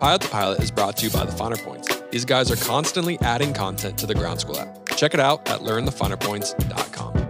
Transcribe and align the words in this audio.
Pilot 0.00 0.22
to 0.22 0.28
Pilot 0.28 0.60
is 0.62 0.70
brought 0.70 0.96
to 0.98 1.06
you 1.06 1.10
by 1.10 1.24
the 1.24 1.32
Finer 1.32 1.56
Points. 1.56 2.02
These 2.12 2.24
guys 2.24 2.52
are 2.52 2.56
constantly 2.64 3.18
adding 3.20 3.52
content 3.52 3.98
to 3.98 4.06
the 4.06 4.14
Ground 4.14 4.38
School 4.40 4.56
app. 4.56 4.86
Check 4.96 5.12
it 5.12 5.18
out 5.18 5.48
at 5.50 5.60
learnthefinerpoints.com. 5.60 7.26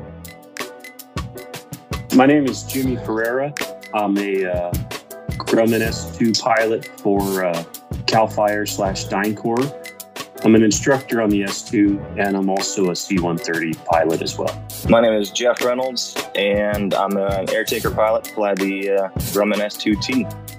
My 2.14 2.26
name 2.26 2.44
is 2.44 2.64
Jimmy 2.64 2.96
Ferreira. 2.96 3.54
I'm 3.94 4.18
a 4.18 4.44
uh, 4.44 4.70
Grumman 5.38 5.80
S2 5.80 6.38
pilot 6.42 6.84
for 7.00 7.46
uh, 7.46 7.64
CAL 8.06 8.28
FIRE 8.28 8.66
slash 8.66 9.06
DynCorp. 9.06 9.86
I'm 10.44 10.54
an 10.54 10.62
instructor 10.62 11.22
on 11.22 11.30
the 11.30 11.40
S2, 11.42 12.18
and 12.18 12.36
I'm 12.36 12.50
also 12.50 12.90
a 12.90 12.96
C-130 12.96 13.82
pilot 13.86 14.20
as 14.20 14.36
well. 14.36 14.62
My 14.90 15.00
name 15.00 15.14
is 15.14 15.30
Jeff 15.30 15.64
Reynolds, 15.64 16.16
and 16.34 16.92
I'm 16.92 17.16
an 17.16 17.48
air 17.50 17.64
tanker 17.64 17.90
pilot. 17.90 18.26
Fly 18.26 18.54
the 18.54 18.90
uh, 18.90 19.08
Grumman 19.32 19.56
S2T. 19.56 20.57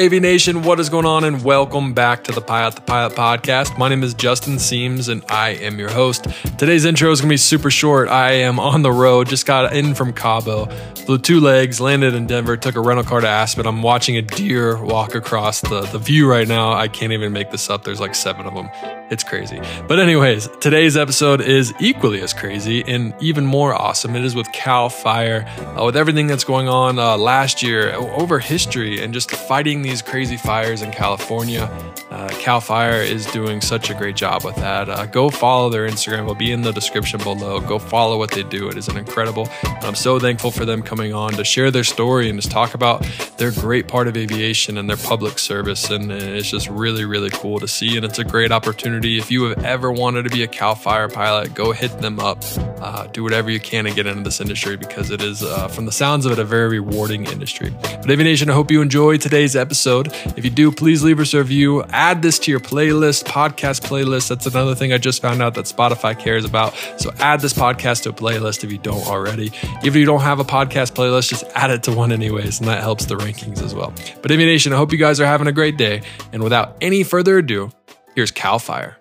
AV 0.00 0.12
Nation, 0.12 0.62
what 0.62 0.80
is 0.80 0.88
going 0.88 1.04
on? 1.04 1.24
And 1.24 1.44
welcome 1.44 1.92
back 1.92 2.24
to 2.24 2.32
the 2.32 2.40
Pilot 2.40 2.74
to 2.76 2.80
Pilot 2.80 3.12
podcast. 3.12 3.76
My 3.76 3.90
name 3.90 4.02
is 4.02 4.14
Justin 4.14 4.54
Siems, 4.54 5.10
and 5.10 5.22
I 5.28 5.50
am 5.50 5.78
your 5.78 5.90
host. 5.90 6.26
Today's 6.56 6.86
intro 6.86 7.10
is 7.10 7.20
going 7.20 7.28
to 7.28 7.34
be 7.34 7.36
super 7.36 7.70
short. 7.70 8.08
I 8.08 8.32
am 8.32 8.58
on 8.58 8.80
the 8.80 8.90
road, 8.90 9.28
just 9.28 9.44
got 9.44 9.74
in 9.74 9.94
from 9.94 10.14
Cabo, 10.14 10.70
flew 11.04 11.18
two 11.18 11.38
legs, 11.38 11.82
landed 11.82 12.14
in 12.14 12.26
Denver, 12.26 12.56
took 12.56 12.76
a 12.76 12.80
rental 12.80 13.04
car 13.04 13.20
to 13.20 13.28
Aspen. 13.28 13.66
I'm 13.66 13.82
watching 13.82 14.16
a 14.16 14.22
deer 14.22 14.82
walk 14.82 15.14
across 15.14 15.60
the, 15.60 15.82
the 15.82 15.98
view 15.98 16.26
right 16.30 16.48
now. 16.48 16.72
I 16.72 16.88
can't 16.88 17.12
even 17.12 17.34
make 17.34 17.50
this 17.50 17.68
up. 17.68 17.84
There's 17.84 18.00
like 18.00 18.14
seven 18.14 18.46
of 18.46 18.54
them. 18.54 18.99
It's 19.10 19.24
crazy. 19.24 19.60
But, 19.88 19.98
anyways, 19.98 20.48
today's 20.60 20.96
episode 20.96 21.40
is 21.40 21.74
equally 21.80 22.20
as 22.20 22.32
crazy 22.32 22.84
and 22.86 23.12
even 23.20 23.44
more 23.44 23.74
awesome. 23.74 24.14
It 24.14 24.24
is 24.24 24.36
with 24.36 24.50
CAL 24.52 24.88
FIRE, 24.88 25.44
uh, 25.76 25.84
with 25.84 25.96
everything 25.96 26.28
that's 26.28 26.44
going 26.44 26.68
on 26.68 27.00
uh, 27.00 27.16
last 27.16 27.60
year, 27.60 27.92
over 27.92 28.38
history, 28.38 29.02
and 29.02 29.12
just 29.12 29.32
fighting 29.32 29.82
these 29.82 30.00
crazy 30.00 30.36
fires 30.36 30.82
in 30.82 30.92
California. 30.92 31.64
Uh, 32.10 32.28
CAL 32.38 32.60
FIRE 32.60 33.02
is 33.02 33.26
doing 33.26 33.60
such 33.60 33.90
a 33.90 33.94
great 33.94 34.14
job 34.14 34.44
with 34.44 34.54
that. 34.56 34.88
Uh, 34.88 35.06
go 35.06 35.28
follow 35.28 35.70
their 35.70 35.88
Instagram, 35.88 36.20
it'll 36.20 36.34
be 36.36 36.52
in 36.52 36.62
the 36.62 36.72
description 36.72 37.18
below. 37.20 37.58
Go 37.60 37.80
follow 37.80 38.16
what 38.16 38.30
they 38.30 38.44
do. 38.44 38.68
It 38.68 38.76
is 38.76 38.86
an 38.86 38.96
incredible. 38.96 39.48
I'm 39.82 39.96
so 39.96 40.20
thankful 40.20 40.52
for 40.52 40.64
them 40.64 40.82
coming 40.82 41.12
on 41.12 41.32
to 41.32 41.42
share 41.42 41.72
their 41.72 41.84
story 41.84 42.28
and 42.28 42.38
just 42.38 42.52
talk 42.52 42.74
about 42.74 43.04
their 43.38 43.50
great 43.50 43.88
part 43.88 44.06
of 44.06 44.16
aviation 44.16 44.78
and 44.78 44.88
their 44.88 44.96
public 44.96 45.40
service. 45.40 45.90
And 45.90 46.12
it's 46.12 46.50
just 46.50 46.68
really, 46.68 47.04
really 47.04 47.30
cool 47.30 47.58
to 47.58 47.66
see. 47.66 47.96
And 47.96 48.04
it's 48.04 48.20
a 48.20 48.24
great 48.24 48.52
opportunity. 48.52 48.99
If 49.04 49.30
you 49.30 49.44
have 49.44 49.64
ever 49.64 49.90
wanted 49.90 50.24
to 50.24 50.30
be 50.30 50.42
a 50.42 50.46
CAL 50.46 50.74
FIRE 50.74 51.08
pilot, 51.08 51.54
go 51.54 51.72
hit 51.72 52.00
them 52.00 52.20
up. 52.20 52.42
Uh, 52.58 53.06
do 53.08 53.22
whatever 53.22 53.50
you 53.50 53.60
can 53.60 53.84
to 53.84 53.92
get 53.92 54.06
into 54.06 54.22
this 54.22 54.40
industry 54.40 54.76
because 54.76 55.10
it 55.10 55.22
is, 55.22 55.42
uh, 55.42 55.68
from 55.68 55.86
the 55.86 55.92
sounds 55.92 56.26
of 56.26 56.32
it, 56.32 56.38
a 56.38 56.44
very 56.44 56.80
rewarding 56.80 57.26
industry. 57.26 57.74
But 57.82 58.10
Aviation, 58.10 58.50
I 58.50 58.54
hope 58.54 58.70
you 58.70 58.80
enjoyed 58.82 59.20
today's 59.20 59.56
episode. 59.56 60.08
If 60.36 60.44
you 60.44 60.50
do, 60.50 60.70
please 60.72 61.02
leave 61.02 61.20
us 61.20 61.34
a 61.34 61.38
review. 61.38 61.82
Add 61.90 62.22
this 62.22 62.38
to 62.40 62.50
your 62.50 62.60
playlist, 62.60 63.24
podcast 63.24 63.82
playlist. 63.82 64.28
That's 64.28 64.46
another 64.46 64.74
thing 64.74 64.92
I 64.92 64.98
just 64.98 65.20
found 65.20 65.42
out 65.42 65.54
that 65.54 65.66
Spotify 65.66 66.18
cares 66.18 66.44
about. 66.44 66.74
So 66.96 67.10
add 67.18 67.40
this 67.40 67.52
podcast 67.52 68.02
to 68.02 68.10
a 68.10 68.12
playlist 68.12 68.64
if 68.64 68.72
you 68.72 68.78
don't 68.78 69.06
already. 69.06 69.46
Even 69.82 69.86
if 69.88 69.96
you 69.96 70.06
don't 70.06 70.22
have 70.22 70.40
a 70.40 70.44
podcast 70.44 70.92
playlist, 70.92 71.28
just 71.28 71.44
add 71.54 71.70
it 71.70 71.82
to 71.84 71.92
one 71.92 72.12
anyways, 72.12 72.60
and 72.60 72.68
that 72.68 72.82
helps 72.82 73.06
the 73.06 73.16
rankings 73.16 73.62
as 73.62 73.74
well. 73.74 73.92
But 74.22 74.30
Aviation, 74.30 74.72
I 74.72 74.76
hope 74.76 74.92
you 74.92 74.98
guys 74.98 75.20
are 75.20 75.26
having 75.26 75.46
a 75.46 75.52
great 75.52 75.76
day. 75.76 76.02
And 76.32 76.42
without 76.42 76.76
any 76.80 77.02
further 77.02 77.38
ado, 77.38 77.70
here's 78.14 78.30
CAL 78.30 78.58
FIRE. 78.58 78.96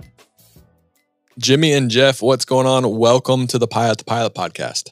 Jimmy 1.38 1.72
and 1.72 1.90
Jeff, 1.90 2.22
what's 2.22 2.46
going 2.46 2.68
on? 2.68 2.98
Welcome 2.98 3.48
to 3.48 3.58
the 3.58 3.68
Pilot 3.68 4.00
to 4.00 4.06
Pilot 4.06 4.34
podcast. 4.34 4.90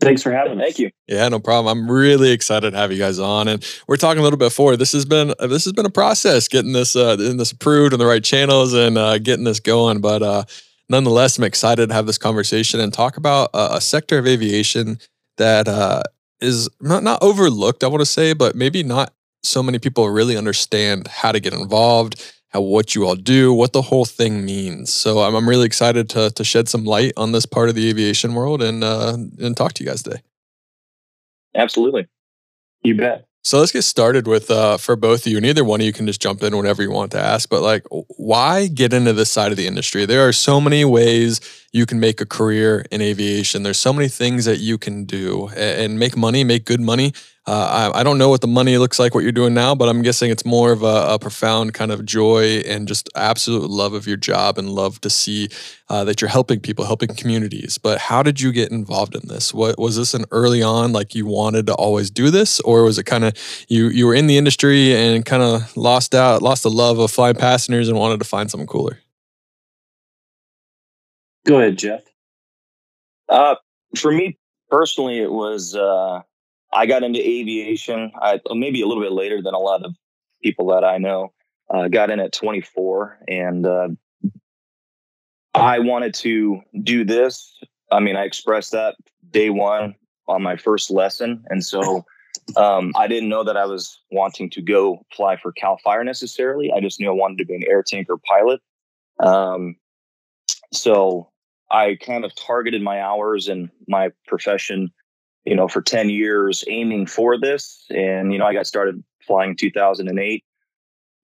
Thanks 0.00 0.22
for 0.22 0.32
having 0.32 0.58
me. 0.58 0.64
Thank 0.64 0.78
you. 0.78 0.90
Yeah, 1.06 1.28
no 1.28 1.38
problem. 1.38 1.78
I'm 1.78 1.90
really 1.90 2.30
excited 2.30 2.72
to 2.72 2.76
have 2.76 2.90
you 2.90 2.98
guys 2.98 3.18
on, 3.18 3.46
and 3.48 3.64
we're 3.86 3.96
talking 3.96 4.20
a 4.20 4.22
little 4.22 4.38
bit 4.38 4.46
before. 4.46 4.76
This 4.76 4.92
has 4.92 5.04
been 5.04 5.32
this 5.38 5.64
has 5.64 5.72
been 5.72 5.86
a 5.86 5.90
process 5.90 6.48
getting 6.48 6.72
this 6.72 6.96
uh, 6.96 7.16
getting 7.16 7.36
this 7.36 7.52
approved 7.52 7.92
on 7.92 7.98
the 7.98 8.06
right 8.06 8.22
channels 8.22 8.74
and 8.74 8.98
uh, 8.98 9.18
getting 9.18 9.44
this 9.44 9.60
going. 9.60 10.00
But 10.00 10.22
uh, 10.22 10.44
nonetheless, 10.88 11.38
I'm 11.38 11.44
excited 11.44 11.88
to 11.88 11.94
have 11.94 12.06
this 12.06 12.18
conversation 12.18 12.80
and 12.80 12.92
talk 12.92 13.16
about 13.16 13.50
a, 13.54 13.76
a 13.76 13.80
sector 13.80 14.18
of 14.18 14.26
aviation 14.26 14.98
that 15.36 15.68
uh, 15.68 16.02
is 16.40 16.68
not 16.80 17.02
not 17.02 17.22
overlooked. 17.22 17.84
I 17.84 17.86
want 17.86 18.00
to 18.00 18.06
say, 18.06 18.32
but 18.32 18.56
maybe 18.56 18.82
not 18.82 19.13
so 19.44 19.62
many 19.62 19.78
people 19.78 20.08
really 20.08 20.36
understand 20.36 21.08
how 21.08 21.32
to 21.32 21.40
get 21.40 21.52
involved, 21.52 22.34
how 22.48 22.60
what 22.60 22.94
you 22.94 23.06
all 23.06 23.16
do, 23.16 23.52
what 23.52 23.72
the 23.72 23.82
whole 23.82 24.04
thing 24.04 24.44
means. 24.44 24.92
So 24.92 25.20
I'm, 25.20 25.34
I'm 25.34 25.48
really 25.48 25.66
excited 25.66 26.08
to 26.10 26.30
to 26.30 26.44
shed 26.44 26.68
some 26.68 26.84
light 26.84 27.12
on 27.16 27.32
this 27.32 27.46
part 27.46 27.68
of 27.68 27.74
the 27.74 27.88
aviation 27.88 28.34
world 28.34 28.62
and 28.62 28.82
uh, 28.82 29.16
and 29.38 29.56
talk 29.56 29.72
to 29.74 29.84
you 29.84 29.90
guys 29.90 30.02
today. 30.02 30.22
Absolutely. 31.54 32.06
You 32.82 32.96
bet. 32.96 33.26
So 33.42 33.58
let's 33.58 33.72
get 33.72 33.82
started 33.82 34.26
with 34.26 34.50
uh, 34.50 34.78
for 34.78 34.96
both 34.96 35.26
of 35.26 35.32
you. 35.32 35.38
Neither 35.38 35.64
one 35.64 35.80
of 35.80 35.86
you 35.86 35.92
can 35.92 36.06
just 36.06 36.22
jump 36.22 36.42
in 36.42 36.56
whenever 36.56 36.82
you 36.82 36.90
want 36.90 37.12
to 37.12 37.20
ask, 37.20 37.50
but 37.50 37.60
like, 37.60 37.84
why 37.90 38.68
get 38.68 38.94
into 38.94 39.12
this 39.12 39.30
side 39.30 39.50
of 39.50 39.58
the 39.58 39.66
industry? 39.66 40.06
There 40.06 40.26
are 40.26 40.32
so 40.32 40.62
many 40.62 40.82
ways 40.86 41.40
you 41.74 41.86
can 41.86 41.98
make 41.98 42.20
a 42.20 42.26
career 42.26 42.84
in 42.92 43.02
aviation. 43.02 43.64
There's 43.64 43.80
so 43.80 43.92
many 43.92 44.06
things 44.06 44.44
that 44.44 44.60
you 44.60 44.78
can 44.78 45.04
do 45.04 45.48
and 45.48 45.98
make 45.98 46.16
money, 46.16 46.44
make 46.44 46.64
good 46.64 46.80
money. 46.80 47.12
Uh, 47.46 47.90
I, 47.92 48.00
I, 48.00 48.02
don't 48.04 48.16
know 48.16 48.30
what 48.30 48.40
the 48.40 48.46
money 48.46 48.78
looks 48.78 48.98
like, 48.98 49.14
what 49.14 49.22
you're 49.22 49.32
doing 49.32 49.52
now, 49.52 49.74
but 49.74 49.88
I'm 49.88 50.00
guessing 50.00 50.30
it's 50.30 50.46
more 50.46 50.72
of 50.72 50.82
a, 50.82 51.14
a 51.14 51.18
profound 51.18 51.74
kind 51.74 51.90
of 51.90 52.06
joy 52.06 52.62
and 52.64 52.88
just 52.88 53.10
absolute 53.16 53.68
love 53.68 53.92
of 53.92 54.06
your 54.06 54.16
job 54.16 54.56
and 54.56 54.70
love 54.70 54.98
to 55.02 55.10
see 55.10 55.50
uh, 55.90 56.04
that 56.04 56.22
you're 56.22 56.30
helping 56.30 56.60
people, 56.60 56.86
helping 56.86 57.14
communities. 57.14 57.76
But 57.76 57.98
how 57.98 58.22
did 58.22 58.40
you 58.40 58.50
get 58.50 58.70
involved 58.70 59.14
in 59.14 59.28
this? 59.28 59.52
What 59.52 59.78
was 59.78 59.96
this 59.96 60.14
an 60.14 60.24
early 60.30 60.62
on, 60.62 60.92
like 60.92 61.14
you 61.14 61.26
wanted 61.26 61.66
to 61.66 61.74
always 61.74 62.08
do 62.08 62.30
this, 62.30 62.60
or 62.60 62.84
was 62.84 62.98
it 62.98 63.04
kind 63.04 63.24
of 63.24 63.34
you 63.68 63.88
you 63.88 64.06
were 64.06 64.14
in 64.14 64.26
the 64.26 64.38
industry 64.38 64.94
and 64.94 65.26
kind 65.26 65.42
of 65.42 65.76
lost 65.76 66.14
out, 66.14 66.40
lost 66.40 66.62
the 66.62 66.70
love 66.70 66.98
of 66.98 67.10
flying 67.10 67.34
passengers 67.34 67.88
and 67.88 67.98
wanted 67.98 68.20
to 68.20 68.24
find 68.24 68.50
something 68.50 68.68
cooler? 68.68 69.00
Go 71.44 71.58
ahead, 71.58 71.78
Jeff. 71.78 72.02
Uh, 73.28 73.56
for 73.96 74.12
me 74.12 74.38
personally, 74.70 75.20
it 75.20 75.30
was 75.30 75.74
uh, 75.74 76.20
I 76.72 76.86
got 76.86 77.02
into 77.02 77.20
aviation. 77.20 78.12
I, 78.20 78.40
maybe 78.50 78.82
a 78.82 78.86
little 78.86 79.02
bit 79.02 79.12
later 79.12 79.42
than 79.42 79.54
a 79.54 79.58
lot 79.58 79.84
of 79.84 79.94
people 80.42 80.66
that 80.68 80.84
I 80.84 80.98
know. 80.98 81.32
Uh, 81.70 81.88
got 81.88 82.10
in 82.10 82.20
at 82.20 82.32
24, 82.32 83.20
and 83.26 83.64
uh, 83.64 83.88
I 85.54 85.78
wanted 85.78 86.12
to 86.14 86.60
do 86.82 87.04
this. 87.04 87.58
I 87.90 88.00
mean, 88.00 88.16
I 88.16 88.24
expressed 88.24 88.72
that 88.72 88.96
day 89.30 89.48
one 89.48 89.94
on 90.28 90.42
my 90.42 90.56
first 90.56 90.90
lesson, 90.90 91.42
and 91.48 91.64
so 91.64 92.04
um, 92.56 92.92
I 92.96 93.06
didn't 93.06 93.30
know 93.30 93.44
that 93.44 93.56
I 93.56 93.64
was 93.64 93.98
wanting 94.10 94.50
to 94.50 94.62
go 94.62 95.04
fly 95.16 95.36
for 95.36 95.52
Cal 95.52 95.78
Fire 95.78 96.04
necessarily. 96.04 96.70
I 96.70 96.80
just 96.80 97.00
knew 97.00 97.08
I 97.08 97.14
wanted 97.14 97.38
to 97.38 97.46
be 97.46 97.54
an 97.54 97.64
air 97.66 97.82
tanker 97.82 98.18
pilot. 98.18 98.60
Um, 99.20 99.76
so 100.72 101.30
I 101.70 101.96
kind 101.96 102.24
of 102.24 102.34
targeted 102.34 102.82
my 102.82 103.00
hours 103.00 103.48
and 103.48 103.70
my 103.88 104.10
profession, 104.26 104.92
you 105.44 105.56
know, 105.56 105.68
for 105.68 105.82
10 105.82 106.10
years 106.10 106.64
aiming 106.68 107.06
for 107.06 107.38
this. 107.38 107.84
And, 107.90 108.32
you 108.32 108.38
know, 108.38 108.46
I 108.46 108.52
got 108.52 108.66
started 108.66 109.02
flying 109.26 109.50
in 109.50 109.56
2008 109.56 110.44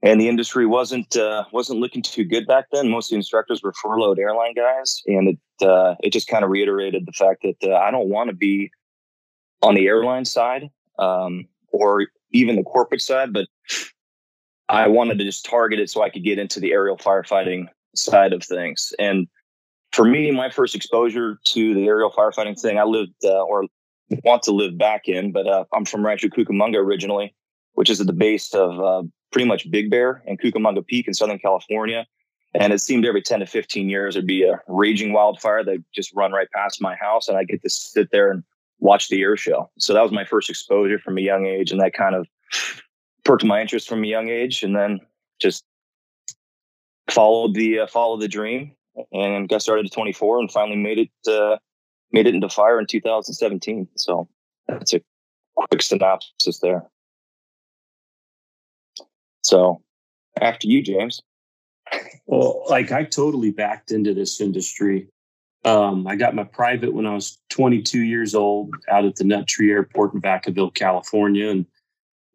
and 0.02 0.20
the 0.20 0.28
industry 0.28 0.66
wasn't, 0.66 1.16
uh, 1.16 1.44
wasn't 1.52 1.81
looking 1.81 2.02
too 2.02 2.25
good 2.25 2.46
back 2.46 2.66
then. 2.72 2.88
Most 2.88 3.06
of 3.06 3.10
the 3.10 3.16
instructors 3.16 3.62
were 3.62 3.75
furloughed 3.75 4.19
airline 4.19 4.54
guys. 4.54 5.02
And 5.06 5.28
it, 5.28 5.66
uh, 5.66 5.94
it 6.02 6.12
just 6.12 6.28
kind 6.28 6.42
of 6.42 6.50
reiterated 6.50 7.06
the 7.06 7.12
fact 7.12 7.42
that 7.42 7.70
uh, 7.70 7.76
I 7.76 7.90
don't 7.90 8.08
want 8.08 8.31
to 8.31 8.37
be 8.37 8.70
on 9.62 9.75
the 9.75 9.87
airline 9.87 10.25
side, 10.25 10.70
um, 10.98 11.46
or 11.72 12.06
even 12.32 12.56
the 12.56 12.62
corporate 12.62 13.02
side, 13.02 13.32
but 13.32 13.46
I 14.70 14.88
wanted 14.88 15.19
to 15.19 15.25
just 15.25 15.44
target 15.44 15.81
it 15.81 15.90
so 15.90 16.02
I 16.02 16.08
could 16.08 16.25
get 16.25 16.38
into 16.38 16.60
the 16.60 16.72
aerial 16.72 16.96
firefighting 16.96 17.66
side 17.94 18.32
of 18.32 18.42
things. 18.42 18.94
And, 18.98 19.28
for 19.92 20.04
me, 20.04 20.31
my 20.31 20.50
first 20.50 20.75
exposure 20.75 21.38
to 21.44 21.75
the 21.75 21.87
aerial 21.87 22.10
firefighting 22.10 22.60
thing, 22.60 22.78
I 22.78 22.84
lived 22.84 23.14
uh, 23.25 23.42
or 23.42 23.64
want 24.25 24.42
to 24.44 24.52
live 24.52 24.78
back 24.78 25.08
in, 25.08 25.32
but 25.32 25.46
uh, 25.46 25.64
I'm 25.72 25.84
from 25.84 26.04
Rancho 26.04 26.28
Cucamonga 26.28 26.76
originally, 26.76 27.34
which 27.75 27.90
is 27.90 28.00
at 28.00 28.06
the 28.06 28.12
base 28.12 28.54
of 28.54 28.81
uh, 28.81 29.02
pretty 29.32 29.46
much 29.46 29.70
Big 29.70 29.90
Bear 29.90 30.22
and 30.26 30.40
Cucamonga 30.40 30.87
Peak 30.87 31.06
in 31.06 31.14
Southern 31.14 31.38
California. 31.38 32.06
And 32.54 32.72
it 32.72 32.81
seemed 32.81 33.06
every 33.06 33.22
10 33.22 33.40
to 33.40 33.46
15 33.46 33.88
years 33.88 34.14
there'd 34.14 34.26
be 34.26 34.42
a 34.42 34.60
raging 34.66 35.12
wildfire 35.12 35.62
that 35.64 35.84
just 35.94 36.12
run 36.14 36.32
right 36.32 36.48
past 36.52 36.82
my 36.82 36.96
house. 36.96 37.28
And 37.28 37.38
I 37.38 37.44
get 37.44 37.62
to 37.62 37.70
sit 37.70 38.08
there 38.10 38.31
and 38.31 38.42
watch 38.81 39.08
the 39.08 39.22
air 39.22 39.37
show. 39.37 39.70
So 39.78 39.94
that 39.94 40.02
was 40.02 40.10
my 40.10 40.25
first 40.25 40.50
exposure 40.50 40.98
from 40.98 41.19
a 41.19 41.20
young 41.20 41.46
age, 41.46 41.70
and 41.70 41.81
that 41.81 41.92
kind 41.92 42.14
of 42.14 42.26
perked 43.25 43.44
my 43.44 43.60
interest 43.60 43.88
from 43.88 44.02
a 44.02 44.06
young 44.06 44.28
age, 44.28 44.62
and 44.62 44.75
then 44.75 45.00
just 45.40 45.64
followed 47.08 47.54
the 47.54 47.81
uh, 47.81 47.87
followed 47.87 48.20
the 48.20 48.28
dream 48.28 48.72
and 49.12 49.48
got 49.48 49.62
started 49.62 49.87
at 49.87 49.92
24 49.92 50.40
and 50.40 50.50
finally 50.50 50.76
made 50.76 50.98
it 50.98 51.31
uh, 51.31 51.56
made 52.12 52.26
it 52.26 52.34
into 52.34 52.48
fire 52.48 52.78
in 52.78 52.87
2017. 52.87 53.88
So 53.96 54.28
that's 54.66 54.94
a 54.94 55.00
quick 55.54 55.82
synopsis 55.82 56.58
there. 56.60 56.84
So 59.42 59.82
after 60.40 60.66
you, 60.66 60.82
James. 60.82 61.22
Well, 62.26 62.62
like 62.69 62.92
I 62.92 63.04
totally 63.04 63.50
backed 63.50 63.90
into 63.90 64.14
this 64.14 64.40
industry. 64.40 65.08
Um, 65.64 66.06
I 66.06 66.16
got 66.16 66.34
my 66.34 66.44
private 66.44 66.94
when 66.94 67.06
I 67.06 67.14
was 67.14 67.38
22 67.50 68.02
years 68.02 68.34
old 68.34 68.75
out 68.88 69.04
at 69.04 69.16
the 69.16 69.25
Nut 69.25 69.46
Tree 69.46 69.70
Airport 69.70 70.14
in 70.14 70.22
Vacaville, 70.22 70.72
California. 70.72 71.50
And 71.50 71.66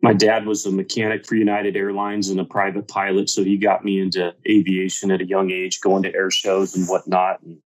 my 0.05 0.13
dad 0.13 0.45
was 0.45 0.67
a 0.67 0.71
mechanic 0.71 1.25
for 1.25 1.33
United 1.33 1.75
Airlines 1.75 2.29
and 2.29 2.39
a 2.39 2.45
private 2.45 2.87
pilot. 2.87 3.27
So 3.27 3.43
he 3.43 3.57
got 3.57 3.83
me 3.83 3.99
into 3.99 4.35
aviation 4.47 5.09
at 5.09 5.19
a 5.19 5.25
young 5.25 5.49
age, 5.49 5.81
going 5.81 6.03
to 6.03 6.13
air 6.13 6.29
shows 6.29 6.75
and 6.75 6.87
whatnot. 6.87 7.41
And, 7.41 7.57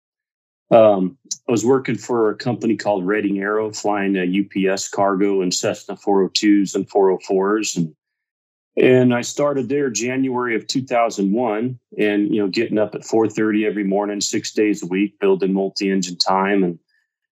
um, 0.72 1.18
I 1.50 1.52
was 1.52 1.66
working 1.66 1.98
for 1.98 2.30
a 2.30 2.38
company 2.38 2.78
called 2.78 3.06
Redding 3.06 3.40
Aero, 3.40 3.74
flying 3.74 4.16
a 4.16 4.72
UPS 4.72 4.88
cargo 4.88 5.42
and 5.42 5.54
Cessna 5.54 5.98
402s 5.98 6.76
and 6.76 6.90
404s. 6.90 7.76
And 7.76 7.94
and 8.78 9.14
I 9.14 9.20
started 9.20 9.68
there 9.68 9.90
January 9.90 10.56
of 10.56 10.66
2001 10.66 11.78
and, 11.98 12.34
you 12.34 12.42
know, 12.42 12.48
getting 12.48 12.78
up 12.78 12.96
at 12.96 13.04
430 13.04 13.66
every 13.66 13.84
morning, 13.84 14.22
six 14.22 14.54
days 14.54 14.82
a 14.82 14.86
week, 14.86 15.20
building 15.20 15.52
multi-engine 15.52 16.16
time. 16.16 16.64
And, 16.64 16.80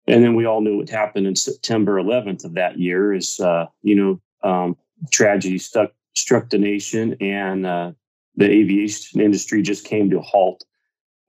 and 0.06 0.22
then 0.22 0.34
we 0.34 0.44
all 0.44 0.60
knew 0.60 0.76
what 0.76 0.90
happened 0.90 1.26
in 1.26 1.36
September 1.36 1.94
11th 1.94 2.44
of 2.44 2.52
that 2.54 2.78
year 2.78 3.14
is, 3.14 3.40
uh, 3.40 3.64
you 3.80 3.94
know, 3.94 4.20
um, 4.46 4.76
tragedy 5.10 5.58
stuck, 5.58 5.92
struck 6.14 6.50
the 6.50 6.58
nation 6.58 7.16
and, 7.20 7.66
uh, 7.66 7.92
the 8.36 8.48
aviation 8.48 9.20
industry 9.20 9.62
just 9.62 9.84
came 9.84 10.08
to 10.10 10.18
a 10.18 10.22
halt. 10.22 10.64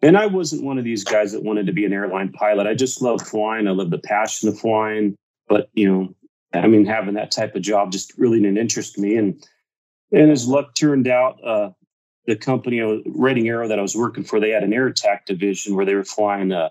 And 0.02 0.16
I 0.18 0.28
wasn't 0.28 0.64
one 0.64 0.78
of 0.78 0.84
these 0.84 1.04
guys 1.04 1.32
that 1.34 1.44
wanted 1.44 1.66
to 1.66 1.74
be 1.74 1.86
an 1.86 1.92
airline 1.92 2.32
pilot. 2.32 2.68
I 2.68 2.74
just 2.74 3.02
love 3.02 3.22
flying. 3.22 3.68
I 3.68 3.72
love 3.72 3.90
the 3.90 3.98
passion 3.98 4.48
of 4.48 4.58
flying, 4.58 5.16
but 5.48 5.70
you 5.74 5.92
know, 5.92 6.16
I 6.54 6.68
mean, 6.68 6.86
having 6.86 7.16
that 7.16 7.32
type 7.32 7.56
of 7.56 7.62
job 7.62 7.92
just 7.92 8.18
really 8.18 8.40
didn't 8.40 8.58
interest 8.58 8.98
me. 8.98 9.18
And 9.18 9.44
and 10.12 10.32
as 10.32 10.48
luck 10.48 10.74
turned 10.76 11.08
out, 11.08 11.44
uh, 11.44 11.72
the 12.26 12.36
company, 12.36 12.82
uh, 12.82 12.98
Redding 13.08 13.48
Aero, 13.48 13.68
that 13.68 13.78
I 13.78 13.82
was 13.82 13.96
working 13.96 14.24
for, 14.24 14.40
they 14.40 14.50
had 14.52 14.64
an 14.64 14.74
air 14.74 14.88
attack 14.88 15.26
division 15.26 15.76
where 15.76 15.86
they 15.86 15.96
were 15.96 16.06
flying 16.06 16.52
uh, 16.52 16.70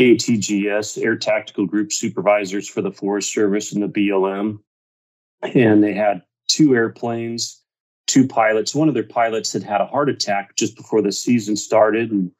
ATGS, 0.00 1.02
Air 1.04 1.16
Tactical 1.16 1.66
Group 1.66 1.92
Supervisors 1.92 2.68
for 2.68 2.82
the 2.82 2.90
Forest 2.90 3.32
Service 3.32 3.72
and 3.72 3.82
the 3.82 3.88
BLM. 3.88 4.58
And 5.42 5.82
they 5.82 5.94
had 5.94 6.22
two 6.48 6.74
airplanes, 6.74 7.62
two 8.06 8.26
pilots. 8.26 8.74
One 8.74 8.88
of 8.88 8.94
their 8.94 9.02
pilots 9.02 9.52
had 9.52 9.62
had 9.62 9.80
a 9.80 9.86
heart 9.86 10.08
attack 10.08 10.56
just 10.56 10.76
before 10.76 11.02
the 11.02 11.12
season 11.12 11.56
started. 11.56 12.10
And 12.10 12.30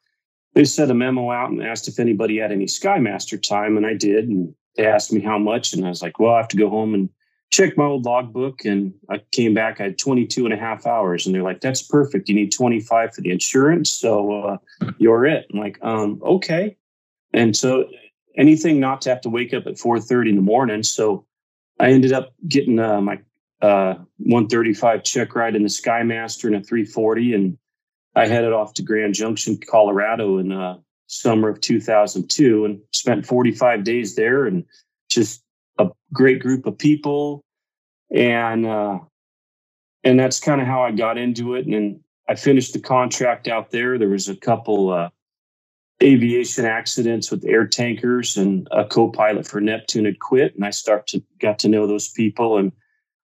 they 0.53 0.65
sent 0.65 0.91
a 0.91 0.95
memo 0.95 1.31
out 1.31 1.49
and 1.49 1.63
asked 1.63 1.87
if 1.87 1.99
anybody 1.99 2.37
had 2.37 2.51
any 2.51 2.65
Skymaster 2.65 3.41
time. 3.41 3.77
And 3.77 3.85
I 3.85 3.93
did. 3.93 4.27
And 4.27 4.53
they 4.75 4.85
asked 4.85 5.11
me 5.11 5.21
how 5.21 5.37
much. 5.37 5.73
And 5.73 5.85
I 5.85 5.89
was 5.89 6.01
like, 6.01 6.19
well, 6.19 6.35
I 6.35 6.37
have 6.37 6.47
to 6.49 6.57
go 6.57 6.69
home 6.69 6.93
and 6.93 7.09
check 7.51 7.77
my 7.77 7.83
old 7.83 8.05
logbook 8.05 8.63
and 8.65 8.93
I 9.09 9.21
came 9.31 9.53
back. 9.53 9.79
I 9.79 9.85
had 9.85 9.97
22 9.97 10.45
and 10.45 10.53
a 10.53 10.57
half 10.57 10.85
hours. 10.87 11.25
And 11.25 11.35
they're 11.35 11.43
like, 11.43 11.59
that's 11.59 11.81
perfect. 11.81 12.29
You 12.29 12.35
need 12.35 12.51
25 12.51 13.13
for 13.13 13.21
the 13.21 13.29
insurance. 13.29 13.89
So 13.89 14.31
uh, 14.31 14.57
you're 14.97 15.25
it. 15.25 15.47
I'm 15.53 15.59
like, 15.59 15.77
um, 15.81 16.21
okay. 16.23 16.77
And 17.33 17.55
so 17.55 17.85
anything 18.37 18.79
not 18.79 19.01
to 19.01 19.09
have 19.09 19.21
to 19.21 19.29
wake 19.29 19.53
up 19.53 19.67
at 19.67 19.75
4.30 19.75 20.29
in 20.29 20.35
the 20.37 20.41
morning. 20.41 20.83
So 20.83 21.25
I 21.81 21.89
ended 21.91 22.13
up 22.13 22.33
getting 22.47 22.79
uh, 22.79 23.01
my 23.01 23.19
uh, 23.61 23.95
135 24.17 25.03
check 25.03 25.35
ride 25.35 25.55
in 25.55 25.63
the 25.63 25.67
Skymaster 25.67 26.45
and 26.45 26.55
a 26.55 26.61
340. 26.61 27.33
And 27.33 27.57
I 28.15 28.27
headed 28.27 28.53
off 28.53 28.75
to 28.75 28.83
Grand 28.83 29.15
Junction, 29.15 29.57
Colorado 29.57 30.37
in 30.37 30.51
uh, 30.51 30.77
summer 31.07 31.49
of 31.49 31.59
2002 31.59 32.65
and 32.65 32.79
spent 32.91 33.25
45 33.25 33.83
days 33.83 34.15
there 34.15 34.45
and 34.45 34.63
just 35.09 35.43
a 35.79 35.89
great 36.13 36.39
group 36.39 36.67
of 36.67 36.77
people, 36.77 37.43
and 38.15 38.65
uh, 38.65 38.99
and 40.03 40.19
that's 40.19 40.39
kind 40.39 40.61
of 40.61 40.67
how 40.67 40.83
I 40.83 40.91
got 40.91 41.17
into 41.17 41.55
it. 41.55 41.65
And 41.65 41.99
I 42.29 42.35
finished 42.35 42.73
the 42.73 42.79
contract 42.79 43.47
out 43.47 43.71
there. 43.71 43.97
There 43.97 44.09
was 44.09 44.29
a 44.29 44.35
couple 44.35 44.91
uh, 44.91 45.09
aviation 46.01 46.65
accidents 46.65 47.31
with 47.31 47.45
air 47.45 47.67
tankers, 47.67 48.37
and 48.37 48.67
a 48.71 48.85
co-pilot 48.85 49.47
for 49.47 49.61
Neptune 49.61 50.05
had 50.05 50.19
quit, 50.19 50.55
and 50.55 50.65
I 50.65 50.71
start 50.71 51.07
to 51.07 51.21
got 51.39 51.59
to 51.59 51.69
know 51.69 51.87
those 51.87 52.09
people 52.09 52.57
and. 52.57 52.71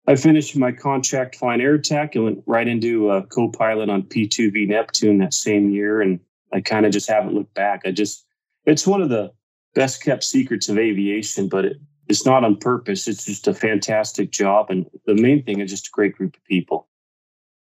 I 0.10 0.16
finished 0.16 0.56
my 0.56 0.72
contract 0.72 1.36
flying 1.36 1.60
air 1.60 1.74
attack 1.74 2.16
and 2.16 2.24
went 2.24 2.44
right 2.46 2.66
into 2.66 3.12
a 3.12 3.24
co-pilot 3.24 3.90
on 3.90 4.04
P2V 4.04 4.70
Neptune 4.70 5.18
that 5.18 5.34
same 5.34 5.70
year. 5.70 6.00
And 6.00 6.22
I 6.54 6.62
kind 6.62 6.86
of 6.86 6.94
just 6.94 7.10
haven't 7.10 7.34
looked 7.34 7.54
back. 7.54 7.82
I 7.84 7.92
just, 7.92 8.26
it's 8.66 8.88
one 8.88 9.02
of 9.02 9.10
the 9.10 9.34
best 9.76 10.02
kept 10.02 10.24
secrets 10.24 10.70
of 10.70 10.78
aviation, 10.78 11.50
but 11.50 11.66
it, 11.66 11.78
it's 12.08 12.26
not 12.26 12.44
on 12.44 12.58
purpose. 12.58 13.08
It's 13.08 13.26
just 13.26 13.48
a 13.48 13.54
fantastic 13.54 14.32
job, 14.32 14.68
and 14.70 14.86
the 15.06 15.16
main 15.16 15.44
thing 15.44 15.60
is 15.60 15.70
just 15.70 15.88
a 15.88 15.92
great 15.92 16.16
group 16.16 16.36
of 16.36 16.44
people. 16.46 16.88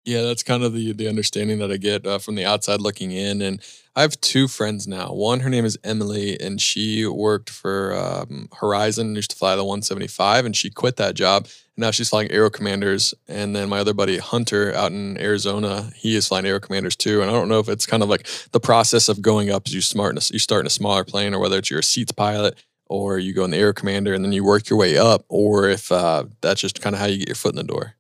Yeah, 0.06 0.22
that's 0.22 0.44
kind 0.44 0.64
of 0.64 0.74
the 0.74 0.94
the 0.94 1.10
understanding 1.10 1.58
that 1.60 1.72
I 1.72 1.78
get 1.78 2.06
uh, 2.06 2.20
from 2.20 2.36
the 2.36 2.46
outside 2.46 2.80
looking 2.80 3.12
in. 3.12 3.42
And 3.42 3.60
I 3.96 4.02
have 4.02 4.22
two 4.22 4.48
friends 4.48 4.88
now. 4.88 5.12
One, 5.12 5.40
her 5.40 5.50
name 5.50 5.66
is 5.66 5.80
Emily, 5.84 6.40
and 6.40 6.62
she 6.62 7.08
worked 7.08 7.50
for 7.50 7.96
um, 7.96 8.50
Horizon, 8.60 9.16
used 9.16 9.32
to 9.32 9.36
fly 9.36 9.56
the 9.56 9.64
175, 9.64 10.46
and 10.46 10.56
she 10.56 10.70
quit 10.70 10.98
that 10.98 11.16
job. 11.16 11.46
And 11.46 11.84
now 11.84 11.90
she's 11.90 12.10
flying 12.10 12.30
Aero 12.30 12.52
Commanders. 12.52 13.16
And 13.28 13.56
then 13.56 13.68
my 13.68 13.80
other 13.80 13.96
buddy 13.96 14.20
Hunter 14.20 14.74
out 14.76 14.92
in 14.92 15.18
Arizona, 15.18 15.90
he 15.96 16.16
is 16.16 16.28
flying 16.28 16.46
Aero 16.46 16.60
Commanders 16.60 16.96
too. 16.96 17.22
And 17.22 17.30
I 17.32 17.34
don't 17.34 17.50
know 17.50 17.60
if 17.60 17.68
it's 17.68 17.88
kind 17.88 18.04
of 18.04 18.10
like 18.10 18.28
the 18.52 18.60
process 18.60 19.10
of 19.10 19.24
going 19.24 19.50
up 19.50 19.64
as 19.66 19.74
you 19.74 19.82
smart 19.82 20.14
you 20.32 20.40
start 20.40 20.62
in 20.62 20.68
a 20.68 20.70
smaller 20.70 21.04
plane, 21.04 21.34
or 21.34 21.40
whether 21.40 21.58
it's 21.58 21.72
your 21.72 21.82
seats 21.82 22.12
pilot 22.12 22.64
or 22.88 23.18
you 23.18 23.34
go 23.34 23.44
in 23.44 23.50
the 23.50 23.58
Aero 23.58 23.74
commander 23.74 24.14
and 24.14 24.24
then 24.24 24.32
you 24.32 24.44
work 24.44 24.70
your 24.70 24.78
way 24.78 24.96
up, 24.96 25.26
or 25.30 25.68
if 25.68 25.92
uh, 25.92 26.26
that's 26.42 26.62
just 26.62 26.80
kind 26.82 26.96
of 26.96 27.00
how 27.00 27.08
you 27.08 27.18
get 27.18 27.28
your 27.28 27.36
foot 27.36 27.54
in 27.54 27.58
the 27.58 27.64
door. 27.64 27.96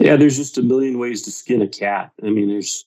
Yeah, 0.00 0.16
there's 0.16 0.38
just 0.38 0.56
a 0.56 0.62
million 0.62 0.98
ways 0.98 1.22
to 1.22 1.30
skin 1.30 1.60
a 1.60 1.68
cat. 1.68 2.10
I 2.24 2.30
mean, 2.30 2.48
there's 2.48 2.86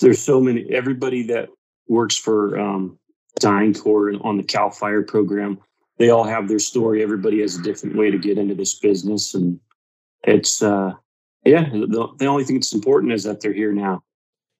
there's 0.00 0.20
so 0.20 0.40
many. 0.40 0.68
Everybody 0.70 1.22
that 1.28 1.48
works 1.88 2.16
for 2.16 2.58
um, 2.58 2.98
DynCorp 3.40 4.24
on 4.24 4.36
the 4.36 4.42
Cal 4.42 4.70
Fire 4.70 5.02
program, 5.02 5.58
they 5.98 6.10
all 6.10 6.24
have 6.24 6.48
their 6.48 6.58
story. 6.58 7.02
Everybody 7.02 7.40
has 7.40 7.56
a 7.56 7.62
different 7.62 7.96
way 7.96 8.10
to 8.10 8.18
get 8.18 8.36
into 8.36 8.56
this 8.56 8.74
business, 8.74 9.32
and 9.32 9.60
it's 10.24 10.60
uh, 10.60 10.92
yeah. 11.44 11.68
The, 11.70 12.08
the 12.18 12.26
only 12.26 12.44
thing 12.44 12.56
that's 12.56 12.72
important 12.72 13.12
is 13.12 13.22
that 13.24 13.40
they're 13.40 13.52
here 13.52 13.72
now. 13.72 14.02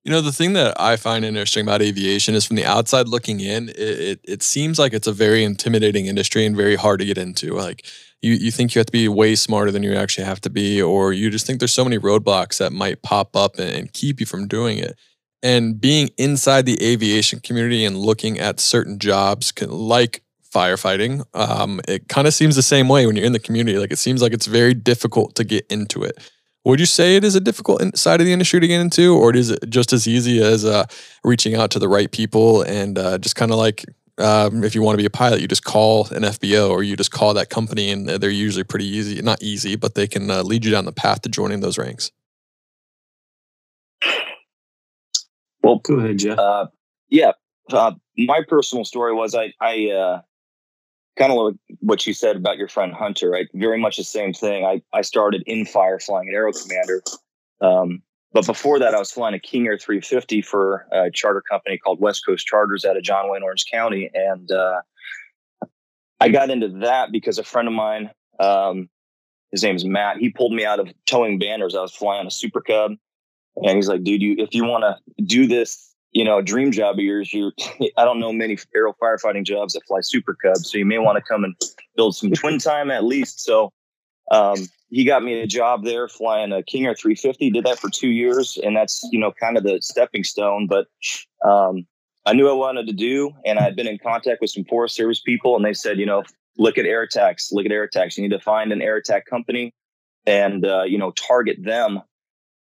You 0.05 0.13
know, 0.13 0.23
the 0.23 0.33
thing 0.33 0.55
that 0.55 0.81
I 0.81 0.97
find 0.97 1.25
interesting 1.25 1.65
about 1.65 1.83
aviation 1.83 2.35
is 2.35 2.47
from 2.47 2.57
the 2.57 2.65
outside 2.65 3.07
looking 3.07 3.41
in, 3.41 3.69
it, 3.69 3.77
it, 3.77 4.21
it, 4.25 4.43
seems 4.43 4.79
like 4.79 4.95
it's 4.95 5.07
a 5.07 5.13
very 5.13 5.45
intimidating 5.45 6.07
industry 6.07 6.47
and 6.47 6.57
very 6.57 6.75
hard 6.75 7.01
to 7.01 7.05
get 7.05 7.19
into. 7.19 7.53
Like 7.53 7.85
you, 8.23 8.35
you 8.35 8.51
think 8.51 8.75
you 8.75 8.79
have 8.79 8.87
to 8.87 8.93
be 8.93 9.09
way 9.09 9.35
smarter 9.35 9.71
than 9.71 9.83
you 9.83 9.95
actually 9.95 10.25
have 10.25 10.41
to 10.43 10.51
be, 10.51 10.81
or 10.81 11.13
you 11.13 11.31
just 11.31 11.47
think 11.47 11.59
there's 11.59 11.73
so 11.73 11.85
many 11.85 11.99
roadblocks 11.99 12.59
that 12.59 12.73
might 12.73 13.03
pop 13.03 13.35
up 13.35 13.59
and, 13.59 13.93
keep 13.93 14.21
you 14.21 14.27
from 14.27 14.47
doing 14.47 14.79
it. 14.79 14.99
And 15.43 15.81
being 15.81 16.11
inside 16.19 16.67
the 16.67 16.83
aviation 16.85 17.41
community 17.41 17.85
and 17.85 17.97
looking 17.97 18.39
at 18.39 18.61
certain 18.61 18.99
jobs 18.99 19.53
can, 19.53 19.71
like 19.71 20.23
firefighting, 20.55 21.25
um, 21.35 21.81
it 21.89 22.09
kind 22.09 22.27
of 22.27 22.35
seems 22.35 22.57
the 22.57 22.63
same 22.63 22.89
way 22.89 23.07
when 23.07 23.17
you're 23.17 23.25
in 23.25 23.33
the 23.33 23.39
community. 23.39 23.79
Like 23.79 23.93
it 23.93 23.99
seems 23.99 24.21
like 24.21 24.33
it's 24.33 24.47
very 24.47 24.75
difficult 24.75 25.35
to 25.37 25.45
get 25.45 25.67
into 25.71 26.03
it. 26.03 26.19
Would 26.65 26.79
you 26.79 26.87
say 26.87 27.17
it 27.17 27.25
is 27.25 27.35
a 27.35 27.41
difficult 27.41 27.97
side 27.97 28.21
of 28.21 28.27
the 28.27 28.35
industry 28.35 28.61
to 28.61 28.67
get 28.67 28.83
into, 28.83 29.17
or 29.17 29.35
is 29.35 29.51
it 29.51 29.71
just 29.71 29.95
as 29.95 30.07
easy 30.07 30.43
as 30.43 30.65
uh, 30.65 30.85
reaching 31.25 31.55
out 31.55 31.71
to 31.71 31.79
the 31.79 31.89
right 31.89 32.11
people 32.11 32.63
and 32.63 32.99
uh, 32.99 33.17
just 33.17 33.35
kind 33.35 33.51
of 33.51 33.57
like 33.57 33.87
um, 34.21 34.65
if 34.65 34.75
you 34.75 34.83
want 34.83 34.95
to 34.95 35.03
be 35.03 35.07
a 35.07 35.11
pilot, 35.11 35.41
you 35.41 35.49
just 35.49 35.65
call 35.65 36.07
an 36.09 36.23
FBO 36.23 36.71
or 36.71 36.83
you 36.83 36.97
just 36.97 37.11
call 37.11 37.35
that 37.35 37.51
company, 37.51 37.91
and 37.91 38.09
they're 38.09 38.31
usually 38.31 38.65
pretty 38.65 38.87
easy, 38.87 39.21
not 39.23 39.43
easy, 39.43 39.77
but 39.77 39.95
they 39.95 40.07
can 40.07 40.31
uh, 40.31 40.43
lead 40.43 40.65
you 40.65 40.71
down 40.71 40.85
the 40.85 40.93
path 40.93 41.23
to 41.23 41.29
joining 41.29 41.61
those 41.61 41.79
ranks. 41.79 42.11
Well, 45.63 45.79
go 45.79 45.99
ahead, 45.99 46.19
Jeff. 46.19 46.39
Uh, 46.39 46.67
yeah, 47.09 47.33
uh, 47.71 47.93
my 48.17 48.43
personal 48.49 48.85
story 48.85 49.15
was 49.15 49.35
I 49.35 49.53
I 49.61 49.91
uh, 49.91 50.21
kind 51.19 51.33
of 51.33 51.39
like 51.39 51.79
what 51.81 52.07
you 52.07 52.15
said 52.15 52.37
about 52.37 52.57
your 52.57 52.69
friend 52.69 52.93
Hunter, 52.93 53.31
right? 53.31 53.49
Very 53.55 53.79
much 53.79 53.97
the 53.97 54.05
same 54.05 54.33
thing. 54.33 54.65
I, 54.65 54.83
I 54.93 55.03
started 55.03 55.43
in 55.47 55.67
fire 55.67 55.99
flying 55.99 56.29
an 56.29 56.35
Aero 56.35 56.53
Commander. 56.53 57.03
Um, 57.61 58.03
but 58.33 58.47
before 58.47 58.79
that, 58.79 58.95
I 58.95 58.99
was 58.99 59.11
flying 59.11 59.35
a 59.35 59.39
King 59.39 59.67
Air 59.67 59.79
350 59.79 60.43
for 60.43 60.87
a 60.93 61.11
charter 61.11 61.43
company 61.49 61.79
called 61.79 62.01
West 62.01 62.25
Coast 62.25 62.47
Charters 62.47 62.85
out 62.85 62.97
of 62.97 63.03
John 63.03 63.31
Wayne, 63.31 63.43
Orange 63.43 63.65
County. 63.71 64.11
And 64.13 64.51
uh, 64.51 64.81
I 66.21 66.29
got 66.29 66.51
into 66.51 66.69
that 66.81 67.13
because 67.13 67.39
a 67.39 67.45
friend 67.45 67.67
of 67.69 67.75
mine, 67.75 68.11
um, 68.39 68.89
his 69.51 69.63
name 69.63 69.77
is 69.77 69.85
Matt, 69.85 70.19
he 70.19 70.31
pulled 70.31 70.53
me 70.53 70.65
out 70.65 70.79
of 70.79 70.89
towing 71.07 71.39
banners. 71.39 71.75
I 71.75 71.81
was 71.81 71.93
flying 71.93 72.27
a 72.27 72.31
Super 72.31 72.61
Cub. 72.61 72.93
And 73.57 73.77
he's 73.77 73.89
like, 73.89 74.05
dude, 74.05 74.23
you, 74.23 74.37
if 74.39 74.55
you 74.55 74.65
want 74.65 74.85
to 74.85 75.25
do 75.25 75.47
this 75.47 75.91
you 76.13 76.25
know, 76.25 76.43
dream 76.43 76.73
job 76.73 76.97
of 76.97 77.05
yours, 77.05 77.33
you 77.33 77.53
I 77.97 78.05
don't 78.05 78.21
know 78.21 78.33
many 78.33 78.59
aero 78.75 78.95
firefighting 79.01 79.45
jobs 79.45 79.75
that 79.75 79.87
fly 79.87 80.01
Super 80.01 80.35
Cubs, 80.35 80.71
so 80.71 80.79
you 80.79 80.85
may 80.85 80.99
want 80.99 81.17
to 81.17 81.23
come 81.23 81.45
and 81.45 81.55
build 81.97 82.17
some 82.17 82.31
twin 82.33 82.59
time 82.59 82.91
at 82.91 83.05
least. 83.05 83.41
So 83.41 83.73
um, 84.31 84.57
he 84.91 85.05
got 85.05 85.23
me 85.23 85.41
a 85.41 85.47
job 85.47 85.85
there 85.85 86.09
flying 86.09 86.53
a 86.53 86.63
King 86.63 86.87
Air 86.87 86.95
350. 86.95 87.51
Did 87.51 87.65
that 87.65 87.79
for 87.79 87.89
two 87.89 88.11
years, 88.11 88.59
and 88.63 88.77
that's 88.77 89.07
you 89.13 89.19
know 89.19 89.33
kind 89.33 89.57
of 89.57 89.63
the 89.63 89.81
stepping 89.81 90.25
stone. 90.25 90.67
But 90.67 90.89
um, 91.45 91.87
I 92.27 92.33
knew 92.33 92.49
I 92.49 92.53
wanted 92.53 92.87
to 92.89 92.93
do, 92.93 93.33
and 93.45 93.59
I 93.59 93.63
had 93.63 93.77
been 93.77 93.87
in 93.87 93.99
contact 93.99 94.41
with 94.41 94.51
some 94.51 94.65
Forest 94.65 94.97
Service 94.97 95.21
people, 95.21 95.57
and 95.57 95.65
they 95.65 95.75
said, 95.75 95.99
you 95.99 96.07
know, 96.07 96.25
look 96.59 96.77
at 96.77 96.87
air 96.87 97.03
attacks, 97.03 97.53
look 97.53 97.67
at 97.67 97.73
air 97.73 97.85
attacks. 97.85 98.19
You 98.19 98.23
need 98.23 98.37
to 98.37 98.41
find 98.41 98.73
an 98.73 98.83
air 98.83 98.97
attack 98.97 99.27
company 99.27 99.73
and 100.27 100.67
uh, 100.67 100.83
you 100.83 100.99
know 100.99 101.13
target 101.13 101.63
them. 101.63 102.01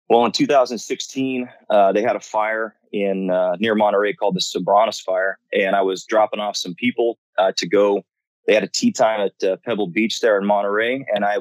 Well, 0.09 0.25
in 0.25 0.31
2016, 0.31 1.49
uh, 1.69 1.91
they 1.93 2.01
had 2.01 2.15
a 2.15 2.19
fire 2.19 2.75
in 2.91 3.31
uh, 3.31 3.55
near 3.59 3.73
Monterey 3.73 4.13
called 4.13 4.35
the 4.35 4.41
Soberanes 4.41 5.01
Fire, 5.01 5.39
and 5.51 5.75
I 5.75 5.81
was 5.81 6.05
dropping 6.05 6.39
off 6.39 6.57
some 6.57 6.75
people 6.75 7.17
uh, 7.37 7.53
to 7.57 7.67
go. 7.67 8.03
They 8.45 8.53
had 8.53 8.63
a 8.63 8.67
tea 8.67 8.91
time 8.91 9.21
at 9.21 9.47
uh, 9.47 9.55
Pebble 9.65 9.87
Beach 9.87 10.19
there 10.19 10.37
in 10.37 10.45
Monterey, 10.45 11.05
and 11.13 11.25
I 11.25 11.37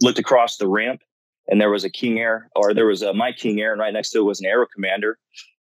looked 0.00 0.18
across 0.18 0.56
the 0.56 0.68
ramp, 0.68 1.02
and 1.48 1.60
there 1.60 1.70
was 1.70 1.84
a 1.84 1.90
King 1.90 2.18
Air, 2.18 2.48
or 2.54 2.74
there 2.74 2.86
was 2.86 3.02
a 3.02 3.12
my 3.12 3.32
King 3.32 3.60
Air, 3.60 3.72
and 3.72 3.80
right 3.80 3.92
next 3.92 4.10
to 4.10 4.18
it 4.18 4.22
was 4.22 4.40
an 4.40 4.46
Aero 4.46 4.66
Commander, 4.72 5.18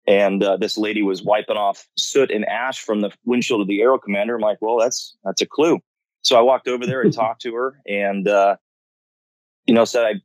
and 0.08 0.44
uh, 0.44 0.58
this 0.58 0.78
lady 0.78 1.02
was 1.02 1.24
wiping 1.24 1.58
off 1.58 1.88
soot 1.98 2.32
and 2.32 2.46
ash 2.46 2.80
from 2.80 3.02
the 3.02 3.12
windshield 3.26 3.62
of 3.62 3.68
the 3.68 3.82
Aero 3.82 3.98
Commander. 3.98 4.36
I'm 4.36 4.42
like, 4.42 4.62
well, 4.62 4.78
that's 4.78 5.16
that's 5.24 5.42
a 5.42 5.46
clue. 5.46 5.80
So 6.22 6.38
I 6.38 6.42
walked 6.42 6.68
over 6.68 6.86
there 6.86 7.02
and 7.02 7.14
talked 7.22 7.42
to 7.42 7.54
her, 7.54 7.82
and 7.88 8.28
uh, 8.28 8.58
you 9.66 9.74
know, 9.74 9.86
said 9.86 10.06
I 10.06 10.22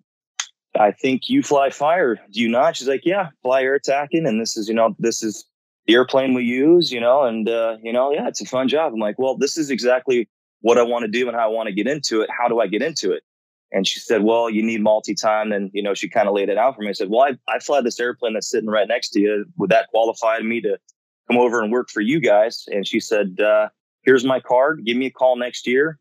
I 0.79 0.93
think 0.93 1.29
you 1.29 1.43
fly 1.43 1.71
fire. 1.71 2.17
Do 2.31 2.41
you 2.41 2.49
not? 2.49 2.77
She's 2.77 2.89
like, 2.89 3.05
yeah, 3.05 3.29
fly 3.43 3.63
air 3.63 3.75
attacking. 3.75 4.27
And 4.27 4.41
this 4.41 4.57
is, 4.57 4.69
you 4.69 4.75
know, 4.75 4.95
this 4.99 5.23
is 5.23 5.45
the 5.87 5.95
airplane 5.95 6.35
we 6.35 6.45
use, 6.45 6.93
you 6.93 7.01
know, 7.01 7.25
and, 7.25 7.49
uh, 7.49 7.77
you 7.83 7.93
know, 7.93 8.13
yeah, 8.13 8.29
it's 8.29 8.41
a 8.41 8.45
fun 8.45 8.69
job. 8.69 8.93
I'm 8.93 9.01
like, 9.01 9.19
well, 9.19 9.37
this 9.37 9.57
is 9.57 9.71
exactly 9.71 10.29
what 10.61 10.79
I 10.79 10.83
want 10.83 11.05
to 11.05 11.09
do 11.09 11.27
and 11.27 11.37
how 11.37 11.51
I 11.51 11.53
want 11.53 11.69
to 11.69 11.75
get 11.75 11.87
into 11.87 12.21
it. 12.21 12.31
How 12.31 12.49
do 12.49 12.61
I 12.61 12.67
get 12.67 12.83
into 12.83 13.13
it? 13.13 13.23
And 13.73 13.87
she 13.87 14.01
said, 14.01 14.23
well, 14.23 14.51
you 14.51 14.63
need 14.63 14.83
multi-time. 14.83 15.53
And, 15.53 15.71
you 15.73 15.83
know, 15.83 15.95
she 15.95 16.09
kind 16.09 16.29
of 16.29 16.35
laid 16.35 16.49
it 16.49 16.59
out 16.59 16.75
for 16.75 16.83
me. 16.83 16.89
I 16.89 16.93
said, 16.93 17.09
well, 17.09 17.23
I, 17.23 17.39
I 17.53 17.61
fly 17.61 17.81
this 17.81 18.01
airplane 18.01 18.35
that's 18.35 18.51
sitting 18.51 18.69
right 18.69 18.89
next 18.89 19.11
to 19.11 19.21
you. 19.21 19.45
Would 19.59 19.71
that 19.71 19.89
qualify 19.91 20.41
me 20.41 20.61
to 20.63 20.77
come 21.31 21.39
over 21.39 21.63
and 21.63 21.71
work 21.71 21.89
for 21.89 22.01
you 22.01 22.21
guys? 22.21 22.65
And 22.69 22.87
she 22.87 22.99
said, 22.99 23.39
uh, 23.41 23.69
here's 24.03 24.25
my 24.25 24.41
card. 24.41 24.85
Give 24.85 24.97
me 24.97 25.07
a 25.07 25.11
call 25.11 25.37
next 25.37 25.67
year 25.67 26.01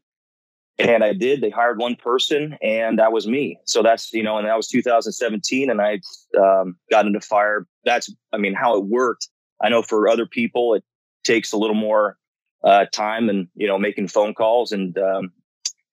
and 0.80 1.04
I 1.04 1.14
did. 1.14 1.42
They 1.42 1.50
hired 1.50 1.78
one 1.78 1.96
person, 1.96 2.58
and 2.62 2.98
that 3.00 3.12
was 3.12 3.28
me. 3.28 3.60
So 3.66 3.84
that's 3.84 4.14
you 4.14 4.24
know, 4.24 4.38
and 4.38 4.48
that 4.48 4.56
was 4.56 4.68
2017, 4.70 5.70
and 5.70 5.82
I 5.82 6.00
um, 6.40 6.78
got 6.90 7.06
into 7.06 7.20
fire. 7.20 7.68
That's 7.84 8.12
I 8.32 8.38
mean 8.38 8.54
how 8.54 8.78
it 8.78 8.86
worked. 8.86 9.28
I 9.62 9.70
know 9.70 9.82
for 9.82 10.08
other 10.08 10.26
people 10.26 10.74
it 10.74 10.84
takes 11.26 11.52
a 11.52 11.58
little 11.58 11.76
more 11.76 12.18
uh, 12.64 12.86
time 12.94 13.30
and 13.30 13.50
you 13.56 13.68
know 13.68 13.78
making 13.78 14.08
phone 14.08 14.34
calls 14.34 14.72
and 14.72 14.98
um, 14.98 15.32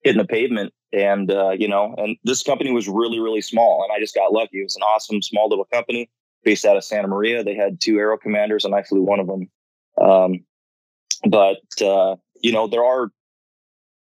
hitting 0.07 0.21
the 0.21 0.27
pavement. 0.27 0.73
And 0.93 1.31
uh, 1.31 1.51
you 1.51 1.67
know, 1.67 1.93
and 1.97 2.17
this 2.23 2.43
company 2.43 2.71
was 2.71 2.87
really 2.87 3.19
really 3.19 3.41
small, 3.41 3.83
and 3.83 3.91
I 3.91 3.99
just 3.99 4.15
got 4.15 4.31
lucky. 4.31 4.61
It 4.61 4.63
was 4.63 4.77
an 4.77 4.83
awesome 4.83 5.21
small 5.21 5.49
little 5.49 5.65
company 5.65 6.09
based 6.43 6.65
out 6.65 6.77
of 6.77 6.83
Santa 6.83 7.09
Maria. 7.09 7.43
They 7.43 7.55
had 7.55 7.81
two 7.81 7.99
aero 7.99 8.17
commanders, 8.17 8.63
and 8.63 8.73
I 8.73 8.83
flew 8.83 9.01
one 9.01 9.19
of 9.19 9.27
them. 9.27 9.49
Um, 10.01 10.45
but 11.29 11.59
uh, 11.81 12.15
you 12.41 12.53
know, 12.53 12.67
there 12.67 12.85
are 12.85 13.11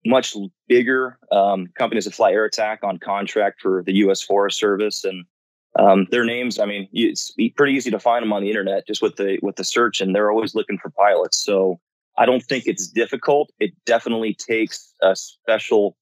much 0.06 0.36
bigger 0.68 1.18
um, 1.32 1.68
companies 1.77 2.06
that 2.06 2.13
fly 2.13 2.32
air 2.32 2.46
attack 2.46 2.84
on 2.84 3.00
contract 3.00 3.60
for 3.60 3.84
the 3.84 3.96
U.S. 3.96 4.22
Forest 4.22 4.60
Service, 4.60 5.04
and 5.04 5.25
um, 5.80 6.06
their 6.12 6.24
names. 6.24 6.60
I 6.60 6.66
mean, 6.66 6.88
it's 6.94 7.34
pretty 7.56 7.74
easy 7.74 7.89
to 7.89 8.00
find 8.00 8.22
them 8.22 8.34
on 8.34 8.44
the 8.44 8.50
internet 8.50 8.86
just 8.86 9.01
with 9.01 9.16
the 9.16 9.39
with 9.42 9.56
the 9.56 9.63
search, 9.63 10.00
and 10.00 10.13
they're 10.13 10.32
always 10.32 10.54
looking 10.54 10.77
for 10.77 10.92
pilots. 10.92 11.44
So 11.44 11.80
I 12.18 12.26
don't 12.26 12.44
think 12.44 12.66
it's 12.66 12.88
difficult. 12.88 13.52
It 13.60 13.74
definitely 13.86 14.34
takes 14.34 14.94
a 15.02 15.16
special 15.16 15.98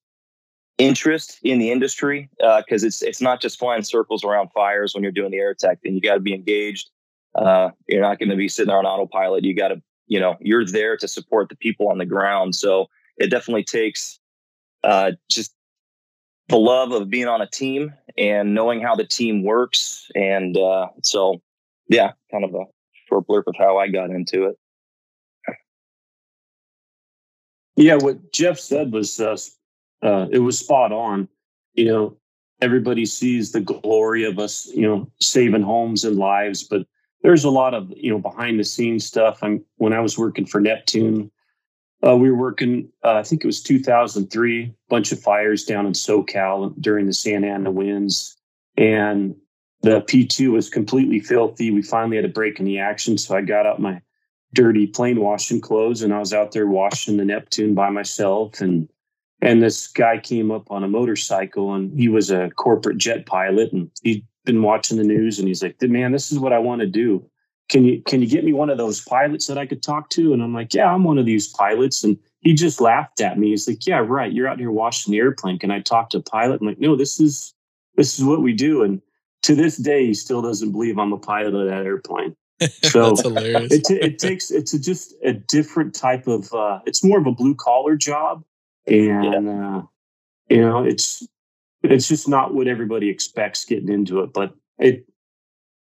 interest 0.77 1.39
in 1.43 1.60
the 1.60 1.72
industry 1.72 2.29
because 2.38 2.84
uh, 2.84 2.88
it's 2.88 3.01
it's 3.01 3.22
not 3.22 3.41
just 3.41 3.60
flying 3.60 3.84
circles 3.84 4.24
around 4.24 4.50
fires 4.53 4.93
when 4.93 5.03
you're 5.03 5.12
doing 5.12 5.31
the 5.31 5.38
air 5.38 5.51
attack. 5.51 5.79
Then 5.84 5.93
you 5.93 6.01
got 6.01 6.15
to 6.15 6.19
be 6.19 6.34
engaged. 6.34 6.89
Uh, 7.36 7.69
you're 7.88 8.01
not 8.01 8.19
going 8.19 8.29
to 8.29 8.36
be 8.36 8.48
sitting 8.48 8.69
there 8.69 8.77
on 8.77 8.86
autopilot. 8.86 9.43
You 9.43 9.55
got 9.55 9.69
to, 9.69 9.81
you 10.07 10.19
know, 10.19 10.38
you're 10.39 10.65
there 10.65 10.95
to 10.98 11.07
support 11.07 11.50
the 11.50 11.55
people 11.55 11.89
on 11.89 11.98
the 11.98 12.05
ground. 12.05 12.55
So 12.55 12.88
it 13.17 13.29
definitely 13.29 13.63
takes 13.63 14.19
uh, 14.84 15.12
just 15.29 15.53
the 16.48 16.57
love 16.57 16.91
of 16.91 17.10
being 17.10 17.27
on 17.27 17.41
a 17.41 17.48
team 17.48 17.93
and 18.17 18.53
knowing 18.53 18.81
how 18.81 18.95
the 18.95 19.05
team 19.05 19.43
works. 19.43 20.10
And 20.15 20.55
uh, 20.57 20.88
so, 21.03 21.41
yeah, 21.89 22.12
kind 22.31 22.45
of 22.45 22.53
a 22.53 22.65
short 23.10 23.27
blurb 23.27 23.43
of 23.48 23.55
how 23.57 23.77
I 23.77 23.88
got 23.88 24.12
into 24.12 24.45
it. 24.45 24.57
Yeah, 27.75 27.96
what 27.96 28.32
Jeff 28.32 28.60
said 28.60 28.91
was 28.91 29.20
uh, 29.20 29.38
uh, 30.01 30.27
it 30.32 30.39
was 30.39 30.60
spot 30.60 30.91
on. 30.91 31.27
You 31.74 31.86
know, 31.86 32.17
everybody 32.62 33.05
sees 33.05 33.51
the 33.51 33.62
glory 33.62 34.24
of 34.24 34.39
us, 34.39 34.67
you 34.67 34.88
know, 34.88 35.12
saving 35.20 35.62
homes 35.62 36.05
and 36.05 36.17
lives, 36.17 36.63
but 36.63 36.86
there's 37.22 37.44
a 37.44 37.50
lot 37.50 37.74
of 37.74 37.91
you 37.96 38.12
know 38.12 38.20
behind 38.20 38.60
the 38.60 38.63
scenes 38.63 39.05
stuff. 39.05 39.39
I'm 39.41 39.63
when 39.77 39.94
I 39.94 40.00
was 40.00 40.17
working 40.17 40.46
for 40.46 40.62
Neptune, 40.62 41.32
uh, 42.05 42.15
we 42.15 42.29
were 42.29 42.38
working, 42.38 42.89
uh, 43.03 43.13
I 43.13 43.24
think 43.24 43.44
it 43.44 43.48
was 43.48 43.62
2003, 43.63 44.74
bunch 44.89 45.12
of 45.12 45.20
fires 45.20 45.63
down 45.63 45.86
in 45.86 45.94
SoCal 45.94 46.74
during 46.79 47.08
the 47.08 47.13
Santa 47.13 47.48
Ana 47.48 47.72
winds. 47.72 48.38
And 48.77 49.36
the 49.82 50.01
P2 50.01 50.51
was 50.51 50.70
completely 50.70 51.20
filthy. 51.20 51.72
We 51.72 51.82
finally 51.82 52.17
had 52.17 52.25
a 52.25 52.29
break 52.29 52.60
in 52.60 52.65
the 52.65 52.79
action. 52.79 53.17
So 53.17 53.36
I 53.36 53.41
got 53.41 53.65
out 53.65 53.79
my 53.79 54.01
dirty 54.55 54.88
plane 54.88 55.21
washing 55.21 55.62
clothes 55.62 56.01
and 56.01 56.13
I 56.13 56.19
was 56.19 56.33
out 56.33 56.51
there 56.51 56.67
washing 56.67 57.17
the 57.17 57.25
Neptune 57.25 57.75
by 57.75 57.89
myself. 57.89 58.62
And 58.62 58.89
and 59.41 59.62
this 59.62 59.88
guy 59.88 60.17
came 60.17 60.50
up 60.50 60.71
on 60.71 60.83
a 60.83 60.88
motorcycle 60.88 61.74
and 61.74 61.97
he 61.97 62.07
was 62.09 62.31
a 62.31 62.50
corporate 62.51 62.97
jet 62.97 63.25
pilot 63.25 63.71
and 63.71 63.91
he'd 64.01 64.25
been 64.45 64.63
watching 64.63 64.97
the 64.97 65.03
news 65.03 65.38
and 65.38 65.47
he's 65.47 65.62
like, 65.62 65.79
man, 65.81 66.12
this 66.12 66.31
is 66.31 66.39
what 66.39 66.53
I 66.53 66.59
want 66.59 66.81
to 66.81 66.88
do 66.88 67.29
can 67.69 67.83
you 67.83 68.01
can 68.03 68.21
you 68.21 68.27
get 68.27 68.43
me 68.43 68.53
one 68.53 68.69
of 68.69 68.77
those 68.77 69.01
pilots 69.01 69.47
that 69.47 69.57
I 69.57 69.65
could 69.65 69.81
talk 69.81 70.09
to? 70.12 70.33
And 70.33 70.43
I'm 70.43 70.53
like, 70.53 70.74
yeah, 70.74 70.91
I'm 70.91 71.03
one 71.03 71.17
of 71.17 71.25
these 71.25 71.47
pilots. 71.47 72.03
And 72.03 72.17
he 72.41 72.53
just 72.53 72.79
laughed 72.79 73.21
at 73.21 73.39
me. 73.39 73.50
He's 73.50 73.67
like, 73.67 73.88
yeah, 73.88 74.03
right. 74.05 74.31
You're 74.31 74.47
out 74.47 74.59
here 74.59 74.71
washing 74.71 75.12
the 75.12 75.17
airplane. 75.17 75.57
Can 75.57 75.71
I 75.71 75.79
talk 75.79 76.09
to 76.12 76.17
a 76.17 76.21
pilot? 76.21 76.62
I'm 76.62 76.67
like, 76.67 76.79
no, 76.79 76.95
this 76.95 77.19
is 77.19 77.53
this 77.95 78.19
is 78.19 78.25
what 78.25 78.41
we 78.41 78.53
do. 78.53 78.83
And 78.83 79.01
to 79.43 79.55
this 79.55 79.77
day, 79.77 80.05
he 80.05 80.13
still 80.13 80.41
doesn't 80.41 80.71
believe 80.71 81.00
I'm 81.00 81.13
a 81.13 81.17
pilot 81.17 81.55
of 81.55 81.67
that 81.67 81.85
airplane. 81.85 82.35
So 82.83 83.13
it, 83.17 83.89
it 83.89 84.19
takes 84.19 84.50
it's 84.50 84.74
a, 84.74 84.79
just 84.79 85.13
a 85.24 85.33
different 85.33 85.93
type 85.93 86.25
of 86.27 86.53
uh, 86.53 86.79
it's 86.85 87.03
more 87.03 87.19
of 87.19 87.27
a 87.27 87.31
blue 87.31 87.55
collar 87.55 87.97
job, 87.97 88.45
and 88.88 89.45
yeah. 89.45 89.77
uh, 89.77 89.81
you 90.50 90.62
know 90.62 90.83
it's 90.83 91.27
it's 91.83 92.07
just 92.07 92.29
not 92.29 92.53
what 92.53 92.67
everybody 92.67 93.09
expects 93.09 93.65
getting 93.65 93.89
into 93.89 94.21
it. 94.21 94.31
But 94.31 94.55
it 94.79 95.05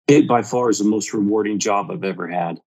it 0.08 0.26
by 0.26 0.42
far 0.42 0.70
is 0.70 0.78
the 0.78 0.84
most 0.84 1.12
rewarding 1.12 1.60
job 1.60 1.90
I've 1.90 2.04
ever 2.04 2.26
had. 2.26 2.60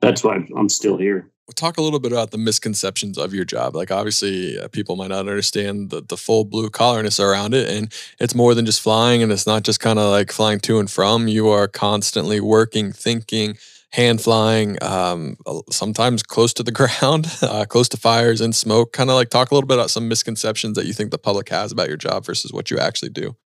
That's 0.00 0.24
why 0.24 0.46
I'm 0.56 0.68
still 0.70 0.96
here. 0.96 1.30
We'll 1.46 1.54
talk 1.54 1.76
a 1.76 1.82
little 1.82 2.00
bit 2.00 2.10
about 2.10 2.32
the 2.32 2.38
misconceptions 2.38 3.16
of 3.16 3.32
your 3.32 3.44
job. 3.44 3.76
Like, 3.76 3.92
obviously, 3.92 4.58
uh, 4.58 4.66
people 4.66 4.96
might 4.96 5.10
not 5.10 5.20
understand 5.20 5.90
the, 5.90 6.00
the 6.00 6.16
full 6.16 6.44
blue 6.44 6.70
collarness 6.70 7.20
around 7.20 7.54
it. 7.54 7.68
And 7.68 7.92
it's 8.18 8.34
more 8.34 8.52
than 8.52 8.66
just 8.66 8.80
flying, 8.80 9.22
and 9.22 9.30
it's 9.30 9.46
not 9.46 9.62
just 9.62 9.78
kind 9.78 10.00
of 10.00 10.10
like 10.10 10.32
flying 10.32 10.58
to 10.60 10.80
and 10.80 10.90
from. 10.90 11.28
You 11.28 11.48
are 11.48 11.68
constantly 11.68 12.40
working, 12.40 12.90
thinking, 12.90 13.58
hand 13.92 14.20
flying, 14.20 14.76
um, 14.82 15.36
sometimes 15.70 16.24
close 16.24 16.52
to 16.54 16.64
the 16.64 16.72
ground, 17.00 17.28
uh, 17.42 17.64
close 17.64 17.88
to 17.90 17.96
fires 17.96 18.40
and 18.40 18.52
smoke. 18.52 18.92
Kind 18.92 19.08
of 19.08 19.14
like 19.14 19.30
talk 19.30 19.52
a 19.52 19.54
little 19.54 19.68
bit 19.68 19.78
about 19.78 19.90
some 19.90 20.08
misconceptions 20.08 20.76
that 20.76 20.86
you 20.86 20.92
think 20.92 21.12
the 21.12 21.18
public 21.18 21.48
has 21.50 21.70
about 21.70 21.86
your 21.86 21.96
job 21.96 22.24
versus 22.24 22.52
what 22.52 22.72
you 22.72 22.78
actually 22.78 23.10
do. 23.10 23.36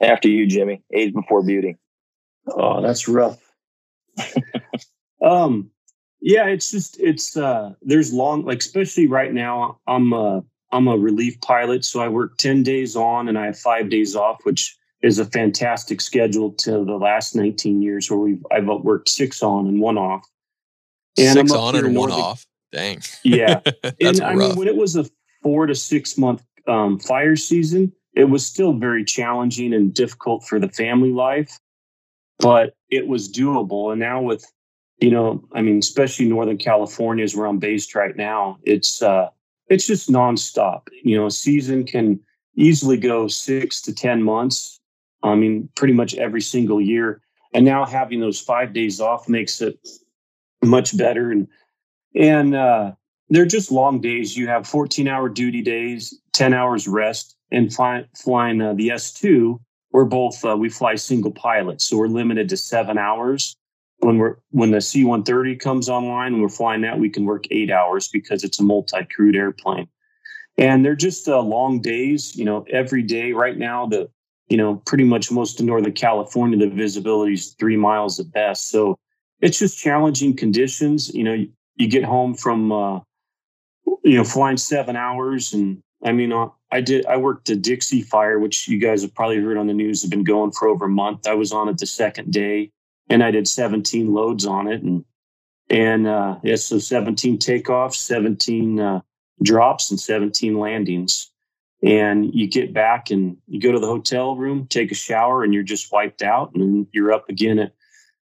After 0.00 0.28
you, 0.28 0.46
Jimmy. 0.48 0.82
Age 0.92 1.12
before 1.12 1.44
beauty. 1.44 1.76
Oh, 2.48 2.82
that's 2.82 3.06
rough. 3.06 3.38
um, 5.24 5.70
yeah, 6.20 6.46
it's 6.46 6.70
just 6.70 6.98
it's 7.00 7.36
uh 7.36 7.72
there's 7.82 8.12
long 8.12 8.44
like 8.44 8.58
especially 8.58 9.06
right 9.06 9.32
now 9.32 9.78
I'm 9.86 10.12
a 10.12 10.42
I'm 10.72 10.86
a 10.86 10.96
relief 10.96 11.40
pilot, 11.40 11.84
so 11.84 12.00
I 12.00 12.08
work 12.08 12.36
10 12.38 12.62
days 12.62 12.94
on 12.94 13.28
and 13.28 13.36
I 13.38 13.46
have 13.46 13.58
five 13.58 13.90
days 13.90 14.14
off, 14.14 14.38
which 14.44 14.76
is 15.02 15.18
a 15.18 15.24
fantastic 15.24 16.00
schedule 16.00 16.52
to 16.52 16.84
the 16.84 16.96
last 16.96 17.34
19 17.34 17.82
years 17.82 18.10
where 18.10 18.18
we've 18.18 18.44
I've 18.50 18.66
worked 18.66 19.08
six 19.08 19.42
on 19.42 19.66
and 19.66 19.80
one 19.80 19.98
off. 19.98 20.26
And 21.18 21.34
six 21.34 21.52
on 21.52 21.76
and 21.76 21.96
one 21.96 22.12
off. 22.12 22.46
Dang. 22.72 23.00
Yeah. 23.24 23.60
and 24.00 24.20
I 24.20 24.34
mean 24.34 24.56
when 24.56 24.68
it 24.68 24.76
was 24.76 24.96
a 24.96 25.06
four 25.42 25.66
to 25.66 25.74
six 25.74 26.18
month 26.18 26.44
um, 26.68 26.98
fire 26.98 27.36
season, 27.36 27.92
it 28.14 28.24
was 28.24 28.44
still 28.44 28.72
very 28.72 29.04
challenging 29.04 29.72
and 29.72 29.94
difficult 29.94 30.44
for 30.44 30.58
the 30.58 30.68
family 30.68 31.12
life, 31.12 31.58
but 32.40 32.74
it 32.90 33.06
was 33.06 33.30
doable. 33.30 33.92
And 33.92 34.00
now 34.00 34.20
with, 34.20 34.44
you 34.98 35.10
know, 35.10 35.44
I 35.52 35.62
mean, 35.62 35.78
especially 35.78 36.26
Northern 36.26 36.58
California 36.58 37.24
is 37.24 37.36
where 37.36 37.46
I'm 37.46 37.58
based 37.58 37.94
right 37.94 38.16
now. 38.16 38.58
It's 38.64 39.02
uh, 39.02 39.28
it's 39.68 39.86
just 39.86 40.10
nonstop. 40.10 40.88
You 41.04 41.16
know, 41.16 41.26
a 41.26 41.30
season 41.30 41.84
can 41.84 42.20
easily 42.56 42.96
go 42.96 43.28
six 43.28 43.80
to 43.82 43.94
ten 43.94 44.22
months, 44.22 44.80
I 45.22 45.34
mean, 45.34 45.68
pretty 45.76 45.94
much 45.94 46.14
every 46.14 46.40
single 46.40 46.80
year. 46.80 47.22
And 47.52 47.64
now 47.64 47.84
having 47.84 48.20
those 48.20 48.40
five 48.40 48.72
days 48.72 49.00
off 49.00 49.28
makes 49.28 49.60
it 49.60 49.78
much 50.62 50.96
better. 50.96 51.30
And 51.30 51.48
and 52.14 52.54
uh, 52.54 52.92
they're 53.28 53.46
just 53.46 53.70
long 53.70 54.00
days. 54.00 54.36
You 54.36 54.48
have 54.48 54.66
14 54.66 55.08
hour 55.08 55.28
duty 55.28 55.62
days, 55.62 56.18
10 56.32 56.54
hours 56.54 56.88
rest, 56.88 57.36
and 57.50 57.72
fly, 57.72 58.04
flying 58.16 58.60
uh, 58.60 58.74
the 58.74 58.88
S2. 58.88 59.58
We're 59.92 60.04
both 60.04 60.44
uh, 60.44 60.56
we 60.56 60.68
fly 60.68 60.94
single 60.94 61.32
pilot, 61.32 61.80
so 61.80 61.96
we're 61.96 62.08
limited 62.08 62.48
to 62.50 62.56
seven 62.56 62.98
hours. 62.98 63.56
When 63.98 64.18
we're 64.18 64.36
when 64.50 64.70
the 64.70 64.80
C-130 64.80 65.58
comes 65.58 65.88
online 65.88 66.32
and 66.32 66.42
we're 66.42 66.48
flying 66.48 66.82
that, 66.82 66.98
we 66.98 67.10
can 67.10 67.24
work 67.24 67.44
eight 67.50 67.70
hours 67.70 68.08
because 68.08 68.44
it's 68.44 68.60
a 68.60 68.62
multi-crewed 68.62 69.36
airplane. 69.36 69.88
And 70.56 70.84
they're 70.84 70.96
just 70.96 71.28
uh, 71.28 71.40
long 71.40 71.80
days. 71.80 72.36
You 72.36 72.44
know, 72.44 72.64
every 72.70 73.02
day 73.02 73.32
right 73.32 73.56
now 73.56 73.86
the 73.86 74.08
you 74.48 74.56
know 74.56 74.76
pretty 74.86 75.04
much 75.04 75.30
most 75.30 75.60
of 75.60 75.66
Northern 75.66 75.92
California 75.92 76.58
the 76.58 76.74
visibility 76.74 77.34
is 77.34 77.54
three 77.58 77.76
miles 77.76 78.20
at 78.20 78.32
best. 78.32 78.70
So 78.70 78.96
it's 79.40 79.58
just 79.58 79.78
challenging 79.78 80.36
conditions. 80.36 81.12
You 81.12 81.24
know, 81.24 81.32
you, 81.34 81.50
you 81.76 81.88
get 81.88 82.04
home 82.04 82.34
from 82.34 82.70
uh, 82.70 83.00
you 84.04 84.16
know 84.16 84.24
flying 84.24 84.56
seven 84.56 84.96
hours 84.96 85.52
and 85.52 85.82
I 86.02 86.12
mean, 86.12 86.32
uh, 86.32 86.48
I 86.72 86.80
did. 86.80 87.06
I 87.06 87.16
worked 87.16 87.46
the 87.46 87.56
Dixie 87.56 88.02
Fire, 88.02 88.38
which 88.38 88.68
you 88.68 88.78
guys 88.78 89.02
have 89.02 89.14
probably 89.14 89.38
heard 89.38 89.58
on 89.58 89.66
the 89.66 89.74
news, 89.74 90.02
have 90.02 90.10
been 90.10 90.24
going 90.24 90.52
for 90.52 90.68
over 90.68 90.86
a 90.86 90.90
month. 90.90 91.26
I 91.26 91.34
was 91.34 91.52
on 91.52 91.68
it 91.68 91.78
the 91.78 91.86
second 91.86 92.32
day, 92.32 92.70
and 93.08 93.22
I 93.22 93.30
did 93.30 93.48
17 93.48 94.12
loads 94.12 94.46
on 94.46 94.68
it, 94.68 94.82
and 94.82 95.04
and 95.68 96.06
uh, 96.06 96.36
yeah, 96.42 96.56
so 96.56 96.78
17 96.78 97.38
takeoffs, 97.38 97.94
17 97.94 98.80
uh, 98.80 99.00
drops, 99.42 99.90
and 99.90 100.00
17 100.00 100.58
landings. 100.58 101.30
And 101.82 102.34
you 102.34 102.46
get 102.46 102.74
back 102.74 103.10
and 103.10 103.38
you 103.46 103.58
go 103.58 103.72
to 103.72 103.78
the 103.78 103.86
hotel 103.86 104.36
room, 104.36 104.66
take 104.66 104.92
a 104.92 104.94
shower, 104.94 105.42
and 105.42 105.54
you're 105.54 105.62
just 105.62 105.90
wiped 105.90 106.22
out, 106.22 106.54
and 106.54 106.86
you're 106.92 107.12
up 107.12 107.28
again 107.28 107.58
at 107.58 107.72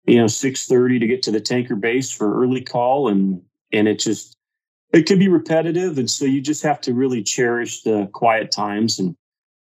you 0.07 0.17
know 0.17 0.27
6:30 0.27 1.01
to 1.01 1.07
get 1.07 1.23
to 1.23 1.31
the 1.31 1.41
tanker 1.41 1.77
base 1.77 2.11
for 2.11 2.43
early 2.43 2.61
call, 2.61 3.09
and 3.09 3.41
and 3.73 3.89
it 3.89 3.99
just 3.99 4.36
it 4.93 5.07
can 5.07 5.19
be 5.19 5.29
repetitive 5.29 5.99
and 5.99 6.11
so 6.11 6.25
you 6.25 6.41
just 6.41 6.63
have 6.63 6.81
to 6.81 6.95
really 6.95 7.23
cherish 7.23 7.83
the 7.83 8.09
quiet 8.13 8.51
times 8.51 8.99
and 8.99 9.17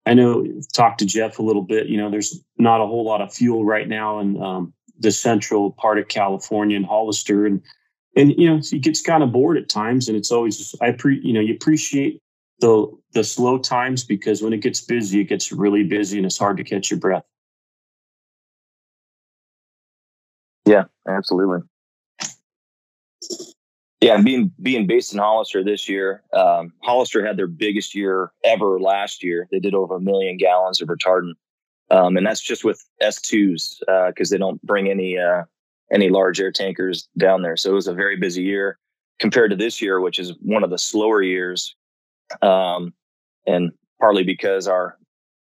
i 0.07 0.15
know 0.15 0.47
talk 0.73 0.99
to 0.99 1.07
jeff 1.07 1.39
a 1.39 1.43
little 1.43 1.63
bit 1.63 1.87
you 1.87 1.97
know 1.97 2.11
there's 2.11 2.43
not 2.59 2.81
a 2.81 2.87
whole 2.87 3.05
lot 3.05 3.21
of 3.21 3.33
fuel 3.33 3.65
right 3.65 3.89
now 3.89 4.19
in 4.21 4.41
um, 4.43 4.73
the 4.99 5.11
central 5.11 5.73
part 5.73 5.99
of 5.99 6.09
california 6.09 6.77
and 6.77 6.87
hollister 6.87 7.47
and 7.47 7.63
and 8.17 8.33
you 8.39 8.49
know 8.49 8.61
he 8.63 8.79
gets 8.79 9.03
kind 9.03 9.23
of 9.23 9.33
bored 9.33 9.57
at 9.57 9.69
times 9.69 10.09
and 10.09 10.17
it's 10.17 10.33
always 10.33 10.75
i 10.81 10.91
pre 10.91 11.21
you 11.23 11.33
know 11.33 11.41
you 11.41 11.55
appreciate 11.55 12.21
the 12.61 12.87
the 13.13 13.23
slow 13.23 13.59
times 13.59 14.05
because 14.05 14.43
when 14.43 14.53
it 14.53 14.63
gets 14.63 14.81
busy 14.81 15.21
it 15.21 15.25
gets 15.25 15.53
really 15.53 15.85
busy 15.85 16.17
and 16.17 16.27
it's 16.27 16.39
hard 16.39 16.57
to 16.57 16.65
catch 16.65 16.91
your 16.91 16.99
breath. 16.99 17.25
Yeah 20.65 20.85
absolutely 21.07 21.61
yeah, 24.07 24.15
and 24.15 24.25
being 24.25 24.53
being 24.63 24.87
based 24.87 25.13
in 25.13 25.19
Hollister 25.19 25.65
this 25.65 25.89
year, 25.89 26.23
um, 26.33 26.73
Hollister 26.85 27.27
had 27.27 27.37
their 27.37 27.49
biggest 27.49 27.93
year 27.93 28.31
ever 28.45 28.79
last 28.79 29.25
year. 29.25 29.49
They 29.51 29.59
did 29.59 29.75
over 29.75 29.97
a 29.97 30.01
million 30.01 30.37
gallons 30.37 30.81
of 30.81 30.87
retardant, 30.89 31.35
um, 31.91 32.17
and 32.17 32.25
that's 32.25 32.41
just 32.41 32.65
with 32.65 32.85
S2s 33.03 33.81
because 33.81 34.31
uh, 34.31 34.35
they 34.35 34.39
don't 34.39 34.63
bring 34.63 34.89
any 34.89 35.19
uh, 35.19 35.43
any 35.91 36.09
large 36.09 36.41
air 36.41 36.53
tankers 36.53 37.09
down 37.19 37.43
there. 37.43 37.57
So 37.57 37.71
it 37.71 37.75
was 37.75 37.89
a 37.89 37.95
very 37.95 38.17
busy 38.17 38.45
year 38.45 38.79
compared 39.19 39.51
to 39.51 39.57
this 39.57 39.83
year, 39.83 40.01
which 40.01 40.21
is 40.21 40.35
one 40.41 40.63
of 40.63 40.71
the 40.71 40.79
slower 40.79 41.21
years, 41.21 41.75
um, 42.43 42.95
and 43.45 43.73
partly 43.99 44.23
because 44.23 44.69
our 44.69 44.99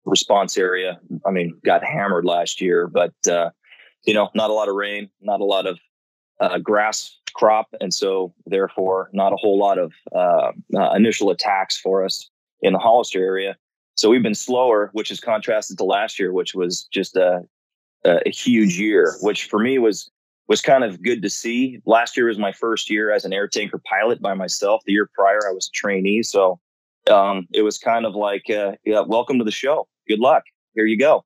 response 0.06 0.56
area, 0.56 0.98
I 1.26 1.32
mean, 1.32 1.60
got 1.66 1.84
hammered 1.84 2.24
last 2.24 2.62
year, 2.62 2.86
but 2.86 3.12
uh, 3.30 3.50
you 4.04 4.14
know, 4.14 4.30
not 4.34 4.48
a 4.48 4.54
lot 4.54 4.70
of 4.70 4.74
rain, 4.74 5.10
not 5.20 5.42
a 5.42 5.44
lot 5.44 5.66
of 5.66 5.78
uh, 6.40 6.56
grass 6.56 7.18
crop, 7.34 7.68
and 7.80 7.92
so 7.92 8.32
therefore 8.46 9.10
not 9.12 9.32
a 9.32 9.36
whole 9.36 9.58
lot 9.58 9.78
of 9.78 9.92
uh, 10.14 10.52
uh, 10.76 10.92
initial 10.94 11.30
attacks 11.30 11.78
for 11.78 12.04
us 12.04 12.30
in 12.62 12.72
the 12.72 12.78
Hollister 12.78 13.22
area. 13.22 13.56
So 13.96 14.10
we've 14.10 14.22
been 14.22 14.34
slower, 14.34 14.90
which 14.92 15.10
is 15.10 15.20
contrasted 15.20 15.78
to 15.78 15.84
last 15.84 16.18
year, 16.18 16.32
which 16.32 16.54
was 16.54 16.84
just 16.92 17.16
a, 17.16 17.42
a 18.04 18.30
huge 18.30 18.78
year, 18.78 19.14
which 19.20 19.44
for 19.44 19.58
me 19.58 19.78
was 19.78 20.10
was 20.46 20.60
kind 20.60 20.84
of 20.84 21.02
good 21.02 21.22
to 21.22 21.30
see. 21.30 21.80
Last 21.86 22.16
year 22.16 22.26
was 22.26 22.38
my 22.38 22.52
first 22.52 22.90
year 22.90 23.10
as 23.10 23.24
an 23.24 23.32
air 23.32 23.48
tanker 23.48 23.80
pilot 23.88 24.20
by 24.20 24.34
myself. 24.34 24.82
The 24.84 24.92
year 24.92 25.08
prior, 25.14 25.40
I 25.48 25.52
was 25.52 25.68
a 25.68 25.76
trainee, 25.76 26.22
so 26.22 26.60
um, 27.10 27.46
it 27.52 27.62
was 27.62 27.78
kind 27.78 28.04
of 28.04 28.14
like, 28.14 28.50
uh, 28.50 28.72
yeah, 28.84 29.00
welcome 29.00 29.38
to 29.38 29.44
the 29.44 29.50
show. 29.50 29.88
Good 30.08 30.18
luck. 30.18 30.42
Here 30.74 30.86
you 30.86 30.98
go. 30.98 31.24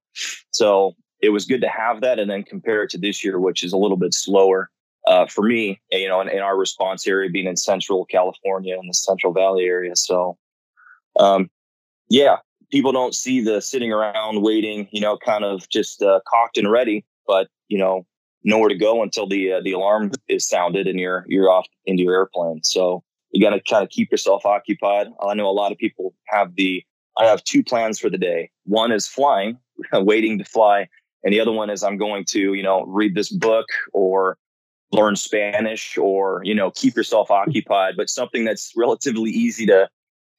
So 0.52 0.94
it 1.20 1.30
was 1.30 1.46
good 1.46 1.61
to 1.62 1.68
have 1.68 2.00
that, 2.02 2.18
and 2.18 2.30
then 2.30 2.44
compare 2.44 2.82
it 2.85 2.90
to 2.90 2.98
this 2.98 3.24
year, 3.24 3.40
which 3.40 3.64
is 3.64 3.72
a 3.72 3.76
little 3.76 3.96
bit 3.96 4.14
slower 4.14 4.70
uh, 5.08 5.26
for 5.26 5.42
me, 5.42 5.80
you 5.90 6.06
know, 6.06 6.20
in, 6.20 6.28
in, 6.28 6.40
our 6.40 6.56
response 6.56 7.06
area 7.06 7.30
being 7.30 7.46
in 7.46 7.56
Central 7.56 8.04
California 8.04 8.76
in 8.78 8.86
the 8.86 8.92
Central 8.92 9.32
Valley 9.32 9.64
area. 9.64 9.96
So, 9.96 10.36
um, 11.18 11.50
yeah, 12.10 12.36
people 12.70 12.92
don't 12.92 13.14
see 13.14 13.40
the 13.40 13.62
sitting 13.62 13.90
around 13.90 14.42
waiting, 14.42 14.86
you 14.92 15.00
know, 15.00 15.16
kind 15.16 15.44
of 15.44 15.66
just 15.70 16.02
uh, 16.02 16.20
cocked 16.28 16.58
and 16.58 16.70
ready, 16.70 17.06
but 17.26 17.48
you 17.68 17.78
know, 17.78 18.06
nowhere 18.44 18.68
to 18.68 18.76
go 18.76 19.02
until 19.02 19.26
the 19.26 19.54
uh, 19.54 19.60
the 19.62 19.72
alarm 19.72 20.12
is 20.28 20.46
sounded 20.46 20.86
and 20.86 21.00
you're 21.00 21.24
you're 21.26 21.50
off 21.50 21.66
into 21.86 22.02
your 22.02 22.14
airplane. 22.14 22.62
So 22.62 23.02
you 23.30 23.42
got 23.42 23.54
to 23.54 23.62
kind 23.62 23.82
of 23.82 23.88
keep 23.88 24.10
yourself 24.10 24.44
occupied. 24.44 25.08
I 25.26 25.34
know 25.34 25.48
a 25.48 25.52
lot 25.52 25.72
of 25.72 25.78
people 25.78 26.14
have 26.26 26.54
the. 26.54 26.84
I 27.16 27.24
have 27.24 27.42
two 27.42 27.64
plans 27.64 27.98
for 27.98 28.10
the 28.10 28.18
day. 28.18 28.50
One 28.64 28.92
is 28.92 29.08
flying, 29.08 29.58
waiting 29.92 30.38
to 30.38 30.44
fly, 30.44 30.86
and 31.24 31.32
the 31.32 31.40
other 31.40 31.50
one 31.50 31.70
is 31.70 31.82
I'm 31.82 31.96
going 31.96 32.26
to, 32.26 32.52
you 32.52 32.62
know, 32.62 32.84
read 32.84 33.14
this 33.14 33.30
book 33.30 33.66
or 33.92 34.36
learn 34.92 35.16
Spanish 35.16 35.98
or, 35.98 36.40
you 36.44 36.55
know, 36.55 36.70
keep 36.70 36.96
yourself 36.96 37.31
occupied, 37.31 37.94
but 37.96 38.09
something 38.09 38.44
that's 38.44 38.72
relatively 38.77 39.31
easy 39.31 39.66
to 39.66 39.88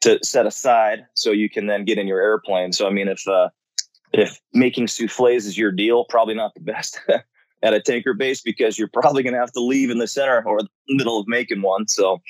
to 0.02 0.18
set 0.24 0.46
aside 0.46 1.06
so 1.14 1.32
you 1.32 1.50
can 1.50 1.68
then 1.68 1.84
get 1.84 1.98
in 1.98 2.08
your 2.08 2.22
airplane. 2.22 2.72
So 2.72 2.88
I 2.88 2.92
mean 2.92 3.08
if 3.08 3.28
uh 3.28 3.50
if 4.14 4.40
making 4.54 4.88
souffles 4.88 5.46
is 5.46 5.58
your 5.58 5.72
deal, 5.72 6.06
probably 6.06 6.34
not 6.34 6.54
the 6.56 6.62
best 6.74 7.00
at 7.62 7.74
a 7.74 7.82
tanker 7.82 8.14
base 8.14 8.42
because 8.42 8.80
you're 8.80 8.88
probably 8.88 9.24
going 9.24 9.34
to 9.34 9.40
have 9.40 9.52
to 9.52 9.60
leave 9.60 9.90
in 9.90 9.98
the 9.98 10.08
center 10.08 10.44
or 10.46 10.62
the 10.62 10.70
middle 10.88 11.20
of 11.20 11.28
making 11.28 11.62
one. 11.62 11.88
So, 11.88 12.22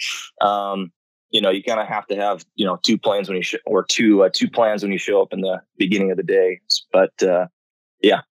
um, 0.42 0.92
you 1.32 1.40
know, 1.40 1.52
you 1.52 1.64
kind 1.64 1.80
of 1.80 1.88
have 1.88 2.08
to 2.08 2.16
have 2.16 2.44
you 2.56 2.66
know 2.66 2.80
two 2.82 2.98
planes 2.98 3.30
when 3.30 3.38
you 3.38 3.44
show 3.44 3.60
or 3.66 3.84
two 3.84 4.24
uh, 4.24 4.30
two 4.34 4.50
plans 4.50 4.82
when 4.82 4.92
you 4.92 4.98
show 4.98 5.22
up 5.22 5.32
in 5.32 5.42
the 5.42 5.62
beginning 5.78 6.12
of 6.12 6.18
the 6.18 6.24
day. 6.24 6.60
But 6.92 7.22
uh, 7.22 7.48
yeah, 8.02 8.22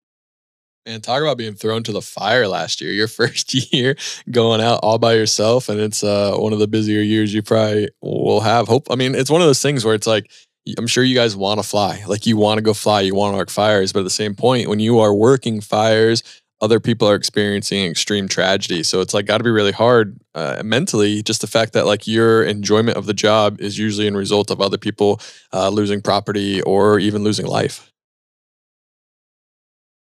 and 0.88 1.04
talk 1.04 1.22
about 1.22 1.36
being 1.36 1.54
thrown 1.54 1.82
to 1.84 1.92
the 1.92 2.02
fire 2.02 2.48
last 2.48 2.80
year. 2.80 2.92
Your 2.92 3.08
first 3.20 3.72
year 3.72 3.96
going 4.30 4.60
out 4.60 4.80
all 4.82 4.98
by 4.98 5.14
yourself, 5.14 5.68
and 5.68 5.80
it's 5.80 6.02
uh, 6.02 6.36
one 6.36 6.52
of 6.52 6.58
the 6.58 6.68
busier 6.68 7.02
years 7.02 7.32
you 7.32 7.42
probably 7.42 7.88
will 8.02 8.40
have. 8.40 8.66
Hope. 8.66 8.88
I 8.90 8.96
mean, 8.96 9.14
it's 9.14 9.30
one 9.30 9.40
of 9.40 9.46
those 9.46 9.62
things 9.62 9.84
where 9.84 9.94
it's 9.94 10.06
like 10.06 10.30
I'm 10.76 10.86
sure 10.86 11.04
you 11.04 11.14
guys 11.14 11.36
want 11.36 11.60
to 11.62 11.66
fly, 11.66 12.02
like 12.06 12.26
you 12.26 12.36
want 12.36 12.58
to 12.58 12.62
go 12.62 12.74
fly, 12.74 13.00
you 13.02 13.14
want 13.14 13.32
to 13.32 13.38
work 13.38 13.50
fires, 13.50 13.92
but 13.92 14.00
at 14.00 14.04
the 14.04 14.10
same 14.10 14.34
point, 14.34 14.68
when 14.68 14.80
you 14.80 14.98
are 14.98 15.14
working 15.14 15.60
fires, 15.60 16.22
other 16.60 16.80
people 16.80 17.08
are 17.08 17.14
experiencing 17.14 17.86
extreme 17.86 18.26
tragedy. 18.26 18.82
So 18.82 19.00
it's 19.00 19.14
like 19.14 19.26
got 19.26 19.38
to 19.38 19.44
be 19.44 19.50
really 19.50 19.72
hard 19.72 20.18
uh, 20.34 20.60
mentally. 20.64 21.22
Just 21.22 21.40
the 21.40 21.46
fact 21.46 21.72
that 21.74 21.86
like 21.86 22.08
your 22.08 22.42
enjoyment 22.42 22.96
of 22.96 23.06
the 23.06 23.14
job 23.14 23.60
is 23.60 23.78
usually 23.78 24.08
in 24.08 24.16
result 24.16 24.50
of 24.50 24.60
other 24.60 24.78
people 24.78 25.20
uh, 25.52 25.68
losing 25.68 26.02
property 26.02 26.60
or 26.62 26.98
even 26.98 27.22
losing 27.22 27.46
life. 27.46 27.92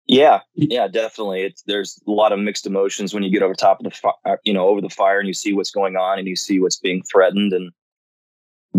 Yeah, 0.09 0.41
yeah, 0.55 0.89
definitely. 0.89 1.43
It's 1.43 1.63
there's 1.63 2.01
a 2.07 2.11
lot 2.11 2.33
of 2.33 2.39
mixed 2.39 2.67
emotions 2.67 3.13
when 3.13 3.23
you 3.23 3.31
get 3.31 3.43
over 3.43 3.53
top 3.55 3.79
of 3.79 3.85
the 3.85 3.91
fire, 3.91 4.15
uh, 4.25 4.37
you 4.43 4.55
know, 4.55 4.67
over 4.67 4.81
the 4.81 4.89
fire, 4.89 5.19
and 5.19 5.29
you 5.29 5.35
see 5.35 5.53
what's 5.53 5.71
going 5.71 5.97
on, 5.97 6.19
and 6.19 6.27
you 6.27 6.35
see 6.35 6.59
what's 6.61 6.79
being 6.79 7.03
threatened, 7.03 7.53
and 7.53 7.71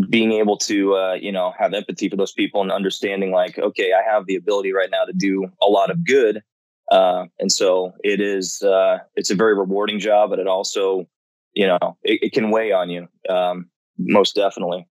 being 0.09 0.31
able 0.33 0.57
to, 0.57 0.95
uh, 0.95 1.13
you 1.13 1.31
know, 1.31 1.53
have 1.57 1.73
empathy 1.73 2.09
for 2.09 2.15
those 2.15 2.31
people 2.31 2.61
and 2.61 2.71
understanding, 2.71 3.31
like, 3.31 3.57
okay, 3.57 3.91
I 3.93 4.01
have 4.09 4.25
the 4.27 4.35
ability 4.35 4.71
right 4.71 4.89
now 4.89 5.03
to 5.05 5.13
do 5.13 5.47
a 5.61 5.67
lot 5.67 5.89
of 5.91 6.05
good, 6.05 6.41
uh, 6.91 7.25
and 7.39 7.51
so 7.51 7.93
it 8.03 8.21
is. 8.21 8.61
Uh, 8.61 8.99
it's 9.15 9.29
a 9.31 9.35
very 9.35 9.55
rewarding 9.55 9.99
job, 9.99 10.29
but 10.29 10.39
it 10.39 10.47
also, 10.47 11.07
you 11.53 11.67
know, 11.67 11.97
it, 12.03 12.19
it 12.23 12.33
can 12.33 12.51
weigh 12.51 12.71
on 12.71 12.89
you, 12.89 13.07
um, 13.29 13.69
most 13.97 14.35
definitely. 14.35 14.87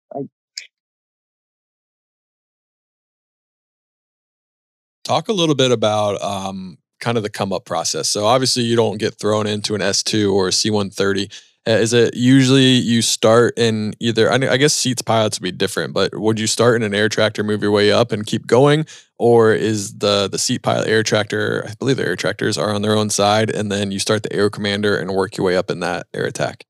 Talk 5.04 5.28
a 5.28 5.34
little 5.34 5.56
bit 5.56 5.72
about 5.72 6.22
um, 6.22 6.78
kind 7.00 7.18
of 7.18 7.24
the 7.24 7.30
come 7.30 7.52
up 7.52 7.66
process. 7.66 8.08
So 8.08 8.26
obviously 8.26 8.64
you 8.64 8.76
don't 8.76 8.98
get 8.98 9.16
thrown 9.16 9.48
into 9.48 9.76
an 9.76 9.82
S2 9.82 10.34
or 10.34 10.48
a 10.48 10.52
C130. 10.52 11.32
Uh, 11.66 11.72
is 11.72 11.94
it 11.94 12.16
usually 12.16 12.74
you 12.74 13.02
start 13.02 13.58
in 13.58 13.94
either? 14.00 14.30
I 14.32 14.58
guess 14.58 14.74
seats 14.74 15.02
pilots 15.02 15.40
would 15.40 15.44
be 15.44 15.52
different, 15.52 15.94
but 15.94 16.14
would 16.14 16.38
you 16.38 16.48
start 16.48 16.76
in 16.76 16.84
an 16.84 16.94
air 16.94 17.08
tractor, 17.08 17.44
move 17.44 17.62
your 17.62 17.72
way 17.72 17.90
up, 17.90 18.12
and 18.12 18.26
keep 18.26 18.48
going, 18.48 18.86
or 19.18 19.54
is 19.54 19.98
the 20.00 20.28
the 20.30 20.38
seat 20.38 20.62
pilot 20.62 20.90
air 20.90 21.04
tractor? 21.04 21.66
I 21.66 21.74
believe 21.76 21.96
the 21.96 22.06
air 22.06 22.18
tractors 22.18 22.58
are 22.58 22.74
on 22.74 22.82
their 22.82 22.98
own 22.98 23.10
side, 23.10 23.50
and 23.50 23.72
then 23.72 23.92
you 23.92 24.00
start 24.00 24.24
the 24.24 24.34
Aero 24.34 24.50
Commander 24.50 24.98
and 24.98 25.14
work 25.14 25.38
your 25.38 25.46
way 25.46 25.56
up 25.56 25.72
in 25.72 25.80
that 25.80 26.08
air 26.14 26.26
attack. 26.26 26.66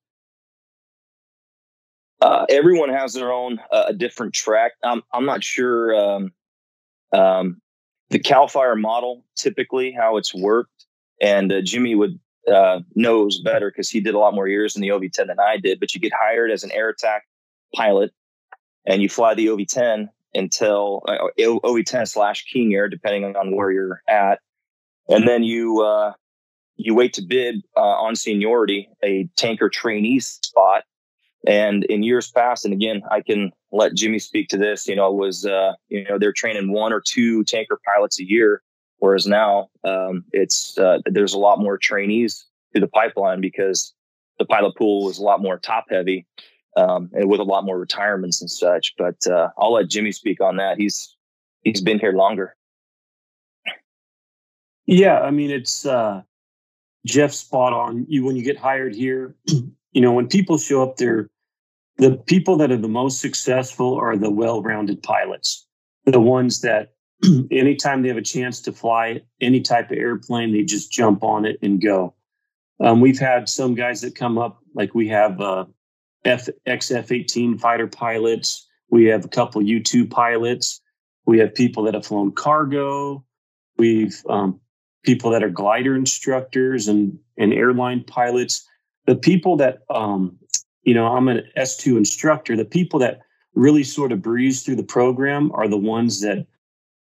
Uh, 2.21 2.45
everyone 2.49 2.89
has 2.89 3.13
their 3.13 3.31
own 3.31 3.59
uh, 3.71 3.93
different 3.93 4.33
track. 4.33 4.73
I'm 4.83 5.01
I'm 5.11 5.25
not 5.25 5.43
sure. 5.43 5.95
Um, 5.95 6.33
um, 7.13 7.61
the 8.13 8.19
Cal 8.19 8.47
Fire 8.47 8.75
model, 8.75 9.25
typically 9.35 9.91
how 9.91 10.17
it's 10.17 10.33
worked, 10.35 10.85
and 11.19 11.51
uh, 11.51 11.61
Jimmy 11.61 11.95
would 11.95 12.19
uh, 12.47 12.81
knows 12.95 13.41
better 13.41 13.71
because 13.71 13.89
he 13.89 14.01
did 14.01 14.13
a 14.13 14.19
lot 14.19 14.35
more 14.35 14.47
years 14.47 14.75
in 14.75 14.81
the 14.81 14.89
OV10 14.89 15.27
than 15.27 15.39
I 15.39 15.57
did. 15.57 15.79
But 15.79 15.95
you 15.95 15.99
get 15.99 16.13
hired 16.13 16.51
as 16.51 16.63
an 16.63 16.71
air 16.71 16.89
attack 16.89 17.23
pilot, 17.75 18.13
and 18.85 19.01
you 19.01 19.09
fly 19.09 19.33
the 19.33 19.47
OV10 19.47 20.09
until 20.35 21.01
uh, 21.07 21.29
OV10 21.39 22.07
slash 22.07 22.45
King 22.45 22.75
Air, 22.75 22.87
depending 22.87 23.35
on 23.35 23.55
where 23.55 23.71
you're 23.71 24.03
at, 24.07 24.39
and 25.09 25.27
then 25.27 25.41
you 25.41 25.81
uh, 25.81 26.13
you 26.75 26.93
wait 26.93 27.13
to 27.13 27.23
bid 27.23 27.63
uh, 27.75 27.79
on 27.79 28.15
seniority 28.15 28.89
a 29.03 29.27
tanker 29.35 29.69
trainee 29.69 30.19
spot. 30.19 30.83
And 31.47 31.83
in 31.85 32.03
years 32.03 32.29
past, 32.29 32.63
and 32.63 32.73
again, 32.73 33.01
I 33.09 33.21
can 33.21 33.51
let 33.73 33.95
Jimmy 33.95 34.19
speak 34.19 34.47
to 34.49 34.57
this. 34.57 34.87
You 34.87 34.95
know, 34.95 35.07
it 35.07 35.15
was 35.15 35.45
uh, 35.45 35.73
you 35.89 36.03
know 36.05 36.17
they're 36.17 36.31
training 36.31 36.71
one 36.71 36.93
or 36.93 37.01
two 37.05 37.43
tanker 37.43 37.79
pilots 37.93 38.19
a 38.19 38.29
year, 38.29 38.61
whereas 38.99 39.27
now 39.27 39.69
um, 39.83 40.23
it's 40.31 40.77
uh, 40.77 40.99
there's 41.05 41.33
a 41.33 41.39
lot 41.39 41.59
more 41.59 41.77
trainees 41.77 42.45
through 42.71 42.81
the 42.81 42.87
pipeline 42.87 43.41
because 43.41 43.93
the 44.39 44.45
pilot 44.45 44.75
pool 44.77 45.05
was 45.05 45.17
a 45.17 45.23
lot 45.23 45.41
more 45.41 45.57
top 45.57 45.85
heavy 45.89 46.25
um, 46.77 47.09
and 47.13 47.29
with 47.29 47.39
a 47.39 47.43
lot 47.43 47.65
more 47.65 47.79
retirements 47.79 48.41
and 48.41 48.49
such. 48.49 48.93
But 48.97 49.25
uh, 49.27 49.49
I'll 49.57 49.73
let 49.73 49.89
Jimmy 49.89 50.11
speak 50.11 50.39
on 50.39 50.57
that. 50.57 50.77
He's 50.77 51.15
he's 51.63 51.81
been 51.81 51.99
here 51.99 52.13
longer. 52.13 52.55
Yeah, 54.85 55.19
I 55.19 55.31
mean 55.31 55.49
it's 55.49 55.85
uh, 55.85 56.21
Jeff 57.07 57.33
spot 57.33 57.73
on. 57.73 58.05
You 58.07 58.23
when 58.23 58.35
you 58.35 58.43
get 58.43 58.57
hired 58.57 58.93
here, 58.93 59.35
you 59.47 60.01
know 60.01 60.13
when 60.13 60.27
people 60.27 60.59
show 60.59 60.83
up 60.83 60.97
there, 60.97 61.29
the 61.97 62.17
people 62.17 62.57
that 62.57 62.71
are 62.71 62.77
the 62.77 62.87
most 62.87 63.19
successful 63.19 63.95
are 63.95 64.17
the 64.17 64.31
well-rounded 64.31 65.03
pilots, 65.03 65.67
the 66.05 66.19
ones 66.19 66.61
that 66.61 66.93
anytime 67.51 68.01
they 68.01 68.07
have 68.09 68.17
a 68.17 68.21
chance 68.21 68.61
to 68.61 68.71
fly 68.71 69.21
any 69.41 69.61
type 69.61 69.91
of 69.91 69.97
airplane, 69.97 70.51
they 70.51 70.63
just 70.63 70.91
jump 70.91 71.23
on 71.23 71.45
it 71.45 71.57
and 71.61 71.81
go. 71.81 72.13
Um, 72.79 72.99
we've 72.99 73.19
had 73.19 73.47
some 73.47 73.75
guys 73.75 74.01
that 74.01 74.15
come 74.15 74.37
up, 74.37 74.59
like 74.73 74.93
we 74.95 75.07
have 75.09 75.39
uh, 75.39 75.65
F, 76.25 76.49
XF-18 76.67 77.59
fighter 77.59 77.87
pilots. 77.87 78.67
We 78.89 79.05
have 79.05 79.25
a 79.25 79.29
couple 79.29 79.61
U-2 79.61 80.09
pilots. 80.09 80.81
We 81.25 81.39
have 81.39 81.55
people 81.55 81.83
that 81.83 81.93
have 81.93 82.05
flown 82.05 82.31
cargo. 82.33 83.23
We've 83.77 84.21
um, 84.27 84.59
people 85.03 85.31
that 85.31 85.43
are 85.43 85.49
glider 85.49 85.95
instructors 85.95 86.87
and, 86.87 87.17
and 87.37 87.53
airline 87.53 88.03
pilots. 88.03 88.67
The 89.05 89.15
people 89.15 89.57
that, 89.57 89.79
um, 89.89 90.37
you 90.83 90.93
know, 90.93 91.07
I'm 91.07 91.27
an 91.27 91.43
S2 91.57 91.97
instructor. 91.97 92.55
The 92.55 92.65
people 92.65 92.99
that 92.99 93.21
really 93.55 93.83
sort 93.83 94.11
of 94.11 94.21
breeze 94.21 94.63
through 94.63 94.75
the 94.75 94.83
program 94.83 95.51
are 95.53 95.67
the 95.67 95.77
ones 95.77 96.21
that 96.21 96.45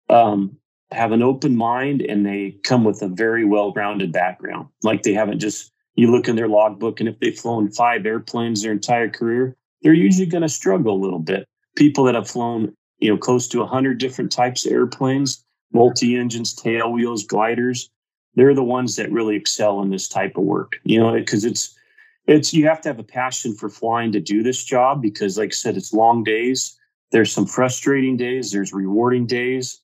um, 0.09 0.57
have 0.91 1.13
an 1.13 1.23
open 1.23 1.57
mind 1.57 2.03
and 2.03 2.25
they 2.25 2.57
come 2.65 2.85
with 2.85 3.03
a 3.03 3.09
very 3.09 3.45
well-rounded 3.45 4.13
background. 4.13 4.69
Like 4.83 5.03
they 5.03 5.15
haven't 5.15 5.41
just 5.41 5.73
you 5.95 6.11
look 6.11 6.29
in 6.29 6.37
their 6.37 6.49
logbook 6.49 7.01
and 7.01 7.09
if 7.09 7.19
they've 7.21 7.39
flown 7.39 7.71
five 7.71 8.07
airplanes 8.07 8.63
their 8.63 8.73
entire 8.73 9.11
career, 9.11 9.57
they're 9.83 9.93
usually 9.93 10.27
going 10.27 10.43
to 10.43 10.49
struggle 10.49 10.95
a 10.95 11.03
little 11.03 11.19
bit. 11.19 11.47
People 11.77 12.05
that 12.05 12.15
have 12.15 12.29
flown, 12.29 12.75
you 12.99 13.11
know, 13.11 13.19
close 13.19 13.49
to 13.49 13.59
100 13.59 13.99
different 13.99 14.31
types 14.31 14.65
of 14.65 14.73
airplanes, 14.73 15.45
multi-engines, 15.73 16.55
tail 16.55 16.93
wheels, 16.93 17.25
gliders, 17.25 17.91
they're 18.35 18.55
the 18.55 18.65
ones 18.65 18.97
that 18.97 19.13
really 19.13 19.37
excel 19.37 19.83
in 19.83 19.91
this 19.91 20.09
type 20.09 20.37
of 20.37 20.45
work. 20.45 20.79
You 20.85 21.01
know, 21.01 21.13
because 21.13 21.45
it's 21.45 21.77
it's 22.27 22.55
you 22.55 22.67
have 22.67 22.81
to 22.83 22.89
have 22.89 22.99
a 22.99 23.05
passion 23.05 23.55
for 23.55 23.69
flying 23.69 24.13
to 24.13 24.21
do 24.21 24.43
this 24.43 24.63
job 24.63 25.03
because 25.03 25.39
like 25.39 25.51
I 25.51 25.55
said 25.55 25.77
it's 25.77 25.93
long 25.93 26.23
days. 26.25 26.79
There's 27.11 27.33
some 27.33 27.47
frustrating 27.47 28.17
days, 28.17 28.51
there's 28.51 28.73
rewarding 28.73 29.27
days, 29.27 29.81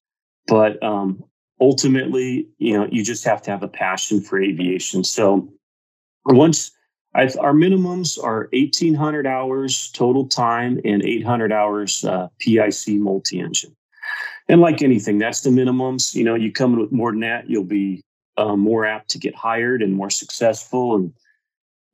but 0.46 0.82
um, 0.82 1.22
ultimately, 1.60 2.48
you 2.58 2.78
know, 2.78 2.88
you 2.90 3.04
just 3.04 3.24
have 3.24 3.42
to 3.42 3.50
have 3.50 3.62
a 3.62 3.68
passion 3.68 4.20
for 4.22 4.40
aviation. 4.40 5.04
So 5.04 5.52
once 6.24 6.70
I've, 7.14 7.36
our 7.38 7.52
minimums 7.52 8.22
are 8.22 8.48
1,800 8.52 9.26
hours 9.26 9.90
total 9.92 10.26
time 10.26 10.80
and 10.84 11.02
800 11.04 11.52
hours 11.52 12.04
uh, 12.04 12.28
PIC 12.38 12.98
multi-engine. 13.00 13.74
And 14.48 14.60
like 14.60 14.82
anything, 14.82 15.18
that's 15.18 15.42
the 15.42 15.50
minimums. 15.50 16.14
You 16.14 16.24
know, 16.24 16.34
you 16.34 16.52
come 16.52 16.74
in 16.74 16.80
with 16.80 16.92
more 16.92 17.12
than 17.12 17.20
that, 17.20 17.50
you'll 17.50 17.64
be 17.64 18.02
uh, 18.36 18.56
more 18.56 18.86
apt 18.86 19.10
to 19.10 19.18
get 19.18 19.34
hired 19.34 19.82
and 19.82 19.94
more 19.94 20.10
successful. 20.10 20.94
And 20.94 21.12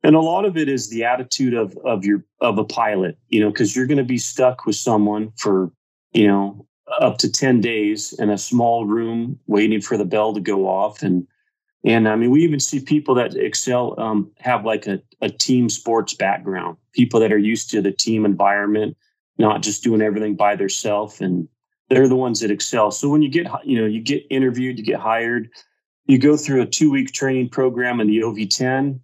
and 0.05 0.15
a 0.15 0.21
lot 0.21 0.45
of 0.45 0.55
it 0.55 0.69
is 0.69 0.89
the 0.89 1.03
attitude 1.03 1.53
of 1.53 1.77
of 1.83 2.05
your 2.05 2.23
of 2.41 2.57
a 2.57 2.63
pilot. 2.63 3.17
You 3.29 3.41
know, 3.41 3.49
because 3.49 3.75
you're 3.75 3.87
going 3.87 3.97
to 3.97 4.03
be 4.03 4.17
stuck 4.17 4.65
with 4.65 4.75
someone 4.75 5.31
for 5.37 5.71
you 6.13 6.27
know 6.27 6.67
up 7.01 7.17
to 7.17 7.31
10 7.31 7.61
days 7.61 8.13
in 8.19 8.29
a 8.29 8.37
small 8.37 8.85
room 8.85 9.39
waiting 9.47 9.81
for 9.81 9.97
the 9.97 10.05
bell 10.05 10.33
to 10.33 10.39
go 10.39 10.67
off 10.67 11.01
and 11.01 11.27
and 11.85 12.07
I 12.07 12.15
mean, 12.15 12.31
we 12.31 12.43
even 12.43 12.59
see 12.59 12.79
people 12.79 13.13
that 13.15 13.35
excel 13.35 13.93
um, 13.99 14.31
have 14.39 14.65
like 14.65 14.87
a, 14.87 14.99
a 15.21 15.29
team 15.29 15.69
sports 15.69 16.15
background, 16.15 16.77
people 16.93 17.19
that 17.19 17.31
are 17.31 17.37
used 17.37 17.69
to 17.69 17.81
the 17.81 17.91
team 17.91 18.25
environment, 18.25 18.97
not 19.37 19.61
just 19.61 19.83
doing 19.83 20.01
everything 20.01 20.35
by 20.35 20.55
themselves. 20.55 21.21
And 21.21 21.47
they're 21.89 22.07
the 22.07 22.15
ones 22.15 22.39
that 22.39 22.49
excel. 22.49 22.89
So 22.89 23.07
when 23.07 23.21
you 23.21 23.29
get, 23.29 23.45
you 23.63 23.79
know, 23.79 23.85
you 23.85 24.01
get 24.01 24.23
interviewed, 24.31 24.79
you 24.79 24.83
get 24.83 24.99
hired, 24.99 25.47
you 26.07 26.17
go 26.17 26.35
through 26.35 26.63
a 26.63 26.65
two 26.65 26.89
week 26.89 27.11
training 27.11 27.49
program 27.49 27.99
in 27.99 28.07
the 28.07 28.21
OV10, 28.21 28.99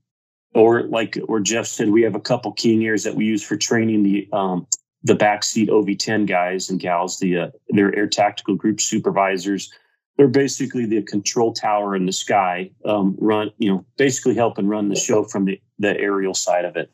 or 0.54 0.84
like 0.84 1.18
or 1.28 1.40
Jeff 1.40 1.66
said, 1.66 1.90
we 1.90 2.02
have 2.04 2.16
a 2.16 2.20
couple 2.20 2.56
Airs 2.64 3.04
that 3.04 3.16
we 3.16 3.26
use 3.26 3.44
for 3.44 3.56
training 3.56 4.04
the 4.04 4.28
um, 4.34 4.68
the 5.04 5.16
backseat 5.16 5.70
OV10 5.70 6.28
guys 6.28 6.70
and 6.70 6.80
gals, 6.80 7.20
the 7.20 7.38
uh, 7.38 7.48
their 7.70 7.96
air 7.96 8.08
tactical 8.08 8.56
group 8.56 8.80
supervisors 8.80 9.72
they're 10.18 10.28
basically 10.28 10.86
the 10.86 11.02
control 11.02 11.54
tower 11.54 11.96
in 11.96 12.06
the 12.06 12.12
sky, 12.12 12.70
um, 12.86 13.16
run, 13.20 13.52
you 13.58 13.72
know, 13.72 13.86
basically 13.98 14.36
helping 14.36 14.68
run 14.68 14.90
the 14.90 14.96
show 14.96 15.24
from 15.24 15.46
the, 15.46 15.60
the 15.80 15.98
aerial 16.00 16.36
side 16.36 16.64
of 16.64 16.76
it. 16.76 16.92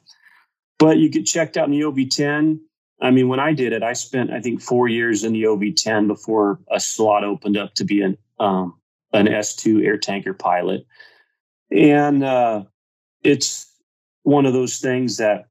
But 0.80 0.98
you 0.98 1.10
get 1.10 1.26
checked 1.26 1.58
out 1.58 1.66
in 1.66 1.72
the 1.72 1.82
OV10. 1.82 2.60
I 3.02 3.12
mean, 3.12 3.28
when 3.28 3.40
I 3.40 3.54
did 3.54 3.74
it, 3.74 3.84
I 3.84 3.92
spent, 3.94 4.32
I 4.32 4.40
think, 4.40 4.62
four 4.62 4.88
years 4.88 5.26
in 5.26 5.34
the 5.34 5.44
OV10 5.44 6.08
before 6.08 6.60
a 6.72 6.80
slot 6.80 7.26
opened 7.26 7.58
up 7.58 7.74
to 7.76 7.84
be 7.84 8.02
an, 8.02 8.18
um, 8.40 8.76
an 9.12 9.28
S2 9.28 9.86
air 9.86 9.98
tanker 9.98 10.34
pilot. 10.34 10.86
And 11.70 12.24
uh, 12.24 12.64
it's 13.28 13.70
one 14.24 14.46
of 14.46 14.54
those 14.54 14.80
things 14.80 15.18
that 15.18 15.48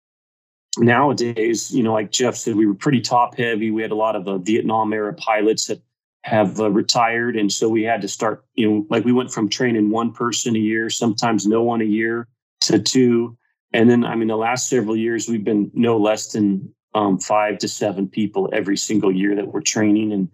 nowadays, 0.78 1.70
you 1.70 1.82
know, 1.82 1.92
like 1.92 2.10
Jeff 2.10 2.34
said, 2.34 2.56
we 2.56 2.66
were 2.66 2.74
pretty 2.74 3.00
top 3.00 3.36
heavy. 3.36 3.70
We 3.70 3.82
had 3.82 3.90
a 3.90 3.96
lot 3.96 4.16
of 4.16 4.26
uh, 4.26 4.38
Vietnam 4.38 4.92
era 4.92 5.12
pilots 5.12 5.66
that 5.66 5.82
have 6.24 6.58
uh, 6.58 6.70
retired. 6.70 7.36
And 7.36 7.52
so 7.52 7.68
we 7.68 7.82
had 7.82 8.00
to 8.02 8.08
start, 8.08 8.44
you 8.54 8.68
know, 8.68 8.86
like 8.88 9.04
we 9.04 9.12
went 9.12 9.30
from 9.30 9.48
training 9.48 9.90
one 9.90 10.12
person 10.12 10.56
a 10.56 10.58
year, 10.58 10.88
sometimes 10.88 11.46
no 11.46 11.62
one 11.62 11.82
a 11.82 11.84
year, 11.84 12.28
to 12.62 12.78
two. 12.78 13.36
And 13.72 13.90
then, 13.90 14.04
I 14.04 14.16
mean, 14.16 14.28
the 14.28 14.36
last 14.36 14.68
several 14.68 14.96
years, 14.96 15.28
we've 15.28 15.44
been 15.44 15.70
no 15.74 15.98
less 15.98 16.32
than 16.32 16.74
um, 16.94 17.18
five 17.18 17.58
to 17.58 17.68
seven 17.68 18.08
people 18.08 18.48
every 18.52 18.76
single 18.78 19.12
year 19.14 19.34
that 19.36 19.52
we're 19.52 19.60
training 19.60 20.12
and 20.12 20.30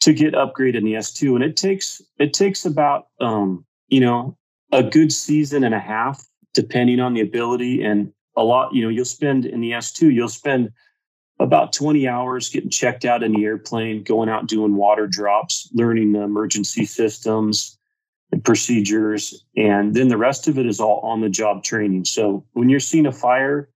to 0.00 0.14
get 0.14 0.34
upgraded 0.34 0.76
in 0.76 0.84
the 0.84 0.94
S2. 0.94 1.34
And 1.34 1.44
it 1.44 1.56
takes, 1.56 2.00
it 2.18 2.32
takes 2.32 2.64
about, 2.64 3.08
um, 3.20 3.64
you 3.88 4.00
know, 4.00 4.36
a 4.72 4.82
good 4.82 5.12
season 5.12 5.64
and 5.64 5.74
a 5.74 5.78
half, 5.78 6.26
depending 6.54 7.00
on 7.00 7.14
the 7.14 7.20
ability. 7.20 7.82
And 7.82 8.12
a 8.36 8.44
lot, 8.44 8.74
you 8.74 8.82
know, 8.82 8.88
you'll 8.88 9.04
spend 9.04 9.44
in 9.44 9.60
the 9.60 9.72
S2, 9.72 10.12
you'll 10.12 10.28
spend 10.28 10.70
about 11.38 11.72
20 11.72 12.06
hours 12.06 12.48
getting 12.48 12.70
checked 12.70 13.04
out 13.04 13.22
in 13.22 13.32
the 13.32 13.44
airplane, 13.44 14.02
going 14.02 14.28
out 14.28 14.46
doing 14.46 14.76
water 14.76 15.06
drops, 15.06 15.68
learning 15.74 16.12
the 16.12 16.22
emergency 16.22 16.84
systems 16.84 17.78
and 18.30 18.44
procedures. 18.44 19.44
And 19.56 19.94
then 19.94 20.08
the 20.08 20.16
rest 20.16 20.48
of 20.48 20.58
it 20.58 20.66
is 20.66 20.80
all 20.80 21.00
on 21.00 21.20
the 21.20 21.28
job 21.28 21.64
training. 21.64 22.04
So 22.04 22.44
when 22.52 22.68
you're 22.68 22.80
seeing 22.80 23.06
a 23.06 23.12
fire 23.12 23.68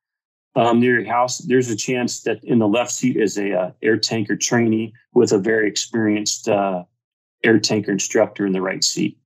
um, 0.54 0.80
near 0.80 1.00
your 1.00 1.12
house, 1.12 1.38
there's 1.38 1.68
a 1.68 1.76
chance 1.76 2.22
that 2.22 2.42
in 2.44 2.58
the 2.58 2.68
left 2.68 2.90
seat 2.90 3.16
is 3.16 3.36
a 3.36 3.52
uh, 3.52 3.70
air 3.82 3.98
tanker 3.98 4.36
trainee 4.36 4.94
with 5.12 5.32
a 5.32 5.38
very 5.38 5.68
experienced 5.68 6.48
uh, 6.48 6.84
air 7.44 7.58
tanker 7.58 7.92
instructor 7.92 8.46
in 8.46 8.52
the 8.52 8.62
right 8.62 8.82
seat. 8.82 9.18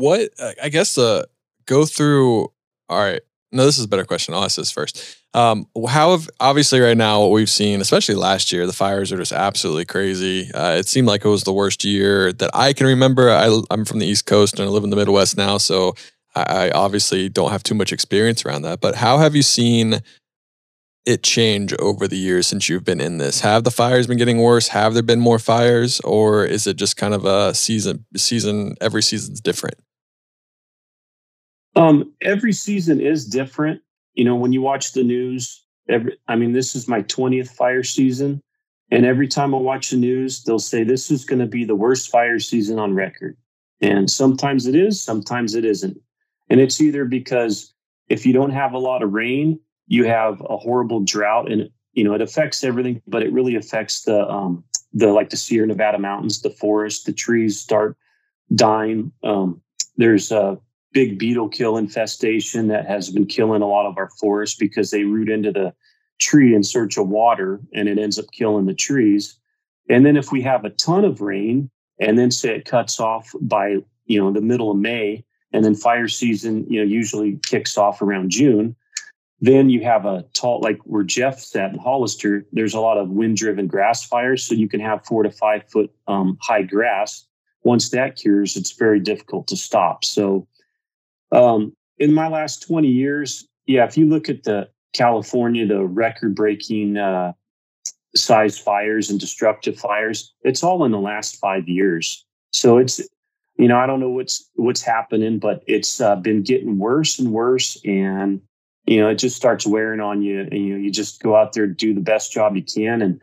What 0.00 0.30
I 0.62 0.68
guess 0.70 0.96
uh, 0.98 1.24
go 1.66 1.84
through. 1.84 2.52
All 2.88 2.98
right, 2.98 3.20
no, 3.52 3.64
this 3.64 3.78
is 3.78 3.84
a 3.84 3.88
better 3.88 4.04
question. 4.04 4.34
I'll 4.34 4.44
ask 4.44 4.56
this 4.56 4.70
first. 4.70 5.18
Um, 5.32 5.66
how 5.88 6.10
have 6.12 6.28
obviously 6.40 6.80
right 6.80 6.96
now 6.96 7.20
what 7.20 7.30
we've 7.30 7.50
seen, 7.50 7.80
especially 7.80 8.16
last 8.16 8.52
year, 8.52 8.66
the 8.66 8.72
fires 8.72 9.12
are 9.12 9.16
just 9.16 9.32
absolutely 9.32 9.84
crazy. 9.84 10.50
Uh, 10.52 10.74
it 10.74 10.88
seemed 10.88 11.06
like 11.06 11.24
it 11.24 11.28
was 11.28 11.44
the 11.44 11.52
worst 11.52 11.84
year 11.84 12.32
that 12.32 12.50
I 12.52 12.72
can 12.72 12.86
remember. 12.86 13.30
I, 13.30 13.60
am 13.70 13.84
from 13.84 14.00
the 14.00 14.06
East 14.06 14.26
Coast 14.26 14.58
and 14.58 14.68
I 14.68 14.72
live 14.72 14.84
in 14.84 14.90
the 14.90 14.96
Midwest 14.96 15.36
now, 15.36 15.58
so 15.58 15.94
I, 16.34 16.42
I 16.42 16.70
obviously 16.70 17.28
don't 17.28 17.52
have 17.52 17.62
too 17.62 17.74
much 17.74 17.92
experience 17.92 18.44
around 18.44 18.62
that. 18.62 18.80
But 18.80 18.96
how 18.96 19.18
have 19.18 19.36
you 19.36 19.42
seen 19.42 20.00
it 21.06 21.22
change 21.22 21.72
over 21.74 22.06
the 22.06 22.18
years 22.18 22.46
since 22.46 22.68
you've 22.68 22.84
been 22.84 23.00
in 23.00 23.18
this? 23.18 23.40
Have 23.40 23.64
the 23.64 23.70
fires 23.70 24.06
been 24.06 24.18
getting 24.18 24.38
worse? 24.38 24.68
Have 24.68 24.94
there 24.94 25.02
been 25.02 25.20
more 25.20 25.38
fires, 25.38 26.00
or 26.00 26.44
is 26.44 26.66
it 26.66 26.76
just 26.76 26.96
kind 26.96 27.14
of 27.14 27.24
a 27.24 27.54
season? 27.54 28.04
Season 28.16 28.74
every 28.80 29.02
season's 29.02 29.40
different. 29.40 29.76
Um, 31.76 32.12
every 32.20 32.52
season 32.52 33.00
is 33.00 33.26
different. 33.26 33.80
You 34.14 34.24
know, 34.24 34.36
when 34.36 34.52
you 34.52 34.60
watch 34.60 34.92
the 34.92 35.04
news, 35.04 35.64
every 35.88 36.18
I 36.28 36.36
mean, 36.36 36.52
this 36.52 36.74
is 36.74 36.88
my 36.88 37.02
20th 37.02 37.50
fire 37.50 37.82
season. 37.82 38.42
And 38.90 39.06
every 39.06 39.28
time 39.28 39.54
I 39.54 39.58
watch 39.58 39.90
the 39.90 39.96
news, 39.96 40.42
they'll 40.42 40.58
say 40.58 40.82
this 40.82 41.10
is 41.10 41.24
going 41.24 41.38
to 41.38 41.46
be 41.46 41.64
the 41.64 41.76
worst 41.76 42.10
fire 42.10 42.40
season 42.40 42.78
on 42.78 42.94
record. 42.94 43.36
And 43.80 44.10
sometimes 44.10 44.66
it 44.66 44.74
is, 44.74 45.00
sometimes 45.00 45.54
it 45.54 45.64
isn't. 45.64 45.96
And 46.48 46.60
it's 46.60 46.80
either 46.80 47.04
because 47.04 47.72
if 48.08 48.26
you 48.26 48.32
don't 48.32 48.50
have 48.50 48.72
a 48.72 48.78
lot 48.78 49.02
of 49.02 49.12
rain, 49.12 49.60
you 49.86 50.04
have 50.06 50.42
a 50.48 50.56
horrible 50.56 51.00
drought 51.00 51.50
and 51.50 51.70
you 51.92 52.04
know 52.04 52.14
it 52.14 52.20
affects 52.20 52.62
everything, 52.64 53.00
but 53.06 53.22
it 53.22 53.32
really 53.32 53.56
affects 53.56 54.02
the 54.02 54.28
um 54.28 54.64
the 54.92 55.12
like 55.12 55.30
the 55.30 55.36
Sierra 55.36 55.66
Nevada 55.66 55.98
mountains, 55.98 56.42
the 56.42 56.50
forest, 56.50 57.06
the 57.06 57.12
trees 57.12 57.58
start 57.58 57.96
dying. 58.54 59.12
Um, 59.22 59.60
there's 59.96 60.32
a 60.32 60.58
big 60.92 61.18
beetle 61.18 61.48
kill 61.48 61.76
infestation 61.76 62.68
that 62.68 62.86
has 62.86 63.10
been 63.10 63.26
killing 63.26 63.62
a 63.62 63.66
lot 63.66 63.86
of 63.86 63.96
our 63.96 64.10
forests 64.18 64.56
because 64.56 64.90
they 64.90 65.04
root 65.04 65.30
into 65.30 65.52
the 65.52 65.72
tree 66.18 66.54
in 66.54 66.62
search 66.62 66.98
of 66.98 67.08
water 67.08 67.60
and 67.74 67.88
it 67.88 67.98
ends 67.98 68.18
up 68.18 68.26
killing 68.32 68.66
the 68.66 68.74
trees. 68.74 69.38
And 69.88 70.04
then 70.04 70.16
if 70.16 70.30
we 70.30 70.42
have 70.42 70.64
a 70.64 70.70
ton 70.70 71.04
of 71.04 71.20
rain 71.20 71.70
and 71.98 72.18
then 72.18 72.30
say 72.30 72.54
it 72.54 72.64
cuts 72.64 73.00
off 73.00 73.30
by, 73.40 73.76
you 74.06 74.20
know, 74.20 74.32
the 74.32 74.40
middle 74.40 74.70
of 74.70 74.76
May 74.76 75.24
and 75.52 75.64
then 75.64 75.74
fire 75.74 76.08
season, 76.08 76.66
you 76.68 76.80
know, 76.80 76.86
usually 76.86 77.38
kicks 77.44 77.76
off 77.76 78.02
around 78.02 78.30
June, 78.30 78.76
then 79.40 79.70
you 79.70 79.82
have 79.82 80.04
a 80.04 80.24
tall, 80.34 80.60
like 80.60 80.78
where 80.84 81.02
Jeff's 81.02 81.56
at 81.56 81.72
in 81.72 81.78
Hollister, 81.78 82.46
there's 82.52 82.74
a 82.74 82.80
lot 82.80 82.98
of 82.98 83.08
wind 83.08 83.38
driven 83.38 83.66
grass 83.66 84.04
fires. 84.04 84.44
So 84.44 84.54
you 84.54 84.68
can 84.68 84.80
have 84.80 85.04
four 85.04 85.22
to 85.22 85.30
five 85.30 85.68
foot 85.70 85.90
um, 86.06 86.36
high 86.42 86.62
grass. 86.62 87.26
Once 87.62 87.90
that 87.90 88.16
cures, 88.16 88.56
it's 88.56 88.72
very 88.72 89.00
difficult 89.00 89.46
to 89.48 89.56
stop. 89.56 90.04
So 90.04 90.46
um, 91.32 91.72
in 91.98 92.12
my 92.14 92.28
last 92.28 92.66
20 92.66 92.88
years, 92.88 93.46
yeah, 93.66 93.84
if 93.84 93.96
you 93.96 94.06
look 94.06 94.28
at 94.28 94.42
the 94.42 94.68
California, 94.92 95.66
the 95.66 95.84
record 95.84 96.34
breaking 96.34 96.96
uh, 96.96 97.32
size 98.16 98.58
fires 98.58 99.10
and 99.10 99.20
destructive 99.20 99.78
fires, 99.78 100.32
it's 100.42 100.64
all 100.64 100.84
in 100.84 100.92
the 100.92 100.98
last 100.98 101.36
five 101.36 101.68
years. 101.68 102.24
So 102.52 102.78
it's, 102.78 103.00
you 103.56 103.68
know, 103.68 103.78
I 103.78 103.86
don't 103.86 104.00
know 104.00 104.10
what's 104.10 104.48
what's 104.54 104.82
happening, 104.82 105.38
but 105.38 105.62
it's 105.66 106.00
uh, 106.00 106.16
been 106.16 106.42
getting 106.42 106.78
worse 106.78 107.18
and 107.18 107.30
worse, 107.30 107.78
and 107.84 108.40
you 108.86 108.98
know, 109.00 109.08
it 109.08 109.16
just 109.16 109.36
starts 109.36 109.66
wearing 109.66 110.00
on 110.00 110.22
you. 110.22 110.40
And, 110.40 110.52
you 110.52 110.72
know, 110.72 110.78
you 110.78 110.90
just 110.90 111.22
go 111.22 111.36
out 111.36 111.52
there, 111.52 111.66
do 111.66 111.94
the 111.94 112.00
best 112.00 112.32
job 112.32 112.56
you 112.56 112.64
can, 112.64 113.02
and 113.02 113.20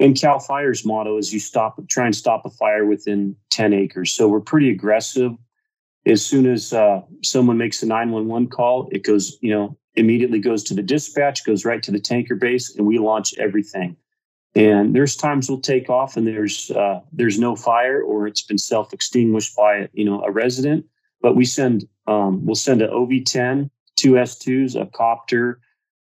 and 0.00 0.18
Cal 0.18 0.40
Fire's 0.40 0.84
motto 0.84 1.18
is 1.18 1.32
you 1.32 1.38
stop, 1.38 1.78
try 1.88 2.06
and 2.06 2.16
stop 2.16 2.44
a 2.44 2.50
fire 2.50 2.84
within 2.84 3.36
10 3.50 3.72
acres. 3.72 4.10
So 4.10 4.26
we're 4.26 4.40
pretty 4.40 4.70
aggressive 4.70 5.32
as 6.06 6.24
soon 6.24 6.46
as 6.46 6.72
uh, 6.72 7.00
someone 7.22 7.58
makes 7.58 7.82
a 7.82 7.86
911 7.86 8.48
call, 8.48 8.88
it 8.92 9.04
goes, 9.04 9.38
you 9.40 9.50
know, 9.50 9.76
immediately 9.96 10.38
goes 10.38 10.62
to 10.64 10.74
the 10.74 10.82
dispatch, 10.82 11.44
goes 11.44 11.64
right 11.64 11.82
to 11.82 11.90
the 11.90 12.00
tanker 12.00 12.34
base, 12.34 12.74
and 12.76 12.86
we 12.86 12.98
launch 12.98 13.34
everything. 13.38 13.96
And 14.54 14.94
there's 14.94 15.16
times 15.16 15.48
we'll 15.48 15.60
take 15.60 15.90
off 15.90 16.16
and 16.16 16.26
there's 16.26 16.70
uh, 16.70 17.00
there's 17.12 17.40
no 17.40 17.56
fire 17.56 18.00
or 18.02 18.28
it's 18.28 18.42
been 18.42 18.58
self 18.58 18.92
extinguished 18.92 19.56
by 19.56 19.88
you 19.92 20.04
know 20.04 20.22
a 20.22 20.30
resident, 20.30 20.86
but 21.20 21.34
we 21.34 21.44
send 21.44 21.88
um, 22.06 22.46
we'll 22.46 22.54
send 22.54 22.80
an 22.80 22.90
OV10, 22.90 23.68
two 23.96 24.12
S2s, 24.12 24.80
a 24.80 24.86
copter, 24.86 25.60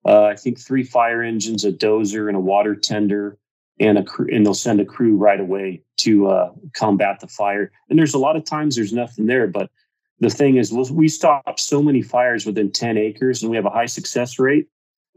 uh, 0.05 0.25
I 0.25 0.35
think 0.35 0.59
three 0.59 0.83
fire 0.83 1.23
engines, 1.23 1.65
a 1.65 1.71
dozer, 1.71 2.27
and 2.27 2.37
a 2.37 2.39
water 2.39 2.75
tender, 2.75 3.39
and 3.79 3.97
a 3.97 4.03
crew, 4.03 4.27
and 4.31 4.45
they'll 4.45 4.53
send 4.53 4.79
a 4.79 4.85
crew 4.85 5.15
right 5.15 5.39
away 5.39 5.81
to 5.97 6.27
uh, 6.27 6.51
combat 6.73 7.19
the 7.21 7.27
fire. 7.27 7.71
And 7.89 7.97
there's 7.97 8.13
a 8.13 8.19
lot 8.19 8.35
of 8.35 8.45
times 8.45 8.75
there's 8.75 8.93
nothing 8.93 9.25
there, 9.25 9.47
but 9.47 9.71
the 10.19 10.29
thing 10.29 10.57
is 10.57 10.71
we 10.91 11.07
stop 11.07 11.59
so 11.59 11.81
many 11.81 12.01
fires 12.01 12.45
within 12.45 12.71
10 12.71 12.97
acres 12.97 13.41
and 13.41 13.49
we 13.49 13.57
have 13.57 13.65
a 13.65 13.69
high 13.69 13.85
success 13.85 14.39
rate. 14.39 14.67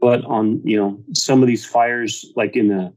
But 0.01 0.23
on 0.25 0.61
you 0.63 0.77
know 0.77 0.97
some 1.13 1.41
of 1.41 1.47
these 1.47 1.65
fires 1.65 2.31
like 2.35 2.55
in 2.55 2.69
the 2.69 2.93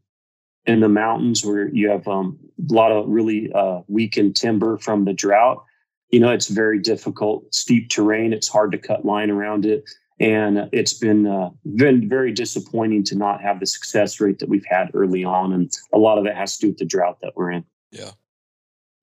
in 0.67 0.81
the 0.81 0.89
mountains 0.89 1.45
where 1.45 1.69
you 1.69 1.91
have 1.91 2.07
um, 2.07 2.39
a 2.71 2.73
lot 2.73 2.93
of 2.93 3.09
really 3.09 3.53
uh, 3.53 3.81
weakened 3.89 4.37
timber 4.37 4.79
from 4.79 5.05
the 5.05 5.13
drought 5.13 5.65
you 6.11 6.21
know 6.21 6.31
it's 6.31 6.47
very 6.47 6.79
difficult 6.79 7.53
steep 7.53 7.91
terrain 7.91 8.33
it's 8.33 8.47
hard 8.47 8.71
to 8.71 8.79
cut 8.79 9.05
line 9.05 9.31
around 9.31 9.67
it. 9.67 9.85
And 10.21 10.69
it's 10.71 10.95
been 10.95 11.27
uh, 11.27 11.51
been 11.75 12.09
very 12.09 12.31
disappointing 12.31 13.03
to 13.05 13.17
not 13.17 13.43
have 13.43 13.59
the 13.59 13.67
success 13.67 14.21
rate 14.21 14.39
that 14.39 14.49
we've 14.49 14.67
had 14.69 14.91
early 14.95 15.25
on. 15.25 15.53
And 15.53 15.73
a 15.93 15.99
lot 15.99 16.19
of 16.19 16.27
it 16.27 16.37
has 16.37 16.59
to 16.59 16.67
do 16.67 16.69
with 16.69 16.79
the 16.79 16.85
drought 16.85 17.19
that 17.23 17.33
we're 17.35 17.51
in. 17.51 17.65
Yeah 17.91 18.13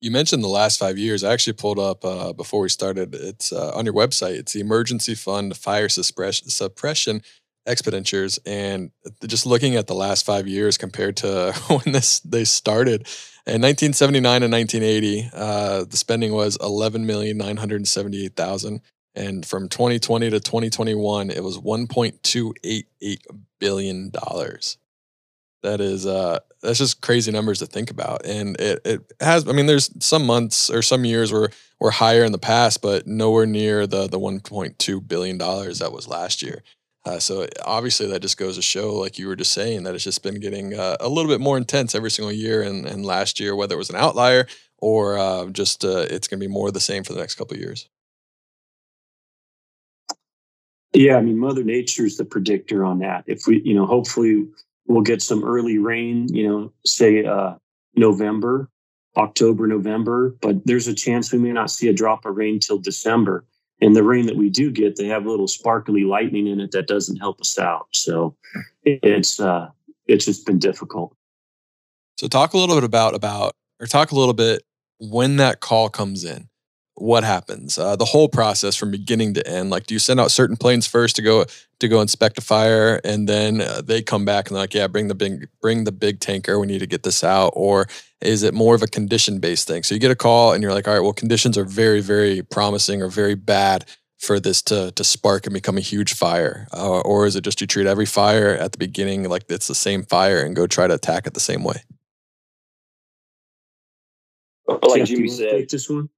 you 0.02 0.12
mentioned 0.12 0.44
the 0.44 0.48
last 0.48 0.80
five 0.80 0.98
years. 0.98 1.24
I 1.24 1.34
actually 1.34 1.54
pulled 1.54 1.80
up 1.80 2.06
uh, 2.06 2.34
before 2.34 2.62
we 2.62 2.70
started. 2.70 3.14
It's 3.14 3.52
uh, 3.52 3.72
on 3.76 3.86
your 3.86 3.94
website. 3.94 4.38
It's 4.38 4.54
the 4.54 4.62
Emergency 4.62 5.16
Fund 5.16 5.56
Fire 5.58 5.90
Suppression, 5.90 6.50
Suppression 6.50 7.22
Expenditures, 7.66 8.40
and 8.46 8.92
just 9.28 9.46
looking 9.46 9.76
at 9.76 9.88
the 9.88 9.94
last 9.94 10.26
five 10.26 10.48
years 10.48 10.78
compared 10.78 11.18
to 11.18 11.54
when 11.68 11.94
this 11.94 12.20
they 12.22 12.46
started 12.46 13.08
in 13.46 13.62
1979 13.62 14.44
and 14.44 14.54
1980, 14.54 15.30
uh, 15.34 15.84
the 15.86 15.98
spending 15.98 16.34
was 16.34 16.58
11 16.62 17.06
million 17.06 17.38
nine 17.38 17.58
hundred 17.58 17.86
seventy-eight 17.88 18.36
thousand, 18.36 18.82
and 19.16 19.46
from 19.46 19.68
2020 19.70 20.30
to 20.30 20.40
2021, 20.40 21.30
it 21.32 21.44
was 21.44 21.58
1.288 21.58 23.18
billion 23.60 24.10
dollars. 24.12 24.78
That 25.64 25.82
is 25.82 26.06
uh 26.06 26.40
that's 26.62 26.80
just 26.80 27.02
crazy 27.02 27.32
numbers 27.32 27.60
to 27.60 27.66
think 27.66 27.92
about. 27.92 28.26
And 28.26 28.60
it 28.60 28.82
it 28.86 29.14
has 29.20 29.48
I 29.48 29.52
mean 29.52 29.66
there's 29.66 29.92
some 30.04 30.26
months 30.26 30.70
or 30.70 30.82
some 30.82 31.06
years 31.06 31.32
where 31.32 31.50
we're 31.80 31.92
higher 31.92 32.24
in 32.24 32.32
the 32.32 32.38
past, 32.38 32.82
but 32.82 33.08
nowhere 33.08 33.46
near 33.46 33.88
the 33.88 34.08
the 34.08 34.20
1.2 34.20 35.08
billion 35.08 35.38
dollars 35.38 35.80
that 35.80 35.92
was 35.92 36.08
last 36.08 36.42
year. 36.42 36.64
Uh, 37.06 37.18
so 37.18 37.48
obviously 37.66 38.08
that 38.08 38.22
just 38.22 38.38
goes 38.38 38.56
to 38.56 38.62
show, 38.62 38.94
like 38.94 39.18
you 39.18 39.28
were 39.28 39.36
just 39.36 39.54
saying, 39.54 39.84
that 39.84 39.96
it's 39.96 40.04
just 40.04 40.22
been 40.22 40.40
getting 40.40 40.74
uh, 40.74 40.98
a 41.00 41.08
little 41.08 41.32
bit 41.32 41.40
more 41.40 41.58
intense 41.58 41.96
every 41.96 42.12
single 42.12 42.32
year. 42.32 42.62
And, 42.62 42.86
and 42.86 43.06
last 43.06 43.40
year, 43.40 43.56
whether 43.56 43.76
it 43.76 43.78
was 43.78 43.90
an 43.90 43.96
outlier 43.96 44.48
or 44.78 45.18
uh, 45.18 45.48
just 45.48 45.86
uh, 45.86 46.06
it's 46.10 46.28
going 46.28 46.40
to 46.40 46.46
be 46.46 46.52
more 46.52 46.68
of 46.68 46.74
the 46.74 46.80
same 46.80 47.04
for 47.04 47.14
the 47.14 47.20
next 47.20 47.36
couple 47.36 47.56
of 47.56 47.62
years. 47.62 47.88
Yeah, 50.94 51.18
I 51.18 51.22
mean, 51.22 51.38
Mother 51.38 51.64
Nature 51.64 52.06
is 52.06 52.18
the 52.18 52.26
predictor 52.26 52.84
on 52.84 53.00
that. 53.00 53.24
If 53.28 53.46
we, 53.48 53.62
you 53.64 53.76
know, 53.76 53.86
hopefully 53.86 54.48
we'll 54.90 55.04
get 55.04 55.22
some 55.22 55.46
early 55.46 55.78
rain, 55.78 56.28
you 56.34 56.46
know, 56.46 56.74
say 56.86 57.24
uh, 57.24 57.54
November, 57.96 58.70
October, 59.16 59.68
November, 59.68 60.36
but 60.42 60.66
there's 60.66 60.88
a 60.88 60.94
chance 60.94 61.32
we 61.32 61.40
may 61.40 61.52
not 61.52 61.72
see 61.72 61.88
a 61.88 61.94
drop 61.94 62.26
of 62.26 62.36
rain 62.36 62.60
till 62.60 62.80
December. 62.80 63.46
And 63.82 63.96
the 63.96 64.04
rain 64.04 64.26
that 64.26 64.36
we 64.36 64.50
do 64.50 64.72
get, 64.72 64.98
they 64.98 65.06
have 65.06 65.26
a 65.26 65.30
little 65.30 65.48
sparkly 65.48 66.04
lightning 66.04 66.48
in 66.48 66.60
it 66.60 66.72
that 66.72 66.88
doesn't 66.88 67.16
help 67.16 67.40
us 67.40 67.58
out. 67.58 67.88
So 67.94 68.36
it's 68.84 69.40
uh, 69.40 69.70
it's 70.08 70.26
just 70.26 70.46
been 70.46 70.60
difficult. 70.60 71.16
So 72.18 72.28
talk 72.28 72.54
a 72.54 72.58
little 72.58 72.76
bit 72.76 72.84
about 72.84 73.16
about 73.16 73.54
or 73.80 73.86
talk 73.86 74.12
a 74.12 74.16
little 74.16 74.34
bit 74.34 74.64
when 75.00 75.38
that 75.38 75.62
call 75.62 75.88
comes 75.88 76.26
in 76.26 76.49
what 77.00 77.24
happens? 77.24 77.78
Uh, 77.78 77.96
the 77.96 78.06
whole 78.06 78.28
process 78.28 78.76
from 78.76 78.92
beginning 78.92 79.34
to 79.34 79.48
end 79.48 79.70
like 79.70 79.88
do 79.88 79.96
you 79.96 80.00
send 80.00 80.20
out 80.20 80.32
certain 80.32 80.58
planes 80.58 80.86
first 80.86 81.16
to 81.16 81.22
go 81.22 81.46
to 81.80 81.88
go 81.88 82.02
inspect 82.02 82.38
a 82.38 82.42
fire 82.42 83.00
and 83.04 83.28
then 83.28 83.62
uh, 83.62 83.82
they 83.82 84.02
come 84.02 84.26
back 84.26 84.48
and 84.48 84.56
they're 84.56 84.64
like 84.64 84.74
yeah 84.74 84.88
bring 84.88 85.08
the 85.08 85.16
big 85.16 85.48
bring 85.62 85.84
the 85.84 85.92
big 85.92 86.20
tanker. 86.20 86.60
We 86.60 86.68
need 86.68 86.80
to 86.80 86.88
get 86.88 87.04
this 87.04 87.24
out. 87.24 87.54
Or 87.56 87.88
is 88.22 88.44
it 88.44 88.54
more 88.54 88.76
of 88.76 88.84
a 88.84 88.88
condition 88.88 89.40
based 89.40 89.68
thing? 89.68 89.84
So 89.84 89.96
you 89.96 90.02
get 90.02 90.12
a 90.12 90.16
call 90.16 90.54
and 90.54 90.62
you're 90.62 90.74
like 90.74 90.88
all 90.88 90.94
right 90.94 91.00
well 91.00 91.14
conditions 91.14 91.58
are 91.58 91.66
very 91.66 92.02
very 92.02 92.42
promising 92.42 93.02
or 93.02 93.08
very 93.10 93.36
bad 93.36 93.86
for 94.18 94.40
this 94.40 94.62
to 94.64 94.92
to 94.92 95.04
spark 95.04 95.46
and 95.46 95.54
become 95.54 95.78
a 95.78 95.82
huge 95.82 96.14
fire. 96.14 96.68
Uh, 96.76 97.00
or 97.02 97.26
is 97.26 97.36
it 97.36 97.44
just 97.44 97.62
you 97.62 97.68
treat 97.68 97.88
every 97.88 98.06
fire 98.06 98.50
at 98.50 98.74
the 98.74 98.78
beginning 98.78 99.28
like 99.30 99.46
it's 99.50 99.68
the 99.68 99.76
same 99.76 100.04
fire 100.04 100.44
and 100.44 100.56
go 100.56 100.68
try 100.68 100.88
to 100.88 100.94
attack 100.94 101.26
it 101.26 101.34
the 101.34 101.40
same 101.40 101.64
way? 101.64 101.82
Like 104.84 105.06
Jimmy 105.06 105.28
said, 105.30 105.70
this 105.70 105.90
one. 105.90 106.10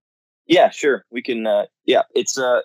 Yeah, 0.52 0.70
sure. 0.70 1.06
We 1.12 1.22
can. 1.22 1.48
Uh, 1.48 1.68
yeah, 1.86 2.02
it's 2.14 2.38
uh, 2.38 2.60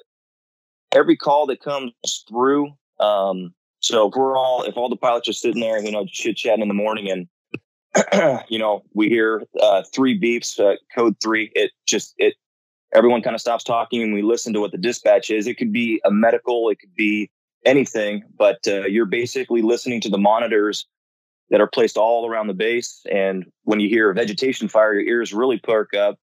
every 0.93 1.17
call 1.17 1.47
that 1.47 1.63
comes 1.63 1.93
through. 2.29 2.73
Um, 2.99 3.55
so 3.79 4.09
if 4.09 4.15
we're 4.17 4.37
all, 4.37 4.65
if 4.65 4.77
all 4.77 4.89
the 4.89 4.97
pilots 4.97 5.29
are 5.29 5.33
sitting 5.33 5.61
there, 5.61 5.81
you 5.81 5.93
know, 5.93 6.05
chit 6.05 6.37
chatting 6.37 6.63
in 6.63 6.69
the 6.69 6.75
morning, 6.75 7.09
and 7.09 8.41
you 8.49 8.59
know, 8.59 8.83
we 8.93 9.09
hear 9.09 9.45
uh, 9.63 9.85
three 9.95 10.19
beeps, 10.19 10.59
uh, 10.59 10.75
code 10.97 11.15
three. 11.23 11.53
It 11.55 11.71
just 11.87 12.15
it. 12.19 12.35
Everyone 12.93 13.23
kind 13.23 13.35
of 13.35 13.41
stops 13.41 13.63
talking, 13.63 14.03
and 14.03 14.13
we 14.13 14.23
listen 14.23 14.53
to 14.55 14.61
what 14.61 14.73
the 14.73 14.79
dispatch 14.79 15.31
is. 15.31 15.47
It 15.47 15.57
could 15.57 15.73
be 15.73 16.01
a 16.05 16.11
medical, 16.11 16.69
it 16.71 16.81
could 16.81 16.95
be 16.97 17.31
anything, 17.65 18.25
but 18.37 18.59
uh, 18.67 18.87
you're 18.87 19.07
basically 19.07 19.63
listening 19.63 20.01
to 20.01 20.09
the 20.09 20.19
monitors 20.19 20.87
that 21.51 21.61
are 21.61 21.69
placed 21.69 21.97
all 21.97 22.29
around 22.29 22.49
the 22.49 22.55
base. 22.55 23.05
And 23.13 23.47
when 23.63 23.79
you 23.79 23.89
hear 23.89 24.11
a 24.11 24.15
vegetation 24.15 24.67
fire, 24.67 24.95
your 24.95 25.07
ears 25.07 25.33
really 25.33 25.59
perk 25.59 25.95
up 25.95 26.19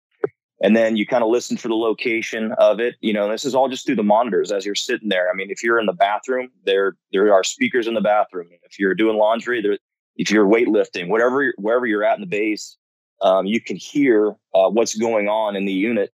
and 0.61 0.77
then 0.77 0.97
you 0.97 1.07
kind 1.07 1.23
of 1.23 1.31
listen 1.31 1.57
for 1.57 1.68
the 1.68 1.75
location 1.75 2.53
of 2.59 2.81
it 2.81 2.97
you 3.01 3.12
know 3.12 3.31
this 3.31 3.44
is 3.44 3.55
all 3.55 3.68
just 3.68 3.87
through 3.87 3.97
the 3.97 4.03
monitors 4.03 4.51
as 4.53 4.64
you're 4.66 4.75
sitting 4.75 5.09
there. 5.09 5.31
I 5.31 5.35
mean 5.35 5.51
if 5.51 5.62
you're 5.62 5.79
in 5.79 5.87
the 5.87 5.92
bathroom 5.92 6.51
there 6.64 6.97
there 7.12 7.33
are 7.33 7.44
speakers 7.44 7.87
in 7.87 7.94
the 7.94 8.01
bathroom. 8.01 8.49
If 8.64 8.79
you're 8.79 8.94
doing 8.94 9.16
laundry 9.16 9.62
there 9.62 9.79
if 10.16 10.31
you're 10.31 10.47
weightlifting 10.47 11.09
whatever 11.09 11.53
wherever 11.59 11.87
you're 11.87 12.05
at 12.05 12.16
in 12.16 12.21
the 12.21 12.27
base 12.27 12.77
um, 13.23 13.47
you 13.47 13.61
can 13.61 13.77
hear 13.77 14.31
uh, 14.55 14.68
what's 14.71 14.94
going 14.97 15.29
on 15.29 15.57
in 15.57 15.64
the 15.64 15.73
unit. 15.73 16.12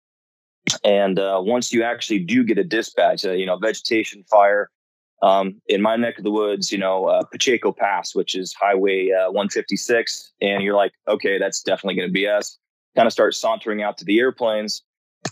And 0.83 1.17
uh, 1.19 1.41
once 1.43 1.73
you 1.73 1.83
actually 1.83 2.19
do 2.19 2.43
get 2.43 2.57
a 2.57 2.63
dispatch 2.63 3.25
uh, 3.25 3.31
you 3.31 3.45
know 3.45 3.57
vegetation 3.57 4.23
fire 4.29 4.69
Um, 5.23 5.61
in 5.67 5.81
my 5.81 5.95
neck 5.97 6.17
of 6.17 6.23
the 6.23 6.31
woods, 6.31 6.71
you 6.71 6.77
know, 6.79 7.05
uh, 7.05 7.23
Pacheco 7.31 7.71
Pass, 7.71 8.15
which 8.15 8.35
is 8.35 8.53
Highway 8.53 9.11
uh, 9.11 9.31
156, 9.31 10.33
and 10.41 10.63
you're 10.63 10.75
like, 10.75 10.93
okay, 11.07 11.37
that's 11.37 11.61
definitely 11.61 11.95
going 11.95 12.09
to 12.09 12.13
be 12.13 12.27
us. 12.27 12.57
Kind 12.95 13.07
of 13.07 13.13
start 13.13 13.35
sauntering 13.35 13.81
out 13.81 13.97
to 13.99 14.05
the 14.05 14.19
airplanes, 14.19 14.83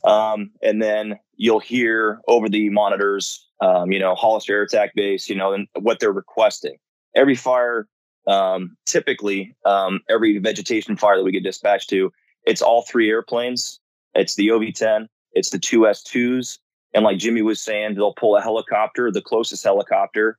um, 0.03 0.51
and 0.61 0.81
then 0.81 1.19
you'll 1.35 1.59
hear 1.59 2.21
over 2.27 2.47
the 2.47 2.69
monitors, 2.69 3.45
um, 3.61 3.91
you 3.91 3.99
know, 3.99 4.15
Hollister 4.15 4.53
Air 4.53 4.63
Attack 4.63 4.93
Base, 4.95 5.29
you 5.29 5.35
know, 5.35 5.53
and 5.53 5.67
what 5.79 5.99
they're 5.99 6.11
requesting. 6.11 6.77
Every 7.15 7.35
fire, 7.35 7.87
um, 8.27 8.77
typically, 8.85 9.55
um, 9.65 10.01
every 10.09 10.37
vegetation 10.37 10.95
fire 10.95 11.17
that 11.17 11.23
we 11.23 11.31
get 11.31 11.43
dispatched 11.43 11.89
to, 11.89 12.11
it's 12.45 12.61
all 12.61 12.83
three 12.83 13.09
airplanes. 13.09 13.79
It's 14.15 14.35
the 14.35 14.51
OV-10, 14.51 15.07
it's 15.33 15.49
the 15.49 15.59
two 15.59 15.81
S2s, 15.81 16.59
and 16.93 17.03
like 17.03 17.17
Jimmy 17.17 17.41
was 17.41 17.61
saying, 17.61 17.95
they'll 17.95 18.13
pull 18.13 18.35
a 18.35 18.41
helicopter, 18.41 19.11
the 19.11 19.21
closest 19.21 19.63
helicopter, 19.63 20.37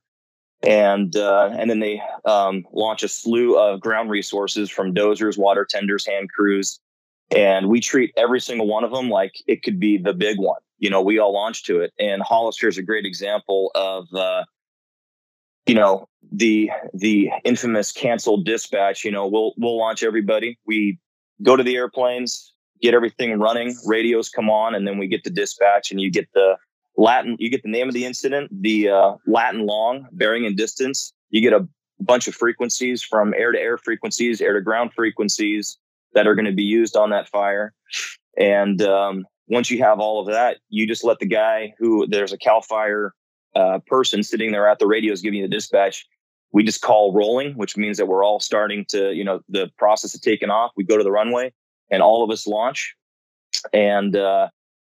and 0.63 1.15
uh, 1.15 1.49
and 1.57 1.69
then 1.69 1.79
they 1.79 2.01
um, 2.25 2.65
launch 2.71 3.03
a 3.03 3.07
slew 3.07 3.57
of 3.57 3.79
ground 3.79 4.09
resources 4.09 4.69
from 4.69 4.93
dozers, 4.93 5.37
water 5.37 5.65
tenders, 5.67 6.05
hand 6.05 6.29
crews, 6.29 6.79
and 7.35 7.67
we 7.67 7.79
treat 7.79 8.13
every 8.17 8.41
single 8.41 8.67
one 8.67 8.83
of 8.83 8.91
them 8.91 9.09
like 9.09 9.35
it 9.47 9.63
could 9.63 9.79
be 9.79 9.97
the 9.97 10.13
big 10.13 10.37
one. 10.37 10.61
You 10.79 10.89
know, 10.89 11.01
we 11.01 11.19
all 11.19 11.33
launch 11.33 11.63
to 11.65 11.79
it, 11.81 11.93
and 11.99 12.21
Hollister 12.21 12.67
is 12.67 12.77
a 12.77 12.83
great 12.83 13.05
example 13.05 13.71
of. 13.75 14.07
Uh, 14.13 14.43
you 15.67 15.75
know 15.75 16.09
the 16.31 16.71
the 16.91 17.29
infamous 17.45 17.91
canceled 17.91 18.45
dispatch 18.45 19.05
you 19.05 19.11
know 19.11 19.27
we'll 19.27 19.53
we'll 19.57 19.77
launch 19.77 20.01
everybody 20.01 20.57
we 20.65 20.97
go 21.43 21.55
to 21.55 21.61
the 21.61 21.75
airplanes 21.75 22.51
get 22.81 22.93
everything 22.93 23.39
running, 23.39 23.75
radios 23.85 24.29
come 24.29 24.49
on, 24.49 24.75
and 24.75 24.87
then 24.87 24.97
we 24.97 25.07
get 25.07 25.23
the 25.23 25.29
dispatch, 25.29 25.91
and 25.91 26.01
you 26.01 26.11
get 26.11 26.27
the 26.33 26.57
Latin, 26.97 27.37
you 27.39 27.49
get 27.49 27.63
the 27.63 27.69
name 27.69 27.87
of 27.87 27.93
the 27.93 28.05
incident, 28.05 28.49
the 28.61 28.89
uh, 28.89 29.15
Latin 29.25 29.65
long, 29.65 30.07
bearing 30.11 30.45
and 30.45 30.57
distance. 30.57 31.13
You 31.29 31.41
get 31.41 31.53
a 31.53 31.67
bunch 31.99 32.27
of 32.27 32.35
frequencies 32.35 33.01
from 33.01 33.33
air 33.35 33.51
to 33.51 33.59
air 33.59 33.77
frequencies, 33.77 34.41
air 34.41 34.53
to 34.53 34.61
ground 34.61 34.91
frequencies 34.93 35.77
that 36.13 36.27
are 36.27 36.35
going 36.35 36.45
to 36.45 36.51
be 36.51 36.63
used 36.63 36.95
on 36.95 37.09
that 37.11 37.29
fire. 37.29 37.73
And 38.37 38.81
um, 38.81 39.25
once 39.47 39.69
you 39.69 39.79
have 39.79 39.99
all 39.99 40.19
of 40.19 40.27
that, 40.27 40.57
you 40.69 40.87
just 40.87 41.03
let 41.03 41.19
the 41.19 41.25
guy 41.25 41.73
who 41.77 42.07
there's 42.07 42.33
a 42.33 42.37
Cal 42.37 42.61
Fire 42.61 43.13
uh, 43.55 43.79
person 43.87 44.23
sitting 44.23 44.51
there 44.51 44.67
at 44.67 44.79
the 44.79 44.87
radios 44.87 45.21
giving 45.21 45.39
you 45.39 45.47
the 45.47 45.55
dispatch. 45.55 46.05
We 46.53 46.63
just 46.63 46.81
call 46.81 47.13
rolling, 47.13 47.53
which 47.53 47.77
means 47.77 47.97
that 47.97 48.07
we're 48.07 48.23
all 48.23 48.39
starting 48.39 48.85
to, 48.89 49.13
you 49.13 49.23
know, 49.23 49.41
the 49.47 49.69
process 49.77 50.13
of 50.13 50.21
taking 50.21 50.49
off. 50.49 50.71
We 50.75 50.83
go 50.83 50.97
to 50.97 51.03
the 51.03 51.11
runway 51.11 51.53
and 51.89 52.01
all 52.01 52.23
of 52.23 52.29
us 52.29 52.47
launch. 52.47 52.95
And 53.73 54.15
uh, 54.15 54.49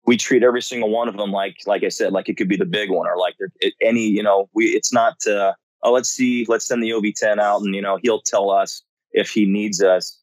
we 0.06 0.18
treat 0.18 0.44
every 0.44 0.62
single 0.62 0.90
one 0.90 1.08
of 1.08 1.18
them 1.18 1.32
like, 1.32 1.58
like 1.66 1.84
I 1.84 1.90
said, 1.90 2.14
like 2.14 2.30
it 2.30 2.38
could 2.38 2.48
be 2.48 2.58
the 2.58 2.66
big 2.66 2.90
one 2.90 3.08
or 3.08 3.18
like 3.18 3.36
any, 3.82 4.06
you 4.06 4.24
know, 4.24 4.50
we, 4.54 4.66
it's 4.66 4.94
not, 4.94 5.16
uh, 5.28 5.54
oh, 5.84 5.92
let's 5.92 6.10
see, 6.10 6.46
let's 6.48 6.66
send 6.66 6.84
the 6.84 6.92
OV10 6.92 7.40
out 7.40 7.62
and, 7.62 7.76
you 7.76 7.82
know, 7.82 8.00
he'll 8.02 8.22
tell 8.22 8.50
us 8.50 8.82
if 9.12 9.30
he 9.30 9.46
needs 9.46 9.82
us. 9.82 10.21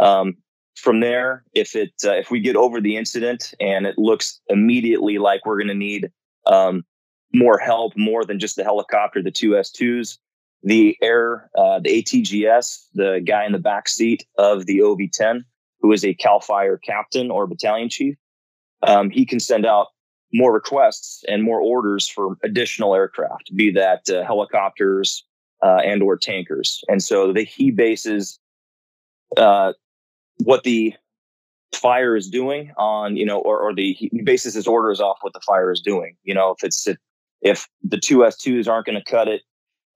Um, 0.00 0.36
from 0.76 1.00
there, 1.00 1.44
if 1.52 1.76
it, 1.76 1.92
uh, 2.04 2.12
if 2.12 2.30
we 2.30 2.40
get 2.40 2.56
over 2.56 2.80
the 2.80 2.96
incident 2.96 3.54
and 3.60 3.86
it 3.86 3.98
looks 3.98 4.40
immediately 4.48 5.18
like 5.18 5.44
we're 5.44 5.58
going 5.58 5.68
to 5.68 5.74
need, 5.74 6.10
um, 6.46 6.84
more 7.32 7.58
help, 7.58 7.92
more 7.96 8.24
than 8.24 8.40
just 8.40 8.56
the 8.56 8.64
helicopter, 8.64 9.22
the 9.22 9.30
two 9.30 9.50
S2s, 9.50 10.18
the 10.62 10.96
air, 11.02 11.50
uh, 11.56 11.78
the 11.78 12.02
ATGS, 12.02 12.86
the 12.94 13.22
guy 13.24 13.44
in 13.44 13.52
the 13.52 13.58
back 13.58 13.88
seat 13.88 14.26
of 14.36 14.66
the 14.66 14.78
OV10 14.78 15.42
who 15.80 15.92
is 15.92 16.04
a 16.04 16.14
CAL 16.14 16.40
FIRE 16.40 16.78
captain 16.78 17.30
or 17.30 17.46
battalion 17.46 17.88
chief, 17.88 18.16
um, 18.82 19.10
he 19.10 19.24
can 19.24 19.40
send 19.40 19.66
out 19.66 19.88
more 20.32 20.52
requests 20.52 21.24
and 21.28 21.42
more 21.42 21.60
orders 21.60 22.08
for 22.08 22.36
additional 22.44 22.94
aircraft, 22.94 23.54
be 23.56 23.70
that 23.72 24.08
uh, 24.08 24.24
helicopters 24.24 25.24
uh, 25.62 25.80
and 25.84 26.02
or 26.02 26.16
tankers. 26.16 26.82
And 26.88 27.02
so 27.02 27.32
the, 27.32 27.42
he 27.42 27.70
bases 27.70 28.38
uh, 29.36 29.72
what 30.44 30.64
the 30.64 30.94
fire 31.74 32.16
is 32.16 32.28
doing 32.28 32.72
on, 32.76 33.16
you 33.16 33.24
know, 33.24 33.38
or, 33.38 33.58
or 33.58 33.74
the 33.74 33.92
he 33.92 34.22
bases 34.22 34.54
his 34.54 34.66
orders 34.66 35.00
off 35.00 35.18
what 35.20 35.32
the 35.32 35.40
fire 35.40 35.70
is 35.70 35.80
doing. 35.80 36.16
You 36.24 36.34
know, 36.34 36.50
if 36.50 36.64
it's 36.64 36.86
if 37.42 37.68
the 37.82 37.98
two 37.98 38.18
S2s 38.18 38.68
aren't 38.68 38.86
going 38.86 39.00
to 39.02 39.10
cut 39.10 39.28
it, 39.28 39.42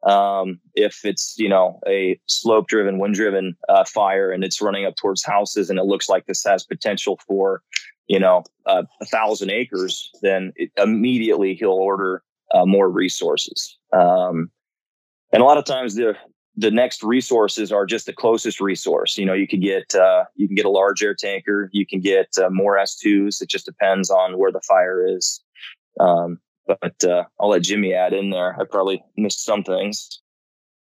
um, 0.05 0.61
if 0.75 1.05
it's 1.05 1.35
you 1.39 1.49
know 1.49 1.81
a 1.87 2.19
slope 2.27 2.69
driven 2.69 2.99
wind 2.99 3.15
driven 3.15 3.57
uh, 3.69 3.85
fire 3.85 4.31
and 4.31 4.45
it's 4.45 4.61
running 4.61 4.85
up 4.85 4.97
towards 4.97 5.25
houses 5.25 5.71
and 5.71 5.79
it 5.79 5.85
looks 5.85 6.09
like 6.09 6.27
this 6.27 6.45
has 6.45 6.65
potential 6.65 7.19
for 7.27 7.63
you 8.07 8.19
know 8.19 8.45
uh, 8.67 8.83
a 9.01 9.07
thousand 9.07 9.51
acres 9.51 10.11
then 10.23 10.53
it, 10.57 10.71
immediately 10.77 11.55
he'll 11.55 11.71
order 11.71 12.23
uh, 12.53 12.67
more 12.67 12.91
resources 12.91 13.79
um, 13.93 14.51
and 15.33 15.43
a 15.43 15.47
lot 15.47 15.59
of 15.59 15.65
times 15.65 15.95
the 15.95 16.15
the 16.57 16.71
next 16.71 17.03
resources 17.03 17.73
are 17.73 17.85
just 17.85 18.07
the 18.07 18.13
closest 18.13 18.61
resource 18.61 19.19
you 19.19 19.27
know 19.27 19.33
you 19.33 19.49
can 19.49 19.61
get 19.61 19.95
uh, 19.95 20.25
you 20.37 20.47
can 20.47 20.55
get 20.55 20.65
a 20.67 20.71
large 20.71 21.03
air 21.03 21.15
tanker 21.15 21.69
you 21.73 21.87
can 21.87 22.01
get 22.01 22.29
uh, 22.39 22.49
more 22.51 22.77
s2s 22.77 23.43
it 23.43 23.49
just 23.49 23.67
depends 23.67 24.11
on 24.11 24.39
where 24.39 24.53
the 24.53 24.61
fire 24.61 25.07
is 25.07 25.43
um, 26.01 26.39
but 26.67 27.05
uh, 27.05 27.25
I'll 27.41 27.51
let 27.51 27.63
Jimmy 27.63 27.95
add 27.95 28.13
in 28.13 28.31
there. 28.31 28.59
I 28.59 28.65
probably 28.65 29.03
missed 29.17 29.45
some 29.45 29.63
things. 29.63 30.21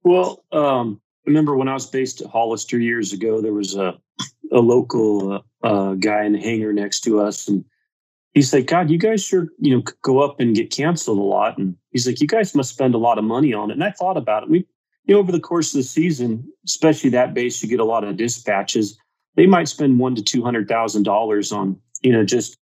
Well, 0.03 0.43
um, 0.51 1.01
remember 1.25 1.55
when 1.55 1.67
I 1.67 1.73
was 1.73 1.85
based 1.85 2.21
at 2.21 2.29
Hollister 2.29 2.79
years 2.79 3.13
ago, 3.13 3.41
there 3.41 3.53
was 3.53 3.75
a 3.75 3.97
a 4.53 4.59
local 4.59 5.43
uh, 5.63 5.93
guy 5.95 6.23
in 6.23 6.31
the 6.31 6.39
hangar 6.39 6.71
next 6.71 7.01
to 7.01 7.19
us, 7.19 7.47
and 7.47 7.65
he's 8.33 8.53
like, 8.53 8.65
"God, 8.65 8.89
you 8.89 8.97
guys 8.97 9.23
sure 9.23 9.47
you 9.59 9.75
know 9.75 9.83
go 10.01 10.19
up 10.19 10.39
and 10.39 10.55
get 10.55 10.71
canceled 10.71 11.19
a 11.19 11.21
lot." 11.21 11.57
And 11.57 11.75
he's 11.91 12.07
like, 12.07 12.21
"You 12.21 12.27
guys 12.27 12.55
must 12.55 12.73
spend 12.73 12.95
a 12.95 12.99
lot 12.99 13.17
of 13.17 13.23
money 13.23 13.53
on 13.53 13.69
it." 13.69 13.73
And 13.73 13.83
I 13.83 13.91
thought 13.91 14.17
about 14.17 14.43
it. 14.43 14.49
We, 14.49 14.65
you 15.07 15.15
know, 15.15 15.19
over 15.19 15.31
the 15.31 15.39
course 15.39 15.73
of 15.73 15.79
the 15.79 15.83
season, 15.83 16.51
especially 16.65 17.09
that 17.11 17.33
base, 17.33 17.63
you 17.63 17.69
get 17.69 17.79
a 17.79 17.85
lot 17.85 18.03
of 18.03 18.17
dispatches. 18.17 18.99
They 19.35 19.47
might 19.47 19.69
spend 19.69 19.99
one 19.99 20.15
to 20.15 20.21
two 20.21 20.43
hundred 20.43 20.67
thousand 20.67 21.03
dollars 21.03 21.51
on 21.51 21.79
you 22.01 22.11
know 22.11 22.25
just 22.25 22.57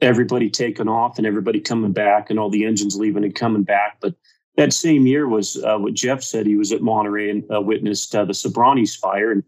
everybody 0.00 0.50
taking 0.50 0.88
off 0.88 1.18
and 1.18 1.26
everybody 1.26 1.60
coming 1.60 1.92
back 1.92 2.30
and 2.30 2.38
all 2.38 2.50
the 2.50 2.64
engines 2.64 2.96
leaving 2.96 3.24
and 3.24 3.34
coming 3.34 3.64
back. 3.64 3.98
But 4.00 4.14
that 4.56 4.72
same 4.72 5.06
year 5.06 5.26
was 5.26 5.62
uh, 5.64 5.78
what 5.78 5.94
Jeff 5.94 6.22
said. 6.22 6.46
He 6.46 6.56
was 6.56 6.72
at 6.72 6.82
Monterey 6.82 7.30
and 7.30 7.44
uh, 7.52 7.60
witnessed 7.60 8.14
uh, 8.14 8.24
the 8.24 8.32
Soberanes 8.32 8.96
fire, 8.96 9.32
and 9.32 9.42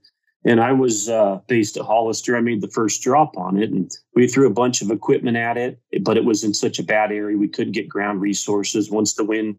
and 0.45 0.61
I 0.61 0.73
was 0.73 1.11
uh, 1.11 1.41
based 1.47 1.77
at 1.77 1.85
Hollister. 1.85 2.37
I 2.37 2.41
made 2.41 2.63
the 2.63 2.71
first 2.71 3.03
drop 3.03 3.37
on 3.37 3.63
it, 3.63 3.71
and 3.71 3.91
we 4.15 4.27
threw 4.27 4.47
a 4.47 4.55
bunch 4.55 4.81
of 4.81 4.91
equipment 4.91 5.37
at 5.37 5.59
it, 5.59 5.79
but 6.01 6.17
it 6.17 6.25
was 6.25 6.43
in 6.43 6.55
such 6.55 6.79
a 6.79 6.85
bad 6.85 7.13
area 7.13 7.37
we 7.37 7.49
couldn't 7.49 7.73
get 7.73 7.89
ground 7.89 8.23
resources. 8.23 8.91
Once 8.91 9.13
the 9.13 9.25
wind 9.25 9.59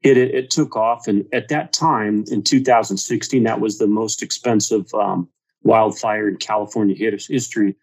hit 0.00 0.16
it, 0.16 0.34
it 0.34 0.50
took 0.50 0.76
off, 0.76 1.06
and 1.08 1.24
at 1.32 1.48
that 1.48 1.72
time 1.72 2.24
in 2.30 2.42
2016, 2.42 3.42
that 3.42 3.60
was 3.60 3.78
the 3.78 3.86
most 3.86 4.22
expensive 4.22 4.92
um, 4.94 5.28
wildfire 5.62 6.28
in 6.28 6.36
California 6.36 6.96
history 6.96 7.76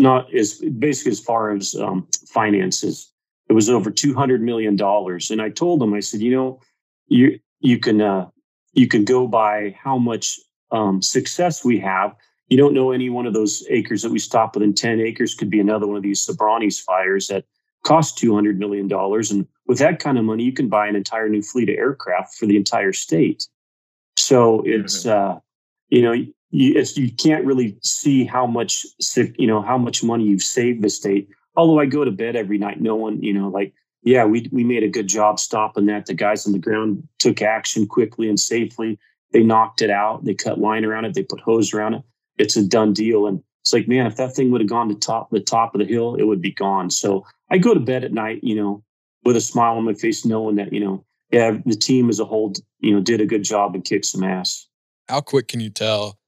not 0.00 0.32
as 0.34 0.60
basically 0.78 1.12
as 1.12 1.20
far 1.20 1.50
as 1.50 1.74
um, 1.76 2.06
finances. 2.28 3.12
It 3.48 3.52
was 3.52 3.70
over 3.70 3.90
two 3.90 4.14
hundred 4.14 4.42
million 4.42 4.76
dollars, 4.76 5.30
and 5.30 5.40
I 5.40 5.50
told 5.50 5.80
them, 5.80 5.94
I 5.94 6.00
said, 6.00 6.20
you 6.20 6.32
know, 6.32 6.60
you 7.06 7.38
you 7.60 7.78
can 7.78 8.00
uh, 8.00 8.26
you 8.72 8.88
can 8.88 9.04
go 9.04 9.26
by 9.26 9.76
how 9.82 9.98
much 9.98 10.38
um, 10.72 11.00
success 11.00 11.64
we 11.64 11.78
have. 11.80 12.14
You 12.48 12.56
don't 12.56 12.74
know 12.74 12.92
any 12.92 13.10
one 13.10 13.26
of 13.26 13.34
those 13.34 13.64
acres 13.70 14.02
that 14.02 14.12
we 14.12 14.18
stop 14.18 14.54
within 14.54 14.74
ten 14.74 15.00
acres 15.00 15.34
could 15.34 15.50
be 15.50 15.60
another 15.60 15.86
one 15.86 15.96
of 15.96 16.02
these 16.02 16.26
Soberanes 16.26 16.80
fires 16.80 17.28
that 17.28 17.44
cost 17.86 18.18
two 18.18 18.34
hundred 18.34 18.58
million 18.58 18.88
dollars, 18.88 19.30
and 19.30 19.46
with 19.66 19.78
that 19.78 20.00
kind 20.00 20.18
of 20.18 20.24
money, 20.24 20.42
you 20.42 20.52
can 20.52 20.68
buy 20.68 20.88
an 20.88 20.96
entire 20.96 21.28
new 21.28 21.40
fleet 21.40 21.70
of 21.70 21.76
aircraft 21.76 22.34
for 22.34 22.46
the 22.46 22.56
entire 22.56 22.92
state. 22.92 23.46
So 24.16 24.62
it's 24.66 25.06
uh, 25.06 25.38
you 25.88 26.02
know 26.02 26.12
you, 26.12 26.28
you 26.50 27.12
can't 27.12 27.44
really 27.44 27.78
see 27.82 28.24
how 28.24 28.46
much 28.46 28.84
you 29.38 29.46
know 29.46 29.62
how 29.62 29.78
much 29.78 30.02
money 30.02 30.24
you've 30.24 30.42
saved 30.42 30.82
the 30.82 30.90
state. 30.90 31.28
Although 31.54 31.78
I 31.78 31.86
go 31.86 32.04
to 32.04 32.10
bed 32.10 32.34
every 32.34 32.58
night 32.58 32.80
knowing 32.80 33.22
you 33.22 33.32
know 33.32 33.48
like 33.48 33.72
yeah 34.02 34.24
we 34.24 34.48
we 34.50 34.64
made 34.64 34.82
a 34.82 34.88
good 34.88 35.06
job 35.06 35.38
stopping 35.38 35.86
that. 35.86 36.06
The 36.06 36.14
guys 36.14 36.44
on 36.44 36.52
the 36.52 36.58
ground 36.58 37.06
took 37.20 37.40
action 37.40 37.86
quickly 37.86 38.28
and 38.28 38.38
safely. 38.38 38.98
They 39.32 39.44
knocked 39.44 39.80
it 39.80 39.90
out. 39.90 40.24
They 40.24 40.34
cut 40.34 40.58
line 40.58 40.84
around 40.84 41.04
it. 41.04 41.14
They 41.14 41.22
put 41.22 41.40
hose 41.40 41.72
around 41.72 41.94
it. 41.94 42.02
It's 42.36 42.56
a 42.56 42.66
done 42.66 42.92
deal. 42.92 43.26
And 43.28 43.42
it's 43.62 43.72
like 43.72 43.86
man, 43.86 44.06
if 44.06 44.16
that 44.16 44.34
thing 44.34 44.50
would 44.50 44.60
have 44.60 44.70
gone 44.70 44.88
to 44.88 44.96
top 44.96 45.30
the 45.30 45.38
top 45.38 45.74
of 45.74 45.80
the 45.80 45.86
hill, 45.86 46.16
it 46.16 46.24
would 46.24 46.40
be 46.40 46.52
gone. 46.52 46.90
So 46.90 47.24
I 47.50 47.58
go 47.58 47.74
to 47.74 47.80
bed 47.80 48.04
at 48.04 48.12
night, 48.12 48.40
you 48.42 48.54
know, 48.54 48.82
with 49.24 49.36
a 49.36 49.40
smile 49.40 49.76
on 49.76 49.84
my 49.84 49.94
face, 49.94 50.24
knowing 50.24 50.56
that 50.56 50.72
you 50.72 50.80
know 50.80 51.04
yeah 51.30 51.56
the 51.64 51.76
team 51.76 52.08
as 52.08 52.20
a 52.20 52.24
whole 52.24 52.52
you 52.80 52.94
know 52.94 53.00
did 53.00 53.20
a 53.20 53.26
good 53.26 53.42
job 53.44 53.74
and 53.74 53.84
kicked 53.84 54.06
some 54.06 54.22
ass. 54.22 54.66
How 55.08 55.20
quick 55.20 55.48
can 55.48 55.60
you 55.60 55.70
tell 55.70 56.18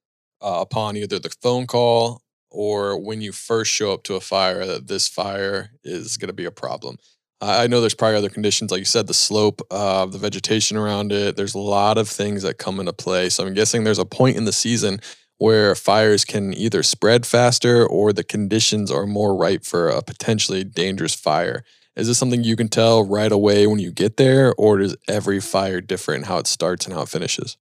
uh, 0.41 0.59
upon 0.61 0.97
either 0.97 1.19
the 1.19 1.35
phone 1.43 1.67
call 1.67 2.23
or 2.51 2.99
when 2.99 3.21
you 3.21 3.33
first 3.33 3.71
show 3.71 3.93
up 3.93 4.03
to 4.05 4.15
a 4.15 4.21
fire 4.21 4.65
that 4.67 4.89
this 4.89 5.09
fire 5.09 5.71
is 5.85 6.17
going 6.17 6.29
to 6.29 6.35
be 6.35 6.45
a 6.45 6.51
problem. 6.51 6.97
I 7.41 7.69
know 7.69 7.81
there's 7.81 7.95
probably 7.95 8.17
other 8.17 8.29
conditions, 8.29 8.73
like 8.73 8.81
you 8.81 8.85
said, 8.85 9.07
the 9.07 9.15
slope, 9.15 9.63
uh, 9.71 10.07
the 10.07 10.19
vegetation 10.19 10.77
around 10.77 11.13
it. 11.13 11.37
There's 11.37 11.55
a 11.55 11.61
lot 11.61 11.97
of 11.97 12.09
things 12.09 12.43
that 12.43 12.59
come 12.59 12.81
into 12.81 12.93
play. 12.93 13.29
So 13.29 13.47
I'm 13.47 13.55
guessing 13.55 13.85
there's 13.85 14.01
a 14.01 14.05
point 14.05 14.37
in 14.37 14.45
the 14.45 14.53
season 14.53 15.01
where 15.39 15.75
fires 15.75 16.25
can 16.25 16.53
either 16.53 16.83
spread 16.83 17.25
faster 17.25 17.87
or 17.87 18.13
the 18.13 18.25
conditions 18.25 18.91
are 18.91 19.07
more 19.07 19.35
ripe 19.37 19.65
for 19.65 19.89
a 19.89 20.03
potentially 20.03 20.65
dangerous 20.65 21.15
fire. 21.15 21.65
Is 21.97 22.07
this 22.07 22.19
something 22.19 22.45
you 22.45 22.57
can 22.57 22.69
tell 22.69 23.05
right 23.05 23.33
away 23.33 23.67
when 23.67 23.79
you 23.79 23.91
get 23.91 24.19
there, 24.19 24.55
or 24.57 24.81
is 24.81 24.97
every 25.09 25.41
fire 25.41 25.81
different 25.81 26.27
how 26.27 26.39
it 26.39 26.47
starts 26.47 26.87
and 26.87 26.95
how 26.95 27.03
it 27.03 27.09
finishes? 27.09 27.57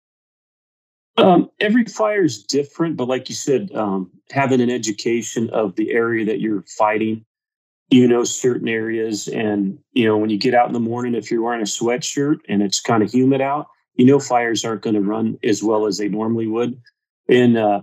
Um, 1.16 1.50
every 1.60 1.84
fire 1.84 2.24
is 2.24 2.42
different, 2.42 2.96
but 2.96 3.06
like 3.06 3.28
you 3.28 3.36
said, 3.36 3.70
um, 3.74 4.10
having 4.30 4.60
an 4.60 4.70
education 4.70 5.50
of 5.50 5.76
the 5.76 5.92
area 5.92 6.24
that 6.24 6.40
you're 6.40 6.64
fighting, 6.76 7.24
you 7.90 8.08
know, 8.08 8.24
certain 8.24 8.66
areas. 8.66 9.28
And, 9.28 9.78
you 9.92 10.04
know, 10.04 10.16
when 10.16 10.30
you 10.30 10.38
get 10.38 10.54
out 10.54 10.66
in 10.66 10.72
the 10.72 10.80
morning, 10.80 11.14
if 11.14 11.30
you're 11.30 11.42
wearing 11.42 11.60
a 11.60 11.64
sweatshirt 11.64 12.38
and 12.48 12.62
it's 12.62 12.80
kind 12.80 13.04
of 13.04 13.12
humid 13.12 13.40
out, 13.40 13.68
you 13.94 14.06
know, 14.06 14.18
fires 14.18 14.64
aren't 14.64 14.82
going 14.82 14.94
to 14.94 15.00
run 15.00 15.38
as 15.44 15.62
well 15.62 15.86
as 15.86 15.98
they 15.98 16.08
normally 16.08 16.48
would. 16.48 16.80
And 17.28 17.56
uh, 17.56 17.80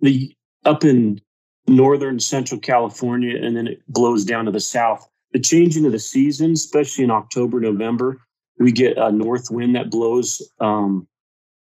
the 0.00 0.34
up 0.64 0.84
in 0.84 1.20
northern 1.66 2.20
central 2.20 2.60
California, 2.60 3.42
and 3.42 3.56
then 3.56 3.66
it 3.66 3.82
blows 3.88 4.24
down 4.24 4.44
to 4.44 4.50
the 4.50 4.60
south. 4.60 5.08
The 5.32 5.40
changing 5.40 5.84
of 5.84 5.92
the 5.92 5.98
season, 5.98 6.52
especially 6.52 7.04
in 7.04 7.10
October, 7.10 7.60
November, 7.60 8.20
we 8.58 8.70
get 8.70 8.96
a 8.96 9.10
north 9.10 9.50
wind 9.50 9.74
that 9.74 9.90
blows. 9.90 10.42
Um, 10.60 11.08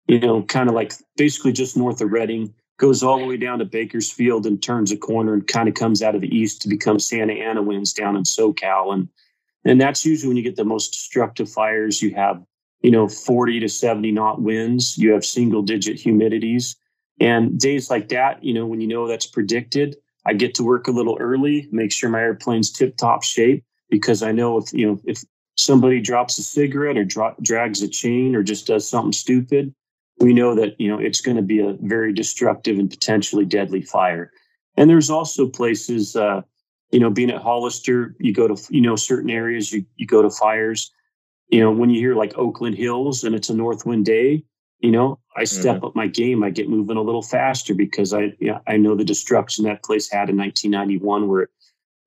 you 0.07 0.20
know, 0.20 0.41
kind 0.43 0.70
of 0.70 0.76
like 0.76 0.93
basically 1.18 1.51
just 1.51 1.76
north 1.76 1.99
of 1.99 2.11
Redding, 2.11 2.53
goes 2.78 3.03
all 3.03 3.20
the 3.20 3.26
way 3.26 3.38
down 3.38 3.59
to 3.59 3.65
Bakersfield 3.65 4.45
and 4.45 4.61
turns 4.61 4.91
a 4.91 4.97
corner 4.97 5.34
and 5.34 5.45
kind 5.47 5.68
of 5.68 5.76
comes 5.76 6.01
out 6.01 6.15
of 6.15 6.22
the 6.22 6.36
east 6.36 6.61
to 6.61 6.70
become 6.70 6.99
Santa 6.99 7.34
Ana 7.34 7.61
winds 7.61 7.91
down 7.91 8.15
in 8.15 8.24
SoCal. 8.24 8.93
And 8.93 9.09
and 9.65 9.82
that's 9.82 10.05
usually 10.05 10.30
when 10.30 10.38
you 10.38 10.43
get 10.43 10.55
the 10.55 10.63
most 10.63 10.93
destructive 10.93 11.49
fires. 11.49 12.01
You 12.01 12.15
have, 12.15 12.41
you 12.82 12.91
know, 12.91 13.07
40 13.09 13.59
to 13.59 13.68
70 13.68 14.11
knot 14.11 14.41
winds, 14.41 14.97
you 14.97 15.11
have 15.11 15.26
single 15.26 15.61
digit 15.61 15.97
humidities. 15.97 16.76
And 17.20 17.59
days 17.59 17.89
like 17.89 18.09
that, 18.09 18.43
you 18.43 18.53
know, 18.53 18.65
when 18.65 18.82
you 18.82 18.88
know 18.88 19.07
that's 19.07 19.26
predicted, 19.26 19.95
I 20.26 20.34
get 20.34 20.53
to 20.55 20.63
work 20.63 20.88
a 20.88 20.91
little 20.91 21.18
early, 21.20 21.68
make 21.72 21.91
sure 21.91 22.09
my 22.09 22.20
airplane's 22.20 22.72
tip 22.72 22.97
top 22.97 23.24
shape 23.24 23.63
because 23.89 24.22
I 24.22 24.32
know 24.32 24.57
if, 24.57 24.74
you 24.74 24.86
know, 24.86 24.99
if 25.05 25.24
somebody 25.55 25.99
drops 25.99 26.38
a 26.38 26.43
cigarette 26.43 26.97
or 26.97 27.05
dra- 27.05 27.36
drags 27.41 27.82
a 27.82 27.88
chain 27.88 28.36
or 28.36 28.43
just 28.43 28.68
does 28.68 28.88
something 28.88 29.13
stupid, 29.13 29.74
we 30.20 30.34
know 30.34 30.55
that 30.55 30.80
you 30.80 30.88
know 30.88 30.99
it's 30.99 31.22
going 31.22 31.38
to 31.38 31.43
be 31.43 31.59
a 31.59 31.74
very 31.82 32.13
destructive 32.13 32.80
and 32.80 32.89
potentially 32.89 33.45
deadly 33.45 33.82
fire. 33.82 34.32
And 34.76 34.89
there's 34.89 35.09
also 35.09 35.47
places, 35.47 36.15
uh, 36.15 36.41
you 36.91 36.99
know, 36.99 37.09
being 37.09 37.32
at 37.32 37.41
Hollister, 37.41 38.15
you 38.20 38.34
go 38.34 38.47
to 38.47 38.61
you 38.70 38.82
know 38.82 38.95
certain 38.95 39.30
areas, 39.30 39.72
you 39.72 39.86
you 39.95 40.07
go 40.07 40.22
to 40.22 40.30
fires. 40.30 40.91
You 41.49 41.61
know, 41.61 41.72
when 41.72 41.89
you 41.89 41.99
hear 41.99 42.15
like 42.15 42.38
Oakland 42.38 42.76
Hills 42.76 43.24
and 43.24 43.34
it's 43.34 43.49
a 43.49 43.55
north 43.55 43.86
wind 43.86 44.05
day, 44.05 44.43
you 44.80 44.91
know, 44.91 45.19
I 45.36 45.43
step 45.43 45.78
mm-hmm. 45.78 45.86
up 45.86 45.95
my 45.95 46.07
game. 46.07 46.43
I 46.43 46.49
get 46.49 46.69
moving 46.69 46.97
a 46.97 47.01
little 47.01 47.21
faster 47.21 47.73
because 47.73 48.13
I 48.13 48.34
yeah, 48.39 48.59
I 48.67 48.78
know 48.78 48.95
the 48.95 49.03
destruction 49.03 49.65
that 49.65 49.84
place 49.84 50.09
had 50.09 50.30
in 50.30 50.38
1991, 50.38 51.28
where 51.28 51.41
it, 51.43 51.49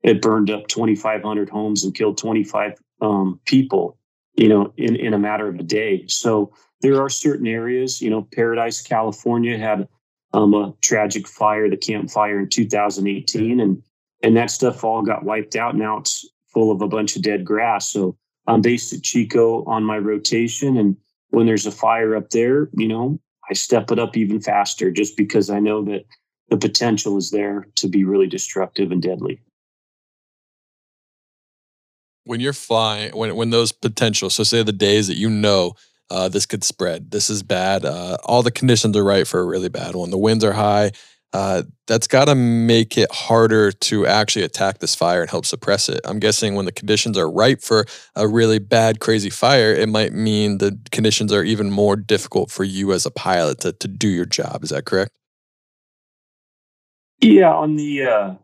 it 0.03 0.23
burned 0.23 0.51
up 0.51 0.69
2,500 0.69 1.49
homes 1.49 1.85
and 1.85 1.95
killed 1.95 2.19
25 2.19 2.75
um, 3.01 3.41
people. 3.45 3.97
You 4.35 4.49
know, 4.49 4.73
in 4.77 4.97
in 4.97 5.15
a 5.15 5.19
matter 5.19 5.49
of 5.49 5.57
a 5.57 5.63
day. 5.63 6.07
So 6.07 6.53
there 6.81 7.03
are 7.03 7.09
certain 7.09 7.47
areas, 7.47 8.01
you 8.01 8.11
know, 8.11 8.27
Paradise, 8.33 8.81
California 8.81 9.59
had 9.59 9.87
um, 10.33 10.55
a 10.55 10.75
tragic 10.81 11.27
fire, 11.27 11.69
the 11.69 11.77
Camp 11.77 12.11
Fire 12.11 12.39
in 12.39 12.49
2018, 12.49 13.61
and 13.61 13.83
and 14.23 14.37
that 14.37 14.51
stuff 14.51 14.85
all 14.85 15.03
got 15.03 15.25
wiped 15.25 15.57
out. 15.57 15.77
Now 15.77 15.99
it's 15.99 16.29
full 16.53 16.71
of 16.71 16.83
a 16.83 16.89
bunch 16.89 17.17
of 17.17 17.23
dead 17.23 17.45
grass. 17.45 17.89
So 17.89 18.17
I'm 18.47 18.61
based 18.61 18.93
at 18.93 19.03
Chico 19.03 19.65
on 19.65 19.85
my 19.85 19.99
rotation, 19.99 20.77
and 20.77 20.97
when 21.31 21.47
there's 21.47 21.67
a 21.67 21.73
fire 21.73 22.17
up 22.17 22.31
there, 22.31 22.69
you 22.77 22.89
know, 22.89 23.19
I 23.51 23.55
step 23.55 23.91
it 23.91 23.99
up 23.99 24.17
even 24.17 24.41
faster 24.41 24.91
just 24.91 25.17
because 25.17 25.51
I 25.51 25.59
know 25.59 25.83
that 25.85 26.05
the 26.49 26.57
potential 26.57 27.17
is 27.17 27.31
there 27.31 27.67
to 27.77 27.89
be 27.89 28.05
really 28.05 28.27
destructive 28.27 28.93
and 28.93 29.03
deadly. 29.03 29.41
When 32.25 32.41
you're 32.41 32.53
flying, 32.53 33.17
when 33.17 33.35
when 33.35 33.51
those 33.51 33.73
potential, 33.73 34.31
so 34.31 34.45
say 34.45 34.63
the 34.63 34.73
days 34.73 35.09
that 35.09 35.17
you 35.17 35.31
know 35.31 35.75
uh, 36.11 36.29
this 36.29 36.47
could 36.47 36.65
spread. 36.65 37.11
This 37.11 37.31
is 37.31 37.43
bad. 37.43 37.85
Uh, 37.85 38.19
all 38.25 38.43
the 38.43 38.51
conditions 38.51 38.97
are 38.97 39.05
right 39.05 39.27
for 39.27 39.41
a 39.41 39.45
really 39.45 39.69
bad 39.69 39.95
one. 39.95 40.11
The 40.11 40.19
winds 40.19 40.45
are 40.45 40.53
high. 40.53 40.93
Uh, 41.33 41.63
that's 41.87 42.09
got 42.09 42.25
to 42.25 42.35
make 42.35 42.99
it 42.99 43.11
harder 43.13 43.71
to 43.71 44.05
actually 44.05 44.45
attack 44.45 44.79
this 44.79 44.97
fire 44.97 45.21
and 45.21 45.31
help 45.31 45.47
suppress 45.47 45.89
it. 45.89 46.01
I'm 46.05 46.19
guessing 46.19 46.57
when 46.57 46.65
the 46.65 46.73
conditions 46.73 47.17
are 47.17 47.31
right 47.31 47.63
for 47.63 47.87
a 48.17 48.27
really 48.27 48.59
bad, 48.59 48.99
crazy 48.99 49.31
fire, 49.31 49.73
it 49.73 49.89
might 49.89 50.13
mean 50.13 50.59
the 50.59 50.77
conditions 50.91 51.33
are 51.33 51.45
even 51.45 51.71
more 51.71 51.95
difficult 51.95 52.51
for 52.51 52.65
you 52.65 52.93
as 52.93 53.07
a 53.07 53.13
pilot 53.13 53.61
to, 53.61 53.73
to 53.73 53.87
do 53.87 54.09
your 54.09 54.27
job. 54.27 54.65
Is 54.65 54.71
that 54.71 54.87
correct? 54.87 55.13
Yeah, 57.21 57.53
on 57.53 57.77
the 57.77 58.03
uh, 58.05 58.35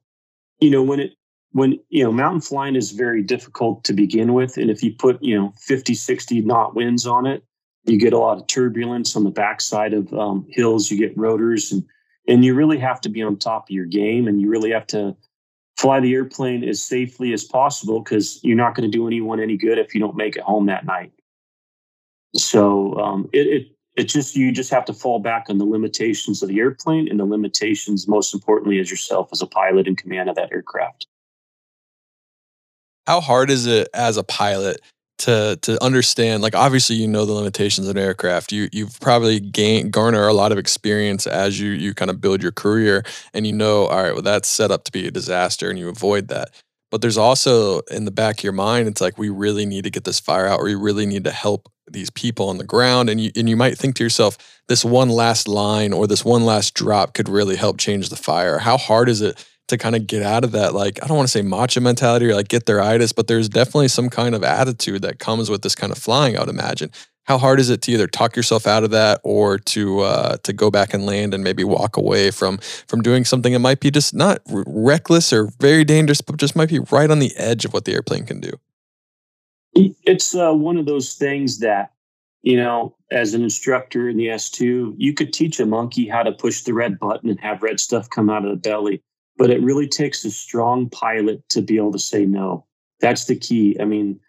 you 0.60 0.70
know 0.70 0.82
when 0.82 1.00
it 1.00 1.12
when 1.52 1.80
you 1.88 2.04
know 2.04 2.12
mountain 2.12 2.42
flying 2.42 2.76
is 2.76 2.92
very 2.92 3.22
difficult 3.22 3.82
to 3.84 3.94
begin 3.94 4.34
with, 4.34 4.58
and 4.58 4.70
if 4.70 4.82
you 4.82 4.92
put 4.92 5.22
you 5.22 5.36
know 5.36 5.54
50, 5.58 5.94
60 5.94 6.42
knot 6.42 6.74
winds 6.74 7.06
on 7.06 7.26
it, 7.26 7.42
you 7.84 7.98
get 7.98 8.12
a 8.12 8.18
lot 8.18 8.38
of 8.38 8.46
turbulence 8.46 9.16
on 9.16 9.24
the 9.24 9.30
backside 9.30 9.94
of 9.94 10.12
um, 10.12 10.46
hills. 10.50 10.90
You 10.90 10.98
get 10.98 11.16
rotors, 11.16 11.72
and 11.72 11.82
and 12.28 12.44
you 12.44 12.54
really 12.54 12.78
have 12.78 13.00
to 13.02 13.08
be 13.08 13.22
on 13.22 13.36
top 13.36 13.64
of 13.64 13.70
your 13.70 13.86
game, 13.86 14.28
and 14.28 14.40
you 14.40 14.48
really 14.48 14.70
have 14.70 14.86
to 14.88 15.16
fly 15.76 16.00
the 16.00 16.14
airplane 16.14 16.64
as 16.64 16.82
safely 16.82 17.32
as 17.32 17.44
possible 17.44 18.00
because 18.00 18.40
you're 18.42 18.56
not 18.56 18.74
going 18.74 18.90
to 18.90 18.96
do 18.96 19.06
anyone 19.06 19.40
any 19.40 19.56
good 19.56 19.78
if 19.78 19.94
you 19.94 20.00
don't 20.00 20.16
make 20.16 20.36
it 20.36 20.42
home 20.42 20.66
that 20.66 20.86
night. 20.86 21.12
So 22.34 22.98
um, 22.98 23.28
it, 23.32 23.46
it 23.46 23.66
it 23.96 24.04
just 24.04 24.36
you 24.36 24.52
just 24.52 24.70
have 24.70 24.84
to 24.86 24.92
fall 24.92 25.18
back 25.18 25.46
on 25.48 25.58
the 25.58 25.64
limitations 25.64 26.42
of 26.42 26.48
the 26.48 26.58
airplane 26.58 27.08
and 27.08 27.18
the 27.18 27.24
limitations, 27.24 28.06
most 28.06 28.34
importantly, 28.34 28.78
as 28.78 28.90
yourself 28.90 29.30
as 29.32 29.40
a 29.40 29.46
pilot 29.46 29.86
in 29.86 29.96
command 29.96 30.28
of 30.28 30.36
that 30.36 30.52
aircraft. 30.52 31.06
How 33.06 33.20
hard 33.20 33.50
is 33.50 33.66
it 33.66 33.88
as 33.94 34.16
a 34.16 34.24
pilot 34.24 34.80
to 35.18 35.58
to 35.62 35.82
understand 35.82 36.42
like 36.42 36.54
obviously 36.54 36.96
you 36.96 37.08
know 37.08 37.24
the 37.24 37.32
limitations 37.32 37.88
of 37.88 37.96
an 37.96 38.02
aircraft. 38.02 38.52
You 38.52 38.68
you've 38.72 39.00
probably 39.00 39.40
gain 39.40 39.90
garner 39.90 40.26
a 40.26 40.32
lot 40.32 40.52
of 40.52 40.58
experience 40.58 41.26
as 41.26 41.58
you 41.58 41.70
you 41.70 41.94
kind 41.94 42.10
of 42.10 42.20
build 42.20 42.42
your 42.42 42.52
career 42.52 43.04
and 43.32 43.46
you 43.46 43.52
know 43.52 43.86
all 43.86 44.02
right 44.02 44.12
well 44.12 44.22
that's 44.22 44.48
set 44.48 44.70
up 44.70 44.84
to 44.84 44.92
be 44.92 45.06
a 45.06 45.10
disaster 45.10 45.70
and 45.70 45.78
you 45.78 45.88
avoid 45.88 46.28
that. 46.28 46.50
But 46.90 47.00
there's 47.02 47.18
also 47.18 47.80
in 47.90 48.04
the 48.04 48.10
back 48.10 48.38
of 48.38 48.44
your 48.44 48.52
mind 48.52 48.88
it's 48.88 49.00
like 49.00 49.18
we 49.18 49.28
really 49.28 49.66
need 49.66 49.84
to 49.84 49.90
get 49.90 50.04
this 50.04 50.20
fire 50.20 50.46
out. 50.46 50.62
We 50.62 50.74
really 50.74 51.06
need 51.06 51.24
to 51.24 51.32
help 51.32 51.68
these 51.90 52.10
people 52.10 52.48
on 52.48 52.58
the 52.58 52.64
ground. 52.64 53.08
And 53.08 53.20
you 53.20 53.30
and 53.36 53.48
you 53.48 53.56
might 53.56 53.78
think 53.78 53.96
to 53.96 54.04
yourself 54.04 54.36
this 54.68 54.84
one 54.84 55.08
last 55.08 55.48
line 55.48 55.92
or 55.92 56.06
this 56.06 56.24
one 56.24 56.44
last 56.44 56.74
drop 56.74 57.14
could 57.14 57.28
really 57.28 57.56
help 57.56 57.78
change 57.78 58.08
the 58.08 58.16
fire. 58.16 58.58
How 58.58 58.76
hard 58.76 59.08
is 59.08 59.22
it 59.22 59.44
to 59.68 59.76
kind 59.76 59.96
of 59.96 60.06
get 60.06 60.22
out 60.22 60.44
of 60.44 60.52
that 60.52 60.74
like 60.74 61.02
i 61.02 61.06
don't 61.06 61.16
want 61.16 61.28
to 61.28 61.32
say 61.32 61.42
macho 61.42 61.80
mentality 61.80 62.26
or 62.26 62.34
like 62.34 62.48
get-there-itis 62.48 63.12
but 63.12 63.26
there's 63.26 63.48
definitely 63.48 63.88
some 63.88 64.08
kind 64.08 64.34
of 64.34 64.44
attitude 64.44 65.02
that 65.02 65.18
comes 65.18 65.50
with 65.50 65.62
this 65.62 65.74
kind 65.74 65.92
of 65.92 65.98
flying 65.98 66.36
i 66.36 66.40
would 66.40 66.48
imagine. 66.48 66.90
How 67.26 67.38
hard 67.38 67.58
is 67.58 67.70
it 67.70 67.82
to 67.82 67.92
either 67.92 68.06
talk 68.06 68.36
yourself 68.36 68.68
out 68.68 68.84
of 68.84 68.90
that 68.90 69.20
or 69.24 69.58
to 69.58 70.00
uh, 70.00 70.36
to 70.44 70.52
go 70.52 70.70
back 70.70 70.94
and 70.94 71.04
land 71.06 71.34
and 71.34 71.42
maybe 71.42 71.64
walk 71.64 71.96
away 71.96 72.30
from 72.30 72.58
from 72.58 73.02
doing 73.02 73.24
something 73.24 73.52
that 73.52 73.58
might 73.58 73.80
be 73.80 73.90
just 73.90 74.14
not 74.14 74.40
r- 74.52 74.62
reckless 74.66 75.32
or 75.32 75.50
very 75.60 75.84
dangerous 75.84 76.20
but 76.20 76.36
just 76.36 76.54
might 76.54 76.68
be 76.68 76.78
right 76.90 77.10
on 77.10 77.18
the 77.18 77.36
edge 77.36 77.64
of 77.64 77.72
what 77.72 77.84
the 77.84 77.92
airplane 77.92 78.26
can 78.26 78.40
do? 78.40 78.52
It's 79.74 80.34
uh, 80.36 80.52
one 80.52 80.76
of 80.76 80.86
those 80.86 81.14
things 81.14 81.58
that 81.58 81.90
you 82.42 82.56
know 82.56 82.94
as 83.10 83.34
an 83.34 83.42
instructor 83.42 84.08
in 84.08 84.16
the 84.16 84.26
s2 84.26 84.94
you 84.96 85.12
could 85.12 85.32
teach 85.32 85.58
a 85.58 85.66
monkey 85.66 86.08
how 86.08 86.22
to 86.22 86.30
push 86.30 86.62
the 86.62 86.74
red 86.74 86.96
button 87.00 87.28
and 87.28 87.40
have 87.40 87.62
red 87.62 87.80
stuff 87.80 88.08
come 88.08 88.30
out 88.30 88.44
of 88.44 88.50
the 88.50 88.56
belly 88.56 89.02
but 89.38 89.50
it 89.50 89.62
really 89.62 89.88
takes 89.88 90.24
a 90.24 90.30
strong 90.30 90.88
pilot 90.90 91.46
to 91.50 91.62
be 91.62 91.76
able 91.76 91.92
to 91.92 91.98
say 91.98 92.24
no. 92.24 92.64
That's 93.00 93.26
the 93.26 93.36
key. 93.36 93.76
I 93.80 93.84
mean, 93.84 94.20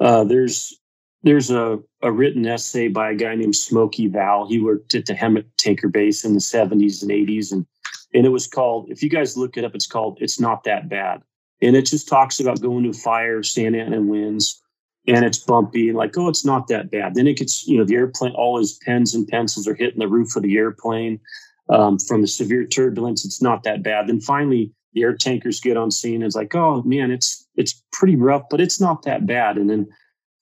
uh, 0.00 0.24
there's 0.24 0.78
there's 1.22 1.50
a, 1.50 1.78
a 2.02 2.12
written 2.12 2.46
essay 2.46 2.88
by 2.88 3.10
a 3.10 3.14
guy 3.14 3.34
named 3.34 3.56
Smokey 3.56 4.08
Val. 4.08 4.46
He 4.46 4.60
worked 4.60 4.94
at 4.94 5.06
the 5.06 5.14
Hemet 5.14 5.46
Tanker 5.56 5.88
Base 5.88 6.22
in 6.22 6.34
the 6.34 6.40
70s 6.40 7.00
and 7.00 7.10
80s, 7.10 7.50
and 7.52 7.66
and 8.12 8.26
it 8.26 8.30
was 8.30 8.46
called. 8.46 8.90
If 8.90 9.02
you 9.02 9.08
guys 9.08 9.36
look 9.36 9.56
it 9.56 9.64
up, 9.64 9.74
it's 9.74 9.86
called 9.86 10.18
"It's 10.20 10.38
Not 10.38 10.64
That 10.64 10.88
Bad," 10.88 11.22
and 11.62 11.74
it 11.76 11.86
just 11.86 12.08
talks 12.08 12.40
about 12.40 12.60
going 12.60 12.84
to 12.84 12.92
fire, 12.92 13.42
Santa 13.42 13.78
Ana 13.78 14.02
winds, 14.02 14.62
and 15.06 15.24
it's 15.24 15.38
bumpy, 15.38 15.88
and 15.88 15.96
like, 15.96 16.16
oh, 16.18 16.28
it's 16.28 16.44
not 16.44 16.68
that 16.68 16.90
bad. 16.90 17.14
Then 17.14 17.26
it 17.26 17.38
gets, 17.38 17.66
you 17.66 17.78
know, 17.78 17.84
the 17.84 17.94
airplane, 17.94 18.32
all 18.34 18.58
his 18.58 18.78
pens 18.84 19.14
and 19.14 19.26
pencils 19.26 19.66
are 19.66 19.74
hitting 19.74 19.98
the 19.98 20.08
roof 20.08 20.36
of 20.36 20.42
the 20.42 20.56
airplane 20.56 21.20
um, 21.68 21.98
from 21.98 22.20
the 22.20 22.26
severe 22.26 22.66
turbulence, 22.66 23.24
it's 23.24 23.42
not 23.42 23.62
that 23.62 23.82
bad. 23.82 24.08
Then 24.08 24.20
finally, 24.20 24.72
the 24.92 25.02
air 25.02 25.14
tankers 25.14 25.60
get 25.60 25.76
on 25.76 25.90
scene. 25.90 26.22
It's 26.22 26.36
like, 26.36 26.54
oh 26.54 26.82
man, 26.82 27.10
it's 27.10 27.46
it's 27.56 27.82
pretty 27.92 28.16
rough, 28.16 28.42
but 28.50 28.60
it's 28.60 28.80
not 28.80 29.02
that 29.02 29.26
bad. 29.26 29.56
And 29.56 29.68
then 29.68 29.86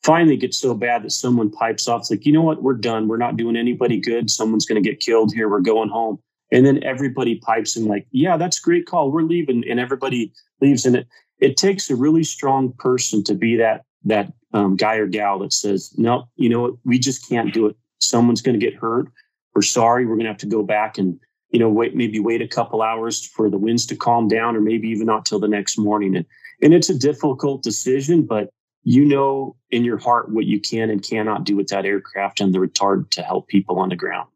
finally, 0.03 0.35
it 0.35 0.41
gets 0.41 0.59
so 0.59 0.75
bad 0.75 1.03
that 1.03 1.11
someone 1.11 1.51
pipes 1.51 1.89
off. 1.89 2.03
It's 2.03 2.11
like, 2.11 2.27
you 2.27 2.33
know 2.33 2.43
what? 2.43 2.63
We're 2.63 2.75
done. 2.75 3.09
We're 3.09 3.17
not 3.17 3.37
doing 3.37 3.57
anybody 3.57 3.99
good. 3.99 4.31
Someone's 4.31 4.67
going 4.67 4.83
to 4.83 4.89
get 4.89 5.01
killed 5.01 5.33
here. 5.33 5.49
We're 5.49 5.61
going 5.61 5.89
home. 5.89 6.19
And 6.51 6.67
then 6.67 6.85
everybody 6.85 7.37
pipes 7.37 7.77
in 7.77 7.87
like, 7.87 8.07
yeah, 8.11 8.37
that's 8.37 8.61
great 8.61 8.87
call. 8.87 9.11
We're 9.11 9.23
leaving, 9.23 9.65
and 9.69 9.81
everybody 9.81 10.33
leaves. 10.61 10.85
And 10.85 10.97
it 10.97 11.09
it 11.41 11.57
takes 11.57 11.91
a 11.91 11.97
really 11.97 12.25
strong 12.25 12.73
person 12.75 13.25
to 13.25 13.35
be 13.35 13.57
that 13.57 13.85
that 14.05 14.33
um, 14.53 14.77
guy 14.77 14.97
or 14.97 15.07
gal 15.07 15.39
that 15.39 15.53
says, 15.53 15.95
no, 15.97 16.29
you 16.37 16.49
know 16.49 16.61
what? 16.61 16.75
We 16.85 16.99
just 16.99 17.27
can't 17.29 17.55
do 17.55 17.67
it. 17.67 17.77
Someone's 18.01 18.43
going 18.43 18.59
to 18.59 18.65
get 18.65 18.75
hurt 18.75 19.09
we're 19.55 19.63
sorry. 19.63 20.05
We're 20.05 20.15
going 20.15 20.25
to 20.25 20.31
have 20.31 20.39
to 20.39 20.47
go 20.47 20.63
back 20.63 20.99
and 20.99 21.19
you 21.51 21.59
know 21.59 21.69
wait 21.69 21.95
maybe 21.95 22.19
wait 22.19 22.43
a 22.43 22.49
couple 22.49 22.83
hours 22.83 23.25
for 23.25 23.51
the 23.51 23.59
winds 23.59 23.87
to 23.87 23.97
calm 23.97 24.29
down, 24.29 24.57
or 24.57 24.61
maybe 24.61 24.89
even 24.89 25.07
not 25.07 25.27
till 25.27 25.41
the 25.41 25.49
next 25.49 25.79
morning. 25.79 26.17
And 26.17 26.27
and 26.63 26.75
it's 26.75 26.89
a 26.89 26.99
difficult 26.99 27.63
decision, 27.63 28.23
but 28.23 28.51
you 28.85 29.05
know 29.05 29.57
in 29.71 29.85
your 29.85 29.99
heart 29.99 30.31
what 30.31 30.47
you 30.47 30.61
can 30.61 30.91
and 30.91 31.03
cannot 31.03 31.45
do 31.45 31.57
with 31.57 31.69
that 31.69 31.85
aircraft 31.85 32.41
and 32.41 32.55
the 32.55 32.59
retard 32.59 33.11
to 33.11 33.23
help 33.23 33.49
people 33.49 33.79
on 33.79 33.91
the 33.91 33.97
ground. 33.97 34.29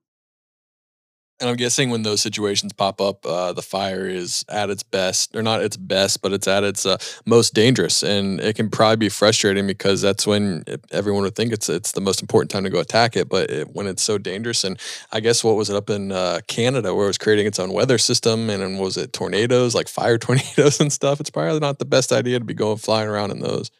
And 1.39 1.51
I'm 1.51 1.57
guessing 1.57 1.91
when 1.91 2.03
those 2.03 2.22
situations 2.22 2.72
pop 2.72 2.99
up, 2.99 3.26
uh, 3.26 3.53
the 3.53 3.61
fire 3.61 4.09
is 4.09 4.43
at 4.49 4.70
its 4.70 4.82
best, 4.82 5.37
or 5.37 5.43
not 5.43 5.62
its 5.62 5.76
best, 5.76 6.22
but 6.22 6.32
it's 6.32 6.49
at 6.49 6.64
its 6.64 6.87
uh, 6.87 6.97
most 7.26 7.53
dangerous, 7.53 8.03
and 8.03 8.41
it 8.41 8.57
can 8.57 8.70
probably 8.70 8.97
be 8.97 9.09
frustrating 9.11 9.66
because 9.66 10.01
that's 10.01 10.26
when 10.26 10.64
everyone 10.93 11.24
would 11.24 11.37
think 11.37 11.53
it's 11.53 11.68
it's 11.68 11.93
the 11.93 12.01
most 12.01 12.22
important 12.22 12.51
time 12.51 12.64
to 12.64 12.70
go 12.70 12.78
attack 12.78 13.16
it. 13.16 13.28
But 13.28 13.51
it, 13.51 13.74
when 13.74 13.87
it's 13.87 14.03
so 14.03 14.16
dangerous, 14.16 14.64
and 14.64 14.80
I 15.12 15.20
guess 15.20 15.45
what 15.45 15.57
was 15.57 15.68
it 15.68 15.76
up 15.76 15.91
in 15.91 16.11
uh, 16.11 16.41
Canada 16.47 16.95
where 16.95 17.05
it 17.05 17.09
was 17.09 17.18
creating 17.18 17.47
its 17.47 17.59
own 17.59 17.70
weather 17.70 17.99
system, 17.99 18.49
and, 18.49 18.62
and 18.62 18.80
was 18.80 18.97
it 18.97 19.12
tornadoes, 19.12 19.74
like 19.74 19.89
fire 19.89 20.16
tornadoes 20.26 20.80
and 20.80 20.91
stuff? 20.91 21.20
It's 21.20 21.30
probably 21.30 21.61
not 21.61 21.78
the 21.78 21.84
best 21.84 22.12
idea 22.12 22.39
to 22.39 22.45
be 22.47 22.55
going 22.55 22.78
flying 22.78 23.09
around 23.09 23.30
in 23.30 23.41
those. 23.41 23.70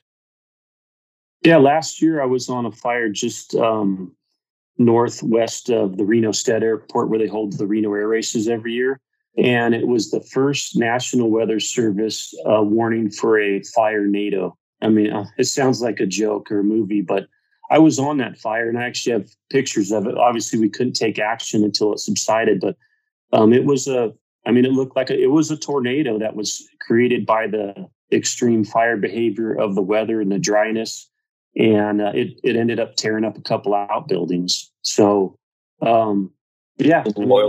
Yeah, 1.43 1.57
last 1.57 2.03
year 2.03 2.21
I 2.21 2.27
was 2.27 2.51
on 2.51 2.67
a 2.67 2.73
fire 2.73 3.09
just 3.09 3.55
um, 3.55 4.15
northwest 4.79 5.71
of 5.71 5.97
the 5.97 6.05
Reno 6.05 6.33
Stead 6.33 6.63
Airport, 6.63 7.09
where 7.09 7.19
they 7.19 7.27
hold 7.27 7.57
the 7.57 7.67
Reno 7.67 7.93
Air 7.95 8.09
Races 8.09 8.49
every 8.49 8.73
year. 8.73 9.01
And 9.39 9.75
it 9.75 9.87
was 9.87 10.11
the 10.11 10.21
first 10.21 10.77
National 10.77 11.31
Weather 11.31 11.61
Service 11.61 12.35
uh, 12.51 12.63
warning 12.63 13.11
for 13.11 13.39
a 13.39 13.61
firenado. 13.61 14.53
I 14.81 14.89
mean, 14.89 15.13
uh, 15.13 15.27
it 15.39 15.45
sounds 15.45 15.83
like 15.83 16.01
a 16.01 16.07
joke 16.07 16.51
or 16.51 16.61
a 16.61 16.65
movie, 16.65 17.03
but 17.03 17.27
I 17.71 17.79
was 17.79 17.99
on 17.99 18.19
that 18.19 18.39
fire 18.39 18.69
and 18.69 18.79
I 18.79 18.85
actually 18.85 19.13
have 19.13 19.29
pictures 19.51 19.93
of 19.93 20.07
it. 20.07 20.17
Obviously, 20.17 20.59
we 20.59 20.69
couldn't 20.69 20.95
take 20.95 21.19
action 21.19 21.65
until 21.65 21.93
it 21.93 21.99
subsided, 21.99 22.61
but 22.61 22.77
um, 23.33 23.53
it 23.53 23.65
was 23.65 23.89
a, 23.89 24.13
I 24.47 24.53
mean, 24.53 24.65
it 24.65 24.73
looked 24.73 24.97
like 24.97 25.11
a, 25.11 25.21
it 25.21 25.31
was 25.31 25.51
a 25.51 25.57
tornado 25.57 26.19
that 26.19 26.37
was 26.37 26.67
created 26.81 27.27
by 27.27 27.47
the 27.47 27.89
extreme 28.13 28.65
fire 28.65 28.97
behavior 28.97 29.53
of 29.53 29.75
the 29.75 29.83
weather 29.83 30.21
and 30.21 30.31
the 30.31 30.39
dryness 30.39 31.11
and 31.57 32.03
uh, 32.03 32.13
it 32.15 32.39
it 32.45 32.57
ended 32.57 32.79
up 32.79 32.97
tearing 32.97 33.25
up 33.25 33.39
a 33.39 33.43
couple 33.43 33.75
outbuildings. 33.75 34.71
So, 34.83 35.39
um, 35.81 36.31
yeah, 36.77 37.05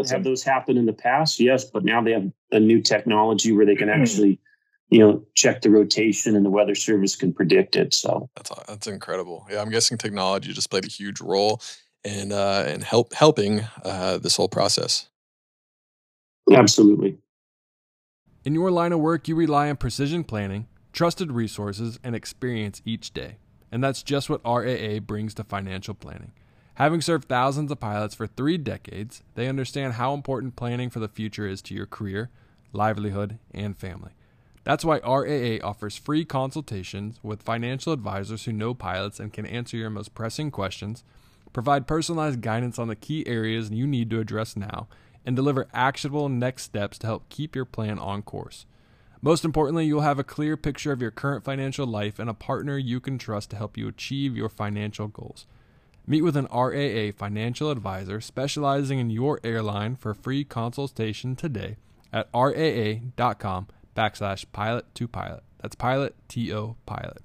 have 0.09 0.23
those 0.23 0.43
happen 0.43 0.77
in 0.77 0.85
the 0.85 0.93
past, 0.93 1.39
yes, 1.39 1.65
but 1.65 1.83
now 1.83 2.01
they 2.01 2.13
have 2.13 2.31
a 2.51 2.59
new 2.59 2.81
technology 2.81 3.51
where 3.51 3.65
they 3.65 3.75
can 3.75 3.89
hmm. 3.89 4.01
actually, 4.01 4.39
you 4.89 4.99
know, 4.99 5.23
check 5.35 5.61
the 5.61 5.69
rotation 5.69 6.35
and 6.35 6.45
the 6.45 6.49
weather 6.49 6.75
service 6.75 7.15
can 7.15 7.33
predict 7.33 7.75
it. 7.75 7.93
So 7.93 8.29
that's 8.35 8.51
that's 8.67 8.87
incredible. 8.87 9.45
Yeah, 9.51 9.61
I'm 9.61 9.69
guessing 9.69 9.97
technology 9.97 10.53
just 10.53 10.69
played 10.69 10.85
a 10.85 10.89
huge 10.89 11.19
role 11.19 11.61
in 12.05 12.31
uh, 12.31 12.71
in 12.73 12.81
help 12.81 13.13
helping 13.13 13.61
uh, 13.83 14.19
this 14.19 14.37
whole 14.37 14.49
process. 14.49 15.09
Absolutely. 16.49 17.17
In 18.45 18.53
your 18.53 18.71
line 18.71 18.93
of 18.93 19.01
work, 19.01 19.27
you 19.27 19.35
rely 19.35 19.69
on 19.69 19.75
precision 19.75 20.23
planning, 20.23 20.67
trusted 20.93 21.33
resources, 21.33 21.99
and 22.01 22.15
experience 22.15 22.81
each 22.85 23.13
day. 23.13 23.39
And 23.71 23.83
that's 23.83 24.03
just 24.03 24.29
what 24.29 24.45
RAA 24.45 24.99
brings 24.99 25.33
to 25.35 25.43
financial 25.43 25.93
planning. 25.93 26.31
Having 26.75 27.01
served 27.01 27.27
thousands 27.27 27.71
of 27.71 27.79
pilots 27.79 28.13
for 28.13 28.27
three 28.27 28.57
decades, 28.57 29.23
they 29.33 29.47
understand 29.47 29.93
how 29.93 30.13
important 30.13 30.55
planning 30.55 30.89
for 30.89 30.99
the 30.99 31.07
future 31.07 31.47
is 31.47 31.61
to 31.63 31.73
your 31.73 31.87
career, 31.87 32.29
livelihood, 32.71 33.39
and 33.51 33.75
family. 33.75 34.11
That's 34.63 34.85
why 34.85 34.99
RAA 34.99 35.65
offers 35.65 35.95
free 35.97 36.23
consultations 36.23 37.19
with 37.23 37.41
financial 37.41 37.93
advisors 37.93 38.45
who 38.45 38.51
know 38.51 38.73
pilots 38.73 39.19
and 39.19 39.33
can 39.33 39.45
answer 39.45 39.77
your 39.77 39.89
most 39.89 40.13
pressing 40.13 40.51
questions, 40.51 41.03
provide 41.53 41.87
personalized 41.87 42.41
guidance 42.41 42.77
on 42.77 42.89
the 42.89 42.95
key 42.95 43.25
areas 43.25 43.71
you 43.71 43.87
need 43.87 44.09
to 44.09 44.19
address 44.19 44.55
now, 44.55 44.87
and 45.25 45.35
deliver 45.35 45.67
actionable 45.73 46.29
next 46.29 46.63
steps 46.63 46.97
to 46.99 47.07
help 47.07 47.27
keep 47.29 47.55
your 47.55 47.65
plan 47.65 47.97
on 47.97 48.21
course. 48.21 48.65
Most 49.21 49.43
importantly, 49.43 49.85
you'll 49.85 50.01
have 50.01 50.19
a 50.19 50.23
clear 50.23 50.55
picture 50.55 50.91
of 50.91 51.01
your 51.01 51.11
current 51.11 51.43
financial 51.43 51.87
life 51.87 52.19
and 52.19 52.29
a 52.29 52.33
partner 52.33 52.77
you 52.77 52.99
can 52.99 53.17
trust 53.17 53.49
to 53.49 53.55
help 53.55 53.77
you 53.77 53.87
achieve 53.87 54.37
your 54.37 54.49
financial 54.49 55.07
goals. 55.07 55.47
Meet 56.05 56.21
with 56.21 56.37
an 56.37 56.47
RAA 56.53 57.11
financial 57.11 57.69
advisor 57.69 58.21
specializing 58.21 58.99
in 58.99 59.09
your 59.09 59.39
airline 59.43 59.95
for 59.95 60.13
free 60.13 60.43
consultation 60.43 61.35
today 61.35 61.77
at 62.13 62.29
raa.com 62.33 63.67
backslash 63.95 64.45
pilot 64.53 64.85
to 64.95 65.07
pilot. 65.07 65.43
That's 65.61 65.75
pilot, 65.75 66.15
T 66.29 66.53
O 66.53 66.77
pilot. 66.85 67.17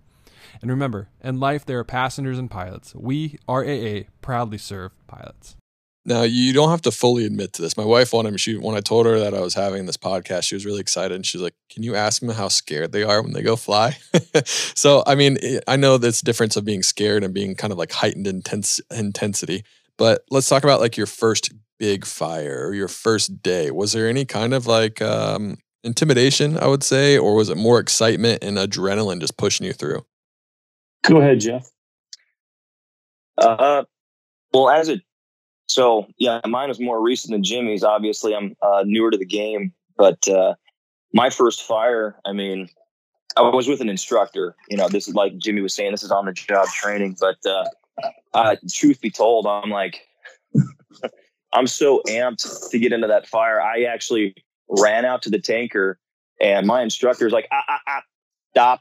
And 0.61 0.71
remember, 0.71 1.11
in 1.23 1.39
life 1.39 1.65
there 1.65 1.79
are 1.79 1.85
passengers 1.85 2.39
and 2.39 2.51
pilots. 2.51 2.95
We, 2.95 3.39
RAA, 3.47 4.09
proudly 4.21 4.59
serve 4.59 4.93
pilots. 5.07 5.57
Now 6.05 6.23
you 6.23 6.53
don't 6.53 6.71
have 6.71 6.83
to 6.83 6.91
fully 6.91 7.25
admit 7.25 7.53
to 7.55 7.63
this. 7.63 7.77
My 7.77 7.85
wife 7.85 8.13
wanted 8.13 8.33
me. 8.33 8.39
She 8.39 8.57
when 8.57 8.77
I 8.77 8.81
told 8.81 9.07
her 9.07 9.19
that 9.21 9.35
I 9.35 9.41
was 9.41 9.55
having 9.55 9.87
this 9.87 9.97
podcast, 9.97 10.45
she 10.45 10.57
was 10.57 10.67
really 10.67 10.81
excited, 10.81 11.15
and 11.15 11.25
she's 11.25 11.41
like, 11.41 11.55
"Can 11.71 11.85
you 11.85 11.95
ask 11.95 12.21
them 12.21 12.31
how 12.31 12.49
scared 12.49 12.91
they 12.91 13.05
are 13.05 13.23
when 13.23 13.33
they 13.33 13.43
go 13.43 13.55
fly?" 13.55 13.97
so 14.45 15.05
I 15.07 15.15
mean, 15.15 15.39
eh, 15.43 15.61
I 15.69 15.77
know 15.77 15.99
this 15.99 16.21
difference 16.21 16.57
of 16.57 16.65
being 16.65 16.83
scared 16.83 17.23
and 17.23 17.33
being 17.33 17.55
kind 17.55 17.73
of 17.73 17.79
like 17.79 17.93
heightened 17.93 18.27
intense 18.27 18.81
intensity. 18.91 19.65
But 19.97 20.25
let's 20.31 20.49
talk 20.49 20.65
about 20.65 20.81
like 20.81 20.97
your 20.97 21.07
first 21.07 21.53
big 21.79 22.05
fire 22.05 22.67
or 22.67 22.75
your 22.75 22.89
first 22.89 23.41
day. 23.43 23.71
Was 23.71 23.93
there 23.93 24.09
any 24.09 24.25
kind 24.25 24.55
of 24.55 24.67
like 24.67 25.01
um, 25.01 25.59
intimidation? 25.85 26.59
I 26.59 26.67
would 26.67 26.83
say, 26.83 27.17
or 27.17 27.37
was 27.37 27.49
it 27.49 27.57
more 27.57 27.79
excitement 27.79 28.43
and 28.43 28.57
adrenaline 28.57 29.21
just 29.21 29.37
pushing 29.37 29.67
you 29.67 29.73
through? 29.73 30.05
Go 31.05 31.21
ahead, 31.21 31.41
Jeff. 31.41 31.71
Uh, 33.39 33.85
well, 34.53 34.71
as 34.71 34.89
a 34.89 35.01
so 35.73 36.07
yeah, 36.19 36.41
mine 36.47 36.69
was 36.69 36.79
more 36.79 37.01
recent 37.01 37.33
than 37.33 37.43
Jimmy's. 37.43 37.83
Obviously, 37.83 38.35
I'm 38.35 38.55
uh, 38.61 38.85
newer 38.87 39.11
to 39.11 39.17
the 39.17 39.25
game, 39.25 39.73
but 39.97 40.29
uh, 40.29 40.55
my 41.15 41.31
first 41.31 41.63
fire, 41.63 42.17
I 42.27 42.33
mean, 42.33 42.69
I 43.37 43.43
was 43.43 43.69
with 43.69 43.81
an 43.81 43.89
instructor. 43.89 44.55
You 44.69 44.77
know, 44.77 44.89
this 44.89 45.09
is 45.09 45.15
like 45.15 45.39
Jimmy 45.39 45.63
was 45.63 45.75
saying, 45.75 45.93
this 45.93 46.03
is 46.03 46.11
on 46.11 46.27
the 46.27 46.33
job 46.33 46.67
training. 46.69 47.17
But 47.19 47.39
uh, 47.47 47.65
uh, 48.35 48.57
truth 48.71 49.01
be 49.01 49.11
told, 49.11 49.47
I'm 49.47 49.71
like, 49.71 50.07
I'm 51.55 51.67
so 51.67 52.03
amped 52.07 52.71
to 52.71 52.79
get 52.79 52.93
into 52.93 53.07
that 53.07 53.27
fire. 53.27 53.61
I 53.61 53.85
actually 53.85 54.35
ran 54.69 55.07
out 55.07 55.23
to 55.23 55.31
the 55.31 55.41
tanker, 55.41 55.99
and 56.39 56.67
my 56.67 56.83
instructor 56.83 57.27
is 57.27 57.33
like, 57.33 57.49
ah, 57.51 57.65
ah, 57.67 57.81
ah, 57.87 58.03
stop, 58.51 58.81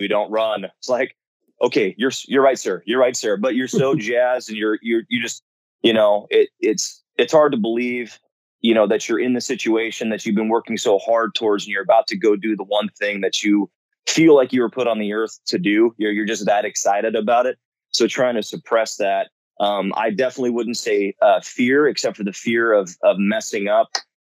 we 0.00 0.08
don't 0.08 0.30
run. 0.32 0.64
It's 0.64 0.88
like, 0.88 1.16
okay, 1.62 1.94
you're 1.96 2.12
you're 2.26 2.42
right, 2.42 2.58
sir. 2.58 2.82
You're 2.84 3.00
right, 3.00 3.16
sir. 3.16 3.36
But 3.36 3.54
you're 3.54 3.68
so 3.68 3.94
jazzed, 3.96 4.48
and 4.48 4.58
you're 4.58 4.80
you're 4.82 5.02
you 5.08 5.22
just 5.22 5.44
you 5.86 5.92
know, 5.92 6.26
it, 6.30 6.48
it's 6.60 7.02
it's 7.16 7.32
hard 7.32 7.52
to 7.52 7.58
believe, 7.58 8.18
you 8.60 8.74
know, 8.74 8.88
that 8.88 9.08
you're 9.08 9.20
in 9.20 9.34
the 9.34 9.40
situation 9.40 10.10
that 10.10 10.26
you've 10.26 10.34
been 10.34 10.48
working 10.48 10.76
so 10.76 10.98
hard 10.98 11.34
towards, 11.34 11.64
and 11.64 11.70
you're 11.70 11.82
about 11.82 12.08
to 12.08 12.16
go 12.16 12.34
do 12.34 12.56
the 12.56 12.64
one 12.64 12.88
thing 12.98 13.20
that 13.20 13.44
you 13.44 13.70
feel 14.06 14.34
like 14.34 14.52
you 14.52 14.62
were 14.62 14.70
put 14.70 14.88
on 14.88 14.98
the 14.98 15.12
earth 15.12 15.38
to 15.46 15.58
do. 15.58 15.94
You're 15.96 16.10
you're 16.10 16.26
just 16.26 16.44
that 16.46 16.64
excited 16.64 17.14
about 17.14 17.46
it. 17.46 17.56
So 17.90 18.08
trying 18.08 18.34
to 18.34 18.42
suppress 18.42 18.96
that, 18.96 19.28
um, 19.60 19.92
I 19.96 20.10
definitely 20.10 20.50
wouldn't 20.50 20.76
say 20.76 21.14
uh, 21.22 21.40
fear, 21.40 21.86
except 21.86 22.16
for 22.16 22.24
the 22.24 22.32
fear 22.32 22.72
of 22.72 22.90
of 23.04 23.16
messing 23.20 23.68
up 23.68 23.90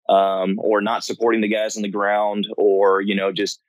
um, 0.10 0.60
or 0.60 0.82
not 0.82 1.06
supporting 1.06 1.40
the 1.40 1.48
guys 1.48 1.78
on 1.78 1.84
the 1.84 1.90
ground, 1.90 2.48
or 2.58 3.00
you 3.00 3.16
know, 3.16 3.32
just 3.32 3.62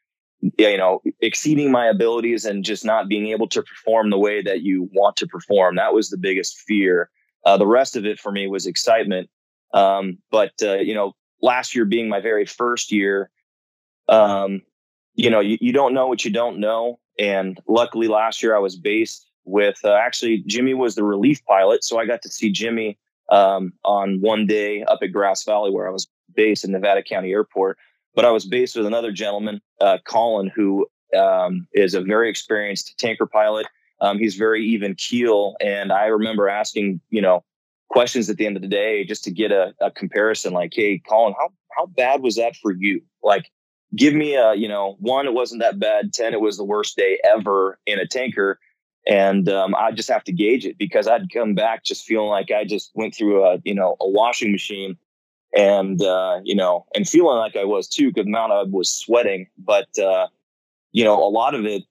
you 0.58 0.76
know, 0.76 1.02
exceeding 1.20 1.70
my 1.70 1.86
abilities 1.86 2.44
and 2.44 2.64
just 2.64 2.84
not 2.84 3.08
being 3.08 3.28
able 3.28 3.48
to 3.48 3.62
perform 3.62 4.10
the 4.10 4.18
way 4.18 4.42
that 4.42 4.62
you 4.62 4.90
want 4.92 5.16
to 5.16 5.26
perform. 5.26 5.76
That 5.76 5.94
was 5.94 6.10
the 6.10 6.18
biggest 6.18 6.58
fear. 6.58 7.10
Uh, 7.46 7.56
the 7.56 7.66
rest 7.66 7.96
of 7.96 8.04
it 8.04 8.18
for 8.18 8.32
me 8.32 8.48
was 8.48 8.66
excitement. 8.66 9.30
Um, 9.72 10.18
but 10.30 10.52
uh, 10.62 10.78
you 10.78 10.94
know, 10.94 11.14
last 11.40 11.74
year 11.74 11.84
being 11.84 12.08
my 12.08 12.20
very 12.20 12.44
first 12.44 12.90
year, 12.90 13.30
um, 14.08 14.62
you 15.14 15.30
know, 15.30 15.40
you, 15.40 15.56
you 15.60 15.72
don't 15.72 15.94
know 15.94 16.08
what 16.08 16.24
you 16.24 16.30
don't 16.30 16.58
know. 16.58 16.98
And 17.18 17.58
luckily, 17.68 18.08
last 18.08 18.42
year 18.42 18.54
I 18.54 18.58
was 18.58 18.76
based 18.76 19.30
with 19.44 19.78
uh, 19.84 19.94
actually 19.94 20.42
Jimmy 20.46 20.74
was 20.74 20.96
the 20.96 21.04
relief 21.04 21.42
pilot, 21.46 21.84
so 21.84 21.98
I 21.98 22.04
got 22.04 22.20
to 22.22 22.28
see 22.28 22.50
Jimmy 22.50 22.98
um, 23.30 23.72
on 23.84 24.20
one 24.20 24.46
day 24.46 24.82
up 24.82 24.98
at 25.02 25.12
Grass 25.12 25.44
Valley 25.44 25.70
where 25.70 25.86
I 25.86 25.92
was 25.92 26.08
based 26.34 26.64
in 26.64 26.72
Nevada 26.72 27.02
County 27.02 27.30
Airport. 27.30 27.78
But 28.16 28.24
I 28.24 28.30
was 28.30 28.44
based 28.44 28.76
with 28.76 28.86
another 28.86 29.12
gentleman, 29.12 29.60
uh, 29.80 29.98
Colin, 30.04 30.50
who 30.54 30.86
um, 31.16 31.68
is 31.72 31.94
a 31.94 32.00
very 32.00 32.28
experienced 32.28 32.98
tanker 32.98 33.26
pilot. 33.26 33.66
Um, 34.00 34.18
he's 34.18 34.34
very 34.34 34.64
even 34.64 34.94
keel. 34.94 35.56
And 35.60 35.92
I 35.92 36.06
remember 36.06 36.48
asking, 36.48 37.00
you 37.10 37.22
know, 37.22 37.44
questions 37.88 38.28
at 38.28 38.36
the 38.36 38.46
end 38.46 38.56
of 38.56 38.62
the 38.62 38.68
day 38.68 39.04
just 39.04 39.24
to 39.24 39.30
get 39.30 39.52
a, 39.52 39.74
a 39.80 39.90
comparison 39.90 40.52
like, 40.52 40.72
hey, 40.74 41.00
Colin, 41.08 41.34
how, 41.38 41.50
how 41.76 41.86
bad 41.86 42.22
was 42.22 42.36
that 42.36 42.56
for 42.56 42.72
you? 42.72 43.00
Like, 43.22 43.50
give 43.94 44.14
me 44.14 44.34
a, 44.34 44.54
you 44.54 44.68
know, 44.68 44.96
one, 44.98 45.26
it 45.26 45.34
wasn't 45.34 45.62
that 45.62 45.78
bad. 45.78 46.12
10, 46.12 46.34
it 46.34 46.40
was 46.40 46.56
the 46.56 46.64
worst 46.64 46.96
day 46.96 47.18
ever 47.24 47.78
in 47.86 47.98
a 47.98 48.06
tanker. 48.06 48.58
And 49.06 49.48
um, 49.48 49.74
I 49.76 49.92
just 49.92 50.10
have 50.10 50.24
to 50.24 50.32
gauge 50.32 50.66
it 50.66 50.78
because 50.78 51.06
I'd 51.06 51.32
come 51.32 51.54
back 51.54 51.84
just 51.84 52.04
feeling 52.04 52.28
like 52.28 52.50
I 52.50 52.64
just 52.64 52.90
went 52.94 53.14
through 53.14 53.44
a, 53.44 53.58
you 53.64 53.74
know, 53.74 53.96
a 54.00 54.08
washing 54.08 54.50
machine 54.50 54.96
and, 55.56 56.02
uh, 56.02 56.40
you 56.42 56.56
know, 56.56 56.86
and 56.94 57.08
feeling 57.08 57.38
like 57.38 57.54
I 57.54 57.64
was 57.64 57.88
too, 57.88 58.08
because 58.08 58.26
amount 58.26 58.52
I 58.52 58.64
was 58.64 58.92
sweating. 58.92 59.46
But, 59.56 59.96
uh, 59.98 60.26
you 60.90 61.04
know, 61.04 61.22
a 61.22 61.30
lot 61.30 61.54
of 61.54 61.64
it 61.64 61.84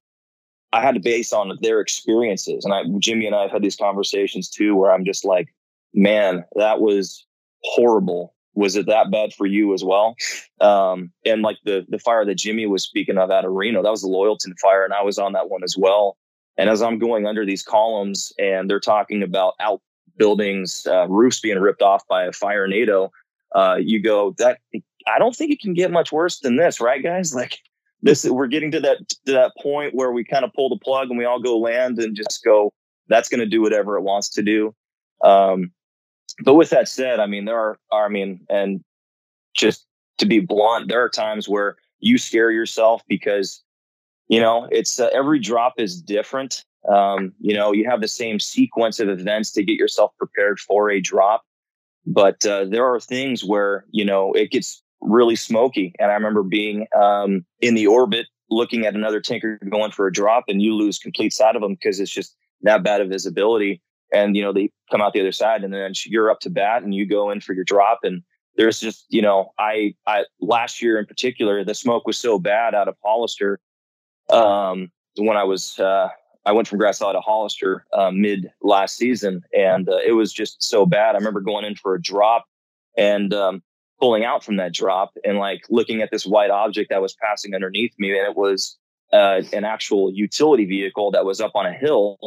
I 0.76 0.82
had 0.82 0.95
to 0.95 0.99
base 0.99 1.32
on 1.32 1.57
their 1.61 1.80
experiences. 1.80 2.65
And 2.65 2.73
I, 2.73 2.84
Jimmy 2.99 3.26
and 3.28 3.36
I 3.36 3.43
have 3.43 3.51
had 3.51 3.61
these 3.61 3.78
conversations 3.78 4.49
too, 4.49 4.76
where 4.76 4.91
I'm 4.91 5.05
just 5.05 5.23
like, 5.23 5.47
man, 5.93 6.43
that 6.57 6.82
was 6.82 7.26
horrible. 7.63 8.36
was 8.55 8.76
it 8.76 8.86
that 8.88 9.09
bad 9.09 9.34
for 9.34 9.45
you 9.45 9.73
as 9.73 9.84
well? 9.86 10.15
Um, 10.59 11.11
and 11.26 11.41
like 11.41 11.57
the 11.63 11.86
the 11.88 11.99
fire 11.99 12.26
that 12.26 12.36
Jimmy 12.36 12.65
was 12.65 12.84
speaking 12.84 13.17
of 13.17 13.32
at 13.32 13.49
Reno, 13.49 13.84
that 13.84 13.89
was 13.89 14.01
the 14.01 14.09
Loyalton 14.09 14.53
fire, 14.61 14.84
and 14.84 14.93
I 14.93 15.01
was 15.01 15.17
on 15.17 15.34
that 15.34 15.49
one 15.49 15.63
as 15.63 15.76
well. 15.78 16.17
And 16.57 16.69
as 16.69 16.82
I'm 16.82 16.99
going 16.99 17.26
under 17.26 17.45
these 17.45 17.63
columns, 17.63 18.34
and 18.38 18.69
they're 18.69 18.80
talking 18.80 19.23
about 19.23 19.53
outbuildings, 19.59 20.88
uh, 20.88 21.07
roofs 21.07 21.39
being 21.39 21.59
ripped 21.59 21.82
off 21.82 22.05
by 22.07 22.23
a 22.26 22.32
firenado, 22.32 23.09
uh, 23.53 23.78
you 23.80 24.01
go 24.01 24.36
that 24.38 24.59
I 25.07 25.19
don't 25.19 25.36
think 25.36 25.51
it 25.51 25.61
can 25.61 25.73
get 25.73 25.91
much 25.91 26.11
worse 26.11 26.39
than 26.39 26.57
this, 26.57 26.82
right, 26.82 27.01
guys? 27.01 27.34
Like 27.41 27.59
this, 28.06 28.24
we're 28.24 28.45
getting 28.45 28.70
to 28.70 28.80
that 28.82 29.10
to 29.26 29.32
that 29.32 29.53
point 29.60 29.95
where 29.95 30.12
we 30.12 30.24
kind 30.24 30.45
of 30.45 30.53
pull 30.53 30.70
the 30.70 30.78
plug 30.78 31.10
and 31.10 31.18
we 31.18 31.26
all 31.26 31.41
go 31.41 31.58
land 31.58 31.97
and 31.97 32.16
just 32.16 32.43
go. 32.45 32.72
That's 33.08 33.30
going 33.30 33.39
to 33.39 33.47
do 33.47 33.62
whatever 33.62 33.97
it 33.97 34.01
wants 34.01 34.30
to 34.30 34.43
do. 34.43 34.76
Um, 35.24 35.72
but 36.43 36.53
with 36.53 36.70
that 36.70 36.88
said, 36.88 37.20
I 37.20 37.26
mean 37.26 37.45
there 37.45 37.58
are, 37.58 37.80
I 37.91 38.08
mean, 38.08 38.45
and 38.47 38.84
just 39.56 39.88
to 40.20 40.28
be 40.28 40.39
blunt, 40.39 40.88
there 40.88 41.03
are 41.03 41.10
times 41.10 41.49
where 41.49 41.78
you 41.99 42.20
scare 42.20 42.51
yourself 42.51 43.01
because 43.08 43.64
you 44.28 44.39
know 44.39 44.68
it's 44.70 44.99
uh, 44.99 45.10
every 45.12 45.39
drop 45.39 45.74
is 45.80 45.99
different. 45.99 46.64
Um, 46.88 47.34
you 47.39 47.56
know, 47.56 47.72
you 47.72 47.89
have 47.89 48.01
the 48.01 48.08
same 48.08 48.39
sequence 48.39 48.99
of 48.99 49.10
events 49.10 49.51
to 49.53 49.64
get 49.64 49.78
yourself 49.78 50.12
prepared 50.20 50.60
for 50.60 50.91
a 50.91 51.01
drop, 51.01 51.43
but 52.06 52.45
uh, 52.45 52.66
there 52.66 52.86
are 52.86 52.99
things 52.99 53.43
where 53.43 53.86
you 53.89 54.06
know 54.06 54.32
it 54.34 54.51
gets 54.51 54.84
really 55.06 55.36
smoky. 55.36 55.93
And 55.99 56.12
I 56.12 56.14
remember 56.16 56.43
being 56.43 56.88
um, 56.95 57.45
in 57.62 57.76
the 57.76 57.88
orbit 57.88 58.28
looking 58.49 58.86
at 58.86 58.95
another 58.95 59.20
tanker 59.20 59.60
going 59.70 59.91
for 59.91 60.08
a 60.08 60.14
drop, 60.14 60.45
and 60.47 60.62
you 60.62 60.74
lose 60.76 60.99
complete 60.99 61.34
sight 61.34 61.56
of 61.56 61.62
them 61.62 61.74
because 61.74 61.99
it's 61.99 62.12
just 62.12 62.36
that 62.62 62.84
bad 62.84 63.01
of 63.01 63.10
visibility. 63.10 63.82
And 64.14 64.36
you 64.36 64.43
know 64.43 64.53
they 64.53 64.72
come 64.91 65.01
out 65.01 65.14
the 65.14 65.22
other 65.22 65.32
side, 65.32 65.64
and 65.64 65.74
then 65.74 65.91
you're 66.06 66.30
up 66.30 66.39
to 66.41 66.49
bat, 66.49 66.84
and 66.84 66.93
you 66.93 67.06
go 67.08 67.32
in 67.32 67.41
for 67.41 67.53
your 67.53 67.66
drop. 67.66 67.99
And 68.03 68.22
there's 68.56 68.80
just 68.80 69.06
you 69.10 69.22
know 69.22 69.51
I 69.58 69.95
I 70.08 70.26
last 70.39 70.82
year 70.82 70.99
in 70.99 71.06
particular 71.06 71.64
the 71.64 71.74
smoke 71.74 72.06
was 72.06 72.18
so 72.18 72.39
bad 72.39 72.76
out 72.76 72.88
of 72.88 72.95
Hollister 73.03 73.60
um, 74.30 74.91
when 75.18 75.38
I 75.38 75.43
was 75.43 75.80
uh, 75.80 76.10
I 76.45 76.51
went 76.51 76.68
from 76.68 76.78
Grass 76.78 76.99
to 76.99 77.20
Hollister 77.20 77.86
uh, 77.93 78.12
mid 78.12 78.51
last 78.62 78.97
season, 78.97 79.43
and 79.58 79.89
uh, 79.89 79.97
it 80.06 80.12
was 80.12 80.32
just 80.32 80.64
so 80.64 80.86
bad. 80.86 81.16
I 81.16 81.18
remember 81.18 81.41
going 81.41 81.66
in 81.66 81.76
for 81.76 81.95
a 81.95 82.01
drop, 82.01 82.45
and 82.97 83.34
um, 83.34 83.64
pulling 84.00 84.26
out 84.26 84.43
from 84.43 84.58
that 84.58 84.74
drop 84.74 85.14
and 85.24 85.38
like 85.38 85.62
looking 85.70 86.02
at 86.02 86.12
this 86.12 86.26
white 86.26 86.52
object 86.52 86.89
that 86.89 87.02
was 87.02 87.16
passing 87.16 87.56
underneath 87.56 87.93
me. 87.98 88.18
And 88.18 88.28
it 88.28 88.36
was 88.36 88.78
uh, 89.14 89.41
an 89.54 89.64
actual 89.64 90.12
utility 90.14 90.66
vehicle 90.66 91.12
that 91.12 91.26
was 91.26 91.39
up 91.39 91.52
on 91.56 91.66
a 91.66 91.74
hill 91.74 92.18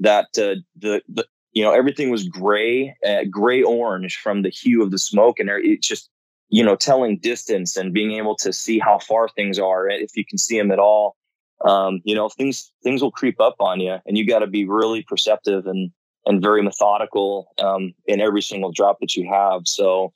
that 0.00 0.26
uh, 0.36 0.56
the, 0.76 1.02
the, 1.08 1.26
you 1.52 1.62
know, 1.62 1.72
everything 1.72 2.10
was 2.10 2.28
gray, 2.28 2.94
uh, 3.06 3.24
gray 3.30 3.62
orange 3.62 4.16
from 4.16 4.42
the 4.42 4.50
hue 4.50 4.82
of 4.82 4.90
the 4.90 4.98
smoke. 4.98 5.38
And 5.38 5.48
it's 5.50 5.86
just, 5.86 6.10
you 6.48 6.62
know, 6.62 6.76
telling 6.76 7.18
distance 7.18 7.76
and 7.76 7.94
being 7.94 8.12
able 8.12 8.36
to 8.36 8.52
see 8.52 8.78
how 8.78 8.98
far 8.98 9.28
things 9.28 9.58
are, 9.58 9.88
if 9.88 10.16
you 10.16 10.24
can 10.26 10.38
see 10.38 10.58
them 10.58 10.70
at 10.70 10.78
all. 10.78 11.16
Um, 11.64 12.00
you 12.04 12.14
know, 12.14 12.28
things, 12.28 12.70
things 12.82 13.00
will 13.00 13.12
creep 13.12 13.40
up 13.40 13.56
on 13.60 13.80
you 13.80 13.96
and 14.04 14.18
you 14.18 14.26
got 14.26 14.40
to 14.40 14.46
be 14.46 14.66
really 14.66 15.02
perceptive 15.02 15.66
and, 15.66 15.90
and 16.26 16.42
very 16.42 16.62
methodical 16.62 17.52
um, 17.58 17.94
in 18.06 18.20
every 18.20 18.42
single 18.42 18.72
drop 18.72 18.98
that 19.00 19.16
you 19.16 19.30
have. 19.32 19.62
So, 19.64 20.12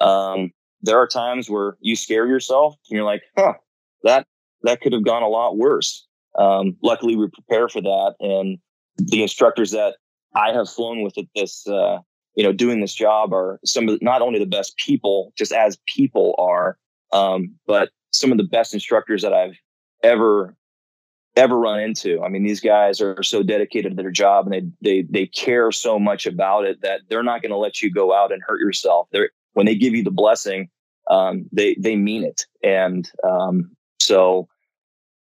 um, 0.00 0.50
there 0.82 0.98
are 0.98 1.06
times 1.06 1.50
where 1.50 1.76
you 1.80 1.96
scare 1.96 2.26
yourself 2.26 2.74
and 2.88 2.96
you're 2.96 3.04
like, 3.04 3.22
huh, 3.36 3.54
that, 4.02 4.26
that 4.62 4.80
could 4.80 4.92
have 4.92 5.04
gone 5.04 5.22
a 5.22 5.28
lot 5.28 5.56
worse. 5.56 6.06
Um, 6.38 6.76
luckily 6.82 7.16
we 7.16 7.28
prepare 7.28 7.68
for 7.68 7.80
that. 7.82 8.14
And 8.20 8.58
the 8.96 9.22
instructors 9.22 9.72
that 9.72 9.96
I 10.34 10.52
have 10.52 10.68
flown 10.68 11.02
with 11.02 11.18
at 11.18 11.26
this, 11.34 11.66
uh, 11.66 11.98
you 12.34 12.44
know, 12.44 12.52
doing 12.52 12.80
this 12.80 12.94
job 12.94 13.32
are 13.32 13.58
some 13.64 13.88
of 13.88 13.98
the, 13.98 14.04
not 14.04 14.22
only 14.22 14.38
the 14.38 14.46
best 14.46 14.76
people, 14.76 15.32
just 15.36 15.52
as 15.52 15.78
people 15.86 16.34
are, 16.38 16.78
um, 17.12 17.54
but 17.66 17.90
some 18.12 18.30
of 18.32 18.38
the 18.38 18.44
best 18.44 18.72
instructors 18.72 19.22
that 19.22 19.32
I've 19.32 19.56
ever 20.02 20.56
ever 21.36 21.58
run 21.58 21.80
into. 21.80 22.20
I 22.22 22.28
mean, 22.28 22.42
these 22.42 22.60
guys 22.60 23.00
are 23.00 23.22
so 23.22 23.42
dedicated 23.42 23.96
to 23.96 24.02
their 24.02 24.10
job 24.10 24.46
and 24.46 24.54
they 24.82 25.02
they 25.02 25.06
they 25.08 25.26
care 25.26 25.70
so 25.72 25.98
much 25.98 26.26
about 26.26 26.64
it 26.64 26.80
that 26.82 27.02
they're 27.08 27.22
not 27.22 27.42
going 27.42 27.50
to 27.50 27.56
let 27.56 27.82
you 27.82 27.90
go 27.90 28.14
out 28.14 28.32
and 28.32 28.42
hurt 28.46 28.60
yourself. 28.60 29.08
They're 29.12 29.30
when 29.54 29.66
they 29.66 29.74
give 29.74 29.94
you 29.94 30.02
the 30.02 30.10
blessing, 30.10 30.68
um, 31.08 31.46
they 31.52 31.76
they 31.78 31.96
mean 31.96 32.24
it, 32.24 32.46
and 32.62 33.10
um, 33.24 33.76
so 34.00 34.48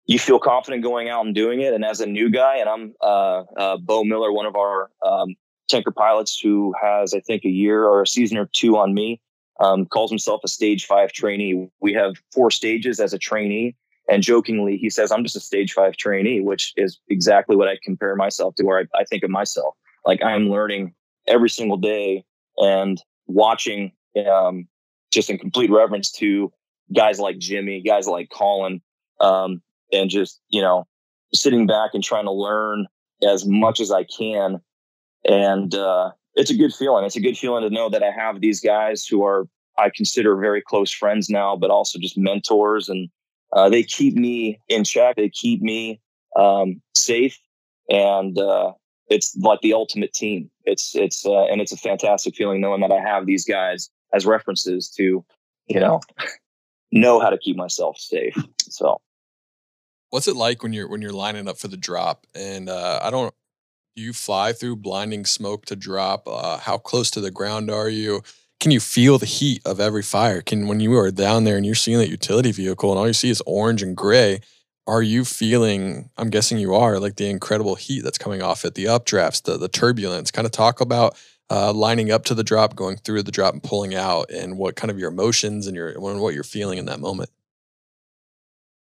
you 0.07 0.19
feel 0.19 0.39
confident 0.39 0.83
going 0.83 1.09
out 1.09 1.25
and 1.25 1.35
doing 1.35 1.61
it. 1.61 1.73
And 1.73 1.85
as 1.85 2.01
a 2.01 2.07
new 2.07 2.31
guy, 2.31 2.57
and 2.57 2.69
I'm 2.69 2.95
uh, 3.01 3.43
uh, 3.57 3.77
Bo 3.79 4.05
Miller, 4.05 4.33
one 4.33 4.47
of 4.47 4.57
our 4.57 4.91
um, 5.05 5.35
tanker 5.69 5.93
pilots 5.93 6.39
who 6.39 6.75
has 6.81 7.15
I 7.15 7.21
think 7.21 7.45
a 7.45 7.51
year 7.51 7.85
or 7.85 8.03
a 8.03 8.07
season 8.07 8.39
or 8.39 8.49
two 8.53 8.77
on 8.77 8.95
me, 8.95 9.21
um, 9.61 9.87
calls 9.87 10.11
himself 10.11 10.41
a 10.45 10.49
stage 10.49 10.87
five 10.87 11.13
trainee. 11.13 11.69
We 11.81 11.93
have 11.95 12.15
four 12.33 12.51
stages 12.51 13.01
as 13.01 13.13
a 13.13 13.19
trainee. 13.19 13.77
And 14.09 14.23
jokingly, 14.23 14.77
he 14.77 14.91
says, 14.91 15.11
I'm 15.11 15.23
just 15.23 15.37
a 15.37 15.41
stage 15.41 15.73
five 15.73 15.97
trainee, 15.97 16.41
which 16.41 16.75
is 16.77 16.99
exactly 17.09 17.57
what 17.57 17.69
I 17.69 17.79
compare 17.83 18.15
myself 18.17 18.55
to, 18.57 18.65
where 18.65 18.81
I, 18.81 19.01
I 19.01 19.05
think 19.05 19.23
of 19.23 19.31
myself. 19.31 19.75
Like 20.05 20.23
I'm 20.23 20.51
learning 20.51 20.95
every 21.27 21.49
single 21.49 21.79
day 21.79 22.25
and 22.59 23.03
watching 23.27 23.93
um, 24.17 24.69
just 25.13 25.31
in 25.31 25.39
complete 25.39 25.71
reverence 25.71 26.11
to 26.13 26.53
guys 26.95 27.19
like 27.19 27.39
Jimmy, 27.39 27.81
guys 27.81 28.07
like 28.07 28.31
Colin, 28.31 28.83
um, 29.21 29.63
and 29.93 30.11
just, 30.11 30.41
you 30.49 30.61
know, 30.61 30.87
sitting 31.33 31.67
back 31.67 31.91
and 31.95 32.05
trying 32.05 32.25
to 32.25 32.33
learn 32.33 32.87
as 33.27 33.47
much 33.47 33.81
as 33.81 33.91
I 33.91 34.05
can. 34.05 34.61
And 35.25 35.75
uh, 35.75 36.11
it's 36.35 36.51
a 36.51 36.57
good 36.57 36.75
feeling. 36.75 37.05
It's 37.05 37.17
a 37.17 37.21
good 37.21 37.39
feeling 37.39 37.63
to 37.63 37.71
know 37.71 37.89
that 37.89 38.03
I 38.03 38.11
have 38.11 38.41
these 38.41 38.61
guys 38.61 39.07
who 39.07 39.25
are, 39.25 39.47
I 39.79 39.91
consider 39.95 40.37
very 40.37 40.63
close 40.63 40.93
friends 40.93 41.31
now, 41.31 41.57
but 41.57 41.71
also 41.71 41.99
just 41.99 42.19
mentors. 42.19 42.89
And 42.89 43.09
uh, 43.53 43.69
they 43.69 43.83
keep 43.83 44.15
me 44.15 44.61
in 44.69 44.85
check, 44.85 45.17
they 45.17 45.29
keep 45.29 45.63
me 45.63 46.01
um, 46.37 46.81
safe. 46.95 47.39
And 47.89 48.39
uh, 48.39 48.73
it's 49.09 49.37
like 49.37 49.61
the 49.61 49.75
ultimate 49.75 50.13
team. 50.13 50.51
It's, 50.65 50.95
it's, 50.95 51.25
uh, 51.25 51.45
and 51.45 51.61
it's 51.61 51.73
a 51.73 51.77
fantastic 51.77 52.35
feeling 52.35 52.61
knowing 52.61 52.81
that 52.81 52.93
I 52.93 53.01
have 53.01 53.27
these 53.27 53.45
guys 53.45 53.91
as 54.15 54.27
references 54.27 54.89
to, 54.91 55.25
you 55.67 55.81
know, 55.81 56.01
know 56.93 57.21
how 57.21 57.31
to 57.31 57.39
keep 57.39 57.57
myself 57.57 57.99
safe. 57.99 58.37
So 58.61 59.01
what's 60.11 60.29
it 60.29 60.37
like 60.37 60.63
when 60.63 60.73
you're 60.73 60.89
when 60.89 61.03
you're 61.03 61.13
lining 61.13 61.49
up 61.49 61.59
for 61.59 61.69
the 61.69 61.77
drop 61.77 62.27
and 62.35 62.69
uh, 62.69 63.01
I 63.03 63.11
don't 63.11 63.35
do 63.97 64.03
you 64.03 64.13
fly 64.13 64.53
through 64.53 64.77
blinding 64.77 65.25
smoke 65.25 65.67
to 65.67 65.77
drop? 65.77 66.27
Uh, 66.27 66.59
how 66.59 66.79
close 66.79 67.11
to 67.13 67.21
the 67.21 67.31
ground 67.31 67.71
are 67.71 67.89
you? 67.89 68.23
Can 68.59 68.71
you 68.71 68.81
feel 68.81 69.19
the 69.19 69.27
heat 69.27 69.63
of 69.65 69.79
every 69.79 70.03
fire? 70.03 70.41
Can 70.41 70.67
when 70.67 70.81
you 70.81 70.97
are 70.99 71.11
down 71.11 71.45
there 71.45 71.57
and 71.57 71.67
you're 71.67 71.75
seeing 71.75 71.99
that 71.99 72.09
utility 72.09 72.51
vehicle 72.51 72.91
and 72.91 72.99
all 72.99 73.07
you 73.07 73.13
see 73.13 73.31
is 73.31 73.43
orange 73.47 73.83
and 73.83 73.97
gray, 73.97 74.41
are 74.87 75.03
you 75.03 75.25
feeling 75.25 76.11
i'm 76.17 76.31
guessing 76.31 76.59
you 76.59 76.75
are 76.75 76.99
like 76.99 77.17
the 77.17 77.29
incredible 77.29 77.75
heat 77.75 78.03
that's 78.03 78.19
coming 78.19 78.43
off 78.43 78.65
it 78.65 78.75
the 78.75 78.85
updrafts 78.85 79.43
the, 79.43 79.57
the 79.57 79.69
turbulence 79.69 80.31
kind 80.31 80.47
of 80.47 80.53
talk 80.53 80.81
about 80.81 81.17
uh, 81.51 81.73
lining 81.73 82.11
up 82.11 82.25
to 82.27 82.35
the 82.35 82.45
drop, 82.45 82.75
going 82.75 82.97
through 82.97 83.23
the 83.23 83.33
drop, 83.33 83.53
and 83.53 83.63
pulling 83.63 83.95
out, 83.95 84.31
and 84.31 84.57
what 84.59 84.77
kind 84.77 84.91
of 84.91 84.99
your 84.99 85.11
emotions 85.11 85.67
and 85.67 85.77
your 85.77 85.99
what 86.01 86.35
you're 86.35 86.45
feeling 86.45 86.79
in 86.79 86.87
that 86.87 87.01
moment? 87.01 87.31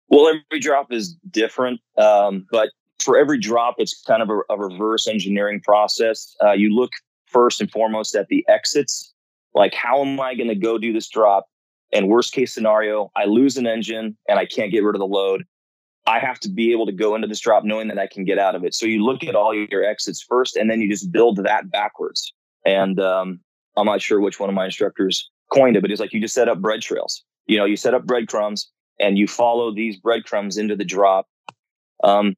Well, 0.09 0.28
every 0.28 0.61
drop 0.61 0.92
is 0.92 1.14
different, 1.30 1.80
um, 1.99 2.46
but 2.51 2.70
for 2.99 3.18
every 3.18 3.38
drop, 3.38 3.76
it's 3.78 4.03
kind 4.03 4.22
of 4.22 4.30
a, 4.30 4.40
a 4.51 4.59
reverse 4.59 5.07
engineering 5.07 5.61
process. 5.61 6.34
Uh, 6.42 6.53
you 6.53 6.74
look 6.74 6.90
first 7.26 7.61
and 7.61 7.70
foremost 7.70 8.14
at 8.14 8.28
the 8.28 8.44
exits, 8.49 9.12
like 9.55 9.74
how 9.74 10.03
am 10.03 10.18
I 10.20 10.34
going 10.34 10.49
to 10.49 10.55
go 10.55 10.78
do 10.78 10.92
this 10.92 11.09
drop? 11.09 11.46
And 11.92 12.09
worst 12.09 12.32
case 12.32 12.53
scenario, 12.53 13.11
I 13.16 13.24
lose 13.24 13.57
an 13.57 13.66
engine 13.66 14.16
and 14.28 14.38
I 14.38 14.46
can't 14.46 14.70
get 14.70 14.82
rid 14.82 14.94
of 14.94 15.01
the 15.01 15.07
load. 15.07 15.44
I 16.07 16.18
have 16.20 16.40
to 16.40 16.49
be 16.49 16.72
able 16.72 16.86
to 16.86 16.92
go 16.92 17.14
into 17.14 17.28
this 17.28 17.40
drop 17.40 17.64
knowing 17.64 17.88
that 17.88 17.99
I 17.99 18.07
can 18.07 18.24
get 18.24 18.38
out 18.38 18.55
of 18.55 18.64
it. 18.64 18.74
So 18.74 18.86
you 18.86 19.05
look 19.05 19.22
at 19.24 19.34
all 19.34 19.55
your 19.55 19.84
exits 19.84 20.22
first, 20.22 20.57
and 20.57 20.70
then 20.70 20.80
you 20.80 20.88
just 20.88 21.12
build 21.12 21.36
that 21.44 21.70
backwards. 21.70 22.32
And 22.68 23.00
um, 23.00 23.40
I'm 23.78 23.86
not 23.86 24.02
sure 24.02 24.20
which 24.20 24.38
one 24.38 24.50
of 24.50 24.54
my 24.54 24.66
instructors 24.66 25.30
coined 25.52 25.76
it, 25.76 25.80
but 25.80 25.90
it's 25.90 26.00
like 26.00 26.12
you 26.12 26.20
just 26.20 26.34
set 26.34 26.48
up 26.48 26.60
bread 26.60 26.82
trails. 26.82 27.24
You 27.46 27.56
know, 27.56 27.64
you 27.64 27.76
set 27.76 27.94
up 27.94 28.04
breadcrumbs 28.04 28.70
and 29.00 29.16
you 29.16 29.26
follow 29.26 29.74
these 29.74 29.96
breadcrumbs 29.96 30.58
into 30.58 30.76
the 30.76 30.84
drop. 30.84 31.26
Um, 32.04 32.34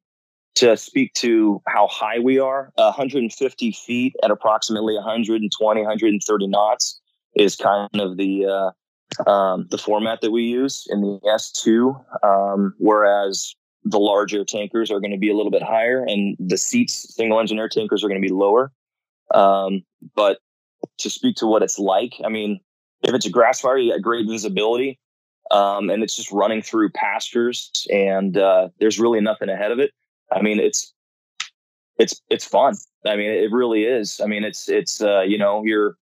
to 0.55 0.75
speak 0.75 1.13
to 1.15 1.61
how 1.67 1.87
high 1.87 2.19
we 2.19 2.39
are, 2.39 2.71
150 2.75 3.71
feet 3.71 4.15
at 4.23 4.31
approximately 4.31 4.95
120, 4.95 5.81
130 5.81 6.47
knots 6.47 6.99
is 7.35 7.55
kind 7.55 7.89
of 7.99 8.17
the 8.17 8.45
uh, 8.45 9.29
um, 9.29 9.67
the 9.69 9.77
format 9.77 10.19
that 10.21 10.31
we 10.31 10.43
use 10.43 10.85
in 10.89 11.01
the 11.01 11.19
S2. 11.25 11.95
Um, 12.23 12.73
whereas 12.79 13.55
the 13.83 13.99
larger 13.99 14.43
tankers 14.43 14.91
are 14.91 14.99
going 14.99 15.11
to 15.11 15.17
be 15.17 15.31
a 15.31 15.35
little 15.35 15.51
bit 15.51 15.63
higher, 15.63 16.03
and 16.03 16.35
the 16.39 16.57
seats, 16.57 17.15
single 17.15 17.39
engine 17.39 17.59
air 17.59 17.69
tankers, 17.69 18.03
are 18.03 18.07
going 18.07 18.21
to 18.21 18.27
be 18.27 18.33
lower. 18.33 18.71
Um, 19.33 19.83
but 20.15 20.39
to 20.99 21.09
speak 21.09 21.35
to 21.37 21.47
what 21.47 21.63
it's 21.63 21.79
like, 21.79 22.13
I 22.25 22.29
mean, 22.29 22.59
if 23.03 23.13
it's 23.13 23.25
a 23.25 23.29
grass 23.29 23.61
fire, 23.61 23.77
you 23.77 23.91
got 23.91 24.01
great 24.01 24.27
visibility, 24.27 24.99
um, 25.49 25.89
and 25.89 26.03
it's 26.03 26.15
just 26.15 26.31
running 26.31 26.61
through 26.61 26.91
pastures, 26.91 27.71
and 27.91 28.37
uh, 28.37 28.69
there's 28.79 28.99
really 28.99 29.21
nothing 29.21 29.49
ahead 29.49 29.71
of 29.71 29.79
it. 29.79 29.91
I 30.31 30.41
mean, 30.41 30.59
it's 30.59 30.93
it's 31.97 32.21
it's 32.29 32.45
fun. 32.45 32.75
I 33.05 33.15
mean, 33.15 33.31
it 33.31 33.51
really 33.51 33.83
is. 33.83 34.21
I 34.21 34.27
mean, 34.27 34.43
it's 34.43 34.69
it's 34.69 35.01
uh, 35.01 35.21
you 35.21 35.37
know, 35.37 35.63
you're 35.63 35.97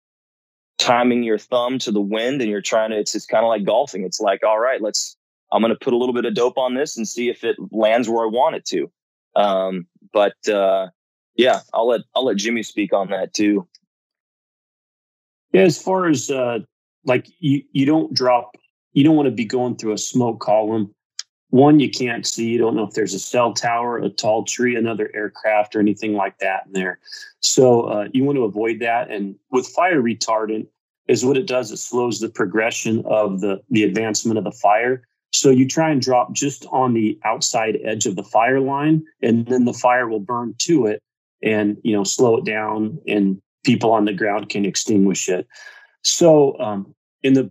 timing 0.79 1.23
your 1.23 1.39
thumb 1.39 1.79
to 1.79 1.93
the 1.93 2.01
wind 2.01 2.43
and 2.43 2.51
you're 2.51 2.61
trying 2.61 2.91
to 2.91 2.99
it's 2.99 3.15
it's 3.15 3.27
kind 3.27 3.45
of 3.45 3.49
like 3.49 3.65
golfing 3.65 4.03
it's 4.03 4.21
like 4.21 4.43
all 4.45 4.59
right 4.59 4.83
let's 4.83 5.17
i'm 5.53 5.63
going 5.63 5.73
to 5.73 5.79
put 5.79 5.95
a 5.95 5.97
little 5.97 6.13
bit 6.13 6.25
of 6.25 6.35
dope 6.35 6.59
on 6.59 6.75
this 6.75 6.97
and 6.97 7.07
see 7.07 7.29
if 7.29 7.45
it 7.45 7.57
lands 7.71 8.09
where 8.09 8.25
i 8.25 8.29
want 8.29 8.57
it 8.57 8.65
to 8.65 8.91
um, 9.37 9.87
but 10.13 10.35
uh, 10.49 10.89
yeah 11.37 11.61
i'll 11.73 11.89
let 11.89 12.01
i'll 12.15 12.25
let 12.25 12.37
jimmy 12.37 12.63
speak 12.63 12.93
on 12.93 13.09
that 13.11 13.35
too. 13.35 13.67
Yeah 15.53 15.63
as 15.63 15.81
far 15.81 16.09
as 16.09 16.31
uh, 16.31 16.59
like 17.05 17.29
you 17.39 17.63
you 17.73 17.87
don't 17.87 18.13
drop 18.13 18.57
you 18.93 19.05
don't 19.05 19.17
want 19.17 19.27
to 19.27 19.35
be 19.35 19.45
going 19.45 19.77
through 19.77 19.93
a 19.93 19.99
smoke 19.99 20.41
column. 20.41 20.95
One 21.51 21.79
you 21.79 21.91
can't 21.91 22.27
see 22.27 22.49
you 22.49 22.59
don't 22.59 22.75
know 22.75 22.85
if 22.85 22.95
there's 22.95 23.15
a 23.15 23.19
cell 23.19 23.53
tower 23.53 23.99
a 23.99 24.09
tall 24.09 24.45
tree 24.45 24.77
another 24.77 25.11
aircraft 25.15 25.77
or 25.77 25.81
anything 25.81 26.15
like 26.15 26.39
that 26.39 26.67
in 26.67 26.73
there. 26.73 26.99
So 27.41 27.83
uh, 27.83 28.09
you 28.13 28.25
want 28.25 28.37
to 28.37 28.45
avoid 28.45 28.81
that 28.81 29.11
and 29.11 29.37
with 29.51 29.67
fire 29.69 30.03
retardant 30.03 30.67
is 31.07 31.25
what 31.25 31.37
it 31.37 31.47
does 31.47 31.71
it 31.71 31.77
slows 31.77 32.19
the 32.19 32.29
progression 32.29 33.05
of 33.07 33.41
the 33.41 33.63
the 33.71 33.85
advancement 33.85 34.39
of 34.39 34.45
the 34.45 34.53
fire. 34.53 35.07
So 35.33 35.51
you 35.51 35.69
try 35.69 35.91
and 35.91 36.01
drop 36.01 36.33
just 36.33 36.67
on 36.71 36.95
the 36.95 37.19
outside 37.25 37.79
edge 37.85 38.07
of 38.07 38.17
the 38.17 38.23
fire 38.25 38.61
line 38.61 39.05
and 39.23 39.47
then 39.47 39.65
the 39.65 39.73
fire 39.73 40.09
will 40.09 40.21
burn 40.21 40.55
to 40.59 40.87
it 40.87 41.03
and 41.43 41.77
you 41.83 41.95
know 41.95 42.05
slow 42.05 42.37
it 42.37 42.45
down 42.45 42.99
and 43.07 43.41
people 43.65 43.93
on 43.93 44.05
the 44.05 44.13
ground 44.13 44.49
can 44.49 44.65
extinguish 44.65 45.29
it 45.29 45.47
so 46.03 46.59
um, 46.61 46.95
in 47.23 47.33
the 47.33 47.51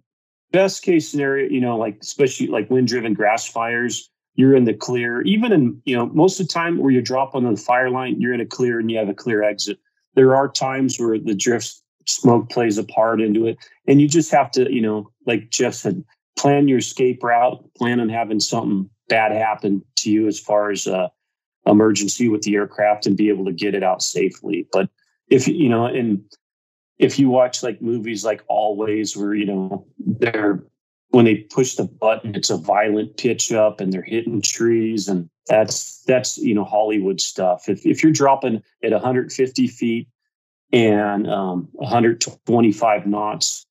best 0.53 0.83
case 0.83 1.09
scenario, 1.09 1.49
you 1.49 1.59
know, 1.59 1.77
like 1.77 1.97
especially 2.01 2.47
like 2.47 2.69
wind 2.69 2.87
driven 2.87 3.13
grass 3.13 3.45
fires, 3.45 4.09
you're 4.35 4.55
in 4.55 4.63
the 4.63 4.73
clear. 4.73 5.21
Even 5.23 5.51
in, 5.51 5.81
you 5.83 5.95
know, 5.95 6.05
most 6.05 6.39
of 6.39 6.47
the 6.47 6.53
time 6.53 6.77
where 6.77 6.91
you 6.91 7.01
drop 7.01 7.35
on 7.35 7.43
the 7.43 7.59
fire 7.59 7.89
line, 7.89 8.21
you're 8.21 8.33
in 8.33 8.39
a 8.39 8.45
clear 8.45 8.79
and 8.79 8.89
you 8.89 8.97
have 8.97 9.09
a 9.09 9.13
clear 9.13 9.43
exit. 9.43 9.79
There 10.15 10.35
are 10.35 10.47
times 10.47 10.97
where 10.99 11.17
the 11.17 11.35
drift 11.35 11.81
smoke 12.05 12.49
plays 12.49 12.77
a 12.77 12.83
part 12.83 13.19
into 13.19 13.47
it. 13.47 13.57
And 13.87 13.99
you 13.99 14.07
just 14.07 14.31
have 14.31 14.51
to, 14.51 14.71
you 14.71 14.81
know, 14.81 15.11
like 15.25 15.49
Jeff 15.49 15.73
said, 15.73 16.03
plan 16.37 16.67
your 16.67 16.77
escape 16.77 17.23
route, 17.23 17.63
plan 17.75 17.99
on 17.99 18.09
having 18.09 18.39
something 18.39 18.89
bad 19.09 19.31
happen 19.31 19.83
to 19.97 20.11
you 20.11 20.27
as 20.27 20.39
far 20.39 20.71
as 20.71 20.87
uh 20.87 21.09
emergency 21.65 22.29
with 22.29 22.41
the 22.41 22.55
aircraft 22.55 23.05
and 23.05 23.17
be 23.17 23.29
able 23.29 23.45
to 23.45 23.53
get 23.53 23.75
it 23.75 23.83
out 23.83 24.01
safely. 24.01 24.67
But 24.71 24.89
if 25.29 25.47
you 25.47 25.69
know, 25.69 25.85
and 25.85 26.23
if 26.97 27.17
you 27.17 27.29
watch 27.29 27.63
like 27.63 27.81
movies 27.81 28.25
like 28.25 28.43
Always, 28.47 29.15
where 29.15 29.33
you 29.33 29.45
know 29.45 29.85
they're 29.99 30.63
when 31.09 31.25
they 31.25 31.35
push 31.35 31.75
the 31.75 31.83
button, 31.83 32.33
it's 32.33 32.49
a 32.49 32.57
violent 32.57 33.17
pitch 33.17 33.51
up 33.51 33.79
and 33.79 33.93
they're 33.93 34.01
hitting 34.01 34.41
trees, 34.41 35.07
and 35.07 35.29
that's 35.47 36.01
that's 36.03 36.37
you 36.37 36.53
know 36.53 36.63
Hollywood 36.63 37.21
stuff. 37.21 37.69
If 37.69 37.85
if 37.85 38.03
you're 38.03 38.11
dropping 38.11 38.63
at 38.83 38.91
150 38.91 39.67
feet 39.67 40.07
and 40.71 41.29
um, 41.29 41.69
125 41.73 43.05
knots, 43.05 43.65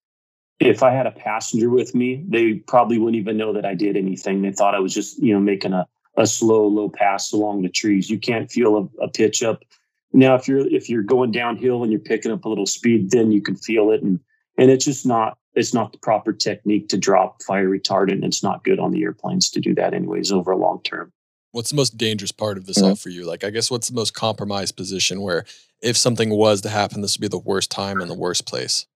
if 0.61 0.82
I 0.82 0.93
had 0.93 1.07
a 1.07 1.11
passenger 1.11 1.68
with 1.68 1.95
me, 1.95 2.24
they 2.28 2.55
probably 2.55 2.99
wouldn't 2.99 3.20
even 3.20 3.36
know 3.36 3.53
that 3.55 3.64
I 3.64 3.74
did 3.74 3.97
anything. 3.97 4.43
They 4.43 4.53
thought 4.53 4.76
I 4.76 4.80
was 4.80 4.95
just 4.95 5.18
you 5.22 5.34
know 5.34 5.40
making 5.40 5.72
a 5.72 5.86
a 6.16 6.26
slow 6.26 6.66
low 6.66 6.88
pass 6.88 7.32
along 7.32 7.62
the 7.62 7.68
trees. 7.68 8.10
You 8.10 8.18
can't 8.18 8.50
feel 8.50 8.76
a, 8.76 9.04
a 9.04 9.08
pitch 9.08 9.42
up 9.42 9.64
now, 10.12 10.34
if 10.34 10.46
you're 10.46 10.66
if 10.66 10.88
you're 10.88 11.02
going 11.02 11.30
downhill 11.30 11.82
and 11.82 11.90
you're 11.90 12.00
picking 12.00 12.32
up 12.32 12.44
a 12.44 12.48
little 12.48 12.66
speed, 12.66 13.10
then 13.10 13.32
you 13.32 13.40
can 13.40 13.56
feel 13.56 13.90
it, 13.90 14.02
and 14.02 14.20
and 14.58 14.70
it's 14.70 14.84
just 14.84 15.06
not 15.06 15.38
it's 15.54 15.72
not 15.72 15.92
the 15.92 15.98
proper 15.98 16.32
technique 16.32 16.88
to 16.88 16.98
drop 16.98 17.42
fire 17.42 17.68
retardant. 17.68 18.24
It's 18.24 18.42
not 18.42 18.64
good 18.64 18.78
on 18.78 18.90
the 18.90 19.02
airplanes 19.02 19.50
to 19.50 19.60
do 19.60 19.74
that, 19.74 19.94
anyways, 19.94 20.30
over 20.30 20.50
a 20.50 20.56
long 20.56 20.82
term. 20.82 21.12
What's 21.52 21.70
the 21.70 21.76
most 21.76 21.98
dangerous 21.98 22.32
part 22.32 22.56
of 22.56 22.66
this 22.66 22.78
mm-hmm. 22.78 22.88
all 22.88 22.94
for 22.94 23.10
you? 23.10 23.26
Like, 23.26 23.44
I 23.44 23.50
guess 23.50 23.70
what's 23.70 23.88
the 23.88 23.94
most 23.94 24.14
compromised 24.14 24.76
position 24.76 25.20
where 25.20 25.44
if 25.82 25.96
something 25.96 26.30
was 26.30 26.62
to 26.62 26.70
happen, 26.70 27.02
this 27.02 27.16
would 27.16 27.22
be 27.22 27.28
the 27.28 27.38
worst 27.38 27.70
time 27.70 28.00
and 28.00 28.10
the 28.10 28.14
worst 28.14 28.46
place? 28.46 28.86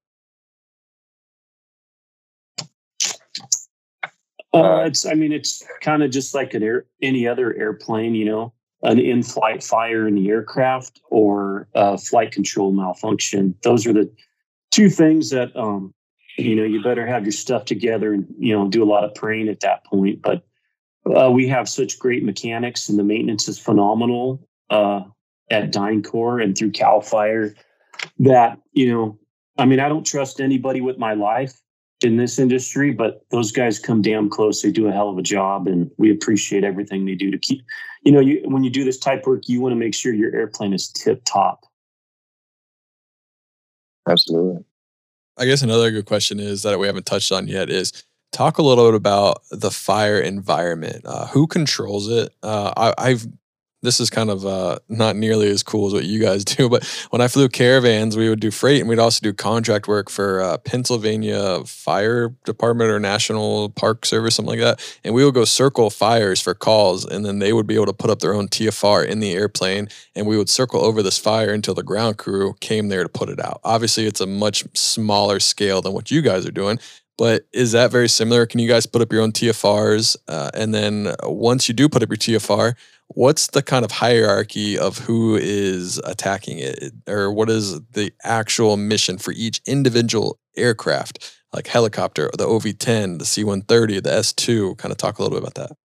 Uh, 4.52 4.84
it's, 4.86 5.04
I 5.04 5.14
mean, 5.14 5.32
it's 5.32 5.62
kind 5.82 6.02
of 6.02 6.10
just 6.10 6.34
like 6.34 6.54
an 6.54 6.62
air, 6.62 6.86
any 7.02 7.26
other 7.26 7.54
airplane, 7.54 8.14
you 8.14 8.24
know 8.24 8.52
an 8.82 8.98
in-flight 8.98 9.62
fire 9.62 10.06
in 10.06 10.14
the 10.14 10.28
aircraft 10.28 11.00
or 11.10 11.68
a 11.74 11.96
flight 11.98 12.32
control 12.32 12.72
malfunction. 12.72 13.54
Those 13.62 13.86
are 13.86 13.92
the 13.92 14.10
two 14.70 14.90
things 14.90 15.30
that 15.30 15.54
um, 15.56 15.94
you 16.36 16.54
know 16.54 16.64
you 16.64 16.82
better 16.82 17.06
have 17.06 17.24
your 17.24 17.32
stuff 17.32 17.64
together 17.64 18.12
and 18.12 18.26
you 18.38 18.56
know 18.56 18.68
do 18.68 18.82
a 18.82 18.86
lot 18.86 19.04
of 19.04 19.14
praying 19.14 19.48
at 19.48 19.60
that 19.60 19.84
point. 19.84 20.22
But 20.22 20.44
uh, 21.06 21.30
we 21.30 21.48
have 21.48 21.68
such 21.68 21.98
great 21.98 22.24
mechanics, 22.24 22.88
and 22.88 22.98
the 22.98 23.04
maintenance 23.04 23.48
is 23.48 23.58
phenomenal 23.58 24.46
uh, 24.70 25.02
at 25.50 25.72
DynCorp 25.72 26.42
and 26.42 26.56
through 26.56 26.72
Cal 26.72 27.00
Fire 27.00 27.54
that 28.18 28.58
you 28.72 28.92
know. 28.92 29.18
I 29.58 29.64
mean, 29.64 29.80
I 29.80 29.88
don't 29.88 30.04
trust 30.04 30.38
anybody 30.38 30.82
with 30.82 30.98
my 30.98 31.14
life 31.14 31.58
in 32.02 32.16
this 32.16 32.38
industry, 32.38 32.92
but 32.92 33.24
those 33.30 33.52
guys 33.52 33.78
come 33.78 34.02
damn 34.02 34.28
close. 34.28 34.62
They 34.62 34.70
do 34.70 34.86
a 34.86 34.92
hell 34.92 35.08
of 35.08 35.18
a 35.18 35.22
job, 35.22 35.66
and 35.66 35.90
we 35.96 36.10
appreciate 36.10 36.64
everything 36.64 37.04
they 37.04 37.14
do 37.14 37.30
to 37.30 37.38
keep. 37.38 37.64
You 38.02 38.12
know, 38.12 38.20
you, 38.20 38.42
when 38.44 38.64
you 38.64 38.70
do 38.70 38.84
this 38.84 38.98
type 38.98 39.26
work, 39.26 39.48
you 39.48 39.60
want 39.60 39.72
to 39.72 39.76
make 39.76 39.94
sure 39.94 40.12
your 40.12 40.34
airplane 40.34 40.72
is 40.72 40.88
tip 40.88 41.22
top. 41.24 41.64
Absolutely. 44.08 44.64
I 45.38 45.46
guess 45.46 45.62
another 45.62 45.90
good 45.90 46.06
question 46.06 46.38
is 46.40 46.62
that 46.62 46.78
we 46.78 46.86
haven't 46.86 47.06
touched 47.06 47.32
on 47.32 47.48
yet 47.48 47.68
is 47.68 48.04
talk 48.32 48.58
a 48.58 48.62
little 48.62 48.86
bit 48.86 48.94
about 48.94 49.42
the 49.50 49.70
fire 49.70 50.18
environment. 50.18 51.02
Uh, 51.04 51.26
who 51.26 51.46
controls 51.46 52.08
it? 52.08 52.32
Uh, 52.42 52.92
I, 52.98 53.10
have 53.10 53.26
this 53.86 54.00
is 54.00 54.10
kind 54.10 54.30
of 54.30 54.44
uh, 54.44 54.78
not 54.88 55.16
nearly 55.16 55.48
as 55.48 55.62
cool 55.62 55.86
as 55.86 55.92
what 55.94 56.04
you 56.04 56.20
guys 56.20 56.44
do. 56.56 56.68
But 56.68 56.84
when 57.10 57.22
I 57.22 57.28
flew 57.28 57.48
caravans, 57.48 58.16
we 58.16 58.28
would 58.28 58.40
do 58.40 58.50
freight 58.50 58.80
and 58.80 58.88
we'd 58.88 58.98
also 58.98 59.20
do 59.22 59.32
contract 59.32 59.88
work 59.88 60.10
for 60.10 60.42
uh, 60.42 60.58
Pennsylvania 60.58 61.64
Fire 61.64 62.34
Department 62.44 62.90
or 62.90 62.98
National 62.98 63.70
Park 63.70 64.04
Service, 64.04 64.34
something 64.34 64.58
like 64.58 64.60
that. 64.60 64.98
And 65.04 65.14
we 65.14 65.24
would 65.24 65.34
go 65.34 65.44
circle 65.44 65.88
fires 65.88 66.40
for 66.40 66.52
calls, 66.52 67.04
and 67.04 67.24
then 67.24 67.38
they 67.38 67.52
would 67.52 67.66
be 67.66 67.76
able 67.76 67.86
to 67.86 67.92
put 67.92 68.10
up 68.10 68.18
their 68.18 68.34
own 68.34 68.48
TFR 68.48 69.06
in 69.06 69.20
the 69.20 69.32
airplane, 69.32 69.88
and 70.14 70.26
we 70.26 70.36
would 70.36 70.48
circle 70.48 70.80
over 70.84 71.02
this 71.02 71.18
fire 71.18 71.52
until 71.52 71.74
the 71.74 71.82
ground 71.82 72.18
crew 72.18 72.54
came 72.60 72.88
there 72.88 73.04
to 73.04 73.08
put 73.08 73.28
it 73.28 73.40
out. 73.40 73.60
Obviously, 73.62 74.06
it's 74.06 74.20
a 74.20 74.26
much 74.26 74.64
smaller 74.74 75.38
scale 75.38 75.80
than 75.80 75.92
what 75.92 76.10
you 76.10 76.22
guys 76.22 76.44
are 76.44 76.52
doing. 76.52 76.78
But 77.18 77.46
is 77.52 77.72
that 77.72 77.90
very 77.90 78.08
similar? 78.08 78.44
Can 78.44 78.60
you 78.60 78.68
guys 78.68 78.84
put 78.86 79.00
up 79.00 79.12
your 79.12 79.22
own 79.22 79.32
TFRs? 79.32 80.16
Uh, 80.28 80.50
and 80.52 80.74
then 80.74 81.14
once 81.22 81.66
you 81.68 81.74
do 81.74 81.88
put 81.88 82.02
up 82.02 82.10
your 82.10 82.18
TFR, 82.18 82.74
what's 83.08 83.48
the 83.48 83.62
kind 83.62 83.84
of 83.84 83.90
hierarchy 83.90 84.78
of 84.78 84.98
who 84.98 85.36
is 85.36 85.98
attacking 85.98 86.58
it 86.58 86.92
or 87.08 87.32
what 87.32 87.48
is 87.48 87.80
the 87.92 88.12
actual 88.24 88.76
mission 88.76 89.18
for 89.18 89.32
each 89.32 89.60
individual 89.66 90.38
aircraft 90.56 91.40
like 91.52 91.66
helicopter 91.66 92.30
the 92.36 92.46
ov10 92.46 93.18
the 93.18 93.24
c-130 93.24 94.02
the 94.02 94.10
s2 94.10 94.76
kind 94.78 94.92
of 94.92 94.98
talk 94.98 95.18
a 95.18 95.22
little 95.22 95.38
bit 95.38 95.42
about 95.42 95.54
that 95.54 95.76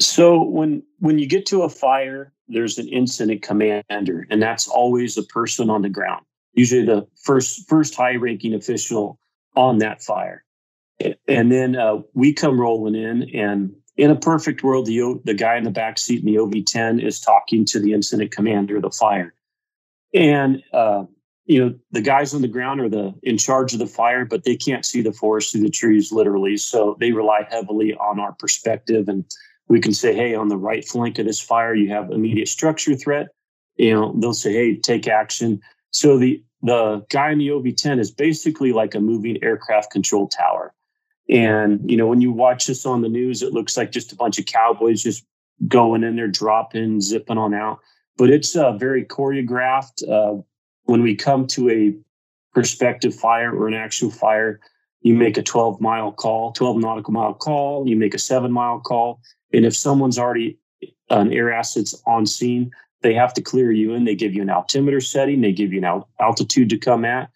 so 0.00 0.42
when 0.42 0.82
when 0.98 1.18
you 1.18 1.26
get 1.26 1.44
to 1.46 1.62
a 1.62 1.68
fire 1.68 2.32
there's 2.48 2.78
an 2.78 2.88
incident 2.88 3.42
commander 3.42 4.26
and 4.30 4.40
that's 4.40 4.68
always 4.68 5.16
a 5.18 5.22
person 5.24 5.70
on 5.70 5.82
the 5.82 5.88
ground 5.88 6.24
usually 6.54 6.84
the 6.84 7.06
first 7.22 7.68
first 7.68 7.94
high 7.94 8.14
ranking 8.14 8.54
official 8.54 9.18
on 9.56 9.78
that 9.78 10.02
fire 10.02 10.44
and 11.28 11.50
then 11.50 11.76
uh, 11.76 11.98
we 12.14 12.32
come 12.32 12.60
rolling 12.60 12.94
in 12.94 13.34
and 13.34 13.74
in 13.96 14.10
a 14.10 14.16
perfect 14.16 14.62
world, 14.62 14.86
the, 14.86 15.20
the 15.24 15.34
guy 15.34 15.56
in 15.56 15.64
the 15.64 15.70
back 15.70 15.98
seat 15.98 16.20
in 16.20 16.26
the 16.26 16.36
OV10 16.36 17.04
is 17.04 17.20
talking 17.20 17.64
to 17.66 17.78
the 17.78 17.92
incident 17.92 18.30
commander 18.30 18.76
of 18.76 18.82
the 18.82 18.90
fire. 18.90 19.34
And, 20.14 20.62
uh, 20.72 21.04
you 21.44 21.62
know, 21.62 21.74
the 21.90 22.00
guys 22.00 22.32
on 22.32 22.42
the 22.42 22.48
ground 22.48 22.80
are 22.80 22.88
the 22.88 23.12
in 23.22 23.36
charge 23.36 23.72
of 23.72 23.78
the 23.78 23.86
fire, 23.86 24.24
but 24.24 24.44
they 24.44 24.56
can't 24.56 24.86
see 24.86 25.02
the 25.02 25.12
forest 25.12 25.52
through 25.52 25.62
the 25.62 25.70
trees 25.70 26.12
literally. 26.12 26.56
So 26.56 26.96
they 27.00 27.12
rely 27.12 27.46
heavily 27.50 27.94
on 27.94 28.20
our 28.20 28.32
perspective. 28.32 29.08
And 29.08 29.24
we 29.68 29.80
can 29.80 29.92
say, 29.92 30.14
hey, 30.14 30.34
on 30.34 30.48
the 30.48 30.56
right 30.56 30.86
flank 30.86 31.18
of 31.18 31.26
this 31.26 31.40
fire, 31.40 31.74
you 31.74 31.90
have 31.90 32.10
immediate 32.10 32.48
structure 32.48 32.96
threat. 32.96 33.28
You 33.76 33.92
know, 33.92 34.14
they'll 34.18 34.32
say, 34.32 34.52
hey, 34.52 34.76
take 34.76 35.08
action. 35.08 35.60
So 35.90 36.18
the 36.18 36.42
the 36.62 37.04
guy 37.08 37.30
in 37.30 37.38
the 37.38 37.48
OV10 37.48 37.98
is 37.98 38.10
basically 38.10 38.72
like 38.72 38.94
a 38.94 39.00
moving 39.00 39.42
aircraft 39.42 39.90
control 39.90 40.28
tower. 40.28 40.74
And, 41.30 41.88
you 41.90 41.96
know, 41.96 42.06
when 42.06 42.20
you 42.20 42.32
watch 42.32 42.66
this 42.66 42.84
on 42.84 43.02
the 43.02 43.08
news, 43.08 43.42
it 43.42 43.52
looks 43.52 43.76
like 43.76 43.92
just 43.92 44.12
a 44.12 44.16
bunch 44.16 44.38
of 44.38 44.46
cowboys 44.46 45.02
just 45.02 45.24
going 45.68 46.02
in 46.02 46.16
there, 46.16 46.28
dropping, 46.28 47.00
zipping 47.00 47.38
on 47.38 47.54
out. 47.54 47.78
But 48.16 48.30
it's 48.30 48.56
uh, 48.56 48.72
very 48.72 49.04
choreographed. 49.04 50.06
Uh, 50.06 50.42
when 50.84 51.02
we 51.02 51.14
come 51.14 51.46
to 51.48 51.70
a 51.70 51.94
prospective 52.52 53.14
fire 53.14 53.54
or 53.54 53.68
an 53.68 53.74
actual 53.74 54.10
fire, 54.10 54.60
you 55.02 55.14
make 55.14 55.38
a 55.38 55.42
12 55.42 55.80
mile 55.80 56.12
call, 56.12 56.52
12 56.52 56.78
nautical 56.78 57.12
mile 57.12 57.34
call, 57.34 57.88
you 57.88 57.96
make 57.96 58.14
a 58.14 58.18
seven 58.18 58.52
mile 58.52 58.80
call. 58.80 59.20
And 59.52 59.64
if 59.64 59.74
someone's 59.74 60.18
already 60.18 60.58
an 61.08 61.32
air 61.32 61.52
asset's 61.52 62.00
on 62.06 62.26
scene, 62.26 62.70
they 63.02 63.14
have 63.14 63.34
to 63.34 63.42
clear 63.42 63.72
you 63.72 63.94
in. 63.94 64.04
They 64.04 64.14
give 64.14 64.34
you 64.34 64.42
an 64.42 64.50
altimeter 64.50 65.00
setting, 65.00 65.40
they 65.40 65.52
give 65.52 65.72
you 65.72 65.82
an 65.84 66.02
altitude 66.20 66.70
to 66.70 66.78
come 66.78 67.04
at 67.04 67.30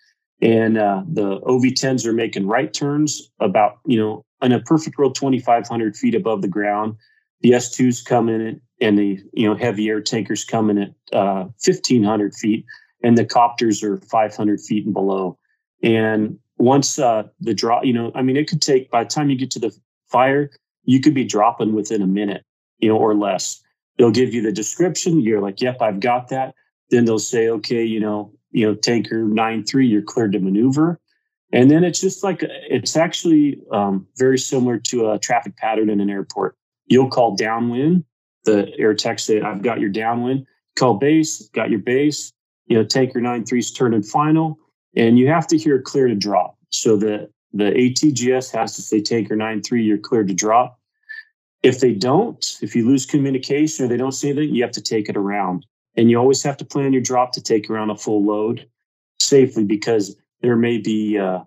and 0.45 0.77
uh, 0.77 1.03
the 1.09 1.41
OV10s 1.41 2.05
are 2.05 2.13
making 2.13 2.47
right 2.47 2.73
turns 2.73 3.31
about 3.41 3.79
you 3.87 3.99
know 3.99 4.25
in 4.43 4.53
a 4.53 4.61
perfect 4.61 4.99
world 4.99 5.15
2,500 5.15 5.97
feet 5.97 6.15
above 6.15 6.43
the 6.43 6.49
ground. 6.49 6.97
The 7.41 7.53
S2s 7.53 8.05
come 8.05 8.29
in 8.29 8.41
it, 8.41 8.61
and 8.81 8.99
the 8.99 9.19
you 9.33 9.49
know 9.49 9.55
heavy 9.55 9.89
air 9.89 10.01
tankers 10.01 10.45
come 10.45 10.71
in 10.71 10.79
at 10.79 10.91
uh, 11.13 11.45
1,500 11.65 12.35
feet, 12.35 12.65
and 13.03 13.17
the 13.17 13.25
copters 13.25 13.83
are 13.83 13.99
500 13.99 14.61
feet 14.61 14.85
and 14.85 14.95
below. 14.95 15.39
And 15.83 16.39
once 16.59 16.99
uh, 16.99 17.25
the 17.41 17.55
drop, 17.55 17.85
you 17.85 17.93
know, 17.93 18.13
I 18.15 18.23
mean, 18.23 18.37
it 18.37 18.49
could 18.49 18.63
take 18.63 18.91
by 18.91 19.05
the 19.05 19.11
time 19.11 19.31
you 19.31 19.37
get 19.37 19.51
to 19.53 19.59
the 19.59 19.77
fire, 20.11 20.51
you 20.85 21.01
could 21.01 21.15
be 21.15 21.25
dropping 21.25 21.75
within 21.75 22.03
a 22.03 22.07
minute, 22.07 22.45
you 22.79 22.89
know, 22.89 22.97
or 22.97 23.15
less. 23.15 23.63
They'll 23.97 24.11
give 24.11 24.35
you 24.35 24.43
the 24.43 24.53
description. 24.53 25.21
You're 25.21 25.41
like, 25.41 25.61
yep, 25.61 25.81
I've 25.81 26.01
got 26.01 26.29
that. 26.29 26.55
Then 26.91 27.05
they'll 27.05 27.19
say, 27.19 27.49
okay, 27.49 27.85
you 27.85 28.01
know, 28.01 28.33
you 28.51 28.67
know, 28.67 28.75
tanker 28.75 29.25
nine 29.25 29.65
three, 29.65 29.87
you're 29.87 30.03
cleared 30.03 30.33
to 30.33 30.39
maneuver. 30.41 31.01
And 31.53 31.71
then 31.71 31.85
it's 31.85 32.01
just 32.01 32.25
like 32.25 32.41
it's 32.43 32.97
actually 32.97 33.61
um, 33.71 34.07
very 34.17 34.39
similar 34.39 34.79
to 34.79 35.11
a 35.11 35.19
traffic 35.19 35.57
pattern 35.57 35.89
in 35.89 36.01
an 36.01 36.11
airport. 36.11 36.57
You'll 36.87 37.11
call 37.11 37.37
downwind. 37.37 38.05
The 38.45 38.73
air 38.79 38.91
attack 38.91 39.21
say, 39.21 39.41
"I've 39.41 39.63
got 39.63 39.81
your 39.81 39.91
downwind." 39.91 40.47
Call 40.77 40.95
base, 40.95 41.49
got 41.51 41.71
your 41.71 41.79
base. 41.79 42.33
You 42.67 42.77
know, 42.77 42.85
tanker 42.85 43.21
nine 43.21 43.45
three's 43.45 43.71
turn 43.71 43.95
and 43.95 44.05
final, 44.05 44.59
and 44.97 45.17
you 45.17 45.29
have 45.29 45.47
to 45.47 45.57
hear 45.57 45.81
clear 45.81 46.09
to 46.09 46.17
drop. 46.17 46.57
So 46.71 46.97
the 46.97 47.31
the 47.53 47.71
ATGS 47.71 48.53
has 48.53 48.75
to 48.75 48.83
say 48.83 49.01
tanker 49.01 49.37
nine 49.37 49.63
three, 49.63 49.85
you're 49.85 49.99
clear 49.99 50.25
to 50.25 50.35
drop. 50.35 50.81
If 51.65 51.81
they 51.81 51.95
don't, 51.95 52.59
if 52.61 52.77
you 52.77 52.87
lose 52.87 53.07
communication 53.07 53.87
or 53.87 53.89
they 53.89 53.97
don't 53.97 54.13
say 54.13 54.33
that, 54.33 54.45
you 54.45 54.63
have 54.63 54.73
to 54.73 54.83
take 54.83 55.09
it 55.09 55.17
around. 55.17 55.65
And 55.97 56.11
you 56.11 56.19
always 56.19 56.43
have 56.43 56.59
to 56.59 56.65
plan 56.65 56.93
your 56.93 57.01
drop 57.01 57.33
to 57.33 57.43
take 57.43 57.71
around 57.71 57.89
a 57.89 57.97
full 57.97 58.23
load 58.23 58.69
safely 59.19 59.65
because 59.65 60.15
there 60.43 60.57
may 60.57 60.77
be 60.77 61.17
uh, 61.19 61.41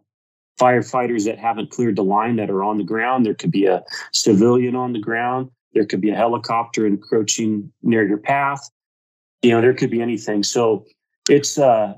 firefighters 0.59 1.25
that 1.25 1.37
haven't 1.37 1.69
cleared 1.69 1.97
the 1.97 2.03
line 2.03 2.37
that 2.37 2.49
are 2.49 2.63
on 2.63 2.79
the 2.79 2.83
ground. 2.83 3.27
There 3.27 3.35
could 3.35 3.51
be 3.51 3.67
a 3.67 3.83
civilian 4.11 4.75
on 4.75 4.91
the 4.93 4.99
ground. 4.99 5.51
There 5.73 5.85
could 5.85 6.01
be 6.01 6.09
a 6.09 6.15
helicopter 6.15 6.87
encroaching 6.87 7.71
near 7.83 8.07
your 8.07 8.17
path. 8.17 8.67
You 9.43 9.51
know, 9.51 9.61
there 9.61 9.75
could 9.75 9.91
be 9.91 10.01
anything. 10.01 10.41
So 10.41 10.87
it's 11.29 11.59
uh 11.59 11.93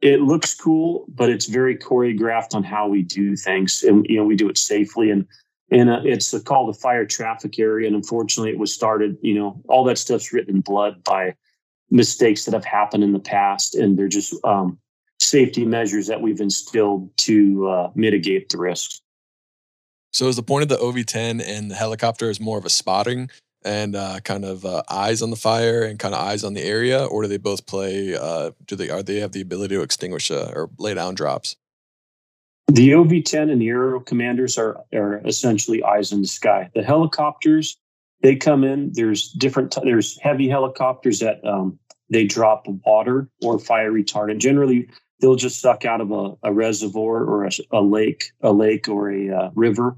it 0.00 0.20
looks 0.20 0.54
cool, 0.54 1.06
but 1.08 1.28
it's 1.28 1.46
very 1.46 1.76
choreographed 1.76 2.54
on 2.54 2.62
how 2.62 2.86
we 2.86 3.02
do 3.02 3.34
things, 3.34 3.82
and 3.82 4.06
you 4.08 4.16
know 4.16 4.24
we 4.24 4.36
do 4.36 4.48
it 4.48 4.58
safely. 4.58 5.10
And 5.10 5.26
and 5.70 5.90
uh, 5.90 6.00
it's 6.04 6.38
called 6.42 6.74
the 6.74 6.78
fire 6.78 7.06
traffic 7.06 7.58
area. 7.58 7.86
And 7.86 7.96
unfortunately, 7.96 8.50
it 8.50 8.58
was 8.58 8.72
started. 8.72 9.16
You 9.22 9.34
know, 9.34 9.62
all 9.68 9.84
that 9.84 9.98
stuff's 9.98 10.32
written 10.32 10.56
in 10.56 10.60
blood 10.60 11.02
by 11.04 11.34
mistakes 11.90 12.44
that 12.44 12.54
have 12.54 12.64
happened 12.64 13.04
in 13.04 13.12
the 13.12 13.20
past, 13.20 13.74
and 13.74 13.98
they're 13.98 14.08
just 14.08 14.34
um, 14.44 14.78
safety 15.20 15.64
measures 15.64 16.06
that 16.08 16.20
we've 16.20 16.40
instilled 16.40 17.16
to 17.18 17.68
uh, 17.68 17.90
mitigate 17.94 18.48
the 18.48 18.58
risks. 18.58 19.00
So, 20.12 20.28
is 20.28 20.36
the 20.36 20.42
point 20.42 20.62
of 20.62 20.68
the 20.68 20.76
OV10 20.76 21.42
and 21.46 21.70
the 21.70 21.74
helicopter 21.74 22.28
is 22.28 22.40
more 22.40 22.58
of 22.58 22.66
a 22.66 22.70
spotting 22.70 23.30
and 23.64 23.94
uh, 23.94 24.20
kind 24.24 24.44
of 24.44 24.64
uh, 24.64 24.82
eyes 24.90 25.22
on 25.22 25.30
the 25.30 25.36
fire 25.36 25.84
and 25.84 25.98
kind 25.98 26.14
of 26.14 26.20
eyes 26.20 26.44
on 26.44 26.54
the 26.54 26.62
area, 26.62 27.04
or 27.04 27.22
do 27.22 27.28
they 27.28 27.38
both 27.38 27.66
play? 27.66 28.14
Uh, 28.14 28.50
do 28.66 28.76
they 28.76 28.90
are 28.90 29.02
they 29.02 29.20
have 29.20 29.32
the 29.32 29.40
ability 29.40 29.74
to 29.74 29.82
extinguish 29.82 30.30
uh, 30.30 30.52
or 30.54 30.70
lay 30.78 30.94
down 30.94 31.14
drops? 31.14 31.56
The 32.72 32.88
OV10 32.92 33.52
and 33.52 33.60
the 33.60 33.68
Aero 33.68 34.00
Commanders 34.00 34.56
are 34.56 34.80
are 34.94 35.20
essentially 35.26 35.84
eyes 35.84 36.10
in 36.10 36.22
the 36.22 36.26
sky. 36.26 36.70
The 36.74 36.82
helicopters 36.82 37.76
they 38.22 38.34
come 38.34 38.64
in. 38.64 38.92
There's 38.94 39.30
different. 39.32 39.76
There's 39.84 40.18
heavy 40.20 40.48
helicopters 40.48 41.18
that 41.18 41.44
um, 41.44 41.78
they 42.08 42.24
drop 42.24 42.66
water 42.86 43.28
or 43.42 43.58
fire 43.58 43.92
retardant. 43.92 44.38
Generally, 44.38 44.88
they'll 45.20 45.36
just 45.36 45.60
suck 45.60 45.84
out 45.84 46.00
of 46.00 46.12
a, 46.12 46.32
a 46.44 46.52
reservoir 46.52 47.24
or 47.24 47.44
a, 47.44 47.50
a, 47.72 47.82
lake, 47.82 48.32
a 48.40 48.52
lake 48.52 48.88
or 48.88 49.10
a 49.10 49.30
uh, 49.30 49.50
river 49.54 49.94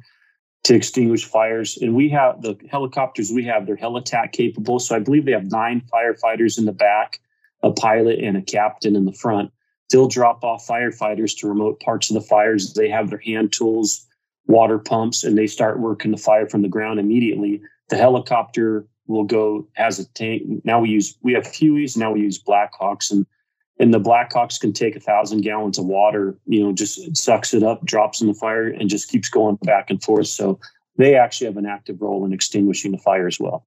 to 0.64 0.74
extinguish 0.74 1.24
fires. 1.24 1.78
And 1.80 1.94
we 1.94 2.08
have 2.08 2.42
the 2.42 2.58
helicopters 2.70 3.30
we 3.30 3.44
have, 3.44 3.66
they're 3.66 3.76
helitack 3.76 4.32
capable. 4.32 4.80
So 4.80 4.96
I 4.96 4.98
believe 4.98 5.26
they 5.26 5.32
have 5.32 5.50
nine 5.50 5.80
firefighters 5.92 6.58
in 6.58 6.64
the 6.64 6.72
back, 6.72 7.20
a 7.62 7.70
pilot 7.70 8.18
and 8.18 8.36
a 8.36 8.42
captain 8.42 8.96
in 8.96 9.04
the 9.04 9.12
front. 9.12 9.52
They'll 9.94 10.08
drop 10.08 10.42
off 10.42 10.66
firefighters 10.66 11.38
to 11.38 11.46
remote 11.46 11.78
parts 11.78 12.10
of 12.10 12.14
the 12.14 12.20
fires. 12.20 12.74
They 12.74 12.88
have 12.88 13.10
their 13.10 13.20
hand 13.20 13.52
tools, 13.52 14.04
water 14.48 14.76
pumps, 14.76 15.22
and 15.22 15.38
they 15.38 15.46
start 15.46 15.78
working 15.78 16.10
the 16.10 16.16
fire 16.16 16.48
from 16.48 16.62
the 16.62 16.68
ground 16.68 16.98
immediately. 16.98 17.62
The 17.90 17.96
helicopter 17.96 18.88
will 19.06 19.22
go 19.22 19.68
has 19.74 20.00
a 20.00 20.12
tank. 20.14 20.42
Now 20.64 20.80
we 20.80 20.88
use 20.88 21.16
we 21.22 21.32
have 21.34 21.44
Hueys. 21.44 21.96
Now 21.96 22.10
we 22.10 22.22
use 22.22 22.42
Blackhawks, 22.42 23.12
and 23.12 23.24
and 23.78 23.94
the 23.94 24.00
Blackhawks 24.00 24.58
can 24.58 24.72
take 24.72 24.96
a 24.96 25.00
thousand 25.00 25.42
gallons 25.42 25.78
of 25.78 25.86
water. 25.86 26.36
You 26.46 26.64
know, 26.64 26.72
just 26.72 27.16
sucks 27.16 27.54
it 27.54 27.62
up, 27.62 27.84
drops 27.84 28.20
in 28.20 28.26
the 28.26 28.34
fire, 28.34 28.66
and 28.66 28.90
just 28.90 29.08
keeps 29.08 29.28
going 29.28 29.58
back 29.62 29.90
and 29.90 30.02
forth. 30.02 30.26
So 30.26 30.58
they 30.98 31.14
actually 31.14 31.46
have 31.46 31.56
an 31.56 31.66
active 31.66 32.02
role 32.02 32.24
in 32.24 32.32
extinguishing 32.32 32.90
the 32.90 32.98
fire 32.98 33.28
as 33.28 33.38
well. 33.38 33.64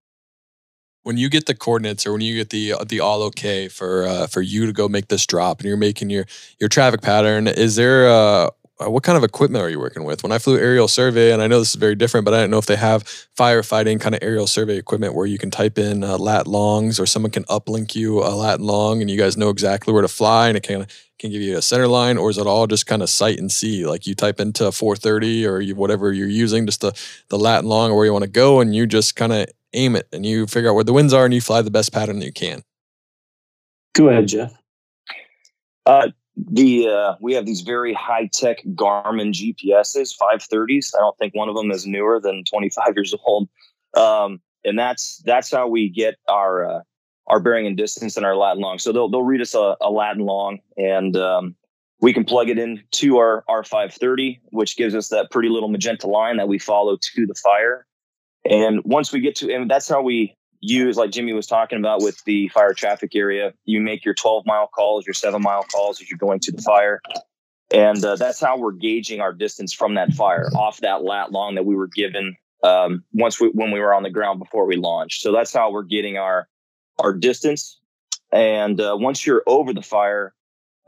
When 1.08 1.16
you 1.16 1.30
get 1.30 1.46
the 1.46 1.56
coordinates, 1.56 2.06
or 2.06 2.12
when 2.12 2.22
you 2.22 2.36
get 2.36 2.50
the 2.50 2.74
the 2.86 3.00
all 3.00 3.24
okay 3.24 3.70
for 3.70 4.06
uh, 4.06 4.28
for 4.28 4.42
you 4.42 4.66
to 4.66 4.74
go 4.74 4.90
make 4.90 5.08
this 5.08 5.26
drop, 5.26 5.60
and 5.60 5.68
you're 5.68 5.78
making 5.78 6.10
your 6.10 6.26
your 6.60 6.68
traffic 6.68 7.02
pattern, 7.02 7.48
is 7.48 7.78
there 7.78 8.10
uh, 8.10 8.50
what 8.80 9.04
kind 9.04 9.18
of 9.18 9.24
equipment 9.24 9.64
are 9.64 9.70
you 9.70 9.80
working 9.80 10.04
with? 10.04 10.22
When 10.22 10.32
I 10.32 10.38
flew 10.38 10.58
aerial 10.58 10.88
survey, 10.88 11.32
and 11.32 11.42
I 11.42 11.48
know 11.48 11.60
this 11.60 11.70
is 11.70 11.76
very 11.76 11.96
different, 11.96 12.26
but 12.26 12.34
I 12.34 12.42
don't 12.42 12.52
know 12.52 12.60
if 12.60 12.68
they 12.68 12.76
have 12.76 13.04
firefighting 13.36 14.00
kind 14.00 14.14
of 14.14 14.22
aerial 14.22 14.48
survey 14.48 14.78
equipment 14.78 15.16
where 15.16 15.26
you 15.26 15.38
can 15.38 15.50
type 15.50 15.80
in 15.80 16.04
uh, 16.04 16.18
lat 16.18 16.46
longs 16.46 17.00
or 17.00 17.06
someone 17.06 17.32
can 17.32 17.46
uplink 17.46 17.96
you 17.96 18.20
a 18.20 18.36
lat 18.36 18.62
long 18.62 19.02
and 19.02 19.10
you 19.10 19.18
guys 19.18 19.38
know 19.38 19.50
exactly 19.50 19.94
where 19.94 20.04
to 20.04 20.08
fly 20.08 20.50
and 20.50 20.58
it 20.58 20.64
can 20.64 20.86
can 21.20 21.32
give 21.32 21.42
you 21.42 21.58
a 21.58 21.62
center 21.64 21.88
line, 21.88 22.18
or 22.18 22.30
is 22.30 22.38
it 22.38 22.46
all 22.46 22.68
just 22.68 22.86
kind 22.86 23.02
of 23.02 23.10
sight 23.10 23.40
and 23.40 23.52
see? 23.52 23.88
Like 23.88 24.06
you 24.06 24.14
type 24.14 24.40
into 24.40 24.72
430 24.72 25.48
or 25.48 25.60
you, 25.60 25.74
whatever 25.74 26.14
you're 26.14 26.28
using, 26.28 26.68
just 26.68 26.82
the 26.82 26.92
the 27.30 27.40
lat 27.40 27.66
long 27.66 27.92
or 27.92 27.96
where 27.96 28.06
you 28.06 28.14
want 28.14 28.26
to 28.26 28.30
go, 28.30 28.60
and 28.60 28.76
you 28.76 28.86
just 28.86 29.16
kind 29.16 29.34
of 29.34 29.48
aim 29.78 29.96
it 29.96 30.08
and 30.12 30.26
you 30.26 30.48
figure 30.48 30.70
out 30.70 30.76
where 30.76 30.84
the 30.84 30.94
winds 30.94 31.14
are 31.14 31.26
and 31.26 31.34
you 31.34 31.42
fly 31.42 31.62
the 31.62 31.72
best 31.72 31.94
pattern 31.94 32.20
that 32.20 32.26
you 32.26 32.34
can. 32.34 32.64
Go 33.94 34.10
ahead, 34.10 34.28
Jeff. 34.28 34.54
Uh, 35.86 36.10
the 36.36 36.88
uh, 36.88 37.16
we 37.20 37.34
have 37.34 37.46
these 37.46 37.62
very 37.62 37.94
high 37.94 38.30
tech 38.32 38.64
Garmin 38.76 39.32
GPSs, 39.32 40.16
530s. 40.22 40.94
I 40.96 41.00
don't 41.00 41.18
think 41.18 41.34
one 41.34 41.50
of 41.50 41.56
them 41.56 41.72
is 41.72 41.88
newer 41.88 42.20
than 42.20 42.44
25 42.44 42.94
years 42.96 43.16
old. 43.26 43.50
Um, 43.96 44.40
and 44.64 44.78
that's 44.78 45.18
that's 45.26 45.52
how 45.52 45.68
we 45.68 45.90
get 45.90 46.16
our 46.28 46.66
uh, 46.66 46.82
our 47.28 47.40
bearing 47.40 47.66
and 47.66 47.78
distance 47.78 48.18
and 48.18 48.26
our 48.26 48.36
lat 48.36 48.54
and 48.54 48.62
long. 48.62 48.80
So 48.80 48.92
they'll 48.92 49.10
they'll 49.10 49.24
read 49.24 49.42
us 49.42 49.56
a, 49.56 49.76
a 49.82 49.90
lat 49.90 50.16
and 50.16 50.26
long, 50.26 50.60
and 50.78 51.16
um, 51.18 51.56
we 52.02 52.14
can 52.14 52.24
plug 52.24 52.50
it 52.50 52.60
into 52.60 53.18
our 53.18 53.44
our 53.48 53.64
530, 53.64 54.40
which 54.52 54.78
gives 54.78 54.94
us 54.94 55.10
that 55.10 55.32
pretty 55.32 55.50
little 55.50 55.70
magenta 55.70 56.08
line 56.08 56.38
that 56.38 56.48
we 56.48 56.60
follow 56.60 56.98
to 57.02 57.26
the 57.26 57.36
fire. 57.36 57.88
And 58.50 58.82
once 58.84 59.12
we 59.12 59.20
get 59.20 59.36
to, 59.38 59.54
and 59.54 59.70
that's 59.70 59.88
how 59.88 60.02
we 60.02 60.36
use, 60.62 60.98
like 60.98 61.12
Jimmy 61.12 61.34
was 61.34 61.48
talking 61.48 61.80
about 61.80 62.02
with 62.02 62.24
the 62.26 62.50
fire 62.50 62.74
traffic 62.74 63.16
area, 63.16 63.54
you 63.66 63.82
make 63.82 64.06
your 64.06 64.14
12 64.14 64.46
mile 64.46 64.68
calls, 64.68 65.06
your 65.06 65.14
seven 65.14 65.42
mile 65.42 65.64
calls 65.64 66.02
as 66.02 66.10
you're 66.10 66.18
going 66.18 66.40
to 66.42 66.52
the 66.52 66.62
fire. 66.62 67.02
And 67.74 68.04
uh, 68.04 68.16
that's 68.16 68.40
how 68.40 68.58
we're 68.58 68.72
gauging 68.72 69.20
our 69.20 69.34
distance 69.34 69.74
from 69.74 69.96
that 69.96 70.14
fire 70.14 70.50
off 70.56 70.80
that 70.82 71.04
lat 71.04 71.32
long 71.32 71.56
that 71.56 71.66
we 71.66 71.76
were 71.76 71.88
given 71.88 72.36
um, 72.64 73.04
once 73.14 73.40
we, 73.40 73.50
when 73.50 73.72
we 73.72 73.80
were 73.80 73.94
on 73.94 74.04
the 74.04 74.10
ground 74.10 74.40
before 74.40 74.66
we 74.66 74.78
launched. 74.78 75.22
So 75.22 75.32
that's 75.32 75.54
how 75.54 75.72
we're 75.72 75.84
getting 75.84 76.18
our, 76.18 76.48
our 77.00 77.14
distance. 77.14 77.80
And 78.32 78.80
uh, 78.80 78.96
once 78.98 79.26
you're 79.26 79.44
over 79.48 79.74
the 79.74 79.82
fire, 79.82 80.34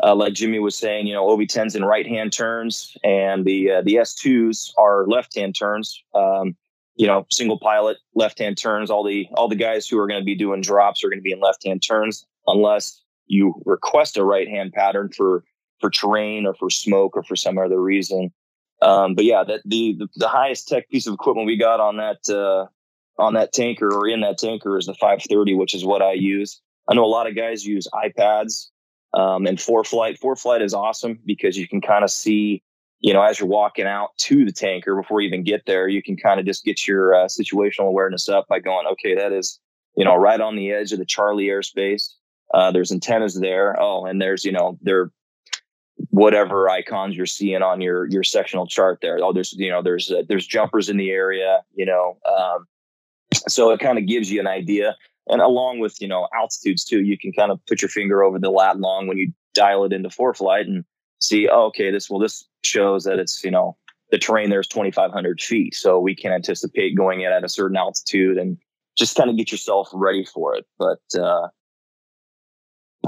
uh, 0.01 0.15
like 0.15 0.33
Jimmy 0.33 0.59
was 0.59 0.77
saying, 0.77 1.07
you 1.07 1.13
know, 1.13 1.27
OV10s 1.27 1.75
in 1.75 1.83
right 1.83 2.07
hand 2.07 2.31
turns 2.31 2.95
and 3.03 3.43
the, 3.43 3.71
uh, 3.71 3.81
the 3.81 3.95
S2s 3.95 4.71
are 4.77 5.05
left 5.05 5.35
hand 5.35 5.55
turns. 5.55 6.01
Um, 6.15 6.55
you 6.99 7.07
know, 7.07 7.25
single 7.31 7.57
pilot, 7.57 7.97
left 8.13 8.39
hand 8.39 8.57
turns. 8.57 8.91
All 8.91 9.05
the 9.05 9.25
all 9.33 9.47
the 9.47 9.55
guys 9.55 9.87
who 9.87 9.97
are 9.97 10.05
going 10.05 10.19
to 10.19 10.25
be 10.25 10.35
doing 10.35 10.61
drops 10.61 11.01
are 11.01 11.07
going 11.07 11.17
to 11.17 11.23
be 11.23 11.31
in 11.31 11.39
left 11.39 11.65
hand 11.65 11.81
turns, 11.81 12.25
unless 12.45 13.01
you 13.25 13.55
request 13.65 14.17
a 14.17 14.25
right 14.25 14.49
hand 14.49 14.73
pattern 14.73 15.09
for 15.15 15.45
for 15.79 15.89
terrain 15.89 16.45
or 16.45 16.53
for 16.53 16.69
smoke 16.69 17.15
or 17.15 17.23
for 17.23 17.37
some 17.37 17.57
other 17.57 17.81
reason. 17.81 18.31
Um, 18.81 19.15
but 19.15 19.23
yeah, 19.23 19.45
that 19.45 19.61
the, 19.65 19.95
the, 19.97 20.07
the 20.17 20.27
highest 20.27 20.67
tech 20.67 20.89
piece 20.89 21.07
of 21.07 21.13
equipment 21.13 21.47
we 21.47 21.55
got 21.55 21.79
on 21.79 21.95
that 21.97 22.29
uh, 22.29 22.65
on 23.17 23.33
that 23.35 23.53
tanker 23.53 23.89
or 23.93 24.05
in 24.05 24.19
that 24.21 24.37
tanker 24.37 24.77
is 24.77 24.85
the 24.85 24.93
530, 24.93 25.53
which 25.53 25.73
is 25.73 25.85
what 25.85 26.01
I 26.01 26.11
use. 26.11 26.59
I 26.89 26.95
know 26.95 27.05
a 27.05 27.07
lot 27.07 27.27
of 27.27 27.35
guys 27.35 27.65
use 27.65 27.87
iPads 27.93 28.67
um, 29.13 29.45
and 29.45 29.57
ForeFlight. 29.57 30.19
Four 30.19 30.35
flight 30.35 30.61
is 30.61 30.73
awesome 30.73 31.19
because 31.25 31.57
you 31.57 31.67
can 31.67 31.79
kind 31.79 32.03
of 32.03 32.11
see 32.11 32.61
you 33.01 33.13
know, 33.13 33.21
as 33.21 33.39
you're 33.39 33.47
walking 33.47 33.85
out 33.85 34.17
to 34.17 34.45
the 34.45 34.51
tanker 34.51 34.95
before 34.95 35.21
you 35.21 35.27
even 35.27 35.43
get 35.43 35.65
there, 35.65 35.87
you 35.87 36.03
can 36.03 36.17
kind 36.17 36.39
of 36.39 36.45
just 36.45 36.65
get 36.65 36.87
your 36.87 37.15
uh, 37.15 37.25
situational 37.25 37.87
awareness 37.87 38.27
up 38.27 38.47
by 38.47 38.59
going, 38.59 38.87
okay, 38.87 39.15
that 39.15 39.31
is, 39.31 39.59
you 39.95 40.03
know, 40.03 40.15
right 40.15 40.41
on 40.41 40.55
the 40.55 40.71
edge 40.71 40.91
of 40.91 40.99
the 40.99 41.05
Charlie 41.05 41.45
airspace. 41.45 42.09
Uh, 42.53 42.71
there's 42.71 42.91
antennas 42.91 43.39
there. 43.39 43.79
Oh, 43.81 44.05
and 44.05 44.21
there's, 44.21 44.43
you 44.43 44.51
know, 44.51 44.77
there, 44.81 45.11
whatever 46.09 46.69
icons 46.69 47.15
you're 47.15 47.25
seeing 47.25 47.61
on 47.61 47.79
your 47.79 48.05
your 48.07 48.23
sectional 48.23 48.67
chart 48.67 48.99
there. 49.01 49.19
Oh, 49.21 49.31
there's, 49.31 49.53
you 49.53 49.69
know, 49.69 49.81
there's 49.81 50.11
uh, 50.11 50.23
there's 50.27 50.47
jumpers 50.47 50.89
in 50.89 50.97
the 50.97 51.11
area. 51.11 51.61
You 51.75 51.85
know, 51.85 52.17
um, 52.27 52.65
so 53.47 53.71
it 53.71 53.79
kind 53.79 53.97
of 53.97 54.07
gives 54.07 54.31
you 54.31 54.39
an 54.39 54.47
idea. 54.47 54.95
And 55.27 55.41
along 55.41 55.79
with 55.79 56.01
you 56.01 56.07
know 56.07 56.27
altitudes 56.35 56.83
too, 56.83 57.01
you 57.01 57.17
can 57.17 57.31
kind 57.31 57.51
of 57.51 57.63
put 57.67 57.81
your 57.81 57.89
finger 57.89 58.23
over 58.23 58.39
the 58.39 58.49
lat 58.49 58.79
long 58.79 59.07
when 59.07 59.17
you 59.17 59.31
dial 59.53 59.85
it 59.85 59.93
into 59.93 60.09
ForeFlight 60.09 60.61
and 60.61 60.83
see, 61.19 61.47
oh, 61.49 61.65
okay, 61.67 61.91
this 61.91 62.09
well, 62.09 62.19
this 62.19 62.47
shows 62.63 63.03
that 63.03 63.19
it's 63.19 63.43
you 63.43 63.51
know 63.51 63.77
the 64.11 64.17
terrain 64.17 64.49
there's 64.49 64.67
2,500 64.67 65.41
feet, 65.41 65.75
so 65.75 65.99
we 65.99 66.15
can 66.15 66.31
anticipate 66.31 66.97
going 66.97 67.21
in 67.21 67.31
at 67.31 67.43
a 67.43 67.49
certain 67.49 67.77
altitude 67.77 68.37
and 68.37 68.57
just 68.97 69.15
kind 69.15 69.29
of 69.29 69.37
get 69.37 69.51
yourself 69.51 69.89
ready 69.93 70.25
for 70.25 70.55
it. 70.55 70.65
But 70.77 70.99
uh, 71.17 71.47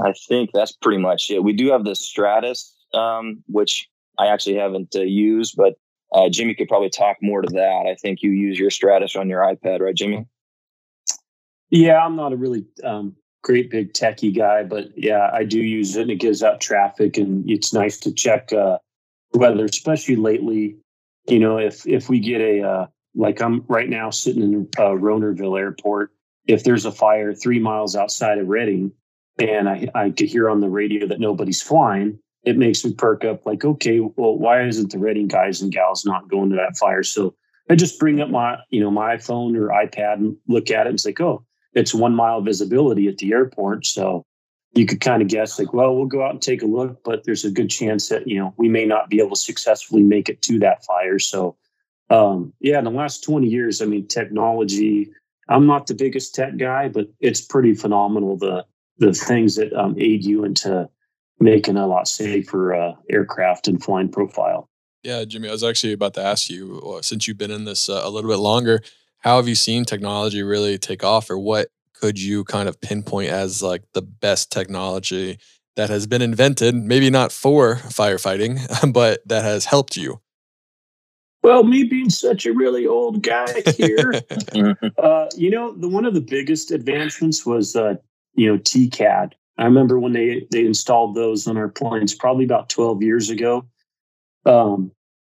I 0.00 0.12
think 0.28 0.50
that's 0.52 0.72
pretty 0.72 0.98
much 0.98 1.30
it. 1.30 1.42
We 1.42 1.52
do 1.52 1.70
have 1.70 1.84
the 1.84 1.94
Stratus, 1.94 2.74
um, 2.94 3.42
which 3.46 3.88
I 4.18 4.28
actually 4.28 4.56
haven't 4.56 4.94
uh, 4.94 5.02
used, 5.02 5.56
but 5.56 5.74
uh, 6.14 6.28
Jimmy 6.28 6.54
could 6.54 6.68
probably 6.68 6.90
talk 6.90 7.16
more 7.20 7.42
to 7.42 7.52
that. 7.52 7.86
I 7.90 7.94
think 7.94 8.22
you 8.22 8.30
use 8.30 8.58
your 8.58 8.70
Stratus 8.70 9.16
on 9.16 9.28
your 9.28 9.40
iPad, 9.40 9.80
right, 9.80 9.94
Jimmy? 9.94 10.26
Yeah, 11.70 12.04
I'm 12.04 12.16
not 12.16 12.32
a 12.32 12.36
really 12.36 12.66
um, 12.84 13.16
great 13.42 13.70
big 13.70 13.92
techie 13.92 14.34
guy, 14.34 14.62
but 14.62 14.96
yeah, 14.96 15.30
I 15.32 15.44
do 15.44 15.58
use 15.58 15.96
it 15.96 16.02
and 16.02 16.10
it 16.10 16.20
gives 16.20 16.42
out 16.42 16.60
traffic 16.60 17.16
and 17.16 17.48
it's 17.50 17.72
nice 17.72 17.98
to 18.00 18.12
check 18.12 18.52
uh, 18.52 18.78
weather, 19.34 19.64
especially 19.64 20.16
lately. 20.16 20.76
You 21.28 21.38
know, 21.38 21.58
if 21.58 21.86
if 21.86 22.08
we 22.08 22.18
get 22.18 22.40
a 22.40 22.62
uh, 22.62 22.86
like 23.14 23.40
I'm 23.40 23.64
right 23.68 23.88
now 23.88 24.10
sitting 24.10 24.42
in 24.42 24.68
uh, 24.78 24.90
Rohnerville 24.90 25.58
Airport, 25.58 26.10
if 26.46 26.64
there's 26.64 26.84
a 26.84 26.92
fire 26.92 27.34
three 27.34 27.58
miles 27.58 27.94
outside 27.94 28.38
of 28.38 28.48
Redding, 28.48 28.92
and 29.38 29.68
I 29.68 29.88
I 29.94 30.10
could 30.10 30.28
hear 30.28 30.48
on 30.48 30.60
the 30.60 30.70
radio 30.70 31.06
that 31.06 31.20
nobody's 31.20 31.62
flying, 31.62 32.18
it 32.44 32.56
makes 32.58 32.84
me 32.84 32.92
perk 32.94 33.24
up. 33.24 33.46
Like, 33.46 33.64
okay, 33.64 34.00
well, 34.00 34.36
why 34.36 34.66
isn't 34.66 34.90
the 34.90 34.98
Redding 34.98 35.28
guys 35.28 35.60
and 35.60 35.72
gals 35.72 36.04
not 36.04 36.28
going 36.28 36.50
to 36.50 36.56
that 36.56 36.76
fire? 36.76 37.04
So 37.04 37.34
I 37.70 37.76
just 37.76 38.00
bring 38.00 38.20
up 38.20 38.30
my 38.30 38.58
you 38.70 38.80
know 38.80 38.90
my 38.90 39.16
iPhone 39.16 39.56
or 39.56 39.68
iPad 39.68 40.14
and 40.14 40.36
look 40.48 40.70
at 40.70 40.86
it 40.86 40.90
and 40.90 40.94
it's 40.94 41.06
like, 41.06 41.20
oh, 41.20 41.44
it's 41.74 41.94
one 41.94 42.14
mile 42.14 42.40
visibility 42.40 43.08
at 43.08 43.18
the 43.18 43.32
airport. 43.32 43.86
So 43.86 44.24
you 44.74 44.86
could 44.86 45.00
kind 45.00 45.22
of 45.22 45.28
guess 45.28 45.58
like, 45.58 45.72
well, 45.72 45.94
we'll 45.94 46.06
go 46.06 46.24
out 46.24 46.32
and 46.32 46.42
take 46.42 46.62
a 46.62 46.66
look, 46.66 47.02
but 47.04 47.24
there's 47.24 47.44
a 47.44 47.50
good 47.50 47.68
chance 47.68 48.08
that, 48.08 48.26
you 48.26 48.38
know, 48.38 48.54
we 48.56 48.68
may 48.68 48.86
not 48.86 49.10
be 49.10 49.18
able 49.18 49.30
to 49.30 49.36
successfully 49.36 50.02
make 50.02 50.28
it 50.28 50.42
to 50.42 50.58
that 50.60 50.84
fire. 50.84 51.18
So 51.18 51.56
um, 52.10 52.52
yeah, 52.60 52.78
in 52.78 52.84
the 52.84 52.90
last 52.90 53.24
20 53.24 53.46
years, 53.46 53.80
I 53.80 53.86
mean, 53.86 54.06
technology, 54.06 55.10
I'm 55.48 55.66
not 55.66 55.86
the 55.86 55.94
biggest 55.94 56.34
tech 56.34 56.56
guy, 56.56 56.88
but 56.88 57.08
it's 57.20 57.40
pretty 57.40 57.74
phenomenal. 57.74 58.36
The, 58.36 58.64
the 58.98 59.12
things 59.12 59.56
that 59.56 59.72
um, 59.72 59.94
aid 59.98 60.24
you 60.24 60.44
into 60.44 60.88
making 61.40 61.76
a 61.76 61.86
lot 61.86 62.06
safer 62.06 62.74
uh, 62.74 62.92
aircraft 63.10 63.66
and 63.66 63.82
flying 63.82 64.10
profile. 64.10 64.68
Yeah, 65.02 65.24
Jimmy, 65.24 65.48
I 65.48 65.52
was 65.52 65.64
actually 65.64 65.94
about 65.94 66.14
to 66.14 66.22
ask 66.22 66.48
you, 66.48 66.80
uh, 66.80 67.02
since 67.02 67.26
you've 67.26 67.38
been 67.38 67.50
in 67.50 67.64
this 67.64 67.88
uh, 67.88 68.02
a 68.04 68.10
little 68.10 68.30
bit 68.30 68.38
longer, 68.38 68.82
how 69.22 69.36
have 69.36 69.48
you 69.48 69.54
seen 69.54 69.84
technology 69.84 70.42
really 70.42 70.78
take 70.78 71.02
off 71.02 71.30
or 71.30 71.38
what 71.38 71.68
could 71.94 72.20
you 72.20 72.44
kind 72.44 72.68
of 72.68 72.80
pinpoint 72.80 73.30
as 73.30 73.62
like 73.62 73.82
the 73.94 74.02
best 74.02 74.50
technology 74.50 75.38
that 75.76 75.88
has 75.88 76.06
been 76.06 76.20
invented 76.20 76.74
maybe 76.74 77.08
not 77.08 77.32
for 77.32 77.76
firefighting 77.76 78.58
but 78.92 79.26
that 79.26 79.42
has 79.42 79.64
helped 79.64 79.96
you? 79.96 80.20
Well 81.42 81.64
me 81.64 81.84
being 81.84 82.10
such 82.10 82.46
a 82.46 82.52
really 82.52 82.86
old 82.86 83.22
guy 83.22 83.62
here 83.76 84.12
uh, 84.98 85.26
you 85.36 85.50
know 85.50 85.72
the 85.72 85.88
one 85.88 86.04
of 86.04 86.14
the 86.14 86.20
biggest 86.20 86.70
advancements 86.70 87.46
was 87.46 87.74
uh, 87.74 87.94
you 88.34 88.46
know 88.46 88.58
tcad 88.58 89.32
i 89.58 89.64
remember 89.64 89.98
when 89.98 90.12
they 90.12 90.46
they 90.50 90.64
installed 90.64 91.14
those 91.14 91.46
on 91.46 91.56
our 91.56 91.68
planes 91.68 92.14
probably 92.14 92.44
about 92.44 92.68
12 92.68 93.02
years 93.02 93.30
ago. 93.30 93.66
Um, 94.44 94.90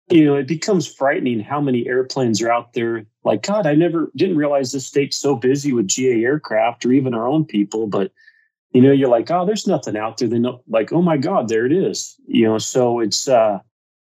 you 0.10 0.24
know, 0.24 0.36
it 0.36 0.47
becomes 0.47 0.88
frightening 0.88 1.39
how 1.39 1.60
many 1.60 1.88
airplanes 1.88 2.41
are 2.41 2.51
out 2.51 2.74
there. 2.74 3.06
Like, 3.24 3.41
God, 3.41 3.66
I 3.66 3.74
never 3.74 4.12
didn't 4.16 4.38
realize 4.38 4.72
this 4.72 4.86
state's 4.86 5.18
so 5.18 5.36
busy 5.36 5.74
with 5.74 5.88
GA 5.88 6.24
aircraft 6.24 6.86
or 6.86 6.91
even 6.91 7.16
our 7.16 7.28
own 7.28 7.43
people. 7.43 7.88
But, 7.88 8.12
you 8.72 8.82
know, 8.82 8.91
you're 8.91 9.10
like, 9.10 9.32
oh, 9.32 9.45
there's 9.45 9.66
nothing 9.66 9.97
out 9.97 10.18
there. 10.18 10.28
Then, 10.28 10.45
like, 10.68 10.93
oh 10.93 11.01
my 11.01 11.18
God, 11.18 11.47
there 11.47 11.66
it 11.66 11.72
is. 11.72 12.16
You 12.28 12.45
know, 12.47 12.58
so 12.60 12.99
it's, 12.99 13.28
uh, 13.28 13.60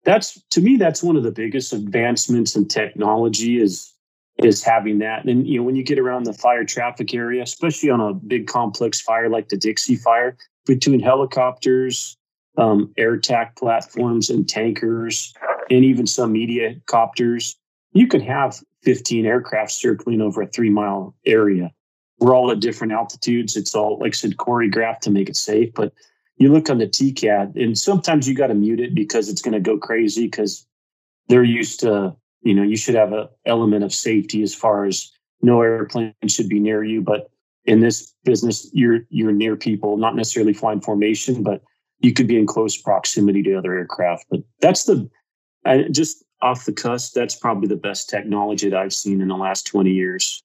that's 0.03 0.41
to 0.51 0.61
me, 0.61 0.75
that's 0.75 1.03
one 1.03 1.15
of 1.15 1.23
the 1.23 1.31
biggest 1.31 1.71
advancements 1.71 2.55
in 2.55 2.67
technology 2.67 3.61
is, 3.61 3.93
is 4.38 4.63
having 4.63 4.99
that. 4.99 5.23
And, 5.25 5.47
you 5.47 5.59
know, 5.59 5.63
when 5.63 5.77
you 5.77 5.83
get 5.83 5.99
around 5.99 6.25
the 6.25 6.33
fire 6.33 6.65
traffic 6.65 7.13
area, 7.13 7.43
especially 7.43 7.89
on 7.89 8.01
a 8.01 8.13
big 8.13 8.47
complex 8.47 8.99
fire 8.99 9.29
like 9.29 9.47
the 9.49 9.57
Dixie 9.57 9.95
fire, 9.95 10.38
between 10.65 10.99
helicopters, 10.99 12.17
um, 12.57 12.91
air 12.97 13.13
attack 13.13 13.55
platforms 13.55 14.29
and 14.29 14.49
tankers, 14.49 15.33
and 15.70 15.84
even 15.84 16.07
some 16.07 16.32
media 16.32 16.76
copters, 16.86 17.55
you 17.93 18.07
could 18.07 18.22
have 18.22 18.61
15 18.84 19.26
aircraft 19.26 19.72
circling 19.72 20.22
over 20.22 20.41
a 20.41 20.47
three 20.47 20.70
mile 20.70 21.15
area. 21.26 21.72
We're 22.20 22.36
all 22.36 22.51
at 22.51 22.59
different 22.59 22.93
altitudes. 22.93 23.55
It's 23.55 23.76
all, 23.76 23.99
like 23.99 24.13
I 24.13 24.18
said, 24.18 24.38
choreographed 24.38 24.99
to 25.01 25.11
make 25.11 25.30
it 25.30 25.36
safe. 25.36 25.74
But 25.74 25.93
you 26.38 26.51
look 26.51 26.70
on 26.70 26.78
the 26.78 26.88
TCAD, 26.88 27.61
and 27.61 27.78
sometimes 27.78 28.28
you 28.28 28.36
got 28.36 28.47
to 28.47 28.53
mute 28.53 28.80
it 28.80 28.95
because 28.95 29.30
it's 29.30 29.41
going 29.41 29.53
to 29.53 29.59
go 29.59 29.78
crazy 29.78 30.26
because 30.26 30.65
they're 31.28 31.43
used 31.43 31.80
to, 31.82 32.15
you 32.41 32.53
know, 32.53 32.63
you 32.63 32.78
should 32.78 32.95
have 32.95 33.11
an 33.11 33.28
element 33.45 33.84
of 33.84 33.93
safety 33.93 34.41
as 34.41 34.53
far 34.55 34.86
as 34.86 35.11
no 35.41 35.61
airplane 35.61 36.13
should 36.28 36.49
be 36.49 36.59
near 36.59 36.84
you. 36.84 37.01
But 37.01 37.30
in 37.65 37.82
this 37.82 38.13
business, 38.24 38.70
you're 38.74 39.01
you're 39.09 39.32
near 39.32 39.55
people, 39.55 39.97
not 39.97 40.15
necessarily 40.15 40.53
flying 40.53 40.82
formation, 40.82 41.43
but 41.43 41.61
you 41.99 42.13
could 42.13 42.28
be 42.28 42.38
in 42.38 42.45
close 42.45 42.78
proximity 42.78 43.43
to 43.43 43.55
other 43.55 43.74
aircraft. 43.74 44.26
But 44.30 44.41
that's 44.61 44.86
the 44.86 45.09
I, 45.68 45.84
just 45.89 46.24
off 46.41 46.65
the 46.65 46.74
cusp, 46.74 47.13
that's 47.13 47.36
probably 47.36 47.68
the 47.68 47.76
best 47.76 48.09
technology 48.09 48.70
that 48.70 48.80
I've 48.80 48.93
seen 48.93 49.22
in 49.22 49.28
the 49.28 49.36
last 49.36 49.65
20 49.68 49.91
years. 49.91 50.43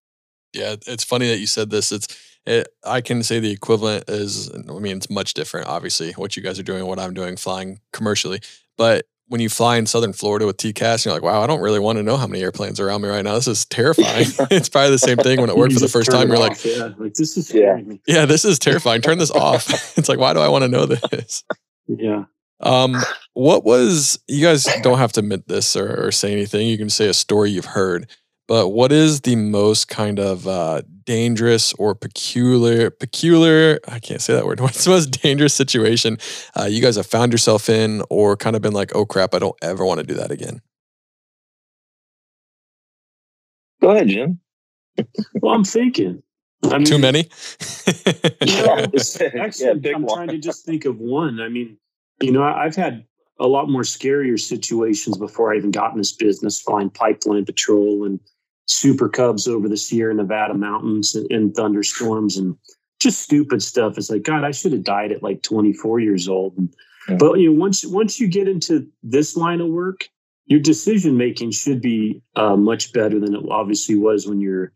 Yeah, 0.52 0.76
it's 0.86 1.04
funny 1.04 1.28
that 1.28 1.38
you 1.38 1.46
said 1.46 1.70
this. 1.70 1.92
It's 1.92 2.08
it, 2.44 2.68
I 2.84 3.00
can 3.00 3.22
say 3.22 3.38
the 3.38 3.52
equivalent 3.52 4.08
is 4.08 4.50
I 4.52 4.78
mean 4.78 4.96
it's 4.96 5.08
much 5.08 5.34
different 5.34 5.68
obviously 5.68 6.10
what 6.12 6.36
you 6.36 6.42
guys 6.42 6.58
are 6.58 6.64
doing 6.64 6.84
what 6.86 6.98
I'm 6.98 7.14
doing 7.14 7.36
flying 7.36 7.80
commercially. 7.92 8.40
But 8.76 9.06
when 9.28 9.40
you 9.40 9.48
fly 9.48 9.78
in 9.78 9.86
southern 9.86 10.12
Florida 10.12 10.44
with 10.44 10.58
TCAS, 10.58 11.04
you're 11.04 11.14
like, 11.14 11.22
wow, 11.22 11.40
I 11.40 11.46
don't 11.46 11.62
really 11.62 11.78
want 11.78 11.96
to 11.96 12.02
know 12.02 12.18
how 12.18 12.26
many 12.26 12.42
airplanes 12.42 12.78
are 12.78 12.88
around 12.88 13.00
me 13.00 13.08
right 13.08 13.24
now. 13.24 13.34
This 13.34 13.48
is 13.48 13.64
terrifying. 13.64 14.26
it's 14.50 14.68
probably 14.68 14.90
the 14.90 14.98
same 14.98 15.16
thing 15.16 15.40
when 15.40 15.48
it 15.48 15.56
worked 15.56 15.72
for 15.72 15.80
the 15.80 15.88
first 15.88 16.10
time. 16.10 16.28
You're 16.28 16.36
off, 16.36 16.62
like, 16.62 16.64
yeah, 16.64 16.90
like 16.98 17.14
this 17.14 17.38
is 17.38 17.54
yeah. 17.54 17.78
yeah, 18.06 18.26
this 18.26 18.44
is 18.44 18.58
terrifying. 18.58 19.00
Turn 19.00 19.16
this 19.16 19.30
off. 19.30 19.70
it's 19.96 20.08
like, 20.08 20.18
why 20.18 20.34
do 20.34 20.40
I 20.40 20.48
want 20.48 20.64
to 20.64 20.68
know 20.68 20.84
this? 20.84 21.44
Yeah. 21.86 22.24
Um, 22.62 22.96
what 23.34 23.64
was 23.64 24.18
you 24.28 24.44
guys 24.44 24.68
don't 24.82 24.98
have 24.98 25.12
to 25.12 25.20
admit 25.20 25.48
this 25.48 25.74
or, 25.74 26.06
or, 26.06 26.12
say 26.12 26.32
anything. 26.32 26.68
You 26.68 26.78
can 26.78 26.90
say 26.90 27.08
a 27.08 27.14
story 27.14 27.50
you've 27.50 27.64
heard, 27.64 28.08
but 28.46 28.68
what 28.68 28.92
is 28.92 29.22
the 29.22 29.36
most 29.36 29.88
kind 29.88 30.20
of 30.20 30.46
uh, 30.46 30.82
dangerous 31.04 31.72
or 31.74 31.94
peculiar 31.94 32.90
peculiar? 32.90 33.80
I 33.88 33.98
can't 33.98 34.20
say 34.20 34.34
that 34.34 34.46
word. 34.46 34.60
What's 34.60 34.84
the 34.84 34.90
most 34.90 35.22
dangerous 35.22 35.54
situation 35.54 36.18
uh, 36.58 36.64
you 36.64 36.80
guys 36.80 36.96
have 36.96 37.06
found 37.06 37.32
yourself 37.32 37.68
in, 37.68 38.02
or 38.10 38.36
kind 38.36 38.54
of 38.54 38.62
been 38.62 38.74
like, 38.74 38.94
oh 38.94 39.06
crap, 39.06 39.34
I 39.34 39.38
don't 39.40 39.56
ever 39.62 39.84
want 39.84 40.00
to 40.00 40.06
do 40.06 40.14
that 40.14 40.30
again. 40.30 40.60
Go 43.80 43.90
ahead, 43.90 44.08
Jim. 44.08 44.38
well, 45.40 45.54
I'm 45.54 45.64
thinking. 45.64 46.22
I 46.64 46.78
mean, 46.78 46.84
Too 46.84 46.98
many. 46.98 47.20
yeah, 48.44 48.86
actually, 49.40 49.80
yeah, 49.80 49.94
I'm 49.96 50.02
one. 50.02 50.16
trying 50.16 50.28
to 50.28 50.38
just 50.38 50.64
think 50.64 50.84
of 50.84 50.98
one. 50.98 51.40
I 51.40 51.48
mean, 51.48 51.76
you 52.20 52.32
know, 52.32 52.42
I've 52.42 52.76
had 52.76 53.04
a 53.38 53.46
lot 53.46 53.68
more 53.68 53.82
scarier 53.82 54.38
situations 54.38 55.18
before 55.18 55.52
I 55.52 55.56
even 55.56 55.70
got 55.70 55.92
in 55.92 55.98
this 55.98 56.12
business, 56.12 56.60
flying 56.60 56.90
pipeline 56.90 57.44
patrol 57.44 58.04
and 58.04 58.20
super 58.66 59.08
cubs 59.08 59.48
over 59.48 59.68
the 59.68 59.76
Sierra 59.76 60.14
Nevada 60.14 60.54
mountains 60.54 61.14
and, 61.14 61.30
and 61.30 61.54
thunderstorms 61.54 62.36
and 62.36 62.56
just 63.00 63.20
stupid 63.20 63.62
stuff. 63.62 63.98
It's 63.98 64.10
like, 64.10 64.22
God, 64.22 64.44
I 64.44 64.52
should 64.52 64.72
have 64.72 64.84
died 64.84 65.12
at 65.12 65.22
like 65.22 65.42
24 65.42 66.00
years 66.00 66.28
old. 66.28 66.56
And, 66.56 66.74
yeah. 67.08 67.16
But 67.16 67.40
you 67.40 67.52
know, 67.52 67.58
once 67.58 67.84
once 67.84 68.20
you 68.20 68.28
get 68.28 68.48
into 68.48 68.88
this 69.02 69.36
line 69.36 69.60
of 69.60 69.68
work, 69.68 70.08
your 70.46 70.60
decision 70.60 71.16
making 71.16 71.50
should 71.50 71.80
be 71.80 72.22
uh, 72.36 72.56
much 72.56 72.92
better 72.92 73.18
than 73.18 73.34
it 73.34 73.42
obviously 73.50 73.96
was 73.96 74.26
when 74.26 74.40
you're 74.40 74.72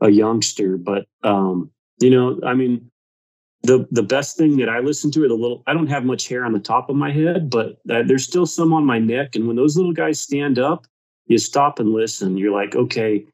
a 0.00 0.08
youngster. 0.08 0.78
But 0.78 1.06
um, 1.22 1.70
you 2.00 2.10
know, 2.10 2.40
I 2.46 2.54
mean, 2.54 2.90
the 3.66 3.86
the 3.90 4.02
best 4.02 4.36
thing 4.36 4.56
that 4.58 4.68
I 4.68 4.78
listen 4.78 5.10
to 5.12 5.24
are 5.24 5.28
the 5.28 5.34
little. 5.34 5.62
I 5.66 5.74
don't 5.74 5.88
have 5.88 6.04
much 6.04 6.28
hair 6.28 6.44
on 6.44 6.52
the 6.52 6.60
top 6.60 6.88
of 6.88 6.96
my 6.96 7.12
head, 7.12 7.50
but 7.50 7.78
uh, 7.90 8.02
there's 8.06 8.24
still 8.24 8.46
some 8.46 8.72
on 8.72 8.84
my 8.84 8.98
neck. 8.98 9.34
And 9.34 9.46
when 9.46 9.56
those 9.56 9.76
little 9.76 9.92
guys 9.92 10.20
stand 10.20 10.58
up, 10.58 10.86
you 11.26 11.38
stop 11.38 11.78
and 11.78 11.92
listen. 11.92 12.36
You're 12.36 12.52
like, 12.52 12.76
okay, 12.76 13.24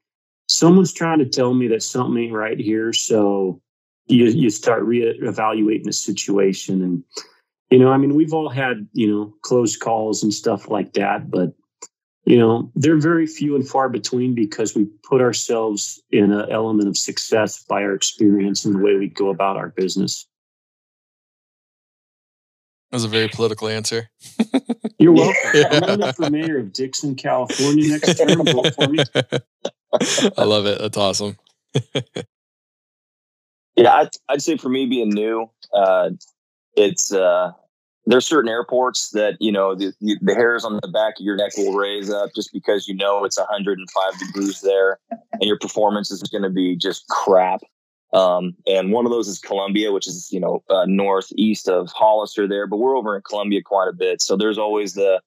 someone's 0.49 0.93
trying 0.93 1.19
to 1.19 1.25
tell 1.25 1.53
me 1.53 1.67
that 1.69 1.83
something 1.83 2.23
ain't 2.23 2.33
right 2.33 2.59
here. 2.59 2.93
So 2.93 3.61
you 4.07 4.25
you 4.25 4.49
start 4.49 4.83
reevaluating 4.83 5.83
the 5.83 5.93
situation. 5.93 6.81
And 6.81 7.03
you 7.69 7.79
know, 7.79 7.91
I 7.91 7.97
mean, 7.97 8.15
we've 8.15 8.33
all 8.33 8.49
had 8.49 8.87
you 8.93 9.07
know 9.07 9.33
close 9.41 9.77
calls 9.77 10.23
and 10.23 10.33
stuff 10.33 10.69
like 10.69 10.93
that, 10.93 11.29
but 11.29 11.53
you 12.25 12.37
know 12.37 12.71
they're 12.75 12.97
very 12.97 13.27
few 13.27 13.55
and 13.55 13.67
far 13.67 13.89
between 13.89 14.33
because 14.33 14.75
we 14.75 14.85
put 15.03 15.21
ourselves 15.21 16.01
in 16.11 16.31
an 16.31 16.49
element 16.49 16.87
of 16.87 16.97
success 16.97 17.63
by 17.63 17.83
our 17.83 17.93
experience 17.93 18.65
and 18.65 18.75
the 18.75 18.79
way 18.79 18.95
we 18.95 19.07
go 19.07 19.29
about 19.29 19.57
our 19.57 19.69
business. 19.69 20.25
That 22.91 22.97
was 22.97 23.05
a 23.05 23.09
very 23.09 23.27
political 23.27 23.67
answer. 23.67 24.09
You're 24.99 25.13
welcome. 25.13 25.35
Yeah. 25.53 25.67
i'm 25.71 25.81
running 25.81 26.03
up 26.03 26.15
for 26.15 26.29
mayor 26.29 26.59
of 26.59 26.71
dixon 26.71 27.15
california 27.15 27.89
next 27.89 28.17
term. 28.17 28.45
Vote 28.45 28.73
for 28.75 28.87
me. 28.87 29.03
I 30.37 30.43
love 30.43 30.65
it. 30.65 30.79
That's 30.79 30.97
awesome. 30.97 31.37
Yeah 33.75 33.91
I'd, 33.91 34.09
I'd, 34.29 34.41
say 34.43 34.55
for 34.57 34.69
me 34.69 34.85
being 34.85 35.09
new 35.09 35.49
uh, 35.73 36.11
it's 36.75 37.11
uh, 37.11 37.53
there's 38.05 38.25
certain 38.25 38.49
airports 38.49 39.11
that 39.11 39.37
you 39.39 39.51
know 39.51 39.75
the, 39.75 39.93
the 39.99 40.33
hairs 40.33 40.65
on 40.65 40.79
the 40.81 40.87
back 40.89 41.15
of 41.19 41.25
your 41.25 41.35
neck 41.35 41.51
will 41.57 41.73
raise 41.73 42.09
up 42.09 42.31
just 42.35 42.51
because 42.51 42.87
you 42.87 42.95
know 42.95 43.23
it's 43.23 43.37
105 43.39 44.19
degrees 44.19 44.61
there 44.61 44.99
and 45.09 45.43
your 45.43 45.57
performance 45.57 46.11
is 46.11 46.21
going 46.23 46.43
to 46.43 46.49
be 46.49 46.75
just 46.75 47.07
crap 47.07 47.61
Um, 48.13 48.55
and 48.67 48.91
one 48.91 49.05
of 49.05 49.11
those 49.11 49.27
is 49.27 49.39
Columbia, 49.39 49.91
which 49.91 50.07
is 50.07 50.29
you 50.31 50.39
know 50.39 50.63
uh, 50.69 50.85
northeast 50.87 51.67
of 51.67 51.89
Hollister 51.91 52.47
there, 52.47 52.67
but 52.67 52.77
we're 52.77 52.95
over 52.95 53.15
in 53.15 53.21
Columbia 53.23 53.61
quite 53.63 53.87
a 53.87 53.93
bit. 53.93 54.21
So 54.21 54.37
there's 54.37 54.57
always 54.57 54.93
the 54.93 55.21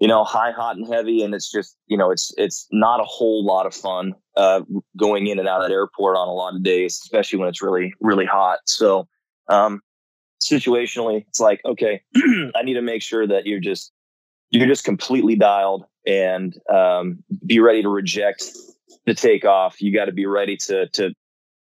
you 0.00 0.08
know 0.08 0.24
high, 0.24 0.50
hot, 0.52 0.76
and 0.76 0.86
heavy, 0.86 1.22
and 1.22 1.34
it's 1.34 1.50
just 1.50 1.76
you 1.86 1.96
know 1.96 2.10
it's 2.10 2.32
it's 2.36 2.66
not 2.70 3.00
a 3.00 3.04
whole 3.04 3.44
lot 3.44 3.66
of 3.66 3.74
fun 3.74 4.14
uh, 4.36 4.62
going 4.98 5.28
in 5.28 5.38
and 5.38 5.48
out 5.48 5.62
of 5.62 5.68
that 5.68 5.74
airport 5.74 6.16
on 6.16 6.28
a 6.28 6.32
lot 6.32 6.54
of 6.54 6.62
days, 6.62 7.00
especially 7.02 7.38
when 7.38 7.48
it's 7.48 7.62
really 7.62 7.94
really 8.00 8.26
hot. 8.26 8.58
So 8.66 9.08
um, 9.48 9.80
situationally, 10.50 11.24
it's 11.28 11.40
like 11.40 11.60
okay, 11.64 12.02
I 12.54 12.62
need 12.62 12.74
to 12.74 12.82
make 12.82 13.02
sure 13.02 13.26
that 13.26 13.46
you're 13.46 13.60
just 13.60 13.92
you're 14.50 14.66
just 14.66 14.84
completely 14.84 15.36
dialed 15.36 15.84
and 16.06 16.54
um, 16.68 17.22
be 17.46 17.60
ready 17.60 17.82
to 17.82 17.88
reject 17.88 18.44
the 19.06 19.14
takeoff. 19.14 19.80
You 19.80 19.94
got 19.94 20.06
to 20.06 20.12
be 20.12 20.26
ready 20.26 20.56
to 20.58 20.88
to 20.88 21.14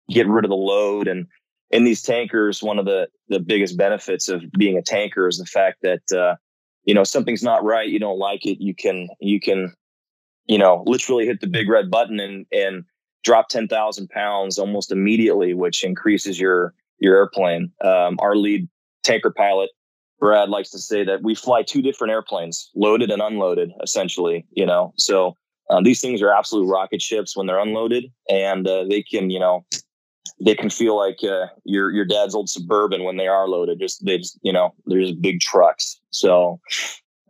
get 0.09 0.27
rid 0.27 0.45
of 0.45 0.49
the 0.49 0.55
load 0.55 1.07
and 1.07 1.27
in 1.71 1.83
these 1.83 2.01
tankers 2.01 2.63
one 2.63 2.79
of 2.79 2.85
the 2.85 3.07
the 3.27 3.39
biggest 3.39 3.77
benefits 3.77 4.27
of 4.27 4.43
being 4.57 4.77
a 4.77 4.81
tanker 4.81 5.27
is 5.27 5.37
the 5.37 5.45
fact 5.45 5.77
that 5.81 6.01
uh, 6.17 6.35
you 6.83 6.93
know 6.93 7.03
something's 7.03 7.43
not 7.43 7.63
right 7.63 7.89
you 7.89 7.99
don't 7.99 8.17
like 8.17 8.45
it 8.45 8.61
you 8.61 8.73
can 8.73 9.07
you 9.19 9.39
can 9.39 9.73
you 10.47 10.57
know 10.57 10.83
literally 10.85 11.25
hit 11.25 11.41
the 11.41 11.47
big 11.47 11.69
red 11.69 11.89
button 11.89 12.19
and 12.19 12.45
and 12.51 12.83
drop 13.23 13.49
10,000 13.49 14.09
pounds 14.09 14.57
almost 14.57 14.91
immediately 14.91 15.53
which 15.53 15.83
increases 15.83 16.39
your 16.39 16.73
your 16.99 17.15
airplane 17.15 17.71
um, 17.83 18.17
our 18.19 18.35
lead 18.35 18.67
tanker 19.03 19.31
pilot 19.31 19.69
brad 20.19 20.49
likes 20.49 20.69
to 20.69 20.79
say 20.79 21.03
that 21.03 21.23
we 21.23 21.35
fly 21.35 21.63
two 21.63 21.81
different 21.81 22.11
airplanes 22.11 22.69
loaded 22.75 23.09
and 23.09 23.21
unloaded 23.21 23.71
essentially 23.81 24.45
you 24.51 24.65
know 24.65 24.93
so 24.97 25.35
um, 25.71 25.83
these 25.83 26.01
things 26.01 26.21
are 26.21 26.31
absolute 26.31 26.65
rocket 26.65 27.01
ships 27.01 27.37
when 27.37 27.45
they're 27.45 27.59
unloaded 27.59 28.05
and 28.29 28.67
uh, 28.67 28.83
they 28.85 29.03
can 29.03 29.29
you 29.29 29.39
know 29.39 29.65
they 30.43 30.55
can 30.55 30.69
feel 30.69 30.97
like 30.97 31.17
uh, 31.23 31.47
your 31.65 31.91
your 31.91 32.05
dad's 32.05 32.35
old 32.35 32.49
suburban 32.49 33.03
when 33.03 33.17
they 33.17 33.27
are 33.27 33.47
loaded. 33.47 33.79
Just 33.79 34.05
they 34.05 34.17
just 34.17 34.39
you 34.41 34.53
know 34.53 34.73
there's 34.85 35.11
big 35.11 35.41
trucks. 35.41 35.99
So, 36.11 36.59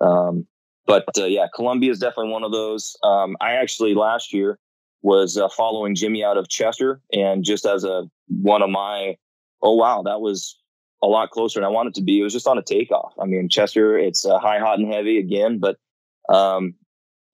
um, 0.02 0.46
but 0.86 1.06
uh, 1.18 1.26
yeah, 1.26 1.48
Columbia 1.54 1.92
is 1.92 2.00
definitely 2.00 2.32
one 2.32 2.44
of 2.44 2.52
those. 2.52 2.96
Um, 3.04 3.36
I 3.42 3.54
actually 3.54 3.96
last 3.96 4.34
year 4.34 4.60
was 5.02 5.38
uh, 5.38 5.50
following 5.50 5.96
Jimmy 5.96 6.24
out 6.24 6.38
of 6.38 6.50
Chester, 6.50 7.02
and 7.12 7.44
just 7.44 7.66
as 7.66 7.84
a 7.84 8.04
one 8.28 8.62
of 8.62 8.70
my 8.70 9.18
oh 9.62 9.76
wow 9.76 10.04
that 10.04 10.22
was 10.22 10.58
a 11.02 11.08
lot 11.08 11.32
closer 11.32 11.60
than 11.60 11.66
I 11.66 11.70
wanted 11.70 11.96
to 11.96 12.02
be. 12.02 12.20
It 12.20 12.24
was 12.24 12.34
just 12.34 12.48
on 12.48 12.58
a 12.58 12.64
takeoff. 12.64 13.14
I 13.20 13.26
mean 13.26 13.50
Chester, 13.50 13.98
it's 13.98 14.26
uh, 14.26 14.40
high, 14.40 14.60
hot, 14.60 14.80
and 14.80 14.92
heavy 14.92 15.18
again, 15.18 15.60
but 15.60 15.78
um, 16.30 16.76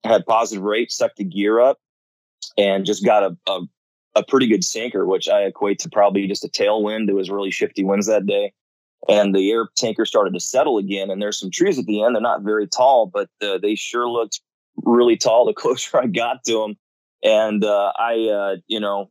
had 0.04 0.26
positive 0.26 0.62
rate, 0.62 0.92
sucked 0.92 1.16
the 1.16 1.24
gear 1.24 1.60
up, 1.60 1.78
and 2.56 2.86
just 2.86 3.04
got 3.04 3.22
a, 3.22 3.36
a 3.48 3.60
a 4.16 4.24
pretty 4.24 4.48
good 4.48 4.64
sinker, 4.64 5.06
which 5.06 5.28
I 5.28 5.42
equate 5.42 5.78
to 5.80 5.90
probably 5.90 6.26
just 6.26 6.44
a 6.44 6.48
tailwind. 6.48 7.08
It 7.08 7.14
was 7.14 7.30
really 7.30 7.50
shifty 7.50 7.84
winds 7.84 8.06
that 8.06 8.26
day. 8.26 8.52
And 9.08 9.34
the 9.34 9.50
air 9.50 9.68
tanker 9.76 10.06
started 10.06 10.34
to 10.34 10.40
settle 10.40 10.78
again. 10.78 11.10
And 11.10 11.20
there's 11.20 11.38
some 11.38 11.50
trees 11.50 11.78
at 11.78 11.84
the 11.84 12.02
end. 12.02 12.14
They're 12.14 12.22
not 12.22 12.42
very 12.42 12.66
tall, 12.66 13.06
but 13.06 13.28
uh, 13.42 13.58
they 13.58 13.74
sure 13.74 14.08
looked 14.08 14.40
really 14.76 15.16
tall 15.16 15.44
the 15.44 15.52
closer 15.60 15.98
I 15.98 16.06
got 16.06 16.42
to 16.44 16.60
them. 16.60 16.76
And 17.22 17.62
uh, 17.62 17.92
I, 17.98 18.28
uh, 18.28 18.56
you 18.66 18.80
know, 18.80 19.10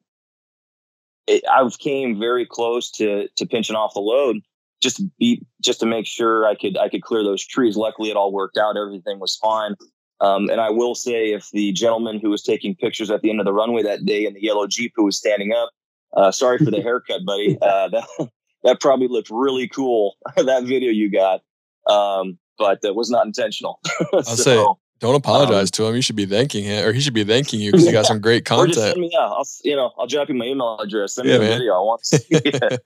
it, 1.28 1.44
I 1.52 1.68
came 1.80 2.20
very 2.20 2.46
close 2.46 2.92
to 2.92 3.28
to 3.36 3.46
pinching 3.46 3.76
off 3.76 3.94
the 3.94 4.00
load 4.00 4.42
just 4.82 4.98
to 4.98 5.10
be 5.20 5.42
just 5.64 5.80
to 5.80 5.86
make 5.86 6.06
sure 6.06 6.46
I 6.46 6.56
could 6.56 6.78
I 6.78 6.90
could 6.90 7.02
clear 7.02 7.24
those 7.24 7.46
trees. 7.46 7.76
Luckily, 7.78 8.10
it 8.10 8.18
all 8.18 8.32
worked 8.32 8.58
out. 8.58 8.78
Everything 8.78 9.20
was 9.20 9.36
fine. 9.38 9.76
Um, 10.22 10.50
and 10.50 10.62
I 10.62 10.70
will 10.70 10.96
say, 10.96 11.34
if 11.34 11.50
the 11.52 11.74
gentleman 11.74 12.20
who 12.20 12.30
was 12.30 12.42
taking 12.42 12.76
pictures 12.76 13.12
at 13.12 13.22
the 13.22 13.30
end 13.30 13.40
of 13.40 13.46
the 13.46 13.54
runway 13.54 13.84
that 13.84 14.06
day 14.06 14.26
in 14.26 14.34
the 14.34 14.42
yellow 14.42 14.66
Jeep 14.66 14.94
who 14.96 15.04
was 15.04 15.18
standing 15.18 15.52
up, 15.52 15.72
uh, 16.16 16.32
sorry 16.32 16.58
for 16.58 16.72
the 16.72 16.82
haircut, 16.84 17.26
buddy. 17.26 17.58
Uh, 17.62 17.90
that, 17.90 18.30
that 18.64 18.80
probably 18.80 19.08
looked 19.08 19.30
really 19.30 19.68
cool, 19.68 20.16
that 20.38 20.64
video 20.64 20.92
you 20.92 21.12
got. 21.12 21.42
Um, 21.90 22.38
but 22.58 22.82
that 22.82 22.96
was 22.96 23.10
not 23.10 23.26
intentional. 23.26 23.80
I'll 24.14 24.24
say, 24.24 24.66
don't 25.06 25.16
apologize 25.16 25.68
um, 25.68 25.72
to 25.74 25.86
him. 25.86 25.96
You 25.96 26.02
should 26.02 26.16
be 26.16 26.26
thanking 26.26 26.64
him, 26.64 26.86
or 26.86 26.94
he 26.94 27.00
should 27.00 27.14
be 27.14 27.24
thanking 27.24 27.60
you 27.60 27.72
because 27.72 27.86
you 27.86 27.92
got 27.92 28.06
some 28.06 28.20
great 28.20 28.46
content. 28.46 28.76
send 28.76 29.00
me, 29.00 29.10
yeah, 29.12 29.20
I'll, 29.20 29.48
you 29.64 29.76
know, 29.76 29.92
I'll 29.98 30.08
drop 30.08 30.30
you 30.30 30.36
my 30.36 30.46
email 30.46 30.80
address. 30.80 31.14
Send 31.14 31.28
yeah, 31.28 31.38
me 31.38 31.46
a 31.46 31.50
video. 31.50 31.74
I 31.74 31.80
want 31.80 32.04
to 32.04 32.18
see 32.18 32.26
it. 32.32 32.84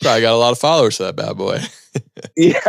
Probably 0.00 0.20
got 0.20 0.34
a 0.34 0.36
lot 0.36 0.52
of 0.52 0.58
followers 0.58 0.96
to 0.96 1.04
that 1.04 1.16
bad 1.16 1.36
boy. 1.36 1.60
yeah. 2.36 2.60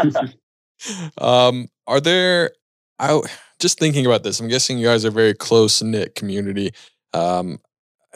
Um, 1.17 1.67
are 1.87 1.99
there? 1.99 2.51
I 2.99 3.19
just 3.59 3.79
thinking 3.79 4.05
about 4.05 4.23
this, 4.23 4.39
I'm 4.39 4.47
guessing 4.47 4.77
you 4.77 4.87
guys 4.87 5.05
are 5.05 5.11
very 5.11 5.33
close 5.33 5.81
knit 5.81 6.15
community. 6.15 6.71
Um, 7.13 7.59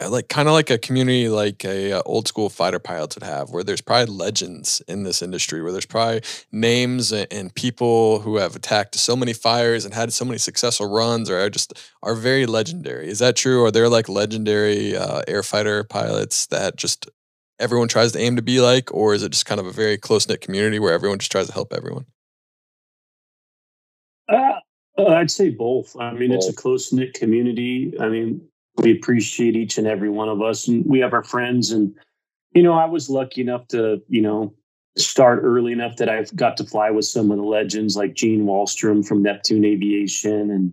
like 0.04 0.28
kind 0.28 0.48
of 0.48 0.54
like 0.54 0.70
a 0.70 0.78
community 0.78 1.28
like 1.28 1.64
a, 1.64 1.90
a, 1.90 1.98
uh, 1.98 2.02
old 2.04 2.28
school 2.28 2.48
fighter 2.48 2.78
pilots 2.78 3.16
would 3.16 3.22
have 3.22 3.50
where 3.50 3.64
there's 3.64 3.80
probably 3.80 4.14
legends 4.14 4.82
in 4.88 5.04
this 5.04 5.22
industry 5.22 5.62
where 5.62 5.72
there's 5.72 5.86
probably 5.86 6.20
names 6.52 7.12
and, 7.12 7.26
and, 7.30 7.54
people 7.54 8.20
who 8.20 8.36
have 8.36 8.54
attacked 8.54 8.94
so 8.94 9.16
many 9.16 9.32
fires 9.32 9.84
and 9.84 9.94
had 9.94 10.12
so 10.12 10.24
many 10.24 10.36
successful 10.36 10.86
runs 10.86 11.30
or 11.30 11.38
are 11.38 11.48
just 11.48 11.72
are 12.02 12.14
very 12.14 12.44
legendary 12.44 13.08
is 13.08 13.18
that 13.18 13.36
true 13.36 13.64
are 13.64 13.70
there 13.70 13.88
like 13.88 14.08
legendary 14.08 14.94
uh, 14.96 15.22
air 15.26 15.42
fighter 15.42 15.84
pilots 15.84 16.46
that 16.46 16.76
just 16.76 17.08
everyone 17.58 17.88
tries 17.88 18.12
to 18.12 18.18
aim 18.18 18.36
to 18.36 18.42
be 18.42 18.60
like 18.60 18.92
or 18.92 19.14
is 19.14 19.22
it 19.22 19.32
just 19.32 19.46
kind 19.46 19.60
of 19.60 19.66
a 19.66 19.72
very 19.72 19.96
close-knit 19.96 20.42
community 20.42 20.78
where 20.78 20.92
everyone 20.92 21.18
just 21.18 21.32
tries 21.32 21.46
to 21.46 21.52
help 21.52 21.72
everyone 21.72 22.04
uh, 24.28 24.52
uh, 24.98 25.06
I'd 25.06 25.30
say 25.30 25.50
both. 25.50 25.96
I 26.00 26.12
mean, 26.12 26.30
both. 26.30 26.38
it's 26.38 26.48
a 26.48 26.52
close 26.52 26.92
knit 26.92 27.14
community. 27.14 27.94
I 28.00 28.08
mean, 28.08 28.40
we 28.78 28.92
appreciate 28.92 29.56
each 29.56 29.78
and 29.78 29.86
every 29.86 30.10
one 30.10 30.28
of 30.28 30.42
us, 30.42 30.68
and 30.68 30.84
we 30.86 31.00
have 31.00 31.12
our 31.12 31.24
friends. 31.24 31.70
And 31.70 31.94
you 32.52 32.62
know, 32.62 32.74
I 32.74 32.86
was 32.86 33.08
lucky 33.08 33.40
enough 33.40 33.68
to 33.68 34.02
you 34.08 34.22
know 34.22 34.54
start 34.96 35.40
early 35.42 35.72
enough 35.72 35.96
that 35.96 36.08
I 36.08 36.24
got 36.34 36.56
to 36.56 36.64
fly 36.64 36.90
with 36.90 37.04
some 37.04 37.30
of 37.30 37.36
the 37.36 37.44
legends 37.44 37.96
like 37.96 38.14
Gene 38.14 38.46
Wallstrom 38.46 39.06
from 39.06 39.22
Neptune 39.22 39.64
Aviation, 39.64 40.50
and 40.50 40.72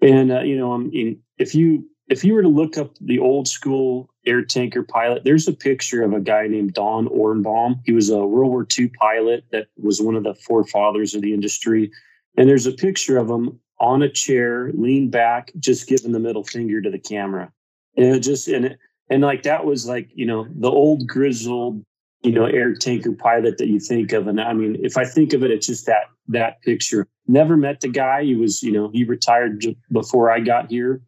and 0.00 0.32
uh, 0.32 0.40
you 0.40 0.56
know, 0.56 0.72
I 0.72 0.78
mean, 0.78 1.20
if 1.38 1.54
you 1.54 1.88
if 2.08 2.24
you 2.24 2.34
were 2.34 2.42
to 2.42 2.48
look 2.48 2.78
up 2.78 2.94
the 3.00 3.18
old 3.18 3.48
school 3.48 4.10
air 4.26 4.44
tanker 4.44 4.82
pilot, 4.82 5.24
there's 5.24 5.48
a 5.48 5.52
picture 5.52 6.02
of 6.02 6.12
a 6.12 6.20
guy 6.20 6.46
named 6.46 6.74
Don 6.74 7.08
Ornbaum. 7.08 7.80
He 7.84 7.92
was 7.92 8.10
a 8.10 8.24
World 8.24 8.50
War 8.50 8.66
II 8.78 8.88
pilot 9.00 9.44
that 9.50 9.66
was 9.76 10.00
one 10.00 10.14
of 10.14 10.24
the 10.24 10.34
forefathers 10.34 11.14
of 11.14 11.22
the 11.22 11.34
industry. 11.34 11.90
And 12.36 12.48
there's 12.48 12.66
a 12.66 12.72
picture 12.72 13.18
of 13.18 13.28
him 13.28 13.58
on 13.78 14.02
a 14.02 14.08
chair, 14.08 14.70
lean 14.74 15.10
back, 15.10 15.52
just 15.58 15.86
giving 15.86 16.12
the 16.12 16.18
middle 16.18 16.44
finger 16.44 16.80
to 16.80 16.90
the 16.90 16.98
camera. 16.98 17.52
And 17.96 18.06
it 18.06 18.20
just 18.20 18.48
and 18.48 18.66
it, 18.66 18.78
and 19.10 19.22
like 19.22 19.42
that 19.44 19.64
was 19.64 19.86
like 19.86 20.10
you 20.14 20.26
know 20.26 20.46
the 20.50 20.70
old 20.70 21.06
grizzled 21.06 21.84
you 22.22 22.32
know 22.32 22.46
air 22.46 22.74
tanker 22.74 23.12
pilot 23.12 23.58
that 23.58 23.68
you 23.68 23.80
think 23.80 24.12
of. 24.12 24.26
And 24.26 24.40
I 24.40 24.52
mean, 24.52 24.76
if 24.82 24.96
I 24.96 25.04
think 25.04 25.32
of 25.32 25.42
it, 25.42 25.50
it's 25.50 25.66
just 25.66 25.86
that 25.86 26.04
that 26.28 26.60
picture. 26.62 27.06
Never 27.28 27.56
met 27.56 27.80
the 27.80 27.88
guy. 27.88 28.24
He 28.24 28.34
was 28.34 28.62
you 28.62 28.72
know 28.72 28.90
he 28.92 29.04
retired 29.04 29.64
before 29.90 30.30
I 30.30 30.40
got 30.40 30.70
here, 30.70 31.00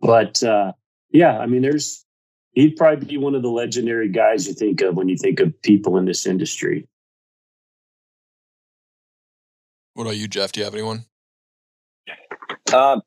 but 0.00 0.42
uh, 0.42 0.72
yeah, 1.10 1.38
I 1.38 1.46
mean, 1.46 1.62
there's 1.62 2.04
he'd 2.52 2.76
probably 2.76 3.06
be 3.06 3.18
one 3.18 3.34
of 3.34 3.42
the 3.42 3.50
legendary 3.50 4.08
guys 4.08 4.46
you 4.46 4.54
think 4.54 4.80
of 4.80 4.96
when 4.96 5.08
you 5.08 5.16
think 5.16 5.40
of 5.40 5.60
people 5.62 5.96
in 5.96 6.04
this 6.04 6.26
industry. 6.26 6.88
What 9.94 10.04
about 10.04 10.16
you, 10.16 10.26
Jeff? 10.26 10.52
Do 10.52 10.60
you 10.60 10.64
have 10.64 10.74
anyone? 10.74 11.04
Uh, 12.74 13.00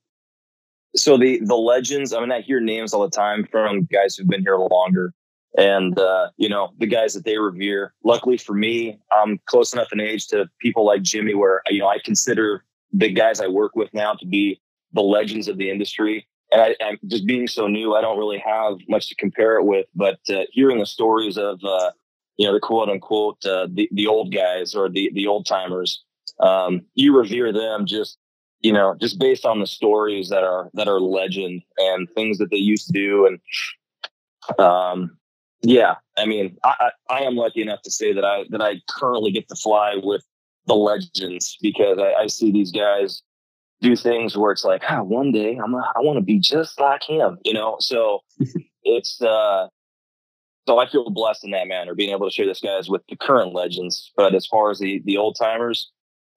so 0.95 1.17
the 1.17 1.39
the 1.43 1.55
legends. 1.55 2.13
I 2.13 2.21
mean, 2.21 2.31
I 2.31 2.41
hear 2.41 2.59
names 2.59 2.93
all 2.93 3.03
the 3.03 3.09
time 3.09 3.45
from 3.51 3.83
guys 3.91 4.15
who've 4.15 4.27
been 4.27 4.41
here 4.41 4.57
longer, 4.57 5.13
and 5.57 5.99
uh, 5.99 6.29
you 6.37 6.47
know 6.47 6.69
the 6.79 6.87
guys 6.87 7.13
that 7.13 7.25
they 7.25 7.37
revere. 7.37 7.93
Luckily 8.03 8.37
for 8.37 8.53
me, 8.53 8.97
I'm 9.11 9.39
close 9.45 9.73
enough 9.73 9.91
in 9.91 9.99
age 9.99 10.27
to 10.27 10.49
people 10.61 10.85
like 10.85 11.01
Jimmy, 11.01 11.35
where 11.35 11.61
you 11.69 11.79
know 11.79 11.87
I 11.87 11.99
consider 11.99 12.63
the 12.93 13.11
guys 13.11 13.41
I 13.41 13.47
work 13.47 13.75
with 13.75 13.93
now 13.93 14.13
to 14.13 14.25
be 14.25 14.61
the 14.93 15.01
legends 15.01 15.49
of 15.49 15.57
the 15.57 15.69
industry. 15.69 16.25
And 16.49 16.61
I, 16.61 16.75
am 16.79 16.97
just 17.07 17.27
being 17.27 17.45
so 17.45 17.67
new, 17.67 17.93
I 17.93 17.99
don't 17.99 18.17
really 18.17 18.39
have 18.39 18.77
much 18.87 19.09
to 19.09 19.15
compare 19.15 19.57
it 19.57 19.65
with. 19.65 19.85
But 19.93 20.19
uh, 20.29 20.43
hearing 20.51 20.79
the 20.79 20.85
stories 20.85 21.37
of 21.37 21.59
uh, 21.61 21.91
you 22.37 22.47
know 22.47 22.53
the 22.53 22.61
quote 22.61 22.89
unquote 22.89 23.45
uh, 23.45 23.67
the 23.69 23.89
the 23.91 24.07
old 24.07 24.33
guys 24.33 24.73
or 24.73 24.87
the 24.87 25.11
the 25.13 25.27
old 25.27 25.45
timers 25.45 26.03
um, 26.39 26.81
you 26.95 27.17
revere 27.17 27.51
them 27.51 27.85
just 27.85 28.17
you 28.61 28.73
know 28.73 28.95
just 28.99 29.19
based 29.19 29.45
on 29.45 29.59
the 29.59 29.67
stories 29.67 30.29
that 30.29 30.43
are 30.43 30.69
that 30.73 30.87
are 30.87 30.99
legend 30.99 31.61
and 31.77 32.07
things 32.15 32.37
that 32.37 32.49
they 32.49 32.57
used 32.57 32.87
to 32.87 32.93
do 32.93 33.25
and 33.27 34.59
um 34.59 35.17
yeah 35.61 35.95
i 36.17 36.25
mean 36.25 36.57
I, 36.63 36.89
I, 37.09 37.15
I 37.15 37.19
am 37.21 37.35
lucky 37.35 37.61
enough 37.61 37.81
to 37.83 37.91
say 37.91 38.13
that 38.13 38.25
i 38.25 38.45
that 38.49 38.61
i 38.61 38.81
currently 38.89 39.31
get 39.31 39.47
to 39.49 39.55
fly 39.55 39.95
with 40.01 40.23
the 40.65 40.75
legends 40.75 41.57
because 41.61 41.97
i, 41.99 42.13
I 42.13 42.27
see 42.27 42.51
these 42.51 42.71
guys 42.71 43.21
do 43.81 43.95
things 43.95 44.35
where 44.35 44.51
it's 44.51 44.65
like 44.65 44.83
ah, 44.89 45.03
one 45.03 45.31
day 45.31 45.59
i'm 45.63 45.73
a, 45.73 45.93
i 45.95 45.99
want 45.99 46.17
to 46.17 46.23
be 46.23 46.39
just 46.39 46.79
like 46.79 47.03
him 47.03 47.37
you 47.43 47.53
know 47.53 47.77
so 47.79 48.21
it's 48.83 49.21
uh 49.21 49.67
so 50.67 50.79
I 50.79 50.89
feel 50.89 51.09
blessed 51.09 51.45
in 51.45 51.51
that 51.51 51.69
manner, 51.69 51.95
being 51.95 52.09
able 52.09 52.29
to 52.29 52.33
share 52.33 52.45
this 52.45 52.59
guys 52.59 52.89
with 52.89 53.01
the 53.07 53.15
current 53.15 53.53
legends. 53.53 54.11
But 54.17 54.35
as 54.35 54.45
far 54.45 54.69
as 54.69 54.79
the 54.79 55.01
the 55.05 55.15
old 55.15 55.37
timers, 55.39 55.89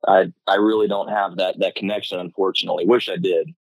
I 0.07 0.33
I 0.47 0.57
really 0.57 0.89
don't 0.89 1.09
have 1.09 1.37
that 1.37 1.59
that 1.61 1.75
connection, 1.75 2.19
unfortunately. 2.21 2.87
Wish 2.87 3.09
I 3.09 3.17
did. 3.17 3.55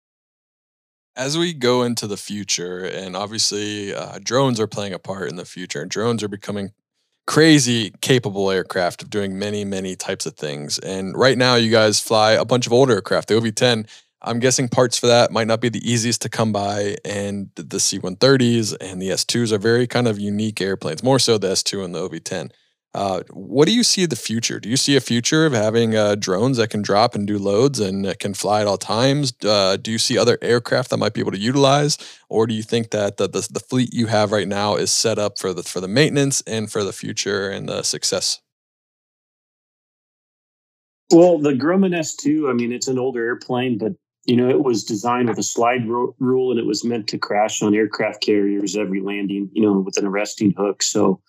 as 1.15 1.37
we 1.37 1.53
go 1.53 1.83
into 1.83 2.07
the 2.07 2.17
future, 2.17 2.85
and 2.85 3.15
obviously 3.15 3.93
uh, 3.93 4.19
drones 4.23 4.59
are 4.59 4.67
playing 4.67 4.93
a 4.93 4.99
part 4.99 5.29
in 5.29 5.35
the 5.35 5.45
future, 5.45 5.81
and 5.81 5.91
drones 5.91 6.23
are 6.23 6.29
becoming 6.29 6.71
crazy 7.27 7.91
capable 8.01 8.49
aircraft 8.49 9.03
of 9.03 9.09
doing 9.11 9.37
many, 9.37 9.63
many 9.63 9.95
types 9.95 10.25
of 10.25 10.35
things. 10.35 10.79
And 10.79 11.15
right 11.15 11.37
now, 11.37 11.55
you 11.55 11.69
guys 11.69 11.99
fly 11.99 12.31
a 12.31 12.45
bunch 12.45 12.65
of 12.65 12.73
older 12.73 12.93
aircraft. 12.95 13.27
The 13.27 13.35
OV 13.37 13.53
10, 13.53 13.85
I'm 14.23 14.39
guessing 14.39 14.67
parts 14.67 14.97
for 14.97 15.07
that 15.07 15.31
might 15.31 15.45
not 15.45 15.61
be 15.61 15.69
the 15.69 15.87
easiest 15.89 16.21
to 16.23 16.29
come 16.29 16.51
by. 16.51 16.95
And 17.05 17.49
the 17.55 17.79
C 17.79 17.99
130s 17.99 18.75
and 18.81 19.01
the 19.01 19.11
S 19.11 19.25
2s 19.25 19.51
are 19.51 19.59
very 19.59 19.85
kind 19.87 20.07
of 20.07 20.17
unique 20.19 20.59
airplanes, 20.59 21.03
more 21.03 21.19
so 21.19 21.37
the 21.37 21.51
S 21.51 21.61
2 21.63 21.83
and 21.83 21.93
the 21.93 21.99
OV 21.99 22.23
10. 22.23 22.51
Uh, 22.95 23.21
what 23.29 23.67
do 23.67 23.73
you 23.73 23.83
see 23.83 24.07
the 24.07 24.15
future? 24.15 24.59
Do 24.59 24.67
you 24.67 24.77
see 24.77 24.95
a 24.95 25.01
future 25.01 25.45
of 25.45 25.53
having 25.53 25.95
uh, 25.95 26.15
drones 26.15 26.57
that 26.57 26.71
can 26.71 26.81
drop 26.81 27.13
and 27.13 27.27
do 27.27 27.37
loads 27.37 27.79
and 27.79 28.17
can 28.17 28.33
fly 28.33 28.61
at 28.61 28.67
all 28.67 28.79
times? 28.79 29.31
Uh, 29.45 29.77
do 29.77 29.91
you 29.91 29.99
see 29.99 30.17
other 30.17 30.39
aircraft 30.41 30.89
that 30.89 30.97
might 30.97 31.13
be 31.13 31.21
able 31.21 31.31
to 31.31 31.37
utilize, 31.37 31.99
or 32.29 32.47
do 32.47 32.55
you 32.55 32.63
think 32.63 32.89
that 32.89 33.17
the, 33.17 33.27
the, 33.27 33.47
the 33.51 33.59
fleet 33.59 33.93
you 33.93 34.07
have 34.07 34.31
right 34.31 34.47
now 34.47 34.75
is 34.75 34.91
set 34.91 35.19
up 35.19 35.37
for 35.37 35.53
the 35.53 35.61
for 35.61 35.79
the 35.79 35.87
maintenance 35.87 36.41
and 36.47 36.71
for 36.71 36.83
the 36.83 36.93
future 36.93 37.49
and 37.49 37.69
the 37.69 37.83
success? 37.83 38.39
Well, 41.11 41.39
the 41.39 41.53
Grumman 41.53 41.95
S2, 41.95 42.49
I 42.49 42.53
mean, 42.53 42.71
it's 42.71 42.87
an 42.87 42.99
older 42.99 43.23
airplane, 43.23 43.77
but 43.77 43.93
you 44.25 44.35
know, 44.35 44.49
it 44.49 44.63
was 44.63 44.83
designed 44.83 45.29
with 45.29 45.39
a 45.39 45.43
slide 45.43 45.87
ro- 45.87 46.15
rule, 46.19 46.51
and 46.51 46.59
it 46.59 46.65
was 46.65 46.83
meant 46.83 47.07
to 47.09 47.19
crash 47.19 47.61
on 47.61 47.75
aircraft 47.75 48.21
carriers 48.21 48.75
every 48.75 49.01
landing, 49.01 49.49
you 49.53 49.61
know, 49.61 49.79
with 49.79 49.97
an 49.97 50.05
arresting 50.05 50.53
hook. 50.57 50.81
So 50.83 51.21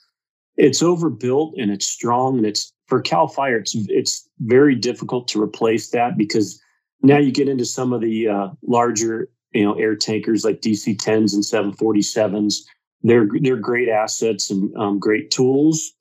it's 0.61 0.83
overbuilt 0.83 1.55
and 1.57 1.71
it's 1.71 1.87
strong 1.87 2.37
and 2.37 2.47
it's 2.47 2.73
for 2.87 3.01
Cal 3.01 3.29
Fire. 3.29 3.57
It's 3.57 3.75
it's 3.89 4.29
very 4.41 4.75
difficult 4.75 5.27
to 5.29 5.43
replace 5.43 5.91
that 5.91 6.19
because 6.19 6.61
now 7.03 7.19
you 7.19 7.33
get 7.33 7.49
into 7.49 7.65
some 7.65 7.93
of 7.93 8.03
the 8.03 8.29
uh, 8.29 8.49
larger 8.63 9.31
you 9.53 9.65
know 9.65 9.75
air 9.75 9.97
tankers 9.97 10.45
like 10.45 10.61
DC 10.61 10.97
10s 10.97 11.33
and 11.33 11.43
747s. 11.77 12.57
They're 13.03 13.27
they're 13.41 13.57
great 13.57 13.89
assets 13.89 14.51
and 14.51 14.75
um, 14.77 14.99
great 14.99 15.31
tools, 15.31 15.93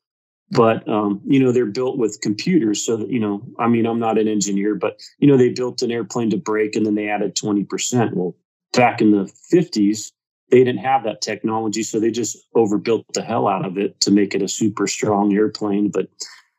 but 0.51 0.87
um, 0.89 1.21
you 1.25 1.39
know 1.39 1.53
they're 1.53 1.65
built 1.65 1.97
with 1.97 2.19
computers. 2.21 2.85
So 2.85 2.97
that, 2.97 3.09
you 3.09 3.19
know, 3.19 3.41
I 3.59 3.67
mean, 3.69 3.85
I'm 3.85 3.99
not 3.99 4.17
an 4.17 4.27
engineer, 4.27 4.75
but 4.75 4.99
you 5.19 5.27
know 5.27 5.37
they 5.37 5.49
built 5.49 5.81
an 5.81 5.91
airplane 5.91 6.31
to 6.31 6.37
break 6.37 6.75
and 6.75 6.85
then 6.85 6.95
they 6.95 7.07
added 7.07 7.37
20 7.37 7.63
percent. 7.63 8.15
Well, 8.15 8.35
back 8.73 8.99
in 8.99 9.11
the 9.11 9.31
50s, 9.53 10.11
they 10.51 10.63
didn't 10.63 10.79
have 10.79 11.03
that 11.03 11.21
technology, 11.21 11.83
so 11.83 11.99
they 11.99 12.11
just 12.11 12.37
overbuilt 12.55 13.05
the 13.13 13.21
hell 13.21 13.47
out 13.47 13.65
of 13.65 13.77
it 13.77 13.99
to 14.01 14.11
make 14.11 14.33
it 14.33 14.41
a 14.41 14.47
super 14.47 14.87
strong 14.87 15.33
airplane. 15.33 15.89
But 15.89 16.07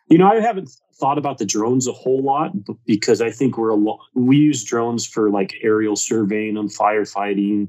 you 0.09 0.19
know, 0.19 0.29
I 0.31 0.41
haven't 0.41 0.71
thought 0.95 1.19
about 1.19 1.39
the 1.39 1.47
drones 1.47 1.89
a 1.89 1.93
whole 1.93 2.23
lot 2.23 2.53
because 2.87 3.21
I 3.21 3.31
think 3.31 3.57
we're 3.57 3.71
a 3.71 3.75
lot. 3.75 4.01
We 4.15 4.37
use 4.37 4.63
drones 4.63 5.07
for 5.07 5.31
like 5.31 5.55
aerial 5.63 5.97
surveying 5.97 6.57
and 6.57 6.69
firefighting 6.69 7.69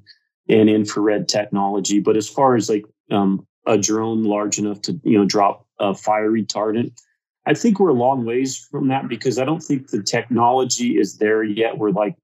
and 0.50 0.70
infrared 0.70 1.28
technology. 1.28 2.00
But 2.00 2.18
as 2.18 2.28
far 2.28 2.56
as 2.56 2.70
like 2.70 2.86
um, 3.10 3.48
a 3.66 3.78
drone 3.78 4.24
large 4.24 4.60
enough 4.60 4.82
to 4.84 5.00
you 5.04 5.18
know 5.18 5.26
drop 5.26 5.66
a 5.80 5.96
fire 5.96 6.30
retardant, 6.30 6.92
I 7.46 7.54
think 7.54 7.80
we're 7.80 7.90
a 7.90 7.94
long 7.94 8.26
ways 8.26 8.58
from 8.70 8.90
that 8.90 9.08
because 9.08 9.40
I 9.40 9.46
don't 9.46 9.64
think 9.64 9.90
the 9.90 10.04
technology 10.04 10.98
is 11.00 11.18
there 11.18 11.44
yet. 11.44 11.78
We're 11.78 11.92
like, 11.92 12.16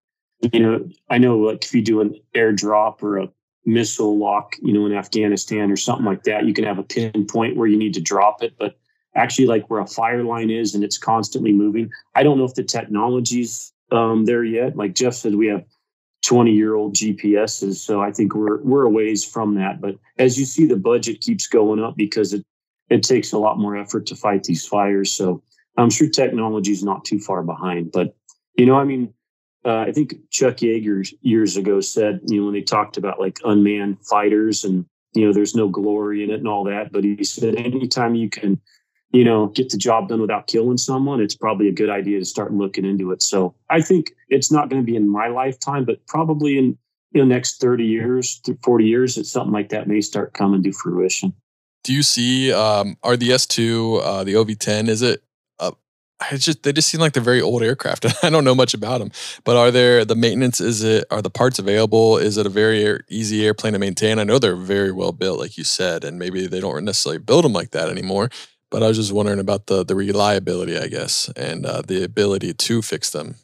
you 0.51 0.59
know, 0.59 0.87
I 1.09 1.17
know 1.17 1.37
like 1.39 1.63
if 1.63 1.73
you 1.73 1.81
do 1.81 2.01
an 2.01 2.15
airdrop 2.35 3.01
or 3.01 3.17
a 3.17 3.29
missile 3.67 4.17
lock, 4.17 4.55
you 4.61 4.73
know, 4.73 4.85
in 4.85 4.93
Afghanistan 4.93 5.69
or 5.69 5.75
something 5.75 6.05
like 6.05 6.23
that. 6.23 6.45
You 6.45 6.53
can 6.53 6.63
have 6.63 6.79
a 6.79 6.83
pinpoint 6.83 7.57
where 7.57 7.67
you 7.67 7.77
need 7.77 7.93
to 7.95 8.01
drop 8.01 8.41
it, 8.41 8.53
but 8.57 8.79
actually, 9.13 9.45
like 9.45 9.69
where 9.69 9.81
a 9.81 9.85
fire 9.85 10.23
line 10.23 10.49
is 10.49 10.73
and 10.73 10.83
it's 10.83 10.97
constantly 10.97 11.51
moving. 11.53 11.91
I 12.15 12.23
don't 12.23 12.37
know 12.39 12.45
if 12.45 12.55
the 12.55 12.63
technology's 12.63 13.73
um, 13.91 14.25
there 14.25 14.43
yet. 14.43 14.77
Like 14.77 14.95
Jeff 14.95 15.13
said, 15.13 15.35
we 15.35 15.47
have 15.47 15.65
20 16.23 16.51
year 16.51 16.75
old 16.75 16.95
GPSs, 16.95 17.75
so 17.75 18.01
I 18.01 18.11
think 18.11 18.33
we're 18.33 18.61
we're 18.63 18.85
a 18.85 18.89
ways 18.89 19.23
from 19.23 19.55
that. 19.55 19.81
But 19.81 19.97
as 20.17 20.39
you 20.39 20.45
see, 20.45 20.65
the 20.65 20.77
budget 20.77 21.21
keeps 21.21 21.45
going 21.45 21.83
up 21.83 21.95
because 21.97 22.33
it 22.33 22.45
it 22.89 23.03
takes 23.03 23.33
a 23.33 23.37
lot 23.37 23.59
more 23.59 23.75
effort 23.75 24.05
to 24.07 24.15
fight 24.15 24.43
these 24.43 24.65
fires. 24.65 25.11
So 25.11 25.43
I'm 25.77 25.89
sure 25.89 26.09
technology 26.09 26.71
is 26.71 26.83
not 26.83 27.03
too 27.03 27.19
far 27.19 27.43
behind. 27.43 27.91
But 27.91 28.15
you 28.55 28.65
know, 28.65 28.75
I 28.75 28.85
mean, 28.85 29.13
uh, 29.67 29.83
I 29.85 29.91
think 29.91 30.15
Chuck 30.31 30.57
Yeager 30.57 31.13
years 31.21 31.57
ago 31.57 31.81
said, 31.81 32.21
you 32.25 32.39
know, 32.39 32.45
when 32.45 32.53
they 32.53 32.61
talked 32.61 32.95
about 32.95 33.19
like 33.19 33.39
unmanned 33.43 33.97
fighters 34.05 34.63
and, 34.63 34.85
you 35.13 35.25
know, 35.25 35.33
there's 35.33 35.55
no 35.55 35.67
glory 35.67 36.23
in 36.23 36.29
it 36.29 36.35
and 36.35 36.47
all 36.47 36.63
that. 36.63 36.93
But 36.93 37.03
he 37.03 37.21
said, 37.25 37.57
anytime 37.57 38.15
you 38.15 38.29
can, 38.29 38.61
you 39.11 39.25
know, 39.25 39.47
get 39.47 39.69
the 39.69 39.77
job 39.77 40.07
done 40.07 40.21
without 40.21 40.47
killing 40.47 40.77
someone, 40.77 41.19
it's 41.19 41.35
probably 41.35 41.67
a 41.67 41.73
good 41.73 41.89
idea 41.89 42.17
to 42.17 42.25
start 42.25 42.53
looking 42.53 42.85
into 42.85 43.11
it. 43.11 43.21
So 43.21 43.55
I 43.69 43.81
think 43.81 44.11
it's 44.29 44.51
not 44.51 44.69
going 44.69 44.81
to 44.81 44.85
be 44.85 44.95
in 44.95 45.09
my 45.09 45.27
lifetime, 45.27 45.83
but 45.83 46.05
probably 46.07 46.57
in, 46.57 46.77
you 47.11 47.21
know, 47.21 47.25
next 47.25 47.59
30 47.59 47.83
years, 47.83 48.39
to 48.45 48.57
40 48.63 48.85
years, 48.85 49.17
it's 49.17 49.31
something 49.31 49.53
like 49.53 49.69
that 49.69 49.87
may 49.87 49.99
start 49.99 50.33
coming 50.33 50.63
to 50.63 50.71
fruition. 50.71 51.33
Do 51.83 51.93
you 51.93 52.03
see, 52.03 52.53
um, 52.53 52.97
are 53.03 53.17
the 53.17 53.29
S2, 53.29 54.01
uh, 54.01 54.23
the 54.23 54.33
OV10, 54.33 54.87
is 54.87 55.01
it 55.01 55.23
I 56.19 56.35
just 56.37 56.63
they 56.63 56.73
just 56.73 56.89
seem 56.89 56.99
like 56.99 57.13
they're 57.13 57.21
very 57.21 57.41
old 57.41 57.61
aircraft. 57.61 58.05
I 58.23 58.29
don't 58.29 58.43
know 58.43 58.55
much 58.55 58.73
about 58.73 58.99
them, 58.99 59.11
but 59.43 59.55
are 59.55 59.69
there 59.69 60.03
the 60.03 60.15
maintenance? 60.15 60.59
Is 60.59 60.83
it 60.83 61.05
are 61.11 61.21
the 61.21 61.29
parts 61.29 61.59
available? 61.59 62.17
Is 62.17 62.37
it 62.37 62.45
a 62.45 62.49
very 62.49 62.99
easy 63.07 63.45
airplane 63.45 63.73
to 63.73 63.79
maintain? 63.79 64.17
I 64.17 64.23
know 64.23 64.39
they're 64.39 64.55
very 64.55 64.91
well 64.91 65.11
built, 65.11 65.39
like 65.39 65.57
you 65.57 65.63
said, 65.63 66.03
and 66.03 66.17
maybe 66.17 66.47
they 66.47 66.59
don't 66.59 66.83
necessarily 66.85 67.19
build 67.19 67.45
them 67.45 67.53
like 67.53 67.71
that 67.71 67.89
anymore. 67.89 68.29
But 68.71 68.83
I 68.83 68.87
was 68.87 68.97
just 68.97 69.13
wondering 69.13 69.39
about 69.39 69.67
the 69.67 69.85
the 69.85 69.95
reliability, 69.95 70.77
I 70.77 70.87
guess, 70.87 71.29
and 71.35 71.65
uh, 71.65 71.83
the 71.83 72.03
ability 72.03 72.53
to 72.53 72.81
fix 72.81 73.11
them. 73.11 73.35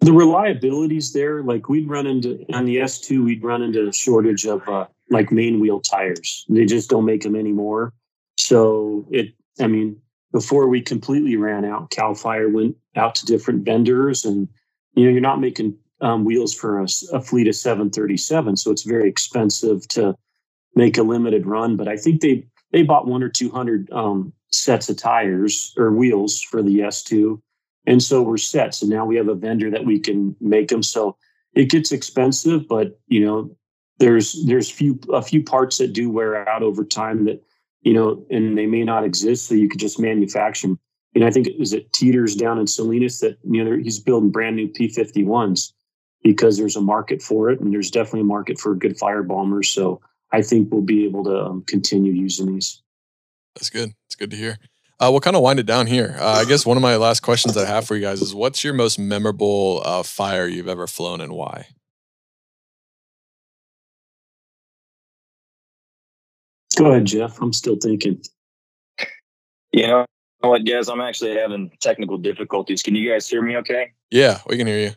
The 0.00 0.12
reliability's 0.12 1.12
there. 1.12 1.42
Like 1.42 1.68
we'd 1.68 1.88
run 1.88 2.06
into 2.06 2.44
on 2.52 2.66
the 2.66 2.80
S 2.80 3.00
two, 3.00 3.24
we'd 3.24 3.42
run 3.42 3.62
into 3.62 3.88
a 3.88 3.92
shortage 3.92 4.44
of 4.44 4.68
uh, 4.68 4.86
like 5.10 5.32
main 5.32 5.58
wheel 5.58 5.80
tires. 5.80 6.44
They 6.50 6.66
just 6.66 6.90
don't 6.90 7.06
make 7.06 7.22
them 7.22 7.34
anymore. 7.34 7.94
So 8.36 9.06
it, 9.10 9.34
I 9.58 9.66
mean, 9.66 10.00
before 10.32 10.68
we 10.68 10.80
completely 10.80 11.36
ran 11.36 11.64
out, 11.64 11.90
Cal 11.90 12.14
Fire 12.14 12.48
went 12.48 12.76
out 12.96 13.14
to 13.16 13.26
different 13.26 13.64
vendors, 13.64 14.24
and 14.24 14.48
you 14.94 15.04
know 15.04 15.10
you're 15.10 15.20
not 15.20 15.40
making 15.40 15.76
um, 16.00 16.24
wheels 16.24 16.54
for 16.54 16.80
a, 16.80 16.86
a, 17.12 17.20
fleet 17.20 17.48
of 17.48 17.56
737, 17.56 18.56
so 18.56 18.70
it's 18.70 18.84
very 18.84 19.08
expensive 19.08 19.86
to 19.88 20.16
make 20.74 20.96
a 20.96 21.02
limited 21.02 21.46
run. 21.46 21.76
But 21.76 21.88
I 21.88 21.96
think 21.96 22.20
they 22.20 22.46
they 22.72 22.82
bought 22.82 23.06
one 23.06 23.22
or 23.22 23.28
two 23.28 23.50
hundred 23.50 23.90
um, 23.90 24.32
sets 24.52 24.88
of 24.88 24.96
tires 24.96 25.74
or 25.76 25.92
wheels 25.92 26.40
for 26.40 26.62
the 26.62 26.80
S2, 26.80 27.40
and 27.86 28.02
so 28.02 28.22
we're 28.22 28.36
set. 28.36 28.74
So 28.74 28.86
now 28.86 29.06
we 29.06 29.16
have 29.16 29.28
a 29.28 29.34
vendor 29.34 29.70
that 29.70 29.84
we 29.84 29.98
can 29.98 30.36
make 30.40 30.68
them. 30.68 30.82
So 30.82 31.16
it 31.54 31.70
gets 31.70 31.90
expensive, 31.90 32.68
but 32.68 32.98
you 33.08 33.24
know 33.24 33.50
there's 33.98 34.44
there's 34.46 34.70
few 34.70 35.00
a 35.12 35.22
few 35.22 35.42
parts 35.42 35.78
that 35.78 35.92
do 35.92 36.10
wear 36.10 36.48
out 36.48 36.62
over 36.62 36.84
time 36.84 37.24
that 37.24 37.42
you 37.88 37.94
know, 37.94 38.22
and 38.28 38.58
they 38.58 38.66
may 38.66 38.84
not 38.84 39.02
exist. 39.02 39.48
So 39.48 39.54
you 39.54 39.66
could 39.66 39.80
just 39.80 39.98
manufacture 39.98 40.66
them. 40.66 40.78
Know, 41.14 41.26
I 41.26 41.30
think 41.30 41.46
it 41.46 41.58
was 41.58 41.72
at 41.72 41.90
Teeters 41.94 42.36
down 42.36 42.58
in 42.58 42.66
Salinas 42.66 43.20
that, 43.20 43.38
you 43.42 43.64
know, 43.64 43.78
he's 43.82 43.98
building 43.98 44.30
brand 44.30 44.56
new 44.56 44.68
P 44.68 44.88
51s 44.88 45.72
because 46.22 46.58
there's 46.58 46.76
a 46.76 46.82
market 46.82 47.22
for 47.22 47.48
it. 47.48 47.60
And 47.60 47.72
there's 47.72 47.90
definitely 47.90 48.20
a 48.20 48.24
market 48.24 48.60
for 48.60 48.74
good 48.74 48.98
fire 48.98 49.22
bombers. 49.22 49.70
So 49.70 50.02
I 50.32 50.42
think 50.42 50.70
we'll 50.70 50.82
be 50.82 51.06
able 51.06 51.24
to 51.24 51.46
um, 51.46 51.64
continue 51.66 52.12
using 52.12 52.52
these. 52.52 52.82
That's 53.54 53.70
good. 53.70 53.94
It's 54.04 54.16
good 54.16 54.32
to 54.32 54.36
hear. 54.36 54.58
Uh, 55.00 55.08
we'll 55.10 55.20
kind 55.20 55.34
of 55.34 55.42
wind 55.42 55.58
it 55.58 55.66
down 55.66 55.86
here. 55.86 56.14
Uh, 56.20 56.42
I 56.42 56.44
guess 56.44 56.66
one 56.66 56.76
of 56.76 56.82
my 56.82 56.96
last 56.96 57.20
questions 57.20 57.56
I 57.56 57.64
have 57.64 57.86
for 57.86 57.96
you 57.96 58.02
guys 58.02 58.20
is 58.20 58.34
what's 58.34 58.62
your 58.62 58.74
most 58.74 58.98
memorable 58.98 59.80
uh, 59.82 60.02
fire 60.02 60.46
you've 60.46 60.68
ever 60.68 60.86
flown 60.86 61.22
and 61.22 61.32
why? 61.32 61.68
Go 66.78 66.92
ahead, 66.92 67.06
Jeff. 67.06 67.40
I'm 67.42 67.52
still 67.52 67.76
thinking. 67.76 68.22
You 69.72 69.86
know 69.88 70.06
what, 70.40 70.64
guys? 70.64 70.88
I'm 70.88 71.00
actually 71.00 71.36
having 71.36 71.70
technical 71.80 72.16
difficulties. 72.16 72.82
Can 72.82 72.94
you 72.94 73.10
guys 73.10 73.28
hear 73.28 73.42
me 73.42 73.56
okay? 73.58 73.92
Yeah, 74.10 74.40
we 74.46 74.56
can 74.56 74.66
hear 74.66 74.78
you. 74.78 74.90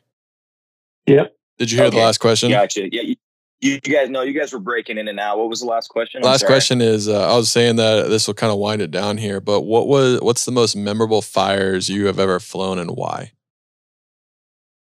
Yep. 1.07 1.35
Did 1.57 1.71
you 1.71 1.77
hear 1.77 1.87
okay. 1.87 1.97
the 1.97 2.03
last 2.03 2.19
question? 2.19 2.51
Gotcha. 2.51 2.87
Yeah. 2.93 3.01
You, 3.01 3.15
you 3.59 3.79
guys 3.79 4.09
know 4.09 4.21
you 4.21 4.39
guys 4.39 4.53
were 4.53 4.59
breaking 4.59 4.97
in 4.97 5.07
and 5.07 5.19
out. 5.19 5.39
What 5.39 5.49
was 5.49 5.61
the 5.61 5.67
last 5.67 5.89
question? 5.89 6.21
last 6.21 6.45
question 6.45 6.81
is 6.81 7.07
uh, 7.07 7.31
I 7.31 7.35
was 7.35 7.51
saying 7.51 7.75
that 7.77 8.09
this 8.09 8.27
will 8.27 8.33
kind 8.33 8.51
of 8.51 8.59
wind 8.59 8.81
it 8.81 8.91
down 8.91 9.17
here, 9.17 9.39
but 9.39 9.61
what 9.61 9.87
was 9.87 10.19
what's 10.21 10.45
the 10.45 10.51
most 10.51 10.75
memorable 10.75 11.21
fires 11.21 11.89
you 11.89 12.05
have 12.07 12.19
ever 12.19 12.39
flown 12.39 12.79
and 12.79 12.91
why? 12.91 13.31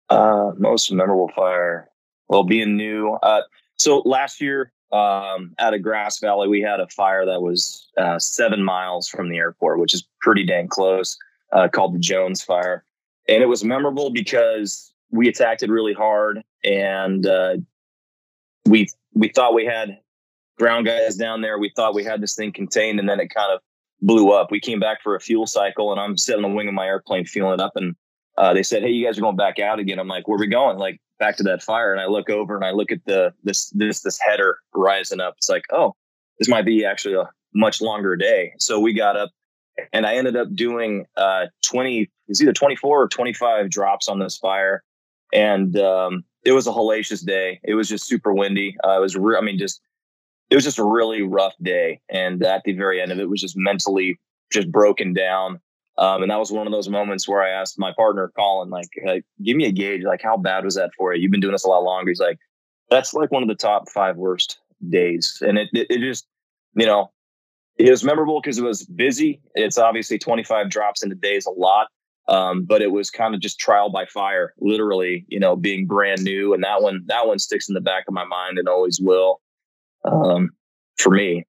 Uh, 0.10 0.52
most 0.58 0.92
memorable 0.92 1.32
fire. 1.36 1.90
Well, 2.28 2.44
being 2.44 2.76
new. 2.76 3.14
Uh, 3.22 3.42
so 3.78 4.00
last 4.06 4.42
year 4.42 4.72
um, 4.92 5.54
out 5.60 5.74
of 5.74 5.82
Grass 5.82 6.20
Valley, 6.20 6.48
we 6.48 6.62
had 6.62 6.80
a 6.80 6.88
fire 6.88 7.26
that 7.26 7.42
was 7.42 7.88
uh, 7.98 8.20
seven 8.20 8.64
miles 8.64 9.08
from 9.08 9.30
the 9.30 9.38
airport, 9.38 9.80
which 9.80 9.94
is 9.94 10.08
pretty 10.22 10.46
dang 10.46 10.68
close, 10.68 11.18
uh, 11.52 11.68
called 11.68 11.94
the 11.94 12.00
Jones 12.00 12.44
Fire. 12.44 12.84
And 13.28 13.42
it 13.42 13.48
was 13.48 13.64
memorable 13.64 14.12
because 14.12 14.94
we 15.12 15.28
attacked 15.28 15.64
it 15.64 15.70
really 15.70 15.94
hard 15.94 16.44
and 16.64 17.26
uh, 17.26 17.58
we 18.66 18.88
we 19.14 19.30
thought 19.30 19.54
we 19.54 19.66
had 19.66 20.00
ground 20.58 20.86
guys 20.86 21.16
down 21.16 21.42
there. 21.42 21.58
We 21.60 21.72
thought 21.76 21.94
we 21.94 22.04
had 22.04 22.22
this 22.22 22.36
thing 22.36 22.52
contained, 22.52 23.00
and 23.00 23.08
then 23.08 23.20
it 23.20 23.30
kind 23.34 23.54
of 23.54 23.62
blew 24.02 24.32
up. 24.32 24.52
We 24.52 24.60
came 24.60 24.80
back 24.80 25.02
for 25.02 25.16
a 25.16 25.20
fuel 25.20 25.48
cycle, 25.48 25.92
and 25.92 26.02
I'm 26.02 26.18
sitting 26.18 26.44
on 26.44 26.52
the 26.52 26.56
wing 26.56 26.68
of 26.68 26.74
my 26.74 26.86
airplane 26.86 27.26
fueling 27.26 27.56
it 27.56 27.62
up, 27.62 27.74
and 27.76 27.96
uh, 28.38 28.54
they 28.54 28.64
said, 28.64 28.84
"Hey, 28.84 28.90
you 28.90 29.06
guys 29.06 29.18
are 29.18 29.22
going 29.22 29.36
back 29.36 29.60
out 29.60 29.80
again." 29.80 30.00
I'm 30.00 30.08
like, 30.08 30.28
"Where 30.28 30.40
we 30.40 30.48
going?" 30.48 30.78
Like 30.78 31.00
back 31.20 31.38
to 31.38 31.44
that 31.44 31.64
fire, 31.64 31.92
and 31.92 32.02
I 32.02 32.08
look 32.08 32.30
over 32.30 32.56
and 32.56 32.66
I 32.66 32.72
look 32.72 32.92
at 32.92 33.04
the 33.06 33.34
this 33.44 33.70
this 33.72 34.02
this 34.02 34.20
header 34.20 34.60
rising 34.74 35.20
up. 35.20 35.36
It's 35.38 35.50
like, 35.50 35.66
oh, 35.72 35.96
this 36.40 36.50
might 36.50 36.66
be 36.66 36.86
actually 36.86 37.16
a 37.16 37.30
much 37.54 37.82
longer 37.82 38.16
day. 38.16 38.54
So 38.60 38.80
we 38.80 38.94
got 38.94 39.18
up, 39.18 39.32
and 39.94 40.06
I 40.06 40.16
ended 40.16 40.36
up 40.36 40.54
doing 40.54 41.06
uh, 41.18 41.46
20. 41.66 42.10
It's 42.28 42.42
either 42.42 42.54
24 42.54 43.04
or 43.04 43.08
25 43.08 43.70
drops 43.70 44.08
on 44.08 44.20
this 44.20 44.38
fire, 44.38 44.84
and 45.34 45.78
um, 45.78 46.24
it 46.44 46.52
was 46.52 46.68
a 46.68 46.72
hellacious 46.72 47.26
day. 47.26 47.60
It 47.64 47.76
was 47.76 47.90
just 47.90 48.06
super 48.06 48.34
windy. 48.34 48.76
Uh, 48.84 48.98
it 48.98 49.02
was, 49.02 49.16
re- 49.16 49.38
I 49.38 49.42
mean, 49.42 49.58
just 49.58 49.82
it 50.50 50.56
was 50.56 50.64
just 50.64 50.80
a 50.80 50.84
really 50.84 51.22
rough 51.22 51.54
day. 51.62 52.00
And 52.10 52.44
at 52.44 52.64
the 52.64 52.74
very 52.74 53.02
end 53.02 53.12
of 53.12 53.20
it, 53.20 53.30
was 53.30 53.42
just 53.42 53.58
mentally 53.58 54.20
just 54.52 54.72
broken 54.72 55.14
down. 55.14 55.60
Um, 55.98 56.24
and 56.24 56.32
that 56.32 56.40
was 56.40 56.52
one 56.52 56.68
of 56.68 56.74
those 56.74 56.90
moments 56.90 57.28
where 57.28 57.42
I 57.42 57.50
asked 57.50 57.80
my 57.80 57.94
partner, 57.96 58.32
Colin, 58.38 58.70
like, 58.70 58.90
give 59.44 59.56
me 59.56 59.66
a 59.66 59.72
gauge. 59.72 60.04
Like, 60.04 60.22
how 60.22 60.36
bad 60.36 60.66
was 60.66 60.76
that 60.76 60.92
for 60.98 61.14
you? 61.14 61.22
You've 61.22 61.32
been 61.32 61.40
doing 61.40 61.54
this 61.54 61.64
a 61.64 61.70
lot 61.70 61.84
longer. 61.84 62.12
He's 62.12 62.20
like, 62.20 62.38
that's 62.90 63.14
like 63.14 63.32
one 63.32 63.44
of 63.44 63.50
the 63.50 63.56
top 63.56 63.90
five 63.90 64.18
worst 64.18 64.60
days. 64.90 65.42
And 65.46 65.58
it, 65.58 65.70
it, 65.74 65.88
it 65.90 66.00
just, 66.00 66.28
you 66.76 66.86
know, 66.86 67.12
it 67.78 67.90
was 67.90 68.04
memorable 68.04 68.42
because 68.42 68.58
it 68.58 68.64
was 68.64 68.84
busy. 68.86 69.42
It's 69.54 69.78
obviously 69.78 70.18
25 70.18 70.70
drops 70.70 71.04
in 71.04 71.12
a 71.12 71.16
day 71.16 71.36
is 71.36 71.46
a 71.46 71.52
lot. 71.52 71.88
Um, 72.28 72.64
but 72.64 72.82
it 72.82 72.92
was 72.92 73.12
kind 73.12 73.36
of 73.36 73.42
just 73.42 73.60
trial 73.60 73.92
by 73.92 74.06
fire, 74.06 74.54
literally, 74.60 75.26
you 75.28 75.40
know, 75.40 75.56
being 75.56 75.86
brand 75.86 76.24
new. 76.24 76.54
And 76.54 76.64
that 76.64 76.82
one, 76.82 77.04
that 77.06 77.28
one 77.28 77.38
sticks 77.38 77.70
in 77.70 77.76
the 77.76 77.82
back 77.82 78.06
of 78.08 78.14
my 78.14 78.26
mind 78.26 78.58
and 78.58 78.68
always 78.68 79.00
will 79.00 79.42
um, 80.04 80.50
for 80.98 81.12
me. 81.12 81.46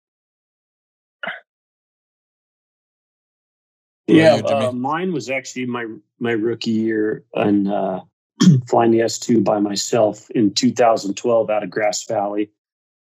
Yeah, 4.07 4.37
uh, 4.37 4.73
mine 4.73 5.13
was 5.13 5.31
actually 5.31 5.67
my 5.67 5.87
my 6.21 6.33
rookie 6.33 6.71
year 6.71 7.25
and 7.35 7.69
uh, 7.69 8.01
flying 8.69 8.93
the 8.93 9.01
S 9.01 9.19
two 9.19 9.41
by 9.41 9.59
myself 9.59 10.31
in 10.31 10.55
2012 10.55 11.51
out 11.51 11.63
of 11.65 11.71
Grass 11.71 12.05
Valley. 12.05 12.51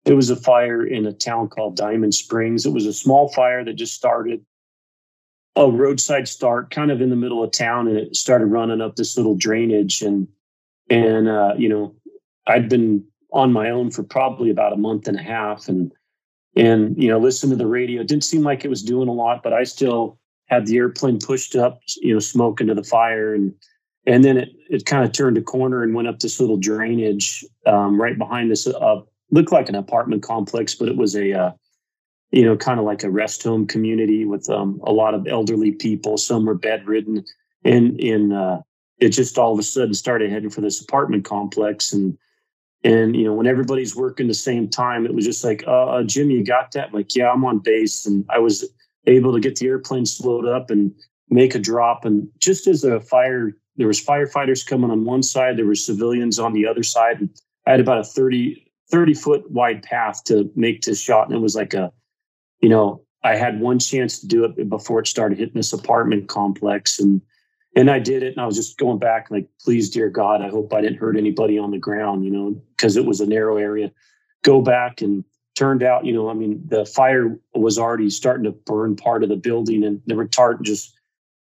It 0.05 0.15
was 0.15 0.31
a 0.31 0.37
fire 0.37 0.85
in 0.85 1.07
a 1.07 1.13
town 1.13 1.49
called 1.49 1.77
Diamond 1.77 2.15
Springs. 2.15 2.67
It 2.67 2.73
was 2.73 2.87
a 2.87 2.93
small 2.93 3.29
fire 3.33 3.65
that 3.65 3.75
just 3.75 3.95
started 3.95 4.45
a 5.55 5.71
roadside 5.71 6.29
start, 6.29 6.71
kind 6.71 6.91
of 6.91 7.01
in 7.01 7.11
the 7.11 7.17
middle 7.17 7.43
of 7.43 7.53
town, 7.53 7.87
and 7.89 7.97
it 7.97 8.17
started 8.17 8.47
running 8.47 8.81
up 8.81 8.97
this 8.97 9.17
little 9.17 9.37
drainage. 9.37 10.03
and 10.03 10.29
And 10.91 11.29
uh, 11.29 11.55
you 11.57 11.69
know, 11.69 11.95
I'd 12.47 12.69
been 12.69 13.05
on 13.33 13.53
my 13.53 13.71
own 13.71 13.91
for 13.91 14.03
probably 14.03 14.51
about 14.51 14.73
a 14.73 14.77
month 14.77 15.09
and 15.09 15.19
a 15.19 15.23
half, 15.23 15.69
and 15.69 15.93
and 16.55 17.01
you 17.03 17.09
know, 17.09 17.19
listen 17.19 17.49
to 17.51 17.57
the 17.57 17.67
radio. 17.67 18.03
It 18.03 18.09
didn't 18.09 18.25
seem 18.25 18.43
like 18.43 18.65
it 18.65 18.69
was 18.69 18.83
doing 18.83 19.09
a 19.09 19.13
lot, 19.13 19.43
but 19.43 19.53
I 19.53 19.63
still 19.65 20.19
had 20.53 20.67
the 20.67 20.77
airplane 20.77 21.19
pushed 21.19 21.57
up, 21.57 21.81
you 22.03 22.13
know, 22.13 22.21
smoke 22.21 22.61
into 22.61 22.75
the 22.75 22.85
fire, 22.85 23.35
and 23.35 23.55
and 24.07 24.23
then 24.23 24.37
it 24.37 24.51
it 24.69 24.85
kind 24.85 25.05
of 25.05 25.13
turned 25.13 25.39
a 25.39 25.43
corner 25.43 25.83
and 25.83 25.95
went 25.95 26.09
up 26.09 26.19
this 26.21 26.39
little 26.39 26.59
drainage 26.59 27.45
um, 27.67 28.01
right 28.01 28.19
behind 28.19 28.51
this. 28.51 28.67
Uh, 28.67 29.01
looked 29.31 29.51
like 29.51 29.71
an 29.71 29.75
apartment 29.75 30.23
complex, 30.23 30.75
but 30.75 30.89
it 30.89 30.97
was 30.97 31.17
a 31.17 31.33
uh, 31.33 31.51
you 32.33 32.45
know 32.45 32.57
kind 32.57 32.79
of 32.79 32.85
like 32.85 33.03
a 33.03 33.11
rest 33.11 33.43
home 33.43 33.67
community 33.67 34.27
with 34.27 34.49
um, 34.51 34.79
a 34.85 34.93
lot 34.93 35.15
of 35.15 35.27
elderly 35.27 35.73
people. 35.73 36.19
Some 36.19 36.45
were 36.45 36.55
bedridden, 36.55 37.25
and 37.65 37.99
in 37.99 38.33
uh, 38.33 38.61
it 38.99 39.09
just 39.09 39.39
all 39.39 39.55
of 39.55 39.59
a 39.59 39.63
sudden 39.63 39.95
started 39.95 40.31
heading 40.31 40.51
for 40.51 40.61
this 40.61 40.81
apartment 40.81 41.25
complex 41.25 41.93
and. 41.93 42.17
And 42.85 43.15
you 43.15 43.23
know, 43.23 43.33
when 43.33 43.47
everybody's 43.47 43.95
working 43.95 44.27
the 44.27 44.35
same 44.35 44.69
time, 44.69 45.07
it 45.07 45.15
was 45.15 45.25
just 45.25 45.45
like, 45.45 45.63
uh, 45.69 45.85
uh 45.85 46.03
Jim, 46.03 46.33
you 46.33 46.45
got 46.45 46.73
that? 46.73 46.89
I'm 46.89 46.93
like, 46.93 47.15
yeah, 47.15 47.31
I'm 47.31 47.45
on 47.45 47.61
base. 47.61 48.07
And 48.07 48.25
I 48.29 48.41
was 48.41 48.69
able 49.07 49.33
to 49.33 49.41
get 49.41 49.57
the 49.57 49.67
airplane 49.67 50.07
slowed 50.07 50.47
up 50.47 50.71
and 50.71 50.93
make 51.29 51.55
a 51.55 51.59
drop. 51.59 52.05
And 52.05 52.29
just 52.39 52.67
as 52.67 52.85
a 52.85 53.01
fire, 53.01 53.57
there 53.77 53.87
was 53.87 54.05
firefighters 54.05 54.67
coming 54.67 54.91
on 54.91 55.05
one 55.05 55.23
side, 55.23 55.57
there 55.57 55.67
were 55.67 55.75
civilians 55.75 56.39
on 56.39 56.53
the 56.53 56.67
other 56.67 56.83
side. 56.83 57.21
And 57.21 57.31
I 57.67 57.73
had 57.73 57.81
about 57.81 57.99
a 57.99 58.05
30, 58.05 58.71
30 58.91 59.15
foot 59.15 59.51
wide 59.51 59.83
path 59.83 60.25
to 60.25 60.51
make 60.55 60.83
this 60.83 61.01
shot. 61.01 61.29
And 61.29 61.37
it 61.37 61.41
was 61.41 61.57
like 61.57 61.75
a, 61.75 61.93
you 62.61 62.69
know, 62.69 63.03
I 63.25 63.37
had 63.37 63.61
one 63.61 63.79
chance 63.79 64.21
to 64.21 64.27
do 64.27 64.45
it 64.45 64.69
before 64.69 65.01
it 65.01 65.07
started 65.07 65.39
hitting 65.39 65.55
this 65.55 65.73
apartment 65.73 66.29
complex. 66.29 66.99
And 66.99 67.23
and 67.75 67.91
I 67.91 67.99
did 67.99 68.23
it. 68.23 68.33
And 68.33 68.41
I 68.41 68.47
was 68.47 68.57
just 68.57 68.79
going 68.79 68.99
back 68.99 69.31
like, 69.31 69.49
please, 69.65 69.89
dear 69.89 70.11
God, 70.11 70.43
I 70.43 70.49
hope 70.49 70.73
I 70.75 70.83
didn't 70.83 70.99
hurt 70.99 71.17
anybody 71.17 71.59
on 71.59 71.71
the 71.71 71.79
ground, 71.79 72.25
you 72.25 72.31
know, 72.31 72.63
because 72.77 72.97
it 72.97 73.07
was 73.07 73.21
a 73.21 73.27
narrow 73.27 73.57
area. 73.57 73.91
Go 74.43 74.61
back 74.61 75.01
and 75.01 75.25
turned 75.55 75.83
out, 75.83 76.07
you 76.07 76.13
know, 76.13 76.31
I 76.31 76.35
mean, 76.35 76.63
the 76.67 76.87
fire 76.87 77.39
was 77.55 77.79
already 77.79 78.09
starting 78.11 78.45
to 78.45 78.53
burn 78.53 78.97
part 78.97 79.23
of 79.23 79.29
the 79.29 79.37
building, 79.37 79.85
and 79.85 80.01
the 80.07 80.15
retardant 80.15 80.63
just 80.63 80.95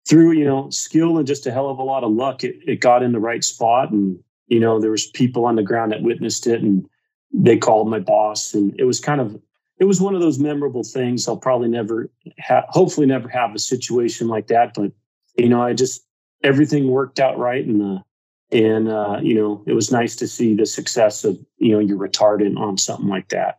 through, 0.09 0.33
you 0.33 0.45
know, 0.45 0.71
skill 0.71 1.19
and 1.19 1.27
just 1.27 1.47
a 1.47 1.51
hell 1.51 1.69
of 1.69 1.79
a 1.79 1.83
lot 1.83 2.03
of 2.03 2.13
luck, 2.13 2.43
it, 2.43 2.57
it 2.67 2.81
got 2.81 3.03
in 3.03 3.13
the 3.13 3.21
right 3.21 3.45
spot. 3.45 3.91
And, 3.91 4.19
you 4.47 4.59
know, 4.59 4.81
there 4.81 4.91
was 4.91 5.07
people 5.09 5.45
on 5.45 5.57
the 5.57 5.63
ground 5.63 5.93
that 5.93 6.03
witnessed 6.03 6.47
it 6.47 6.63
and 6.63 6.89
they 7.31 7.59
called 7.59 7.91
my 7.91 7.99
boss. 7.99 8.55
And 8.55 8.75
it 8.81 8.85
was 8.85 9.01
kind 9.01 9.21
of, 9.21 9.39
it 9.79 9.85
was 9.85 10.01
one 10.01 10.15
of 10.15 10.23
those 10.23 10.39
memorable 10.39 10.83
things. 10.83 11.29
I'll 11.29 11.37
probably 11.37 11.69
never 11.69 12.11
have, 12.39 12.65
hopefully 12.69 13.07
never 13.07 13.29
have 13.29 13.55
a 13.55 13.59
situation 13.59 14.29
like 14.29 14.47
that. 14.47 14.73
But, 14.73 14.93
you 15.37 15.51
know, 15.51 15.63
I 15.63 15.75
just, 15.75 16.07
everything 16.43 16.89
worked 16.89 17.21
out 17.21 17.39
right. 17.39 17.67
And, 17.67 17.83
uh, 17.83 18.03
and, 18.51 18.89
uh, 18.89 19.19
you 19.23 19.35
know, 19.35 19.63
it 19.67 19.75
was 19.75 19.93
nice 19.93 20.17
to 20.17 20.27
see 20.27 20.55
the 20.55 20.65
success 20.65 21.23
of, 21.23 21.39
you 21.59 21.73
know, 21.73 21.81
your 21.81 21.99
retardant 21.99 22.59
on 22.59 22.79
something 22.79 23.09
like 23.09 23.29
that. 23.29 23.59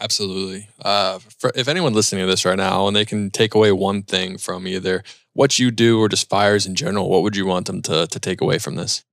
Absolutely. 0.00 0.68
Uh, 0.82 1.20
for, 1.38 1.52
if 1.54 1.68
anyone 1.68 1.94
listening 1.94 2.22
to 2.24 2.26
this 2.26 2.44
right 2.44 2.56
now 2.56 2.88
and 2.88 2.96
they 2.96 3.04
can 3.04 3.30
take 3.30 3.54
away 3.54 3.70
one 3.70 4.02
thing 4.02 4.38
from 4.38 4.66
either 4.66 5.04
what 5.34 5.58
you 5.58 5.70
do 5.70 6.00
or 6.00 6.08
just 6.08 6.28
fires 6.28 6.66
in 6.66 6.74
general, 6.74 7.08
what 7.08 7.22
would 7.22 7.36
you 7.36 7.46
want 7.46 7.66
them 7.66 7.80
to, 7.82 8.06
to 8.08 8.18
take 8.18 8.40
away 8.40 8.58
from 8.58 8.74
this? 8.74 9.04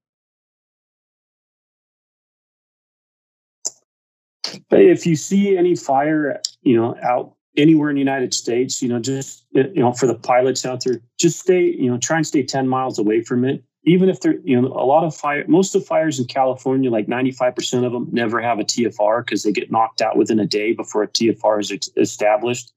If 4.72 5.06
you 5.06 5.16
see 5.16 5.56
any 5.56 5.76
fire, 5.76 6.42
you 6.64 6.76
know, 6.76 6.96
out 7.04 7.36
anywhere 7.58 7.90
in 7.90 7.96
the 7.96 8.02
United 8.02 8.34
States, 8.34 8.82
you 8.82 8.90
know, 8.90 9.00
just, 9.00 9.46
you 9.54 9.72
know, 9.76 9.94
for 9.94 10.08
the 10.08 10.16
pilots 10.16 10.66
out 10.66 10.84
there, 10.84 11.00
just 11.20 11.40
stay, 11.40 11.64
you 11.64 11.92
know, 11.92 11.98
try 11.98 12.18
and 12.18 12.26
stay 12.26 12.44
10 12.44 12.68
miles 12.68 12.98
away 12.98 13.22
from 13.22 13.46
it 13.46 13.64
even 13.84 14.10
if 14.10 14.20
they're 14.20 14.40
you 14.44 14.60
know 14.60 14.68
a 14.68 14.86
lot 14.86 15.04
of 15.04 15.16
fire 15.16 15.46
most 15.48 15.76
of 15.76 15.82
the 15.82 15.88
fires 15.88 16.20
in 16.20 16.26
california 16.26 16.90
like 16.90 17.08
95% 17.08 17.86
of 17.86 17.92
them 17.92 18.08
never 18.12 18.42
have 18.42 18.60
a 18.60 18.64
tfr 18.64 19.26
because 19.26 19.44
they 19.44 19.52
get 19.52 19.72
knocked 19.72 20.02
out 20.02 20.18
within 20.18 20.40
a 20.40 20.46
day 20.46 20.74
before 20.74 21.04
a 21.04 21.08
tfr 21.08 21.60
is 21.60 21.72
ex- 21.72 21.90
established. 21.98 22.72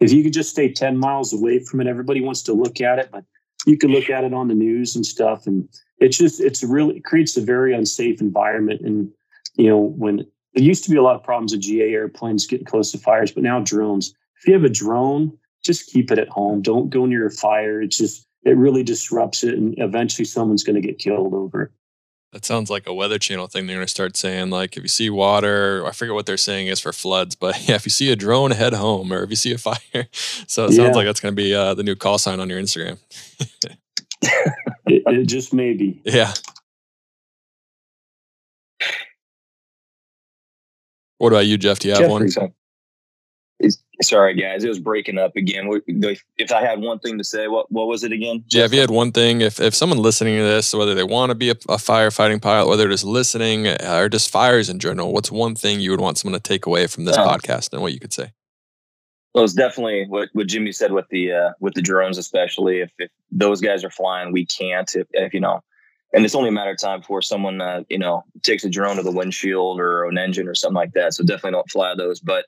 If 0.00 0.12
you 0.12 0.22
could 0.22 0.32
just 0.32 0.50
stay 0.50 0.72
10 0.72 0.96
miles 0.96 1.32
away 1.32 1.58
from 1.60 1.80
it 1.80 1.86
everybody 1.86 2.20
wants 2.20 2.42
to 2.44 2.52
look 2.52 2.80
at 2.80 2.98
it 2.98 3.10
but 3.12 3.24
you 3.66 3.76
can 3.76 3.90
look 3.90 4.08
at 4.08 4.24
it 4.24 4.32
on 4.32 4.48
the 4.48 4.54
news 4.54 4.96
and 4.96 5.04
stuff 5.04 5.46
and 5.46 5.68
it's 5.98 6.16
just 6.16 6.40
it's 6.40 6.64
really 6.64 6.96
it 6.96 7.04
creates 7.04 7.36
a 7.36 7.42
very 7.42 7.74
unsafe 7.74 8.20
environment 8.20 8.80
and 8.80 9.10
you 9.56 9.68
know 9.68 9.78
when 9.78 10.26
there 10.54 10.64
used 10.64 10.82
to 10.84 10.90
be 10.90 10.96
a 10.96 11.02
lot 11.02 11.16
of 11.16 11.22
problems 11.22 11.52
with 11.52 11.62
ga 11.62 11.92
airplanes 11.92 12.46
getting 12.46 12.66
close 12.66 12.90
to 12.92 12.98
fires 12.98 13.30
but 13.30 13.42
now 13.42 13.60
drones. 13.60 14.14
If 14.38 14.46
you 14.46 14.54
have 14.54 14.64
a 14.64 14.70
drone 14.70 15.36
just 15.62 15.90
keep 15.90 16.10
it 16.10 16.18
at 16.18 16.28
home. 16.28 16.62
Don't 16.62 16.90
go 16.90 17.06
near 17.06 17.26
a 17.26 17.30
fire. 17.30 17.82
It's 17.82 17.98
just 17.98 18.26
it 18.44 18.56
really 18.56 18.82
disrupts 18.82 19.44
it 19.44 19.54
and 19.54 19.74
eventually 19.78 20.24
someone's 20.24 20.64
going 20.64 20.80
to 20.80 20.86
get 20.86 20.98
killed 20.98 21.34
over 21.34 21.62
it. 21.62 21.70
That 22.32 22.44
sounds 22.44 22.70
like 22.70 22.86
a 22.86 22.94
weather 22.94 23.18
channel 23.18 23.48
thing. 23.48 23.66
They're 23.66 23.76
going 23.76 23.86
to 23.86 23.90
start 23.90 24.16
saying 24.16 24.50
like, 24.50 24.76
if 24.76 24.84
you 24.84 24.88
see 24.88 25.10
water, 25.10 25.84
I 25.84 25.90
forget 25.90 26.14
what 26.14 26.26
they're 26.26 26.36
saying 26.36 26.68
is 26.68 26.78
for 26.78 26.92
floods, 26.92 27.34
but 27.34 27.60
yeah, 27.68 27.74
if 27.74 27.84
you 27.84 27.90
see 27.90 28.12
a 28.12 28.16
drone, 28.16 28.52
head 28.52 28.72
home, 28.72 29.12
or 29.12 29.24
if 29.24 29.30
you 29.30 29.36
see 29.36 29.52
a 29.52 29.58
fire. 29.58 29.78
So 30.46 30.64
it 30.64 30.72
yeah. 30.72 30.76
sounds 30.76 30.96
like 30.96 31.06
that's 31.06 31.20
going 31.20 31.32
to 31.32 31.36
be 31.36 31.54
uh, 31.54 31.74
the 31.74 31.82
new 31.82 31.94
call 31.94 32.18
sign 32.18 32.40
on 32.40 32.48
your 32.48 32.60
Instagram. 32.60 32.98
it, 34.20 35.02
it 35.06 35.26
just 35.26 35.52
maybe. 35.52 36.00
Yeah. 36.04 36.32
What 41.18 41.32
about 41.32 41.46
you, 41.46 41.58
Jeff? 41.58 41.78
Do 41.78 41.88
you 41.88 41.94
have 41.94 42.02
Jeffrey, 42.08 42.30
one? 42.34 42.54
Sorry, 44.02 44.34
guys, 44.34 44.64
it 44.64 44.68
was 44.68 44.78
breaking 44.78 45.18
up 45.18 45.36
again. 45.36 45.68
If 46.38 46.52
I 46.52 46.64
had 46.64 46.80
one 46.80 46.98
thing 47.00 47.18
to 47.18 47.24
say, 47.24 47.48
what 47.48 47.70
what 47.70 47.86
was 47.86 48.02
it 48.02 48.12
again? 48.12 48.44
Yeah, 48.50 48.64
if 48.64 48.72
you 48.72 48.80
had 48.80 48.90
one 48.90 49.12
thing, 49.12 49.42
if 49.42 49.60
if 49.60 49.74
someone 49.74 49.98
listening 49.98 50.38
to 50.38 50.42
this, 50.42 50.74
whether 50.74 50.94
they 50.94 51.04
want 51.04 51.30
to 51.30 51.34
be 51.34 51.50
a, 51.50 51.56
a 51.68 51.76
firefighting 51.76 52.40
pilot, 52.40 52.66
whether 52.66 52.84
they're 52.84 52.92
just 52.92 53.04
listening 53.04 53.66
or 53.66 54.08
just 54.08 54.30
fires 54.30 54.70
in 54.70 54.78
general, 54.78 55.12
what's 55.12 55.30
one 55.30 55.54
thing 55.54 55.80
you 55.80 55.90
would 55.90 56.00
want 56.00 56.16
someone 56.16 56.40
to 56.40 56.42
take 56.42 56.64
away 56.64 56.86
from 56.86 57.04
this 57.04 57.16
podcast 57.16 57.72
and 57.72 57.82
what 57.82 57.92
you 57.92 58.00
could 58.00 58.12
say? 58.12 58.32
Well, 59.34 59.44
it's 59.44 59.54
definitely 59.54 60.06
what, 60.08 60.28
what 60.32 60.48
Jimmy 60.48 60.72
said 60.72 60.92
with 60.92 61.08
the 61.10 61.32
uh, 61.32 61.50
with 61.60 61.74
the 61.74 61.82
drones, 61.82 62.18
especially 62.18 62.80
if, 62.80 62.90
if 62.98 63.10
those 63.30 63.60
guys 63.60 63.84
are 63.84 63.90
flying, 63.90 64.32
we 64.32 64.44
can't. 64.44 64.92
If, 64.94 65.06
if 65.12 65.32
you 65.32 65.40
know, 65.40 65.62
and 66.12 66.24
it's 66.24 66.34
only 66.34 66.48
a 66.48 66.52
matter 66.52 66.72
of 66.72 66.78
time 66.78 67.00
before 67.00 67.22
someone 67.22 67.60
uh, 67.60 67.82
you 67.88 67.98
know 67.98 68.24
takes 68.42 68.64
a 68.64 68.70
drone 68.70 68.96
to 68.96 69.02
the 69.02 69.12
windshield 69.12 69.78
or 69.78 70.06
an 70.06 70.18
engine 70.18 70.48
or 70.48 70.54
something 70.54 70.74
like 70.74 70.92
that. 70.94 71.14
So 71.14 71.22
definitely 71.22 71.52
don't 71.52 71.70
fly 71.70 71.94
those, 71.94 72.18
but 72.18 72.46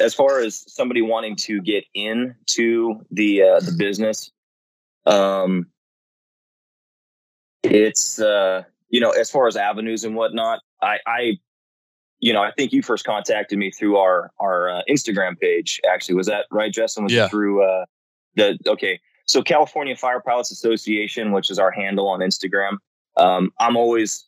as 0.00 0.14
far 0.14 0.40
as 0.40 0.64
somebody 0.72 1.02
wanting 1.02 1.36
to 1.36 1.60
get 1.60 1.84
into 1.94 3.04
the 3.10 3.42
uh, 3.42 3.60
the 3.60 3.72
business, 3.76 4.30
um, 5.06 5.66
it's 7.62 8.20
uh, 8.20 8.62
you 8.88 9.00
know 9.00 9.10
as 9.10 9.30
far 9.30 9.46
as 9.46 9.56
avenues 9.56 10.04
and 10.04 10.14
whatnot, 10.14 10.60
I, 10.82 10.98
I 11.06 11.38
you 12.20 12.32
know 12.32 12.42
I 12.42 12.52
think 12.52 12.72
you 12.72 12.82
first 12.82 13.04
contacted 13.04 13.58
me 13.58 13.70
through 13.70 13.96
our 13.96 14.30
our 14.40 14.70
uh, 14.70 14.82
Instagram 14.88 15.38
page. 15.38 15.80
Actually, 15.90 16.14
was 16.14 16.26
that 16.26 16.46
right, 16.50 16.72
Justin? 16.72 17.04
Was 17.04 17.12
yeah. 17.12 17.26
it 17.26 17.30
through 17.30 17.62
uh, 17.62 17.84
the 18.36 18.58
okay? 18.66 19.00
so 19.28 19.42
California 19.42 19.94
Fire 19.94 20.20
Pilots 20.20 20.50
Association, 20.50 21.32
which 21.32 21.50
is 21.50 21.58
our 21.58 21.70
handle 21.70 22.08
on 22.08 22.20
Instagram. 22.20 22.78
Um, 23.16 23.52
I'm 23.60 23.76
always 23.76 24.26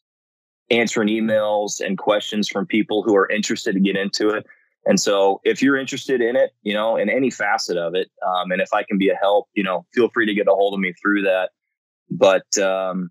answering 0.70 1.08
emails 1.08 1.80
and 1.80 1.98
questions 1.98 2.48
from 2.48 2.66
people 2.66 3.02
who 3.02 3.16
are 3.16 3.28
interested 3.28 3.72
to 3.72 3.80
get 3.80 3.96
into 3.96 4.28
it. 4.28 4.46
And 4.86 4.98
so 4.98 5.40
if 5.44 5.62
you're 5.62 5.76
interested 5.76 6.20
in 6.20 6.36
it, 6.36 6.52
you 6.62 6.74
know, 6.74 6.96
in 6.96 7.10
any 7.10 7.30
facet 7.30 7.76
of 7.76 7.94
it, 7.94 8.10
um, 8.26 8.50
and 8.50 8.60
if 8.60 8.72
I 8.72 8.82
can 8.82 8.98
be 8.98 9.10
a 9.10 9.14
help, 9.14 9.48
you 9.54 9.62
know, 9.62 9.84
feel 9.92 10.08
free 10.08 10.26
to 10.26 10.34
get 10.34 10.48
a 10.48 10.52
hold 10.54 10.74
of 10.74 10.80
me 10.80 10.92
through 10.94 11.22
that. 11.22 11.50
But, 12.10 12.58
um, 12.58 13.10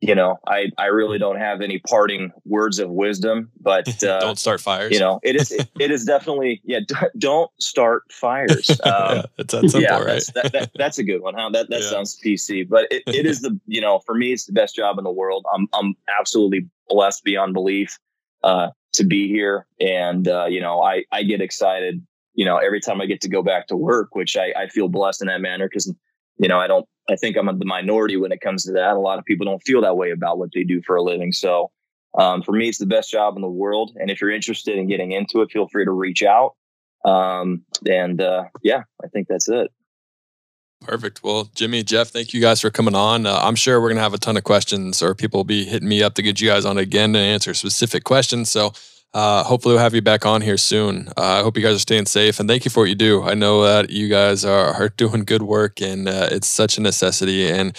you 0.00 0.14
know, 0.14 0.38
I, 0.46 0.70
I 0.78 0.86
really 0.86 1.18
don't 1.18 1.38
have 1.38 1.60
any 1.60 1.78
parting 1.78 2.32
words 2.44 2.78
of 2.78 2.90
wisdom, 2.90 3.50
but 3.60 3.88
uh, 4.04 4.20
don't 4.20 4.38
start 4.38 4.60
fires. 4.60 4.92
You 4.92 5.00
know, 5.00 5.18
it 5.22 5.36
is 5.36 5.50
it, 5.50 5.68
it 5.80 5.90
is 5.90 6.04
definitely 6.04 6.60
yeah. 6.64 6.80
don't 7.18 7.50
start 7.60 8.02
fires. 8.10 8.68
Um, 8.84 9.16
yeah, 9.16 9.22
that's 9.36 9.52
simple, 9.52 9.80
yeah, 9.80 9.98
right? 9.98 10.06
That's, 10.06 10.30
that, 10.32 10.52
that, 10.52 10.70
that's 10.76 10.98
a 10.98 11.04
good 11.04 11.20
one. 11.20 11.34
Huh? 11.34 11.50
That 11.52 11.68
that 11.70 11.82
Yeah. 11.82 11.90
sounds 11.90 12.18
PC, 12.24 12.68
but 12.68 12.86
it, 12.90 13.02
it 13.06 13.26
is 13.26 13.40
the 13.40 13.58
you 13.66 13.80
know 13.80 13.98
for 14.06 14.14
me 14.14 14.32
it's 14.32 14.46
the 14.46 14.52
best 14.52 14.76
job 14.76 14.98
in 14.98 15.04
the 15.04 15.10
world. 15.10 15.44
I'm 15.52 15.68
I'm 15.74 15.94
absolutely 16.18 16.68
blessed 16.88 17.24
beyond 17.24 17.54
belief 17.54 17.98
uh, 18.44 18.68
to 18.98 19.04
be 19.04 19.28
here, 19.28 19.66
and 19.80 20.28
uh, 20.28 20.46
you 20.46 20.60
know 20.60 20.82
I 20.82 21.04
I 21.10 21.22
get 21.22 21.40
excited 21.40 22.04
you 22.34 22.44
know 22.44 22.58
every 22.58 22.80
time 22.80 23.00
I 23.00 23.06
get 23.06 23.20
to 23.22 23.28
go 23.28 23.42
back 23.42 23.66
to 23.68 23.76
work, 23.76 24.14
which 24.14 24.36
I 24.36 24.52
I 24.56 24.68
feel 24.68 24.88
blessed 24.88 25.22
in 25.22 25.28
that 25.28 25.40
manner 25.40 25.68
because 25.68 25.92
you 26.38 26.48
know 26.48 26.58
I 26.58 26.66
don't 26.66 26.86
I 27.10 27.16
think 27.16 27.36
I'm 27.36 27.58
the 27.58 27.64
minority 27.64 28.16
when 28.16 28.32
it 28.32 28.40
comes 28.40 28.64
to 28.64 28.72
that. 28.72 28.94
A 28.94 29.00
lot 29.00 29.18
of 29.18 29.24
people 29.24 29.46
don't 29.46 29.62
feel 29.64 29.80
that 29.82 29.96
way 29.96 30.10
about 30.10 30.38
what 30.38 30.50
they 30.54 30.62
do 30.62 30.82
for 30.82 30.96
a 30.96 31.02
living. 31.02 31.32
So 31.32 31.70
um, 32.18 32.42
for 32.42 32.52
me, 32.52 32.68
it's 32.68 32.78
the 32.78 32.86
best 32.86 33.10
job 33.10 33.36
in 33.36 33.42
the 33.42 33.48
world. 33.48 33.92
And 33.96 34.10
if 34.10 34.20
you're 34.20 34.30
interested 34.30 34.76
in 34.76 34.88
getting 34.88 35.12
into 35.12 35.40
it, 35.40 35.50
feel 35.50 35.68
free 35.68 35.84
to 35.84 35.90
reach 35.90 36.22
out. 36.22 36.54
Um, 37.04 37.64
and 37.88 38.20
uh, 38.20 38.44
yeah, 38.62 38.82
I 39.02 39.08
think 39.08 39.28
that's 39.28 39.48
it. 39.48 39.70
Perfect. 40.80 41.22
Well, 41.22 41.50
Jimmy, 41.54 41.82
Jeff, 41.82 42.08
thank 42.08 42.32
you 42.32 42.40
guys 42.40 42.60
for 42.60 42.70
coming 42.70 42.94
on. 42.94 43.26
Uh, 43.26 43.38
I'm 43.42 43.56
sure 43.56 43.80
we're 43.80 43.88
going 43.88 43.96
to 43.96 44.02
have 44.02 44.14
a 44.14 44.18
ton 44.18 44.36
of 44.36 44.44
questions, 44.44 45.02
or 45.02 45.14
people 45.14 45.38
will 45.38 45.44
be 45.44 45.64
hitting 45.64 45.88
me 45.88 46.02
up 46.02 46.14
to 46.14 46.22
get 46.22 46.40
you 46.40 46.48
guys 46.48 46.64
on 46.64 46.78
again 46.78 47.12
to 47.12 47.18
answer 47.18 47.52
specific 47.52 48.04
questions. 48.04 48.50
So 48.50 48.72
uh, 49.12 49.42
hopefully 49.42 49.74
we'll 49.74 49.82
have 49.82 49.94
you 49.94 50.02
back 50.02 50.24
on 50.24 50.40
here 50.40 50.56
soon. 50.56 51.08
Uh, 51.08 51.40
I 51.40 51.42
hope 51.42 51.56
you 51.56 51.62
guys 51.62 51.76
are 51.76 51.80
staying 51.80 52.06
safe, 52.06 52.38
and 52.38 52.48
thank 52.48 52.64
you 52.64 52.70
for 52.70 52.84
what 52.84 52.88
you 52.88 52.94
do. 52.94 53.22
I 53.22 53.34
know 53.34 53.64
that 53.64 53.90
you 53.90 54.08
guys 54.08 54.44
are, 54.44 54.72
are 54.74 54.88
doing 54.90 55.24
good 55.24 55.42
work, 55.42 55.80
and 55.80 56.08
uh, 56.08 56.28
it's 56.30 56.48
such 56.48 56.78
a 56.78 56.80
necessity. 56.80 57.50
And 57.50 57.76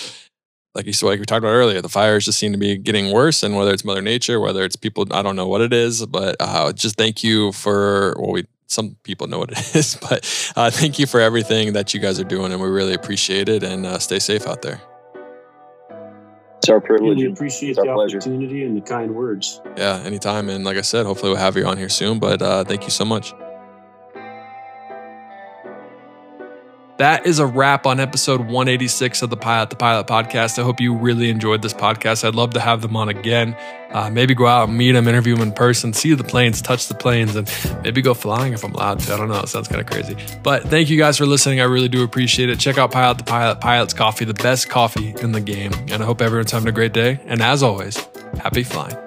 like 0.76 0.86
you 0.86 0.94
said, 0.94 1.08
like 1.08 1.20
we 1.20 1.26
talked 1.26 1.40
about 1.40 1.50
earlier, 1.50 1.82
the 1.82 1.90
fires 1.90 2.26
just 2.26 2.38
seem 2.38 2.52
to 2.52 2.58
be 2.58 2.78
getting 2.78 3.12
worse. 3.12 3.44
And 3.44 3.56
whether 3.56 3.74
it's 3.74 3.86
Mother 3.86 4.02
Nature, 4.02 4.40
whether 4.40 4.64
it's 4.64 4.76
people, 4.76 5.06
I 5.12 5.22
don't 5.22 5.36
know 5.36 5.48
what 5.48 5.62
it 5.62 5.74
is, 5.74 6.06
but 6.06 6.36
uh, 6.40 6.74
just 6.74 6.98
thank 6.98 7.24
you 7.24 7.52
for 7.54 8.16
well, 8.20 8.32
we 8.32 8.46
some 8.70 8.96
people 9.04 9.28
know 9.28 9.40
what 9.40 9.52
it 9.52 9.58
is, 9.76 9.98
but 10.10 10.54
uh, 10.56 10.70
thank 10.72 10.98
you 11.00 11.06
for 11.08 11.20
everything 11.20 11.74
that 11.74 11.94
you 11.94 12.00
guys 12.00 12.20
are 12.20 12.24
doing, 12.24 12.52
and 12.54 12.62
we 12.62 12.70
really 12.70 12.94
appreciate 12.94 13.50
it. 13.50 13.64
And 13.64 13.86
uh, 13.86 14.00
stay 14.00 14.20
safe 14.20 14.48
out 14.48 14.62
there. 14.62 14.80
It's 16.60 16.70
our 16.70 16.82
privilege. 16.82 17.18
We 17.18 17.28
appreciate 17.32 17.70
It's 17.72 17.80
our 17.80 17.86
the 17.86 17.94
pleasure. 17.94 18.18
opportunity 18.18 18.64
and 18.64 18.76
the 18.78 18.82
kind 18.82 19.16
words. 19.16 19.62
Yeah, 19.78 20.02
anytime. 20.06 20.50
And 20.50 20.64
like 20.66 20.78
I 20.78 20.82
said, 20.82 21.06
hopefully 21.06 21.32
we'll 21.32 21.40
have 21.40 21.56
you 21.58 21.66
on 21.66 21.78
here 21.78 21.90
soon. 21.90 22.20
But 22.20 22.42
uh, 22.42 22.64
thank 22.66 22.84
you 22.84 22.90
so 22.90 23.06
much. 23.06 23.34
That 27.00 27.26
is 27.26 27.40
a 27.40 27.46
wrap 27.46 27.86
on 27.86 28.02
episode 28.02 28.42
186 28.42 29.22
of 29.22 29.30
the 29.30 29.38
Pilot 29.38 29.70
to 29.70 29.78
Pilot 29.78 30.06
podcast. 30.06 30.60
I 30.60 30.64
hope 30.64 30.82
you 30.82 30.94
really 30.94 31.30
enjoyed 31.30 31.62
this 31.62 31.74
podcast. 31.74 32.28
I'd 32.28 32.36
love 32.36 32.50
to 32.56 32.60
have 32.60 32.82
them 32.82 32.98
on 32.98 33.08
again. 33.08 33.56
Uh, 33.90 34.10
maybe 34.10 34.36
go 34.36 34.46
out 34.48 34.68
and 34.68 34.78
meet 34.78 34.92
them, 34.92 35.08
interview 35.08 35.34
them 35.36 35.48
in 35.48 35.54
person, 35.54 35.94
see 35.94 36.14
the 36.14 36.26
planes, 36.26 36.62
touch 36.62 36.90
the 36.90 36.94
planes, 36.94 37.38
and 37.38 37.50
maybe 37.84 38.02
go 38.02 38.14
flying 38.14 38.52
if 38.52 38.66
I'm 38.66 38.74
allowed 38.74 39.00
to. 39.00 39.14
I 39.14 39.18
don't 39.18 39.30
know. 39.30 39.40
It 39.40 39.48
sounds 39.48 39.70
kind 39.70 39.80
of 39.80 39.88
crazy. 39.88 40.18
But 40.44 40.64
thank 40.64 40.90
you 40.90 40.98
guys 40.98 41.18
for 41.18 41.26
listening. 41.26 41.62
I 41.62 41.64
really 41.64 41.88
do 41.88 42.04
appreciate 42.04 42.50
it. 42.50 42.60
Check 42.60 42.78
out 42.78 42.92
Pilot 42.92 43.20
to 43.20 43.24
Pilot, 43.24 43.62
Pilot's 43.62 43.94
Coffee, 43.94 44.26
the 44.26 44.34
best 44.34 44.68
coffee 44.68 45.16
in 45.22 45.32
the 45.32 45.40
game. 45.40 45.72
And 45.88 46.04
I 46.04 46.06
hope 46.06 46.22
everyone's 46.22 46.52
having 46.52 46.68
a 46.68 46.74
great 46.74 46.92
day. 46.92 47.22
And 47.28 47.42
as 47.42 47.64
always, 47.64 47.96
happy 48.42 48.64
flying. 48.64 48.98